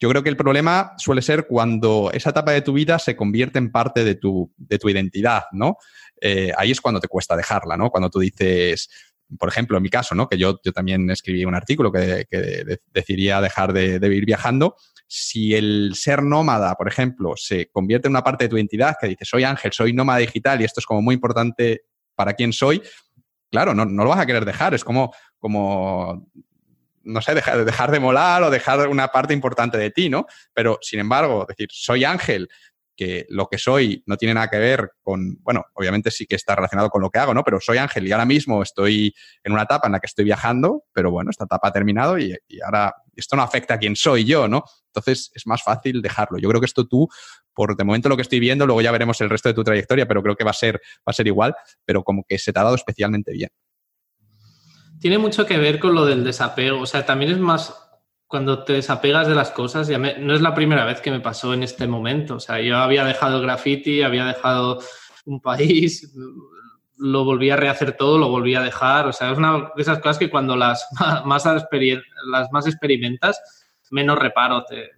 [0.00, 3.58] yo creo que el problema suele ser cuando esa etapa de tu vida se convierte
[3.58, 5.76] en parte de tu, de tu identidad, ¿no?
[6.20, 7.90] Eh, ahí es cuando te cuesta dejarla, ¿no?
[7.90, 8.88] Cuando tú dices,
[9.38, 10.28] por ejemplo, en mi caso, ¿no?
[10.28, 14.76] Que yo, yo también escribí un artículo que, que decidía dejar de, de, vivir viajando.
[15.06, 19.08] Si el ser nómada, por ejemplo, se convierte en una parte de tu identidad, que
[19.08, 22.82] dices, soy Ángel, soy nómada digital y esto es como muy importante para quién soy,
[23.50, 24.74] claro, no, no lo vas a querer dejar.
[24.74, 26.28] Es como, como
[27.04, 30.26] no sé, dejar, dejar de molar o dejar una parte importante de ti, ¿no?
[30.52, 32.48] Pero, sin embargo, decir, soy Ángel,
[32.96, 36.54] que lo que soy no tiene nada que ver con, bueno, obviamente sí que está
[36.54, 37.42] relacionado con lo que hago, ¿no?
[37.42, 40.84] Pero soy Ángel y ahora mismo estoy en una etapa en la que estoy viajando,
[40.92, 44.48] pero bueno, esta etapa ha terminado y, ahora esto no afecta a quién soy yo,
[44.48, 44.64] ¿no?
[44.86, 46.38] Entonces es más fácil dejarlo.
[46.38, 47.08] Yo creo que esto tú,
[47.52, 50.06] por de momento lo que estoy viendo, luego ya veremos el resto de tu trayectoria,
[50.06, 52.60] pero creo que va a ser, va a ser igual, pero como que se te
[52.60, 53.50] ha dado especialmente bien
[55.00, 56.80] tiene mucho que ver con lo del desapego.
[56.80, 57.74] O sea, también es más
[58.26, 59.88] cuando te desapegas de las cosas.
[59.88, 62.36] Ya no es la primera vez que me pasó en este momento.
[62.36, 64.80] O sea, yo había dejado el graffiti, había dejado
[65.26, 66.12] un país,
[66.98, 69.06] lo volví a rehacer todo, lo volví a dejar.
[69.06, 70.86] O sea, es una de esas cosas que cuando las
[71.24, 73.40] más, las más experimentas,
[73.90, 74.90] menos reparo te,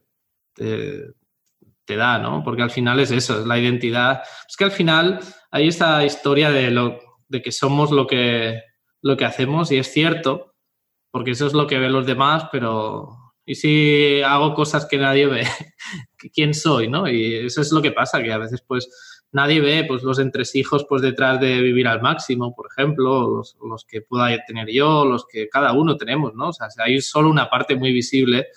[0.54, 2.42] te, da, ¿no?
[2.42, 4.22] Porque al final es eso, es la identidad.
[4.48, 8.62] Es que al final hay esta historia de, lo, de que somos lo que
[9.02, 10.54] lo que hacemos y es cierto,
[11.10, 15.26] porque eso es lo que ven los demás, pero ¿y si hago cosas que nadie
[15.26, 15.46] ve?
[16.34, 16.88] ¿Quién soy?
[16.88, 17.08] ¿no?
[17.08, 18.88] Y eso es lo que pasa, que a veces pues
[19.32, 23.84] nadie ve pues los entresijos pues detrás de vivir al máximo, por ejemplo, los, los
[23.84, 26.48] que pueda tener yo, los que cada uno tenemos, ¿no?
[26.48, 28.48] O sea, hay solo una parte muy visible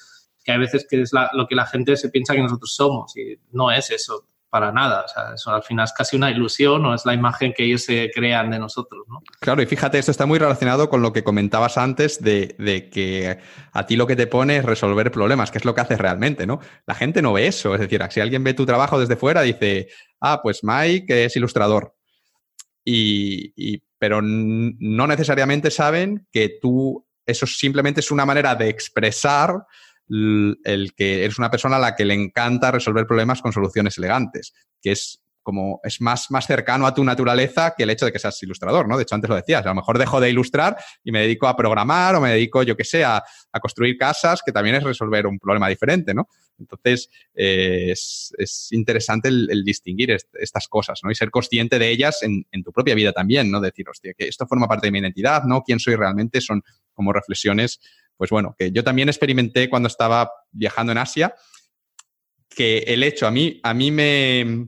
[0.44, 3.38] que a veces que es lo que la gente se piensa que nosotros somos y
[3.52, 5.06] no es eso para nada.
[5.06, 7.84] O sea, eso al final es casi una ilusión o es la imagen que ellos
[7.84, 9.22] se crean de nosotros, ¿no?
[9.40, 13.40] Claro, y fíjate, esto está muy relacionado con lo que comentabas antes de, de, que
[13.72, 16.48] a ti lo que te pone es resolver problemas, que es lo que haces realmente,
[16.48, 16.60] ¿no?
[16.88, 17.74] La gente no ve eso.
[17.76, 19.90] Es decir, si alguien ve tu trabajo desde fuera, dice,
[20.22, 21.96] ah, pues Mike es ilustrador.
[22.84, 29.66] Y, y pero no necesariamente saben que tú, eso simplemente es una manera de expresar
[30.10, 34.54] el que eres una persona a la que le encanta resolver problemas con soluciones elegantes,
[34.82, 38.20] que es como es más, más cercano a tu naturaleza que el hecho de que
[38.20, 38.98] seas ilustrador, ¿no?
[38.98, 41.56] De hecho, antes lo decías, a lo mejor dejo de ilustrar y me dedico a
[41.56, 43.24] programar o me dedico, yo que sé, a,
[43.60, 46.28] construir casas, que también es resolver un problema diferente, ¿no?
[46.60, 51.10] Entonces, eh, es, interesante el, distinguir estas cosas, ¿no?
[51.10, 53.60] Y ser consciente de ellas en, en, tu propia vida también, ¿no?
[53.60, 55.64] Decir, hostia, que esto forma parte de mi identidad, ¿no?
[55.64, 56.42] ¿Quién soy realmente?
[56.42, 56.62] Son
[56.94, 57.80] como reflexiones
[58.20, 61.34] pues bueno, que yo también experimenté cuando estaba viajando en Asia,
[62.50, 64.68] que el hecho, a mí, a mí me,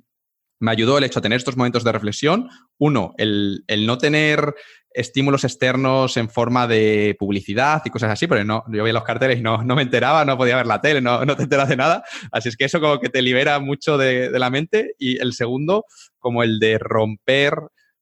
[0.62, 2.48] me ayudó el hecho de tener estos momentos de reflexión.
[2.78, 4.56] Uno, el, no tener
[4.94, 9.40] estímulos externos en forma de publicidad y cosas así, porque no, yo veía los carteles
[9.40, 11.76] y no, no me enteraba, no podía ver la tele, no, no, te enteras de
[11.76, 12.06] nada.
[12.32, 14.96] Así es que eso como que te libera mucho de, de la mente.
[14.98, 15.84] Y el segundo,
[16.20, 17.56] como el de romper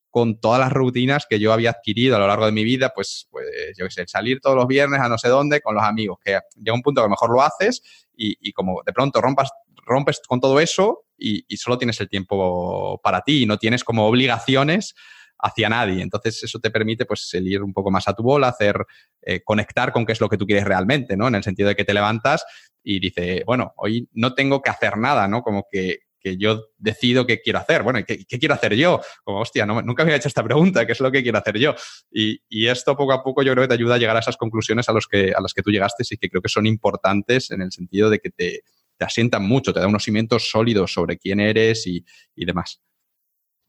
[0.10, 3.28] con todas las rutinas que yo había adquirido a lo largo de mi vida, pues,
[3.30, 3.46] pues
[3.78, 6.40] yo qué sé, salir todos los viernes a no sé dónde con los amigos, que
[6.56, 7.82] llega un punto que a lo mejor lo haces
[8.16, 9.50] y, como de pronto rompas,
[9.86, 14.08] rompes con todo eso y, solo tienes el tiempo para ti y no tienes como
[14.08, 14.96] obligaciones
[15.38, 16.02] hacia nadie.
[16.02, 18.86] Entonces eso te permite pues el ir un poco más a tu bola, hacer,
[19.22, 21.28] eh, conectar con qué es lo que tú quieres realmente, ¿no?
[21.28, 22.46] En el sentido de que te levantas
[22.84, 25.42] y dice, bueno, hoy no tengo que hacer nada, ¿no?
[25.42, 27.84] Como que que yo decido qué quiero hacer.
[27.84, 29.02] Bueno, ¿qué, quiero hacer yo?
[29.24, 31.76] Como, hostia, nunca había hecho esta pregunta, ¿qué es lo que quiero hacer yo?
[32.12, 34.88] Y, esto poco a poco yo creo que te ayuda a llegar a esas conclusiones
[34.90, 37.62] a, los que, a las que tú llegaste y que creo que son importantes en
[37.62, 38.62] el sentido de que te,
[39.00, 42.04] asientan mucho, te da unos cimientos sólidos sobre quién eres y
[42.36, 42.82] demás.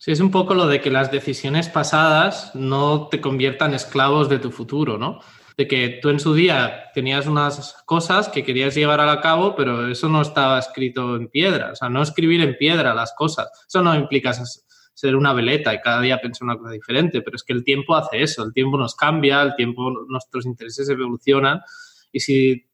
[0.01, 4.39] Sí, es un poco lo de que las decisiones pasadas no te conviertan esclavos de
[4.39, 5.20] tu futuro, ¿no?
[5.61, 9.89] De que tú en su día tenías unas cosas que querías llevar a cabo, pero
[9.89, 11.73] eso no estaba escrito en piedra.
[11.73, 13.51] O sea, no escribir en piedra las cosas.
[13.69, 14.33] Eso no implica
[14.95, 17.95] ser una veleta y cada día pensar una cosa diferente, pero es que el tiempo
[17.95, 18.43] hace eso.
[18.43, 21.61] El tiempo nos cambia, el tiempo, nuestros intereses evolucionan
[22.11, 22.67] y si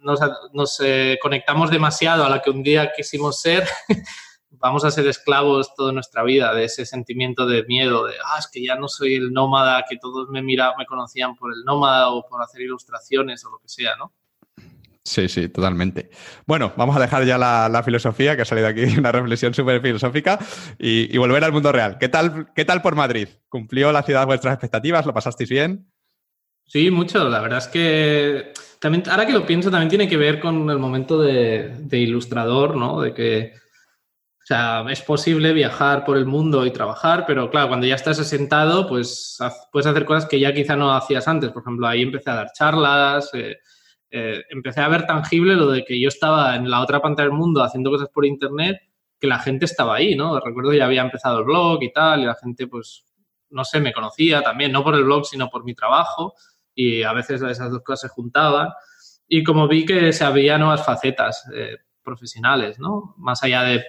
[0.00, 3.68] nos, eh, conectamos demasiado a la que un día quisimos ser,
[4.58, 8.48] vamos a ser esclavos toda nuestra vida de ese sentimiento de miedo, de, ah, es
[8.48, 12.08] que ya no soy el nómada que todos me miraban, me conocían por el nómada
[12.10, 14.12] o por hacer ilustraciones o lo que sea, ¿no?
[15.04, 16.08] Sí, sí, totalmente.
[16.46, 19.82] Bueno, vamos a dejar ya la, la filosofía, que ha salido aquí una reflexión súper
[19.82, 20.38] filosófica,
[20.78, 21.98] y, y, volver al mundo real.
[21.98, 23.28] ¿Qué tal, ¿Qué tal por Madrid?
[23.50, 25.04] ¿Cumplió la ciudad vuestras expectativas?
[25.04, 25.86] ¿Lo pasasteis bien?
[26.66, 27.28] Sí, mucho.
[27.28, 30.78] La verdad es que también, ahora que lo pienso, también tiene que ver con el
[30.78, 33.02] momento de, de ilustrador, ¿no?
[33.02, 33.52] De que
[34.44, 38.20] o sea, es posible viajar por el mundo y trabajar, pero claro, cuando ya estás
[38.20, 39.38] asentado, pues
[39.72, 41.50] puedes hacer cosas que ya quizá no hacías antes.
[41.50, 43.56] Por ejemplo, ahí empecé a dar charlas, eh,
[44.10, 47.38] eh, empecé a ver tangible lo de que yo estaba en la otra pantalla del
[47.38, 48.82] mundo haciendo cosas por internet,
[49.18, 50.38] que la gente estaba ahí, ¿no?
[50.38, 53.06] Recuerdo ya había empezado el blog y tal, y la gente, pues,
[53.48, 56.34] no sé, me conocía también, no por el blog, sino por mi trabajo,
[56.74, 58.68] y a veces esas dos cosas se juntaban.
[59.26, 63.14] Y como vi que se había nuevas facetas eh, profesionales, ¿no?
[63.16, 63.82] Más allá de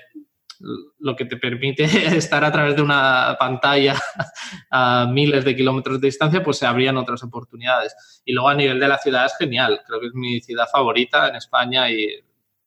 [0.59, 1.83] lo que te permite
[2.17, 3.95] estar a través de una pantalla
[4.71, 7.95] a miles de kilómetros de distancia, pues se abrían otras oportunidades.
[8.25, 11.27] Y luego a nivel de la ciudad es genial, creo que es mi ciudad favorita
[11.27, 12.07] en España y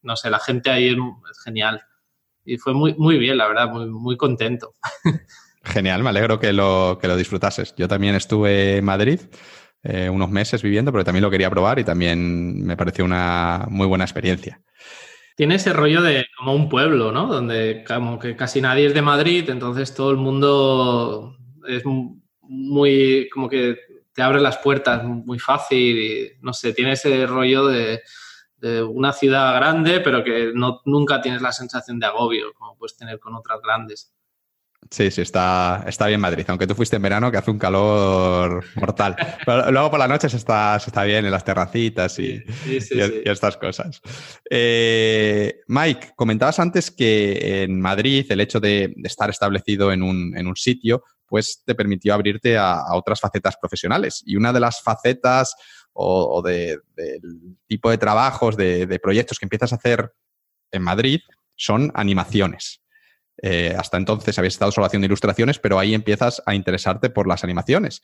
[0.02, 0.96] no sé, la gente ahí es,
[1.44, 1.82] genial.
[2.44, 4.74] Y fue muy, muy bien, la verdad, muy, muy contento.
[5.64, 7.74] Genial, me alegro que lo, que lo disfrutases.
[7.76, 9.20] Yo también estuve en Madrid.
[9.82, 13.86] Eh, unos meses viviendo, pero también lo quería probar y también me pareció una muy
[13.86, 14.60] buena experiencia
[15.38, 17.28] tiene ese rollo de como un pueblo, ¿no?
[17.28, 21.36] Donde como que casi nadie es de Madrid, entonces todo el mundo
[21.68, 21.84] es
[22.42, 23.78] muy, como que
[24.12, 28.02] te abre las puertas muy fácil no sé, tiene ese rollo de,
[28.56, 32.96] de una ciudad grande, pero que no, nunca tienes la sensación de agobio, como puedes
[32.96, 34.12] tener con otras grandes.
[34.90, 38.64] Sí, sí, está, está bien Madrid, aunque tú fuiste en verano que hace un calor
[38.76, 39.16] mortal.
[39.44, 42.44] Pero luego por la noche se está, se está bien en las terracitas y, sí,
[42.64, 43.22] sí, y, sí.
[43.24, 44.00] y estas cosas.
[44.48, 50.34] Eh, Mike, comentabas antes que en Madrid el hecho de, de estar establecido en un,
[50.36, 54.22] en un, sitio pues te permitió abrirte a, a, otras facetas profesionales.
[54.24, 55.54] Y una de las facetas
[55.92, 60.12] o, o de, del tipo de trabajos, de, de proyectos que empiezas a hacer
[60.70, 61.20] en Madrid
[61.56, 62.80] son animaciones.
[63.42, 67.44] Eh, hasta entonces habías estado solo haciendo ilustraciones, pero ahí empiezas a interesarte por las
[67.44, 68.02] animaciones.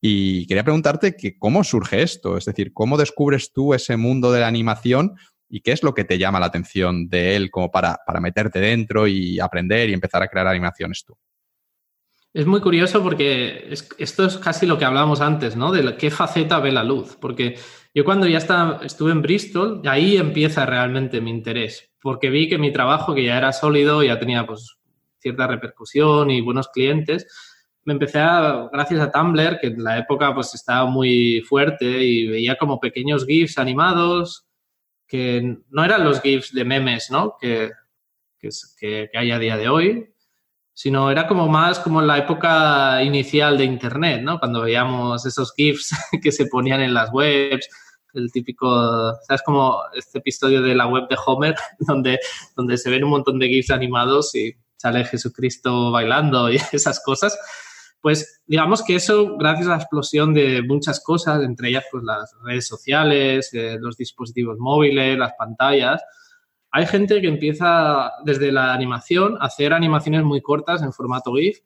[0.00, 4.40] Y quería preguntarte que cómo surge esto, es decir, cómo descubres tú ese mundo de
[4.40, 5.16] la animación
[5.48, 8.60] y qué es lo que te llama la atención de él como para, para meterte
[8.60, 11.18] dentro y aprender y empezar a crear animaciones tú.
[12.32, 15.72] Es muy curioso porque es, esto es casi lo que hablábamos antes, ¿no?
[15.72, 17.16] De qué faceta ve la luz.
[17.20, 17.58] Porque
[17.92, 21.89] yo cuando ya estaba, estuve en Bristol, ahí empieza realmente mi interés.
[22.00, 24.78] Porque vi que mi trabajo, que ya era sólido, ya tenía pues
[25.18, 27.26] cierta repercusión y buenos clientes,
[27.84, 32.26] me empecé a, gracias a Tumblr, que en la época pues estaba muy fuerte y
[32.26, 34.46] veía como pequeños GIFs animados,
[35.06, 37.36] que no eran los GIFs de memes, ¿no?
[37.40, 37.70] Que,
[38.38, 40.14] que, que hay a día de hoy,
[40.72, 44.38] sino era como más como en la época inicial de Internet, ¿no?
[44.38, 47.68] Cuando veíamos esos GIFs que se ponían en las webs,
[48.14, 48.68] el típico,
[49.26, 49.42] ¿sabes?
[49.42, 52.18] Como este episodio de la web de Homer, donde,
[52.56, 57.38] donde se ven un montón de GIFs animados y sale Jesucristo bailando y esas cosas.
[58.00, 62.34] Pues digamos que eso, gracias a la explosión de muchas cosas, entre ellas pues las
[62.42, 66.02] redes sociales, eh, los dispositivos móviles, las pantallas,
[66.72, 71.58] hay gente que empieza desde la animación a hacer animaciones muy cortas en formato GIF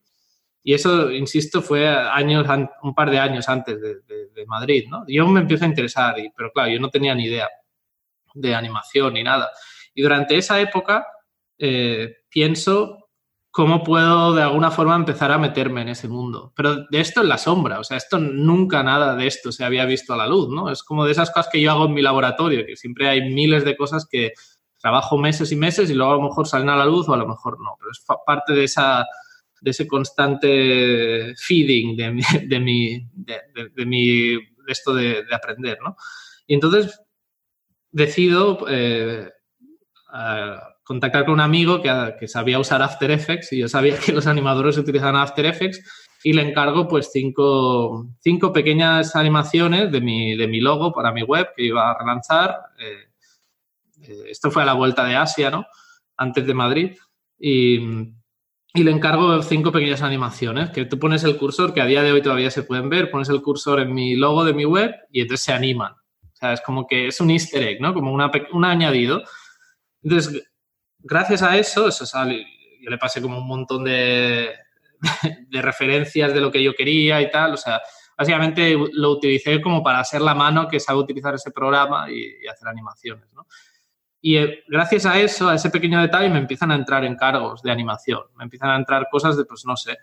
[0.66, 2.46] Y eso, insisto, fue años,
[2.82, 5.04] un par de años antes de, Madrid, ¿no?
[5.06, 7.48] Yo me empiezo a interesar, pero claro, yo no tenía ni idea
[8.34, 9.50] de animación ni nada.
[9.94, 11.06] Y durante esa época
[11.58, 13.10] eh, pienso
[13.50, 16.52] cómo puedo de alguna forma empezar a meterme en ese mundo.
[16.56, 19.84] Pero de esto en la sombra, o sea, esto nunca nada de esto se había
[19.84, 20.70] visto a la luz, ¿no?
[20.70, 23.64] Es como de esas cosas que yo hago en mi laboratorio, que siempre hay miles
[23.64, 24.32] de cosas que
[24.78, 27.16] trabajo meses y meses y luego a lo mejor salen a la luz o a
[27.16, 29.06] lo mejor no, pero es parte de esa
[29.64, 35.96] de ese constante feeding de mi, de mi, de, mi, esto de, aprender, ¿no?
[36.46, 37.00] Y entonces
[37.90, 39.30] decido eh,
[40.82, 44.26] contactar con un amigo que, que, sabía usar After Effects y yo sabía que los
[44.26, 45.82] animadores utilizaban After Effects
[46.22, 51.22] y le encargo pues cinco, cinco pequeñas animaciones de mi, de mi logo para mi
[51.22, 52.56] web que iba a relanzar.
[52.78, 53.08] Eh,
[54.02, 55.66] eh, esto fue a la vuelta de Asia, ¿no?
[56.18, 56.96] Antes de Madrid.
[57.38, 58.12] Y,
[58.76, 62.10] y le encargo cinco pequeñas animaciones, que tú pones el cursor, que a día de
[62.10, 65.20] hoy todavía se pueden ver, pones el cursor en mi logo de mi web y
[65.20, 65.92] entonces se animan.
[65.92, 67.94] O sea, es como que es un easter egg, ¿no?
[67.94, 69.22] Como una, un añadido.
[70.02, 70.50] Entonces,
[70.98, 72.44] gracias a eso, eso sale,
[72.82, 74.50] yo le pasé como un montón de,
[75.48, 77.54] de, referencias de lo que yo quería y tal.
[77.54, 77.80] O sea,
[78.18, 82.48] básicamente lo utilicé como para ser la mano que sabe utilizar ese programa y, y
[82.48, 83.46] hacer animaciones, ¿no?
[84.26, 87.70] Y eh, gracias a eso, a ese pequeño detalle, me empiezan a entrar encargos de
[87.70, 89.98] animación, me empiezan a entrar cosas de, pues no sé,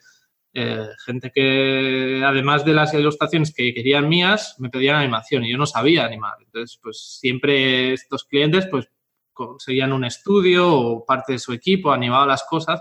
[0.54, 5.58] eh, gente que además de las ilustraciones que querían mías, me pedían animación y yo
[5.58, 6.36] no sabía animar.
[6.40, 8.88] Entonces, pues siempre estos clientes pues
[9.34, 12.80] conseguían un estudio o parte de su equipo, animaba las cosas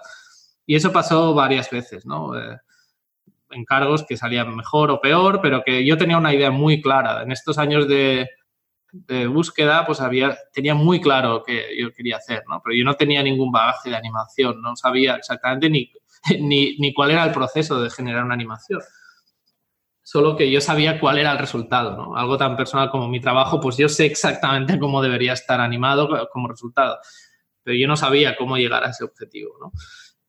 [0.67, 2.39] y eso pasó varias veces, ¿no?
[2.39, 2.59] Eh,
[3.53, 7.23] encargos que salían mejor o peor, pero que yo tenía una idea muy clara.
[7.23, 8.29] En estos años de,
[8.93, 12.61] de búsqueda, pues había, tenía muy claro que yo quería hacer, ¿no?
[12.63, 15.91] Pero yo no tenía ningún bagaje de animación, no sabía exactamente ni,
[16.41, 18.81] ni, ni cuál era el proceso de generar una animación.
[20.03, 22.17] Solo que yo sabía cuál era el resultado, ¿no?
[22.17, 26.49] Algo tan personal como mi trabajo, pues yo sé exactamente cómo debería estar animado como
[26.49, 26.99] resultado,
[27.63, 29.73] pero yo no sabía cómo llegar a ese objetivo, ¿no?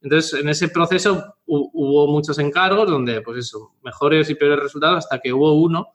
[0.02, 5.20] Entonces, en ese proceso hubo muchos encargos donde, pues eso, mejores y peores resultados hasta
[5.20, 5.94] que hubo uno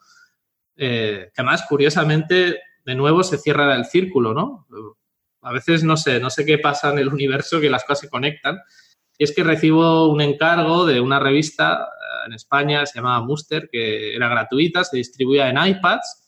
[0.76, 4.66] eh, que además, curiosamente, de nuevo se cierra el círculo, ¿no?
[5.42, 8.10] A veces no sé, no sé qué pasa en el universo que las cosas se
[8.10, 8.58] conectan.
[9.18, 13.68] Y es que recibo un encargo de una revista eh, en España, se llamaba Muster,
[13.70, 16.26] que era gratuita, se distribuía en iPads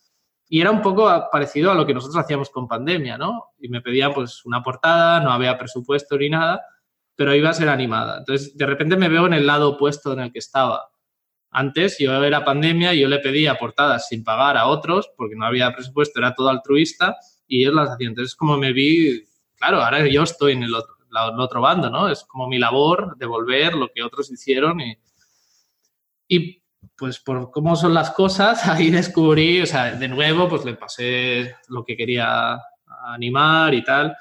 [0.48, 3.50] y era un poco parecido a lo que nosotros hacíamos con pandemia, ¿no?
[3.58, 6.62] Y me pedían pues una portada, no había presupuesto ni nada,
[7.14, 8.18] pero iba a ser animada.
[8.18, 10.88] Entonces, de repente me veo en el lado opuesto en el que estaba.
[11.50, 15.46] Antes yo era pandemia y yo le pedía portadas sin pagar a otros porque no
[15.46, 18.10] había presupuesto, era todo altruista y ellos las hacían.
[18.10, 22.08] Entonces, como me vi, claro, ahora yo estoy en el otro, el otro bando, ¿no?
[22.08, 24.98] Es como mi labor devolver lo que otros hicieron y,
[26.28, 26.62] y
[26.96, 31.56] pues por cómo son las cosas, ahí descubrí, o sea, de nuevo, pues le pasé
[31.68, 32.58] lo que quería
[33.06, 34.16] animar y tal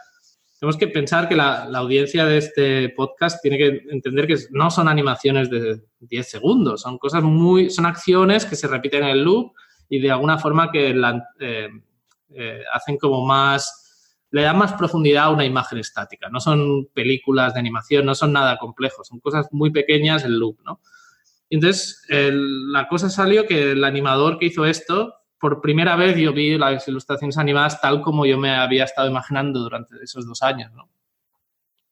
[0.59, 4.87] tenemos que pensar que la, audiencia de este podcast tiene que entender que no son
[4.87, 9.53] animaciones de 10 segundos, son cosas muy, son acciones que se repiten en el loop
[9.87, 10.95] y de alguna forma que
[11.39, 11.69] eh,
[12.29, 16.27] eh, hacen como más, le dan más profundidad a una imagen estática.
[16.29, 20.57] No son películas de animación, no son nada complejos, son cosas muy pequeñas el loop,
[20.65, 20.81] ¿no?
[21.49, 26.57] Entonces, la cosa salió que el animador que hizo esto por primera vez yo vi
[26.57, 30.89] las ilustraciones animadas tal como yo me había estado imaginando durante esos dos años, ¿no?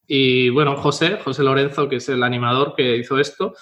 [0.06, 3.54] Y bueno, José, José Lorenzo, que es el animador que hizo esto,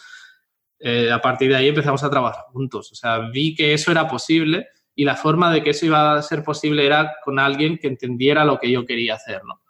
[0.78, 2.92] eh, a partir de ahí empezamos a trabajar juntos.
[2.92, 6.22] O sea, vi que eso era posible y la forma de que eso iba a
[6.22, 9.62] ser posible era con alguien que entendiera lo que yo quería hacer, ¿no?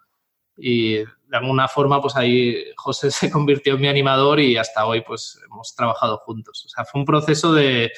[0.57, 5.01] Y de alguna forma, pues ahí José se convirtió en mi animador y hasta hoy,
[5.01, 6.65] pues hemos trabajado juntos.
[6.65, 7.91] O sea, fue un proceso de,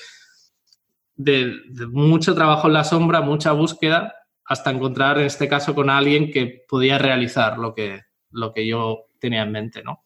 [1.18, 1.60] de,
[1.92, 4.14] mucho trabajo en la sombra, mucha búsqueda,
[4.46, 9.08] hasta encontrar en este caso con alguien que podía realizar lo que, lo que yo
[9.20, 10.04] tenía en mente, ¿no?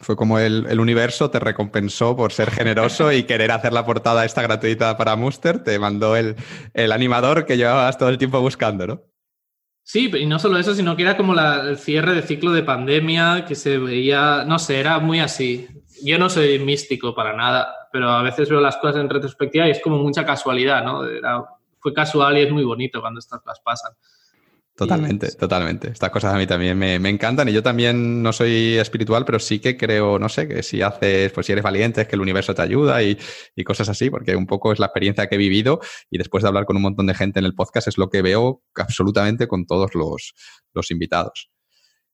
[0.00, 4.42] Fue como el, universo te recompensó por ser generoso y querer hacer la portada esta
[4.42, 6.34] gratuita para Muster, te mandó el,
[6.74, 9.02] animador que llevabas todo el tiempo buscando, ¿no?
[9.84, 13.44] Sí, y no solo eso, sino que era como el cierre de ciclo de pandemia,
[13.46, 15.68] que se veía, no sé, era muy así.
[16.02, 19.70] Yo no soy místico para nada, pero a veces veo las cosas en retrospectiva y
[19.70, 21.02] es como mucha casualidad, ¿no?
[21.78, 23.92] fue casual y es muy bonito cuando estas cosas pasan.
[24.74, 25.90] Totalmente, totalmente.
[25.90, 29.60] Estas cosas a mí también me, encantan y yo también no soy espiritual, pero sí
[29.60, 32.52] que creo, no sé, que si haces, pues si eres valiente es que el universo
[32.52, 33.16] te ayuda y,
[33.64, 35.78] cosas así, porque un poco es la experiencia que he vivido
[36.10, 38.22] y después de hablar con un montón de gente en el podcast es lo que
[38.22, 40.34] veo absolutamente con todos los,
[40.72, 41.48] los invitados.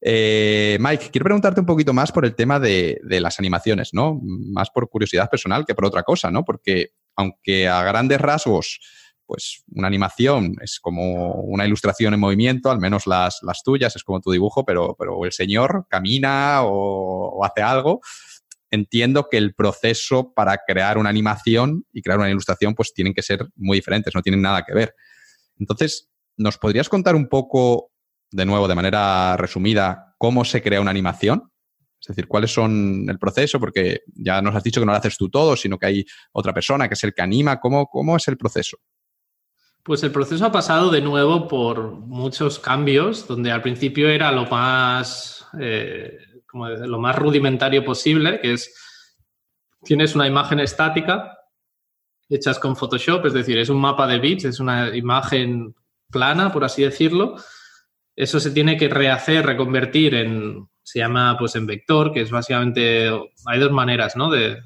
[0.02, 4.18] Eh, Mike, quiero preguntarte un poquito más por el tema de, las animaciones, ¿no?
[4.22, 6.44] Más por curiosidad personal que por otra cosa, ¿no?
[6.44, 8.80] Porque aunque a grandes rasgos,
[9.26, 14.20] pues una animación es como una ilustración en movimiento, al menos las, tuyas, es como
[14.20, 18.00] tu dibujo, pero, pero el señor camina o, hace algo.
[18.72, 23.22] Entiendo que el proceso para crear una animación y crear una ilustración, pues tienen que
[23.22, 24.94] ser muy diferentes, no tienen nada que ver.
[25.58, 27.89] Entonces, ¿nos podrías contar un poco
[28.30, 31.50] de nuevo, de manera resumida, cómo se crea una animación.
[32.00, 35.18] Es decir, cuáles son el proceso, porque ya nos has dicho que no lo haces
[35.18, 37.60] tú todo, sino que hay otra persona que es el que anima.
[37.60, 38.78] ¿Cómo, cómo es el proceso?
[39.82, 44.46] Pues el proceso ha pasado de nuevo por muchos cambios, donde al principio era lo
[44.46, 48.74] más, eh, como lo más rudimentario posible, que es,
[49.82, 51.36] tienes una imagen estática
[52.30, 55.74] hechas con Photoshop, es decir, es un mapa de bits, es una imagen
[56.10, 57.34] plana, por así decirlo,
[58.22, 63.10] eso se tiene que rehacer, reconvertir en, se llama pues en vector, que es básicamente,
[63.46, 64.30] hay dos maneras ¿no?
[64.30, 64.58] de,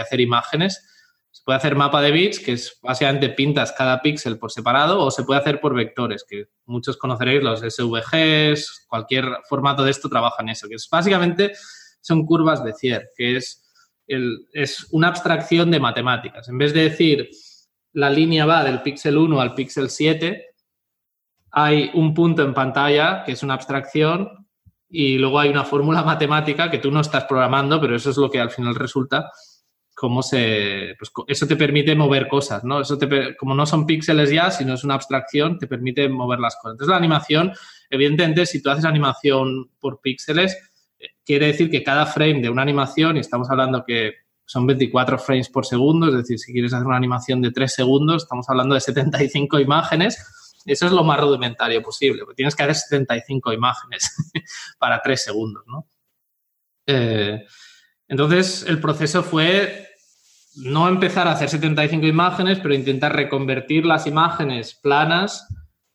[0.00, 0.86] hacer imágenes.
[1.32, 5.10] Se puede hacer mapa de bits, que es básicamente pintas cada píxel por separado, o
[5.10, 10.42] se puede hacer por vectores, que muchos conoceréis los SVGs, cualquier formato de esto trabaja
[10.42, 11.52] en eso, que es básicamente
[12.00, 13.64] son curvas de Zier, que es,
[14.06, 16.48] el, es una abstracción de matemáticas.
[16.48, 17.28] En vez de decir
[17.92, 20.53] la línea va del píxel 1 al píxel 7,
[21.54, 24.46] hay un punto en pantalla que es una abstracción
[24.88, 28.30] y luego hay una fórmula matemática que tú no estás programando, pero eso es lo
[28.30, 29.30] que al final resulta
[29.94, 32.80] cómo se pues, eso te permite mover cosas, ¿no?
[32.80, 36.56] Eso te, como no son píxeles ya, sino es una abstracción, te permite mover las
[36.56, 36.72] cosas.
[36.72, 37.52] Entonces la animación,
[37.88, 40.56] evidentemente, si tú haces animación por píxeles,
[40.98, 45.18] eh, quiere decir que cada frame de una animación, y estamos hablando que son 24
[45.18, 48.74] frames por segundo, es decir, si quieres hacer una animación de 3 segundos, estamos hablando
[48.74, 50.18] de 75 imágenes,
[50.64, 54.32] eso es lo más rudimentario posible, porque tienes que hacer 75 imágenes
[54.78, 55.86] para 3 segundos, ¿no?
[56.86, 57.44] Eh,
[58.08, 59.88] entonces, el proceso fue
[60.56, 65.48] no empezar a hacer 75 imágenes, pero intentar reconvertir las imágenes planas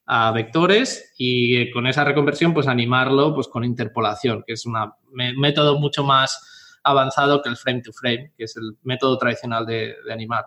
[0.06, 4.76] a vectores y con esa reconversión, pues animarlo pues, con interpolación, que es un
[5.12, 9.96] método mucho más avanzado que el frame to frame, que es el método tradicional de
[10.12, 10.46] animar.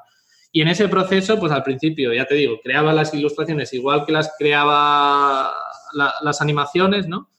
[0.55, 4.12] Y en ese proceso, pues al principio, ya te digo, creaba las ilustraciones igual que
[4.12, 5.50] las creaba
[5.94, 7.31] las animaciones, ¿no?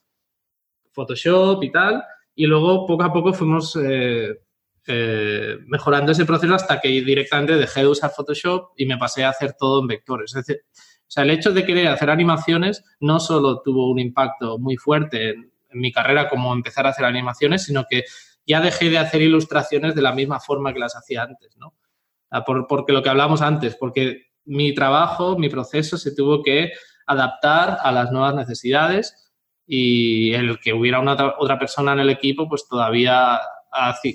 [0.92, 2.02] Photoshop y tal.
[2.34, 4.40] Y luego, poco a poco, fuimos eh,
[4.88, 9.28] eh, mejorando ese proceso hasta que directamente dejé de usar Photoshop y me pasé a
[9.30, 10.34] hacer todo en vectores.
[10.34, 14.58] Es decir, o sea, el hecho de querer hacer animaciones no solo tuvo un impacto
[14.58, 18.02] muy fuerte en, en mi carrera como empezar a hacer animaciones, sino que
[18.44, 21.74] ya dejé de hacer ilustraciones de la misma forma que las hacía antes, ¿no?
[22.44, 26.72] Porque lo que hablamos antes, porque mi trabajo, mi proceso se tuvo que
[27.06, 29.32] adaptar a las nuevas necesidades
[29.66, 33.40] y el que hubiera una otra persona en el equipo, pues todavía,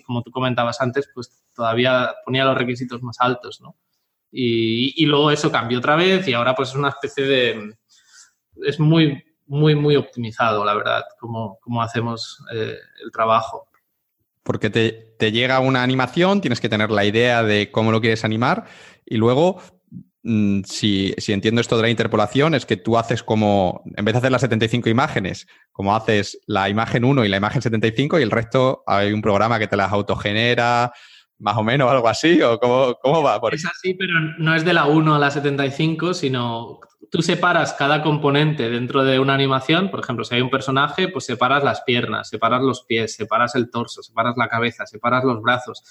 [0.06, 3.76] como tú comentabas antes, pues todavía ponía los requisitos más altos, ¿no?
[4.32, 7.76] Y, luego eso cambió otra vez y ahora pues es una especie de...
[8.64, 13.69] es muy, muy, muy optimizado, la verdad, como, como hacemos eh, el trabajo
[14.44, 18.66] porque te, llega una animación, tienes que tener la idea de cómo lo quieres animar
[19.06, 19.62] y luego,
[20.24, 24.20] mm, si, entiendo esto de la interpolación, es que tú haces como, en vez de
[24.20, 28.32] hacer las 75 imágenes, como haces la imagen 1 y la imagen 75 y el
[28.32, 30.92] resto hay un programa que te las autogenera,
[31.40, 33.40] más o menos, algo así, o cómo, cómo va?
[33.52, 36.80] Es así, pero no es de la 1 a la 75, sino
[37.12, 41.26] tú separas cada componente dentro de una animación, por ejemplo, si hay un personaje, pues
[41.26, 45.84] separas las piernas, separas los pies, separas el torso, separas la cabeza, separas los brazos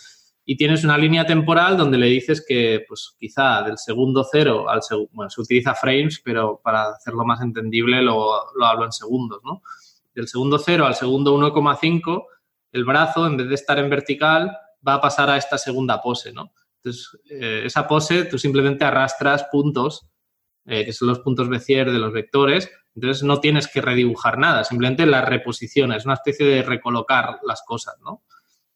[0.50, 4.82] y tienes una línea temporal donde le dices que, pues quizá del segundo cero al
[4.82, 9.40] segundo, bueno, se utiliza frames, pero para hacerlo más entendible lo, lo hablo en segundos,
[9.44, 9.60] ¿no?
[10.14, 12.24] Del segundo cero al segundo 1,5,
[12.72, 14.56] el brazo, en vez de estar en vertical,
[14.86, 16.52] va a pasar a esta segunda pose, ¿no?
[16.76, 20.08] Entonces, eh, esa pose tú simplemente arrastras puntos
[20.68, 22.70] eh, que son los puntos Bézier de los vectores.
[22.94, 27.96] Entonces no tienes que redibujar nada, simplemente las reposiciones, una especie de recolocar las cosas,
[28.04, 28.22] ¿no?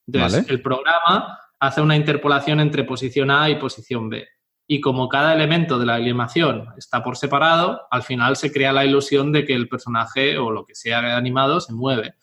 [0.06, 4.26] Entonces el programa hace una interpolación entre posición A y posición B.
[4.66, 8.86] Y como cada elemento de la animación está por separado, al final se crea la
[8.86, 12.14] ilusión de que el personaje o lo que sea animado se mueve.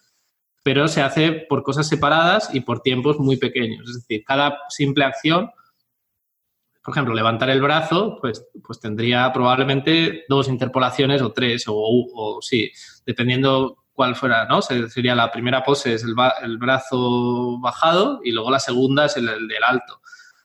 [0.64, 3.88] Pero se hace por cosas separadas y por tiempos muy pequeños.
[3.88, 5.52] Es decir, cada simple acción
[6.84, 12.72] por ejemplo, levantar el brazo, pues, pues tendría probablemente dos interpolaciones o tres, o, sí,
[13.06, 14.62] dependiendo cuál fuera, ¿no?
[14.62, 16.16] Sería la primera pose es el,
[16.58, 20.02] brazo bajado y luego la segunda es el, del alto.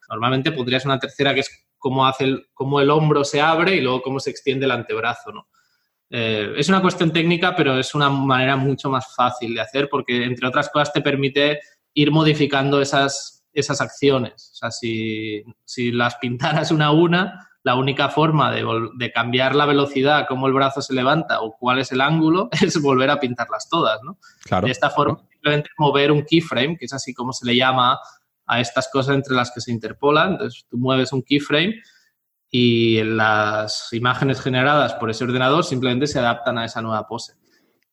[0.08, 3.80] Normalmente pondrías una tercera que es cómo, hace el, cómo el hombro se abre y
[3.80, 5.48] luego cómo se extiende el antebrazo, ¿no?
[6.10, 10.24] Eh, es una cuestión técnica, pero es una manera mucho más fácil de hacer porque,
[10.24, 11.60] entre otras cosas, te permite
[11.94, 14.50] ir modificando esas, esas acciones.
[14.52, 18.66] O sea, si, si las pintaras una a una, la única forma de,
[18.98, 22.80] de, cambiar la velocidad, cómo el brazo se levanta o cuál es el ángulo, es
[22.80, 24.18] volver a pintarlas todas, ¿no?
[24.44, 24.66] Claro.
[24.66, 27.98] De esta forma, simplemente mover un keyframe, que es así como se le llama
[28.46, 30.32] a estas cosas entre las que se interpolan.
[30.32, 31.76] Entonces, tú mueves un keyframe
[32.50, 37.34] y las imágenes generadas por ese ordenador simplemente se adaptan a esa nueva pose.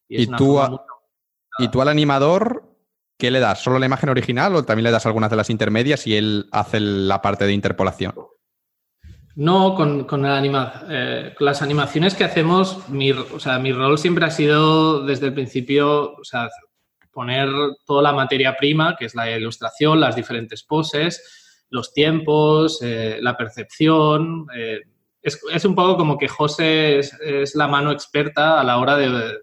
[0.09, 0.59] ¿Y, tú,
[1.57, 2.70] ¿Y tú al animador
[3.21, 3.61] qué le das?
[3.61, 6.79] ¿Solo la imagen original o también le das algunas de las intermedias y él hace
[6.79, 8.15] la parte de interpolación?
[9.35, 13.99] No, con, con, anima, eh, con, las animaciones que hacemos, mi, o sea, mi rol
[13.99, 16.49] siempre ha sido desde el principio, o sea,
[17.11, 17.47] poner
[17.85, 23.37] toda la materia prima, que es la ilustración, las diferentes poses, los tiempos, eh, la
[23.37, 24.47] percepción.
[24.55, 24.79] Eh,
[25.21, 29.37] es, un poco como que José es, la mano experta a la hora de,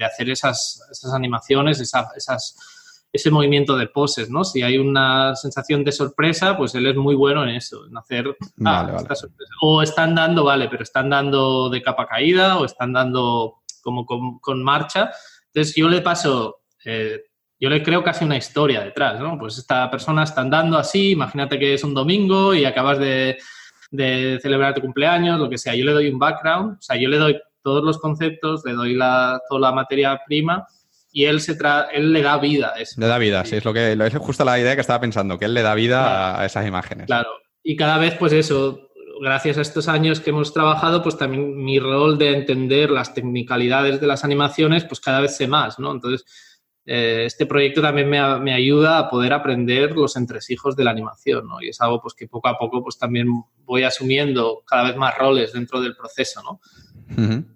[0.00, 0.80] hacer esas,
[1.12, 2.75] animaciones, esa, esas
[3.12, 4.44] ese movimiento de poses, ¿no?
[4.44, 8.36] Si hay una sensación de sorpresa, pues él es muy bueno en eso, en hacer...
[8.64, 9.08] Ah, vale, vale.
[9.62, 14.38] O están dando, vale, pero están dando de capa caída o están dando como con,
[14.38, 15.10] con marcha.
[15.46, 17.22] Entonces yo le paso, eh,
[17.58, 19.38] yo le creo casi una historia detrás, ¿no?
[19.38, 23.38] Pues esta persona está andando así, imagínate que es un domingo y acabas de,
[23.90, 25.74] de celebrar tu cumpleaños, lo que sea.
[25.74, 28.94] Yo le doy un background, o sea, yo le doy todos los conceptos, le doy
[28.94, 30.66] la, toda la materia prima
[31.16, 33.00] y él, se tra él le da vida a eso.
[33.00, 35.46] Le da vida, sí, es, lo que, es justo la idea que estaba pensando, que
[35.46, 36.40] él le da vida claro.
[36.40, 37.06] a esas imágenes.
[37.06, 37.30] Claro,
[37.62, 38.90] y cada vez pues eso,
[39.22, 43.98] gracias a estos años que hemos trabajado, pues también mi rol de entender las technicalidades
[43.98, 45.90] de las animaciones, pues cada vez sé más, ¿no?
[45.90, 46.26] Entonces,
[46.84, 51.46] eh, este proyecto también me, me, ayuda a poder aprender los entresijos de la animación,
[51.46, 51.62] ¿no?
[51.62, 53.28] Y es algo pues que poco a poco pues también
[53.64, 56.60] voy asumiendo cada vez más roles dentro del proceso, ¿no?
[57.16, 57.55] Uh -huh.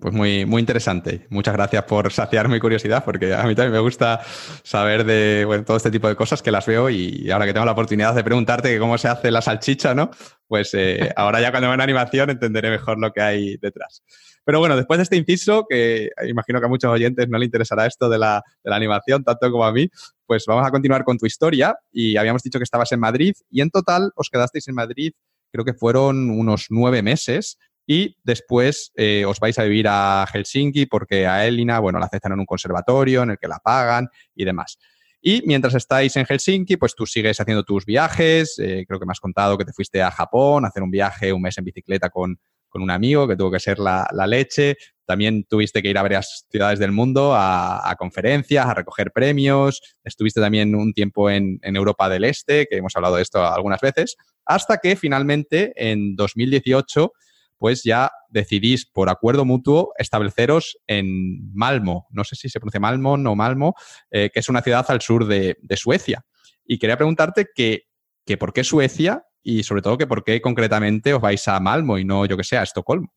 [0.00, 1.26] Pues muy, muy interesante.
[1.30, 4.20] Muchas gracias por saciar mi curiosidad, porque a mí también me gusta
[4.64, 7.66] saber de bueno, todo este tipo de cosas que las veo y ahora que tengo
[7.66, 10.10] la oportunidad de preguntarte cómo se hace la salchicha, ¿no?
[10.48, 14.02] Pues eh, ahora ya cuando vea una animación entenderé mejor lo que hay detrás.
[14.44, 17.86] Pero bueno, después de este inciso, que imagino que a muchos oyentes no le interesará
[17.86, 19.88] esto de la, de la animación, tanto como a mí,
[20.26, 21.76] pues vamos a continuar con tu historia.
[21.92, 25.12] Y habíamos dicho que estabas en Madrid y en total os quedasteis en Madrid,
[25.52, 30.86] creo que fueron unos nueve meses y después eh, os vais a vivir a Helsinki
[30.86, 34.44] porque a Elina, bueno, la aceptan en un conservatorio en el que la pagan y
[34.44, 34.78] demás.
[35.20, 38.58] Y mientras estáis en Helsinki, pues tú sigues haciendo tus viajes.
[38.58, 41.32] Eh, creo que me has contado que te fuiste a Japón a hacer un viaje,
[41.32, 44.76] un mes en bicicleta con, con un amigo que tuvo que ser la, la, leche.
[45.04, 49.80] También tuviste que ir a varias ciudades del mundo a, conferencias, a recoger premios.
[50.04, 54.16] Estuviste también un tiempo en Europa del Este, que hemos hablado de esto algunas veces,
[54.44, 57.12] hasta que finalmente en 2018
[57.58, 62.06] pues ya decidís por acuerdo mutuo estableceros en Malmo.
[62.10, 63.74] No sé si se pronuncia Malmo o Malmo,
[64.10, 66.24] eh, que es una ciudad al sur de, de Suecia.
[66.64, 67.84] Y quería preguntarte que,
[68.24, 71.98] que, por qué Suecia y sobre todo que por qué concretamente os vais a Malmo
[71.98, 73.12] y no, yo que sé, a Estocolmo.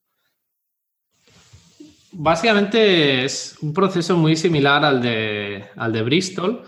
[2.11, 6.63] Básicamente es un proceso muy similar al de, al de Bristol.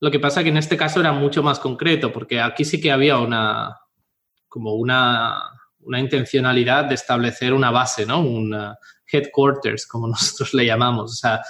[0.00, 2.92] Lo que pasa que en este caso era mucho más concreto, porque aquí sí que
[2.92, 3.76] había una
[4.48, 5.36] como una
[5.84, 8.20] una intencionalidad de establecer una base, ¿no?
[8.20, 8.74] Un uh,
[9.10, 11.12] headquarters, como nosotros le llamamos.
[11.12, 11.42] O sea,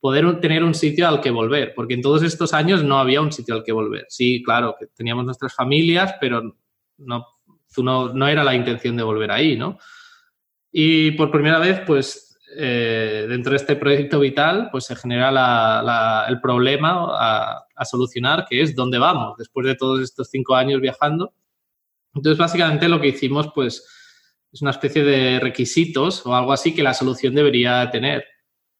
[0.00, 3.32] poder tener un sitio al que volver, porque en todos estos años no había un
[3.32, 4.06] sitio al que volver.
[4.08, 6.56] Sí, claro, que teníamos nuestras familias, pero
[6.98, 7.26] no,
[7.78, 9.78] no, era la intención de volver ahí, ¿no?
[10.72, 16.40] Y por primera vez, pues, eh, dentro de este proyecto vital, pues se genera el
[16.40, 21.32] problema a, a solucionar, que es dónde vamos, después de todos estos cinco años viajando
[22.14, 23.86] entonces, básicamente lo que hicimos, pues,
[24.52, 28.24] es una especie de requisitos o algo así que la solución debería tener.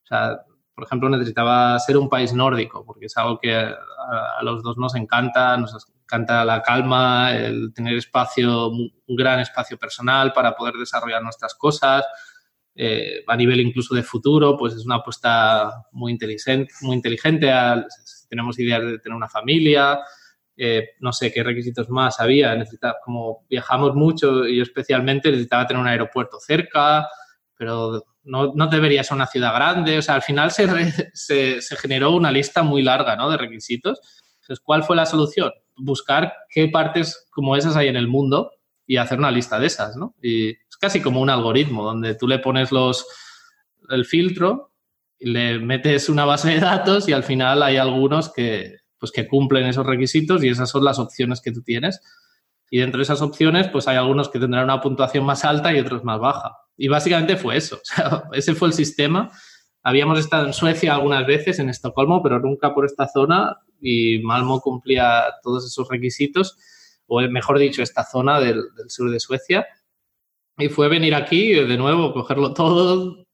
[0.05, 0.39] O sea,
[0.75, 4.95] por ejemplo, necesitaba ser un país nórdico, porque es algo que a, los dos nos
[4.95, 11.23] encanta, nos encanta la calma, el tener espacio, un gran espacio personal para poder desarrollar
[11.23, 12.05] nuestras cosas.
[12.75, 17.51] Eh, a nivel incluso de futuro, pues es una apuesta muy inteligente, muy inteligente.
[17.51, 17.87] A,
[18.29, 20.01] tenemos ideas de tener una familia,
[20.57, 22.55] eh, no sé qué requisitos más había.
[22.55, 27.09] Necesitaba, como viajamos mucho y yo especialmente necesitaba tener un aeropuerto cerca,
[27.57, 29.99] pero no, no debería ser una ciudad grande.
[29.99, 30.67] O sea, al final se,
[31.15, 33.31] se, se generó una lista muy larga ¿no?
[33.31, 34.01] de requisitos.
[34.41, 35.53] Entonces, ¿cuál fue la solución?
[35.77, 38.51] Buscar qué partes como esas hay en el mundo
[38.87, 40.15] y hacer una lista de esas, ¿no?
[40.21, 43.07] Y es casi como un algoritmo donde tú le pones los,
[43.89, 44.73] el filtro,
[45.21, 49.67] le metes una base de datos y al final hay algunos que, pues que cumplen
[49.67, 52.01] esos requisitos y esas son las opciones que tú tienes.
[52.71, 55.81] Y dentro de esas opciones, pues hay algunos que tendrán una puntuación más alta y
[55.81, 56.57] otros más baja.
[56.77, 57.81] Y básicamente fue eso.
[58.33, 59.29] Ese fue el sistema.
[59.83, 64.61] Habíamos estado en Suecia algunas veces, en Estocolmo, pero nunca por esta zona y Malmo
[64.61, 66.57] cumplía todos esos requisitos,
[67.09, 69.67] o mejor dicho, esta zona del, sur de Suecia.
[70.59, 73.27] Y fue venir aquí, de nuevo, cogerlo todo,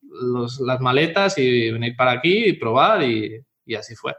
[0.60, 3.44] las maletas y venir para aquí y probar y
[3.76, 4.14] así fue.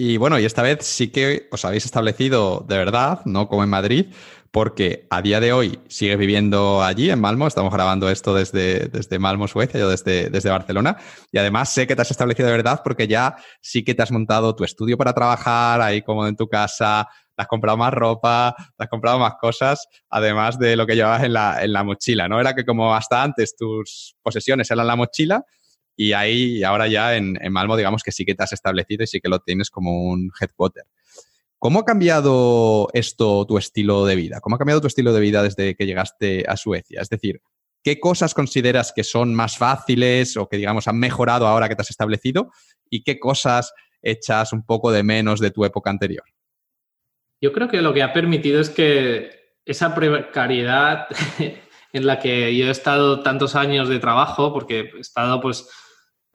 [0.00, 3.68] Y bueno, y esta vez sí que os habéis establecido de verdad, no como en
[3.68, 4.06] Madrid,
[4.52, 7.48] porque a día de hoy sigues viviendo allí, en Malmo.
[7.48, 10.98] Estamos grabando esto desde, desde Malmo, Suecia, yo desde, desde Barcelona.
[11.32, 14.12] Y además sé que te has establecido de verdad porque ya sí que te has
[14.12, 18.54] montado tu estudio para trabajar ahí como en tu casa, te has comprado más ropa,
[18.76, 22.28] te has comprado más cosas, además de lo que llevabas en la, en la mochila,
[22.28, 22.38] ¿no?
[22.40, 25.44] Era que como hasta antes tus posesiones eran la mochila,
[26.00, 29.20] y ahí, ahora ya en, Malmo, digamos que sí que te has establecido y sí
[29.20, 30.84] que lo tienes como un headquarter.
[31.58, 34.40] ¿Cómo ha cambiado esto tu estilo de vida?
[34.40, 37.00] ¿Cómo ha cambiado tu estilo de vida desde que llegaste a Suecia?
[37.02, 37.42] Es decir,
[37.82, 41.82] ¿qué cosas consideras que son más fáciles o que, digamos, han mejorado ahora que te
[41.82, 42.52] has establecido?
[42.88, 46.26] ¿Y qué cosas echas un poco de menos de tu época anterior?
[47.40, 51.08] Yo creo que lo que ha permitido es que esa precariedad
[51.92, 55.68] en la que yo he estado tantos años de trabajo, porque he estado pues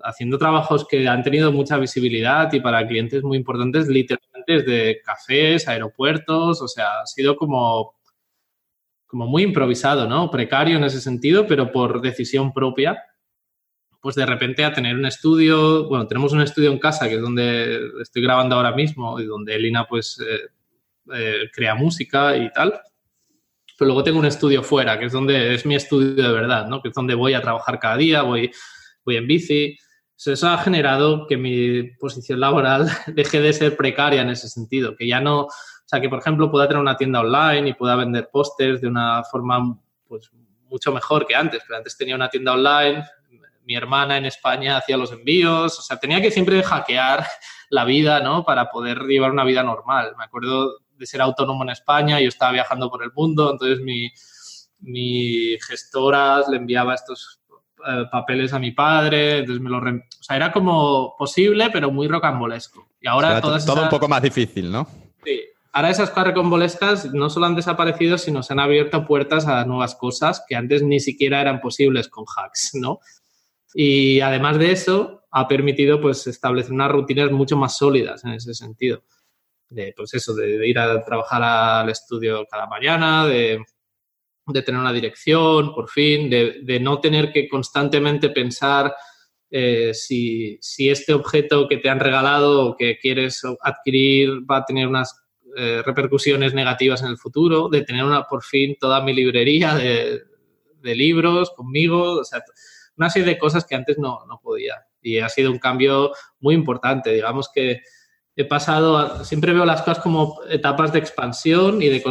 [0.04, 5.68] haciendo trabajos que han tenido mucha visibilidad y para clientes muy importantes, literalmente de cafés,
[5.68, 7.96] aeropuertos, o sea, ha sido como,
[9.08, 10.30] como muy improvisado, ¿no?
[10.30, 13.02] Precario en ese sentido, pero por decisión propia.
[14.02, 17.22] Pues de repente a tener un estudio, bueno, tenemos un estudio en casa que es
[17.22, 20.50] donde estoy grabando ahora mismo y donde Elina pues eh,
[21.14, 22.82] eh, crea música y tal.
[23.78, 26.82] Pero luego tengo un estudio fuera, que es donde es mi estudio de verdad, ¿no?
[26.82, 28.52] Que es donde voy a trabajar cada día, voy,
[29.06, 29.78] voy en bici,
[30.18, 35.08] eso ha generado que mi posición laboral deje de ser precaria en ese sentido, que
[35.08, 35.50] ya no, o
[35.86, 39.24] sea, que por ejemplo pueda tener una tienda online y pueda vender pósters de una
[39.24, 39.78] forma
[40.08, 40.32] pues
[40.70, 43.04] mucho mejor que antes, pero antes tenía una tienda online,
[43.66, 47.26] mi hermana en España hacía los envíos, o sea, tenía que siempre hackear
[47.70, 48.44] la vida, ¿no?
[48.44, 50.14] Para poder llevar una vida normal.
[50.18, 54.12] Me acuerdo de ser autónomo en España, yo estaba viajando por el mundo, entonces mi,
[54.80, 57.42] mi gestora le enviaba estos
[57.88, 59.78] eh, papeles a mi padre, entonces me lo...
[59.78, 62.88] O sea, era como posible, pero muy rocambolesco.
[63.02, 64.88] Y ahora Todo un poco más difícil, ¿no?
[65.24, 65.42] Sí.
[65.74, 69.96] Ahora esas cosas rocambolescas no solo han desaparecido, sino se han abierto puertas a nuevas
[69.96, 73.00] cosas que antes ni siquiera eran posibles con hacks, ¿no?
[73.74, 78.54] Y además de eso, ha permitido pues establecer unas rutinas mucho más sólidas en ese
[78.54, 79.04] sentido.
[79.68, 83.66] De, pues eso, de ir a trabajar al estudio cada mañana, de
[84.48, 88.94] de tener una dirección, por fin, de, no tener que constantemente pensar
[89.50, 94.88] eh, si, este objeto que te han regalado o que quieres adquirir va a tener
[94.88, 95.16] unas
[95.56, 100.24] eh, repercusiones negativas en el futuro, de tener una, por fin toda mi librería de,
[100.82, 102.44] libros conmigo, o sea,
[102.98, 104.86] una serie de cosas que antes no, no podía.
[105.02, 107.14] Y ha sido un cambio muy importante.
[107.14, 107.82] Digamos que
[108.36, 112.04] he pasado, siempre veo las cosas como etapas de expansión y de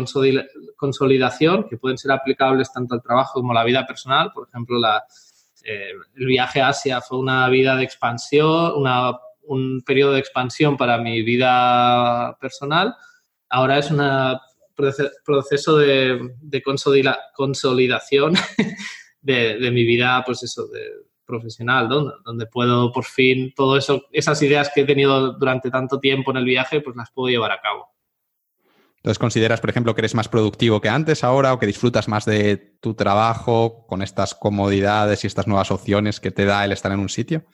[0.77, 4.31] consolidación que pueden ser aplicables tanto al trabajo como a la vida personal.
[4.33, 4.79] Por ejemplo,
[5.65, 10.77] eh, el viaje a Asia fue una vida de expansión, una, un periodo de expansión
[10.77, 12.95] para mi vida personal.
[13.49, 14.01] Ahora es un
[15.25, 18.35] proceso de, de consolidación
[19.21, 20.89] de, de, mi vida, pues eso, de,
[21.33, 26.31] profesional, donde puedo por fin todo eso, esas ideas que he tenido durante tanto tiempo
[26.31, 27.89] en el viaje, pues las puedo llevar a cabo.
[28.97, 32.25] Entonces, ¿consideras, por ejemplo, que eres más productivo que antes ahora o que disfrutas más
[32.25, 36.93] de tu trabajo con estas comodidades y estas nuevas opciones que te da el estar
[36.93, 37.45] en un sitio?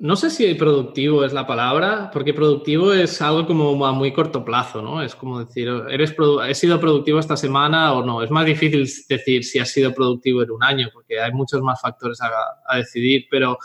[0.00, 4.44] No sé si productivo es la palabra, porque productivo es algo como a muy corto
[4.44, 5.02] plazo, ¿no?
[5.02, 6.14] Es como decir, ¿eres
[6.48, 8.22] ¿he sido productivo esta semana o no?
[8.22, 11.80] Es más difícil decir si has sido productivo en un año, porque hay muchos más
[11.80, 13.58] factores a, decidir, pero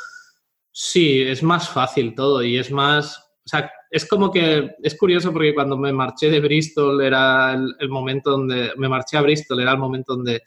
[0.71, 5.31] sí, es más fácil todo y es más, o sea, es como que, es curioso
[5.31, 9.61] porque cuando me marché de Bristol era el, el momento donde, me marché a Bristol,
[9.61, 10.43] era el momento donde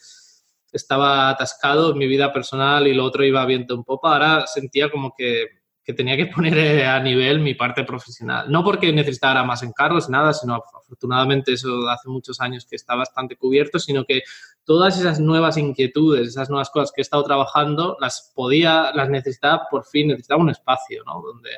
[0.72, 4.90] estaba atascado en mi vida personal y lo otro iba viento en popa, ahora sentía
[4.90, 8.50] como que que tenía que poner eh, a nivel mi parte profesional.
[8.50, 13.36] No porque necesitara más encargos, nada, sino afortunadamente eso hace muchos años que está bastante
[13.36, 14.22] cubierto, sino que
[14.64, 19.66] todas esas nuevas inquietudes, esas nuevas cosas que he estado trabajando, las podía, las necesitaba
[19.70, 21.20] por fin, necesitaba un espacio, ¿no?
[21.20, 21.50] Donde,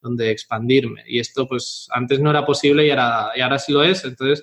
[0.00, 1.02] donde expandirme.
[1.06, 4.02] Y esto, pues, antes no era posible y ahora, y ahora sí lo es.
[4.04, 4.42] Entonces,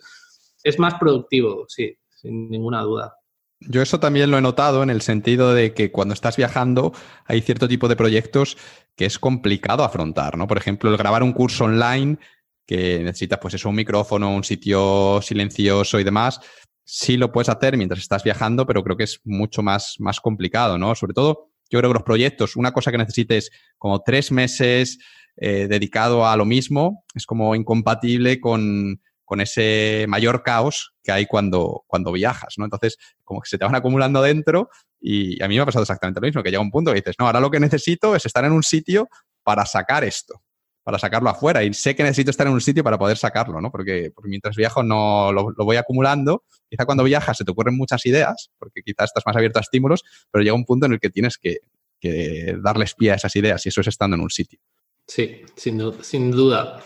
[0.63, 3.17] es más productivo, sí, sin ninguna duda.
[3.61, 6.93] Yo eso también lo he notado en el sentido de que cuando estás viajando
[7.25, 8.57] hay cierto tipo de proyectos
[8.95, 10.47] que es complicado afrontar, ¿no?
[10.47, 12.17] Por ejemplo, el grabar un curso online
[12.65, 16.39] que necesitas pues eso, un micrófono, un sitio silencioso y demás,
[16.83, 20.77] sí lo puedes hacer mientras estás viajando, pero creo que es mucho más, más complicado,
[20.77, 20.95] ¿no?
[20.95, 24.99] Sobre todo, yo creo que los proyectos, una cosa que necesites como tres meses
[25.37, 31.25] eh, dedicado a lo mismo, es como incompatible con, con ese mayor caos que hay
[31.25, 32.65] cuando, cuando viajas, ¿no?
[32.65, 34.69] Entonces, como que se te van acumulando dentro
[35.01, 37.15] y a mí me ha pasado exactamente lo mismo, que llega un punto que dices,
[37.19, 39.09] no, ahora lo que necesito es estar en un sitio
[39.43, 40.41] para sacar esto,
[40.83, 43.71] para sacarlo afuera y sé que necesito estar en un sitio para poder sacarlo, ¿no?
[43.71, 48.51] Porque, mientras viajo no lo, voy acumulando, quizá cuando viajas se te ocurren muchas ideas,
[48.57, 51.37] porque quizás estás más abierto a estímulos, pero llega un punto en el que tienes
[51.37, 51.59] que,
[51.99, 54.59] que darles pie a esas ideas y eso es estando en un sitio.
[55.07, 56.81] Sí, sin duda.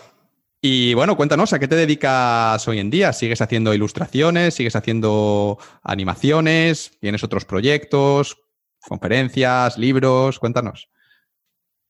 [0.62, 3.14] Y bueno, cuéntanos, ¿a qué te dedicas hoy en día?
[3.14, 4.54] ¿Sigues haciendo ilustraciones?
[4.54, 6.98] ¿Sigues haciendo animaciones?
[7.00, 8.36] ¿Tienes otros proyectos?
[8.86, 9.78] ¿Conferencias?
[9.78, 10.38] ¿Libros?
[10.38, 10.90] Cuéntanos.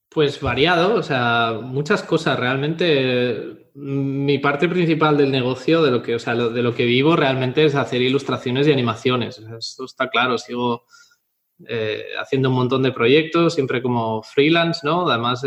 [0.08, 2.38] Pues variado, o sea, muchas cosas.
[2.38, 7.16] Realmente mi parte principal del negocio, de lo que, o sea, de lo que vivo
[7.16, 9.38] realmente es hacer ilustraciones y animaciones.
[9.38, 10.84] Esto está claro, sigo
[11.66, 15.08] eh, haciendo un montón de proyectos, siempre como freelance, ¿no?
[15.08, 15.44] Además,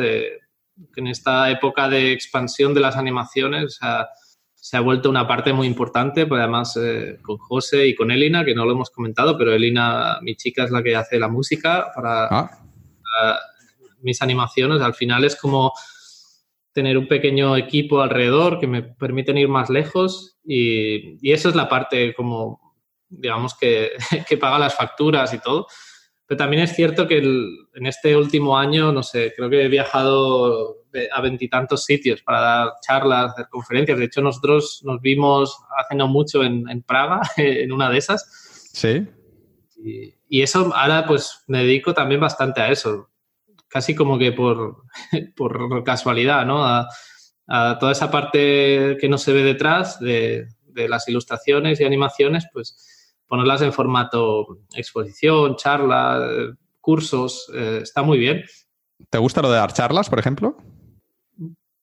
[0.76, 3.80] de en esta época de expansión de las animaciones
[4.64, 8.46] se ha vuelto una parte muy importante, pues además eh, con José y con Elina,
[8.46, 11.92] que no lo hemos comentado, pero Elina, mi chica, es la que hace la música
[11.94, 12.50] para, ah.
[14.02, 14.82] mis animaciones.
[14.82, 15.74] Al final es como
[16.72, 21.56] tener un pequeño equipo alrededor que me permiten ir más lejos y, y eso es
[21.56, 22.78] la parte como,
[23.10, 23.92] digamos, que,
[24.30, 25.68] que paga las facturas y todo.
[26.34, 30.78] Pero también es cierto que en este último año, no sé, creo que he viajado
[31.14, 34.00] a veintitantos sitios para dar charlas, hacer conferencias.
[34.00, 38.72] De hecho, nosotros nos vimos hace no mucho en, Praga, en una de esas.
[38.74, 39.08] Sí.
[39.78, 43.12] Y, eso ahora pues me dedico también bastante a eso.
[43.68, 44.78] Casi como que por,
[45.36, 46.66] por casualidad, ¿no?
[46.66, 46.88] A,
[47.80, 52.93] toda esa parte que no se ve detrás de, de las ilustraciones y animaciones, pues
[53.28, 58.44] ponerlas en formato exposición, charla, cursos, eh, está muy bien.
[59.10, 60.58] ¿Te gusta lo de dar charlas, por ejemplo?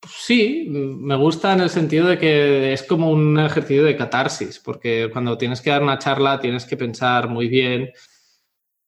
[0.09, 5.11] Sí, me gusta en el sentido de que es como un ejercicio de catarsis, porque
[5.13, 7.91] cuando tienes que dar una charla tienes que pensar muy bien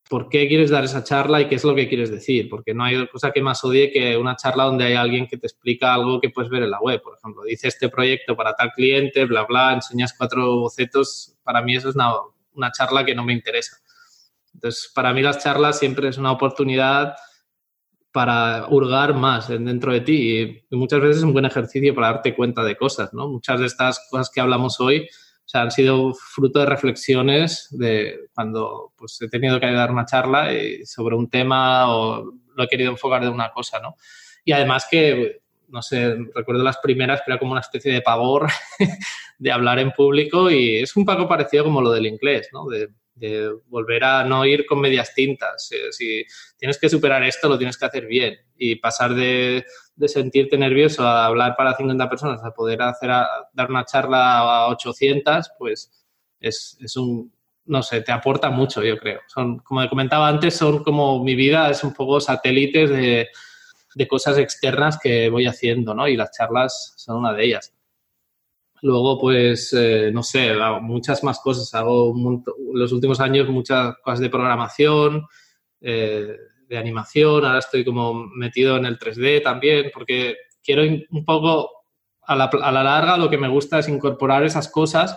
[0.08, 2.84] por qué quieres dar esa charla y qué es lo que quieres decir, porque no
[2.84, 6.20] hay cosa que más odie que una charla donde hay alguien que te explica algo
[6.20, 9.44] que puedes ver en la web, por ejemplo, dice este proyecto para tal cliente, bla,
[9.44, 12.10] bla, enseñas cuatro bocetos, para mí eso es una
[12.54, 13.78] una charla que no me interesa.
[14.54, 17.14] Entonces, para mí las charlas siempre es una oportunidad
[18.12, 22.34] para hurgar más dentro de ti y, muchas veces es un buen ejercicio para darte
[22.34, 23.28] cuenta de cosas, ¿no?
[23.28, 25.08] Muchas de estas cosas que hablamos hoy
[25.54, 30.48] han sido fruto de reflexiones de cuando pues, he tenido que dar una charla
[30.84, 33.96] sobre un tema o lo he querido enfocar de una cosa, ¿no?
[34.44, 35.41] Y además que,
[35.72, 38.46] no sé, recuerdo las primeras que era como una especie de pavor
[39.38, 42.66] de hablar en público y es un poco parecido como lo del inglés, ¿no?
[42.68, 42.88] De,
[43.66, 45.70] volver a no ir con medias tintas.
[45.70, 46.24] Eh, si
[46.58, 49.64] tienes que superar esto, lo tienes que hacer bien y pasar de,
[50.06, 55.52] sentirte nervioso a hablar para 50 personas a poder hacer dar una charla a 800,
[55.56, 55.92] pues
[56.40, 57.32] es, es, un,
[57.66, 59.20] no sé, te aporta mucho, yo creo.
[59.28, 63.28] Son, como comentaba antes, son como mi vida, es un poco satélites de,
[63.94, 66.08] de cosas externas que voy haciendo, ¿no?
[66.08, 67.74] Y las charlas son una de ellas.
[68.82, 71.72] Luego, pues, eh, no sé, muchas más cosas.
[71.74, 72.12] Hago
[72.74, 75.24] los últimos años muchas cosas de programación,
[75.80, 76.36] eh,
[76.68, 77.44] de animación.
[77.44, 81.70] Ahora estoy como metido en el 3D también, porque quiero un poco,
[82.22, 85.16] a la, a la larga, lo que me gusta es incorporar esas cosas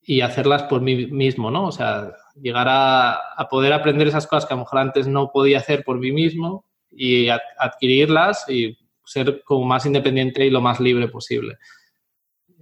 [0.00, 1.66] y hacerlas por mí mismo, ¿no?
[1.66, 5.30] O sea, llegar a, a, poder aprender esas cosas que a lo mejor antes no
[5.32, 6.64] podía hacer por mí mismo
[6.96, 11.56] y adquirirlas y ser como más independiente y lo más libre posible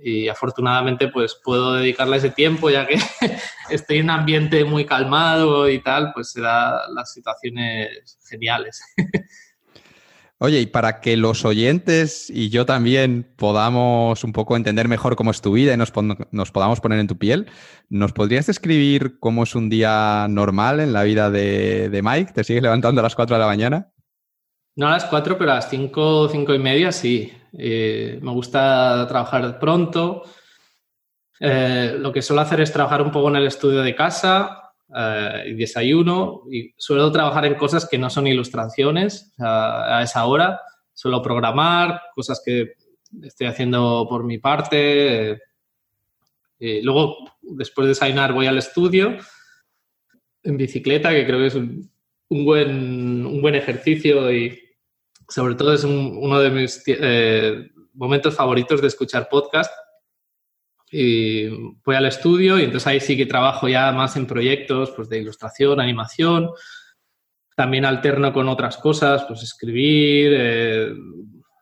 [0.05, 2.99] y afortunadamente pues puedo dedicarle ese tiempo ya que
[3.71, 8.83] estoy en un ambiente muy calmado y tal, pues se da las situaciones geniales.
[10.39, 15.31] Oye, y para que los oyentes y yo también podamos un poco entender mejor cómo
[15.31, 15.91] es tu vida y nos,
[16.51, 17.47] podamos poner en tu piel,
[17.89, 22.33] ¿nos podrías describir cómo es un día normal en la vida de, de Mike?
[22.35, 23.94] ¿Te sigues levantando a las 4 de la mañana?
[24.77, 27.33] No a las 4, pero a las 5, 5 y media sí.
[27.57, 30.25] Eh, me gusta trabajar pronto.
[31.39, 35.44] Eh, lo que suelo hacer es trabajar un poco en el estudio de casa eh,
[35.49, 36.43] y desayuno.
[36.77, 40.61] Suelo trabajar en cosas que no son ilustraciones a esa hora.
[40.93, 42.73] Suelo programar cosas que
[43.23, 45.41] estoy haciendo por mi parte.
[46.59, 49.19] luego, después de desayunar, voy al estudio
[50.43, 51.91] en bicicleta, que creo que es un,
[52.28, 54.64] buen, un buen ejercicio y
[55.28, 59.73] sobre todo es uno de mis, eh, momentos favoritos de escuchar podcast.
[60.91, 61.49] Y
[61.85, 65.19] voy al estudio y entonces ahí sí que trabajo ya más en proyectos pues, de
[65.19, 66.51] ilustración, animación.
[67.57, 70.94] También alterno con otras cosas, pues escribir, eh,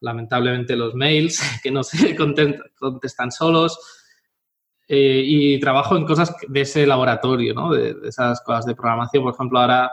[0.01, 3.79] lamentablemente los mails que no se contestan solos.
[4.89, 7.73] Eh, y trabajo en cosas de ese laboratorio, ¿no?
[7.73, 9.23] de, esas cosas de programación.
[9.23, 9.91] Por ejemplo, ahora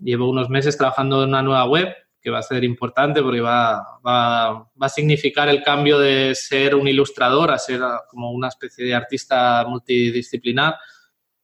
[0.00, 1.94] llevo unos meses trabajando en una nueva web
[2.24, 6.88] que va a ser importante porque va, va, a significar el cambio de ser un
[6.88, 10.74] ilustrador a ser como una especie de artista multidisciplinar.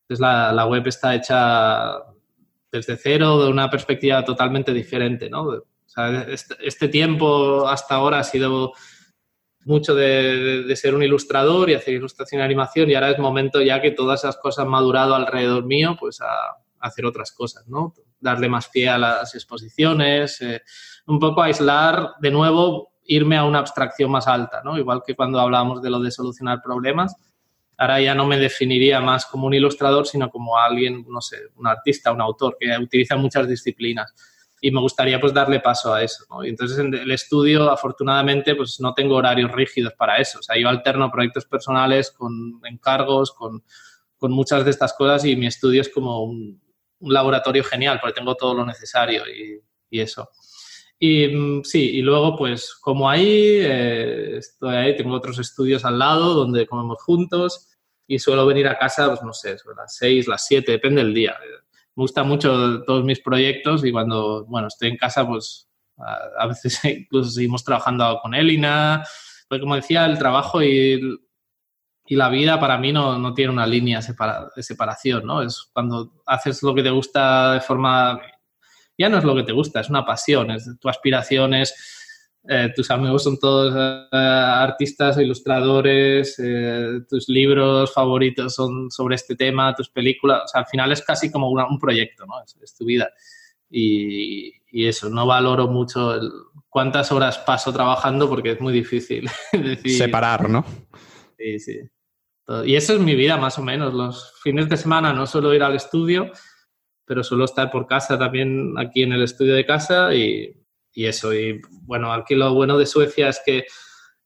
[0.05, 1.99] Entonces la, la web está hecha
[2.73, 5.49] desde cero, de una perspectiva totalmente diferente, ¿no?
[5.49, 8.73] O sea, este, este, tiempo hasta ahora ha sido
[9.67, 13.61] mucho de, de, ser un ilustrador y hacer ilustración y animación y ahora es momento
[13.61, 17.69] ya que todas esas cosas han madurado alrededor mío, pues a, a hacer otras cosas,
[17.69, 17.93] ¿no?
[18.21, 20.63] Darle más pie a las exposiciones, eh,
[21.07, 24.79] un poco aislar de nuevo, irme a una abstracción más alta, ¿no?
[24.79, 27.15] Igual que cuando hablábamos de lo de solucionar problemas,
[27.77, 31.67] ahora ya no me definiría más como un ilustrador, sino como alguien, no sé, un
[31.67, 34.15] artista, un autor que utiliza muchas disciplinas.
[34.61, 36.27] Y me gustaría pues darle paso a eso.
[36.45, 40.39] Y entonces en el estudio, afortunadamente, pues no tengo horarios rígidos para eso.
[40.39, 43.65] O sea, yo alterno proyectos personales con encargos, con,
[44.19, 46.61] con muchas de estas cosas y mi estudio es como un,
[47.01, 49.61] un laboratorio genial porque tengo todo lo necesario y,
[50.01, 50.31] eso.
[50.99, 55.99] Y mm, sí, y luego pues como ahí, eh, estoy ahí, tengo otros estudios al
[55.99, 57.69] lado donde comemos juntos
[58.07, 61.37] y suelo venir a casa, pues no sé, las 6, las 7, depende del día.
[61.95, 66.81] Me gustan mucho todos mis proyectos y cuando, bueno, estoy en casa, pues a, veces
[66.85, 69.05] incluso seguimos trabajando con Elina.
[69.49, 71.19] Pues como decía, el trabajo y
[72.11, 75.43] y la vida para mí no, no tiene una línea de separación, ¿no?
[75.43, 78.21] Es cuando haces lo que te gusta de forma...
[78.99, 81.73] Ya no es lo que te gusta, es una pasión, es tu aspiración es...
[82.49, 89.37] Eh, tus amigos son todos eh, artistas, ilustradores, eh, tus libros favoritos son sobre este
[89.37, 92.43] tema, tus películas, o sea, al final es casi como un proyecto, ¿no?
[92.43, 93.09] Es, tu vida.
[93.71, 96.29] Y, y, eso, no valoro mucho el,
[96.69, 99.97] cuántas horas paso trabajando porque es muy difícil decir...
[99.97, 100.65] Separar, ¿no?
[101.39, 101.81] Sí, sí.
[102.65, 103.95] Y eso es mi vida más o menos.
[103.95, 106.33] Los fines de semana no suelo ir al estudio,
[107.05, 110.57] pero suelo estar por casa también aquí en el estudio de casa y,
[110.95, 111.33] eso.
[111.33, 113.65] Y bueno, aquí lo bueno de Suecia es que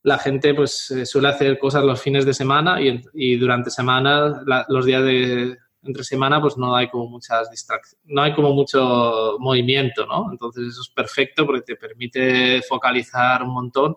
[0.03, 4.85] la gente pues eh, suele hacer cosas los fines de semana y, durante semana, los
[4.87, 10.07] días de entre semana, pues no hay como muchas distracciones, no hay como mucho movimiento,
[10.07, 10.31] ¿no?
[10.33, 13.97] Entonces eso es perfecto porque te permite focalizar un montón.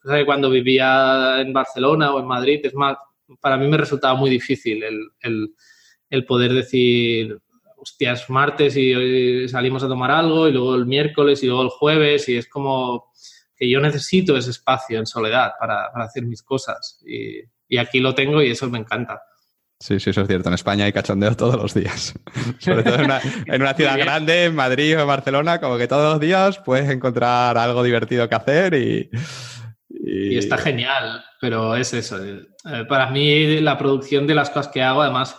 [0.00, 2.96] Cosa que cuando vivía en Barcelona o en Madrid es más,
[3.40, 4.82] para mí me resultaba muy difícil
[5.20, 7.38] el, poder decir,
[7.76, 11.68] hostias, martes y hoy salimos a tomar algo y luego el miércoles y luego el
[11.68, 13.12] jueves y es como
[13.56, 17.42] que yo necesito ese espacio en soledad para, hacer mis cosas y,
[17.76, 19.20] aquí lo tengo y eso me encanta.
[19.80, 20.48] Sí, sí, eso es cierto.
[20.48, 22.14] En España hay cachondeo todos los días.
[22.58, 25.86] Sobre todo en una, en una ciudad grande, en Madrid o en Barcelona, como que
[25.86, 29.08] todos los días puedes encontrar algo divertido que hacer y,
[29.90, 30.36] y...
[30.36, 32.18] está genial, pero es eso.
[32.70, 35.36] Eh, para mí la producción de las cosas que hago, además,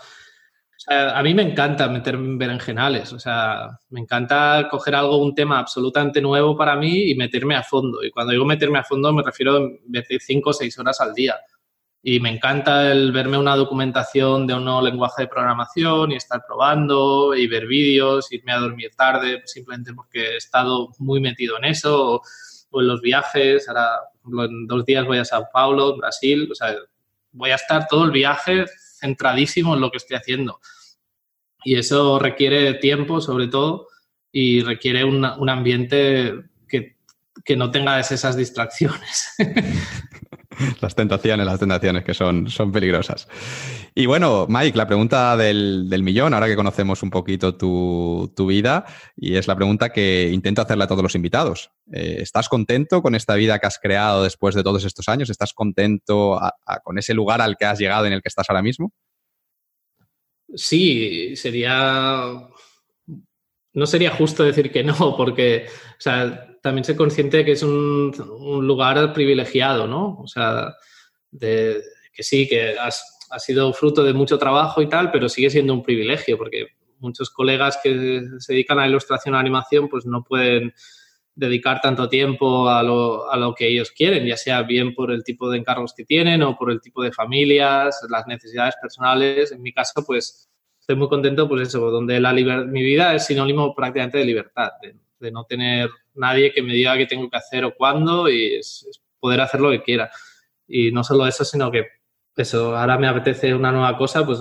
[0.88, 5.60] a mí me encanta meterme en berenjenales, o sea, me encanta coger algo, un tema
[5.60, 8.04] absolutamente nuevo para mí y meterme a fondo.
[8.04, 11.14] Y cuando digo meterme a fondo me refiero a invertir cinco o seis horas al
[11.14, 11.36] día.
[12.02, 16.42] Y me encanta el verme una documentación de un nuevo lenguaje de programación y estar
[16.48, 21.66] probando y ver vídeos, irme a dormir tarde simplemente porque he estado muy metido en
[21.66, 22.22] eso o,
[22.72, 23.68] o en los viajes.
[23.68, 26.74] Ahora, en dos días voy a Sao Paulo, Brasil, o sea,
[27.32, 28.66] voy a estar todo el viaje
[29.00, 30.60] centradísimo en lo que estoy haciendo.
[31.64, 33.88] Y eso requiere tiempo, sobre todo,
[34.32, 36.96] y requiere un, ambiente que,
[37.44, 39.36] que no tenga esas distracciones.
[40.82, 43.28] las tentaciones, las tentaciones que son, son peligrosas.
[43.96, 48.86] Y bueno, Mike, la pregunta del, millón, ahora que conocemos un poquito tu, vida,
[49.16, 51.72] y es la pregunta que intento hacerle a todos los invitados.
[51.92, 55.30] Eh, ¿Estás contento con esta vida que has creado después de todos estos años?
[55.30, 56.40] ¿Estás contento
[56.84, 58.92] con ese lugar al que has llegado en el que estás ahora mismo?
[60.56, 62.48] Sí, sería...
[63.72, 67.64] No sería justo decir que no, porque, o sea, también sé consciente de que es
[67.64, 68.12] un,
[68.66, 70.18] lugar privilegiado, ¿no?
[70.20, 70.74] O sea,
[71.40, 72.76] que sí, que
[73.30, 76.68] ha sido fruto de mucho trabajo y tal, pero sigue siendo un privilegio porque
[77.00, 80.74] muchos colegas que se dedican a ilustración o animación pues no pueden
[81.36, 85.24] dedicar tanto tiempo a lo, a lo, que ellos quieren, ya sea bien por el
[85.24, 89.54] tipo de encargos que tienen o por el tipo de familias, las necesidades personales.
[89.54, 93.74] En mi caso, pues estoy muy contento, pues eso, donde la mi vida es sinónimo
[93.74, 97.76] prácticamente de libertad, de, no tener nadie que me diga qué tengo que hacer o
[97.76, 98.60] cuándo y
[99.20, 100.10] poder hacer lo que quiera.
[100.68, 101.86] Y no solo eso, sino que
[102.36, 104.40] eso, ahora me apetece una nueva cosa, pues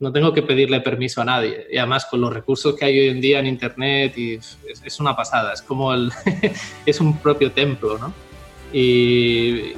[0.00, 1.66] no tengo que pedirle permiso a nadie.
[1.70, 5.16] Y además con los recursos que hay hoy en día en Internet, y es, una
[5.16, 6.10] pasada, es como el,
[6.86, 8.12] es un propio templo, ¿no?
[8.72, 9.72] Y,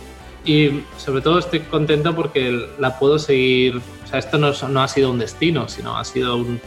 [0.44, 4.88] y, sobre todo estoy contento porque la puedo seguir, o sea, esto no, no ha
[4.88, 6.60] sido un destino, sino ha sido un,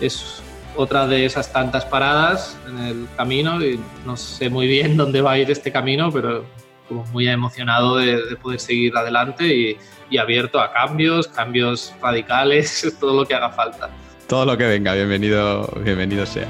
[0.00, 0.42] es
[0.76, 5.32] otra de esas tantas paradas en el camino y no sé muy bien dónde va
[5.32, 6.44] a ir este camino, pero
[6.90, 9.78] como muy emocionado de, poder seguir adelante y,
[10.10, 13.88] y, abierto a cambios, cambios radicales, todo lo que haga falta.
[14.26, 16.48] Todo lo que venga, bienvenido, bienvenido sea.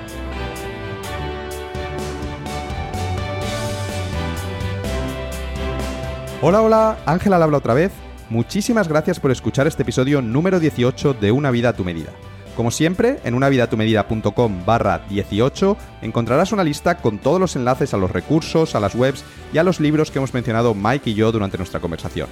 [6.40, 7.92] Hola, hola, Ángela habla otra vez.
[8.30, 12.12] Muchísimas gracias por escuchar este episodio número 18 de Una vida a tu medida.
[12.56, 18.10] Como siempre, en unavidatumedida.com barra 18 encontrarás una lista con todos los enlaces a los
[18.10, 21.56] recursos, a las webs y a los libros que hemos mencionado Mike y yo durante
[21.56, 22.28] nuestra conversación.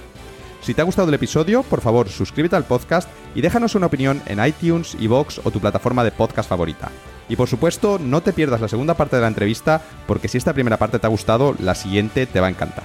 [0.61, 4.21] Si te ha gustado el episodio, por favor suscríbete al podcast y déjanos una opinión
[4.25, 6.89] en iTunes, iVoox o tu plataforma de podcast favorita.
[7.29, 10.53] Y por supuesto, no te pierdas la segunda parte de la entrevista porque si esta
[10.53, 12.83] primera parte te ha gustado, la siguiente te va a encantar.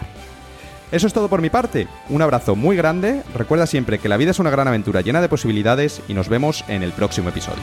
[0.92, 1.88] Eso es todo por mi parte.
[2.08, 3.22] Un abrazo muy grande.
[3.34, 6.64] Recuerda siempre que la vida es una gran aventura llena de posibilidades y nos vemos
[6.68, 7.62] en el próximo episodio.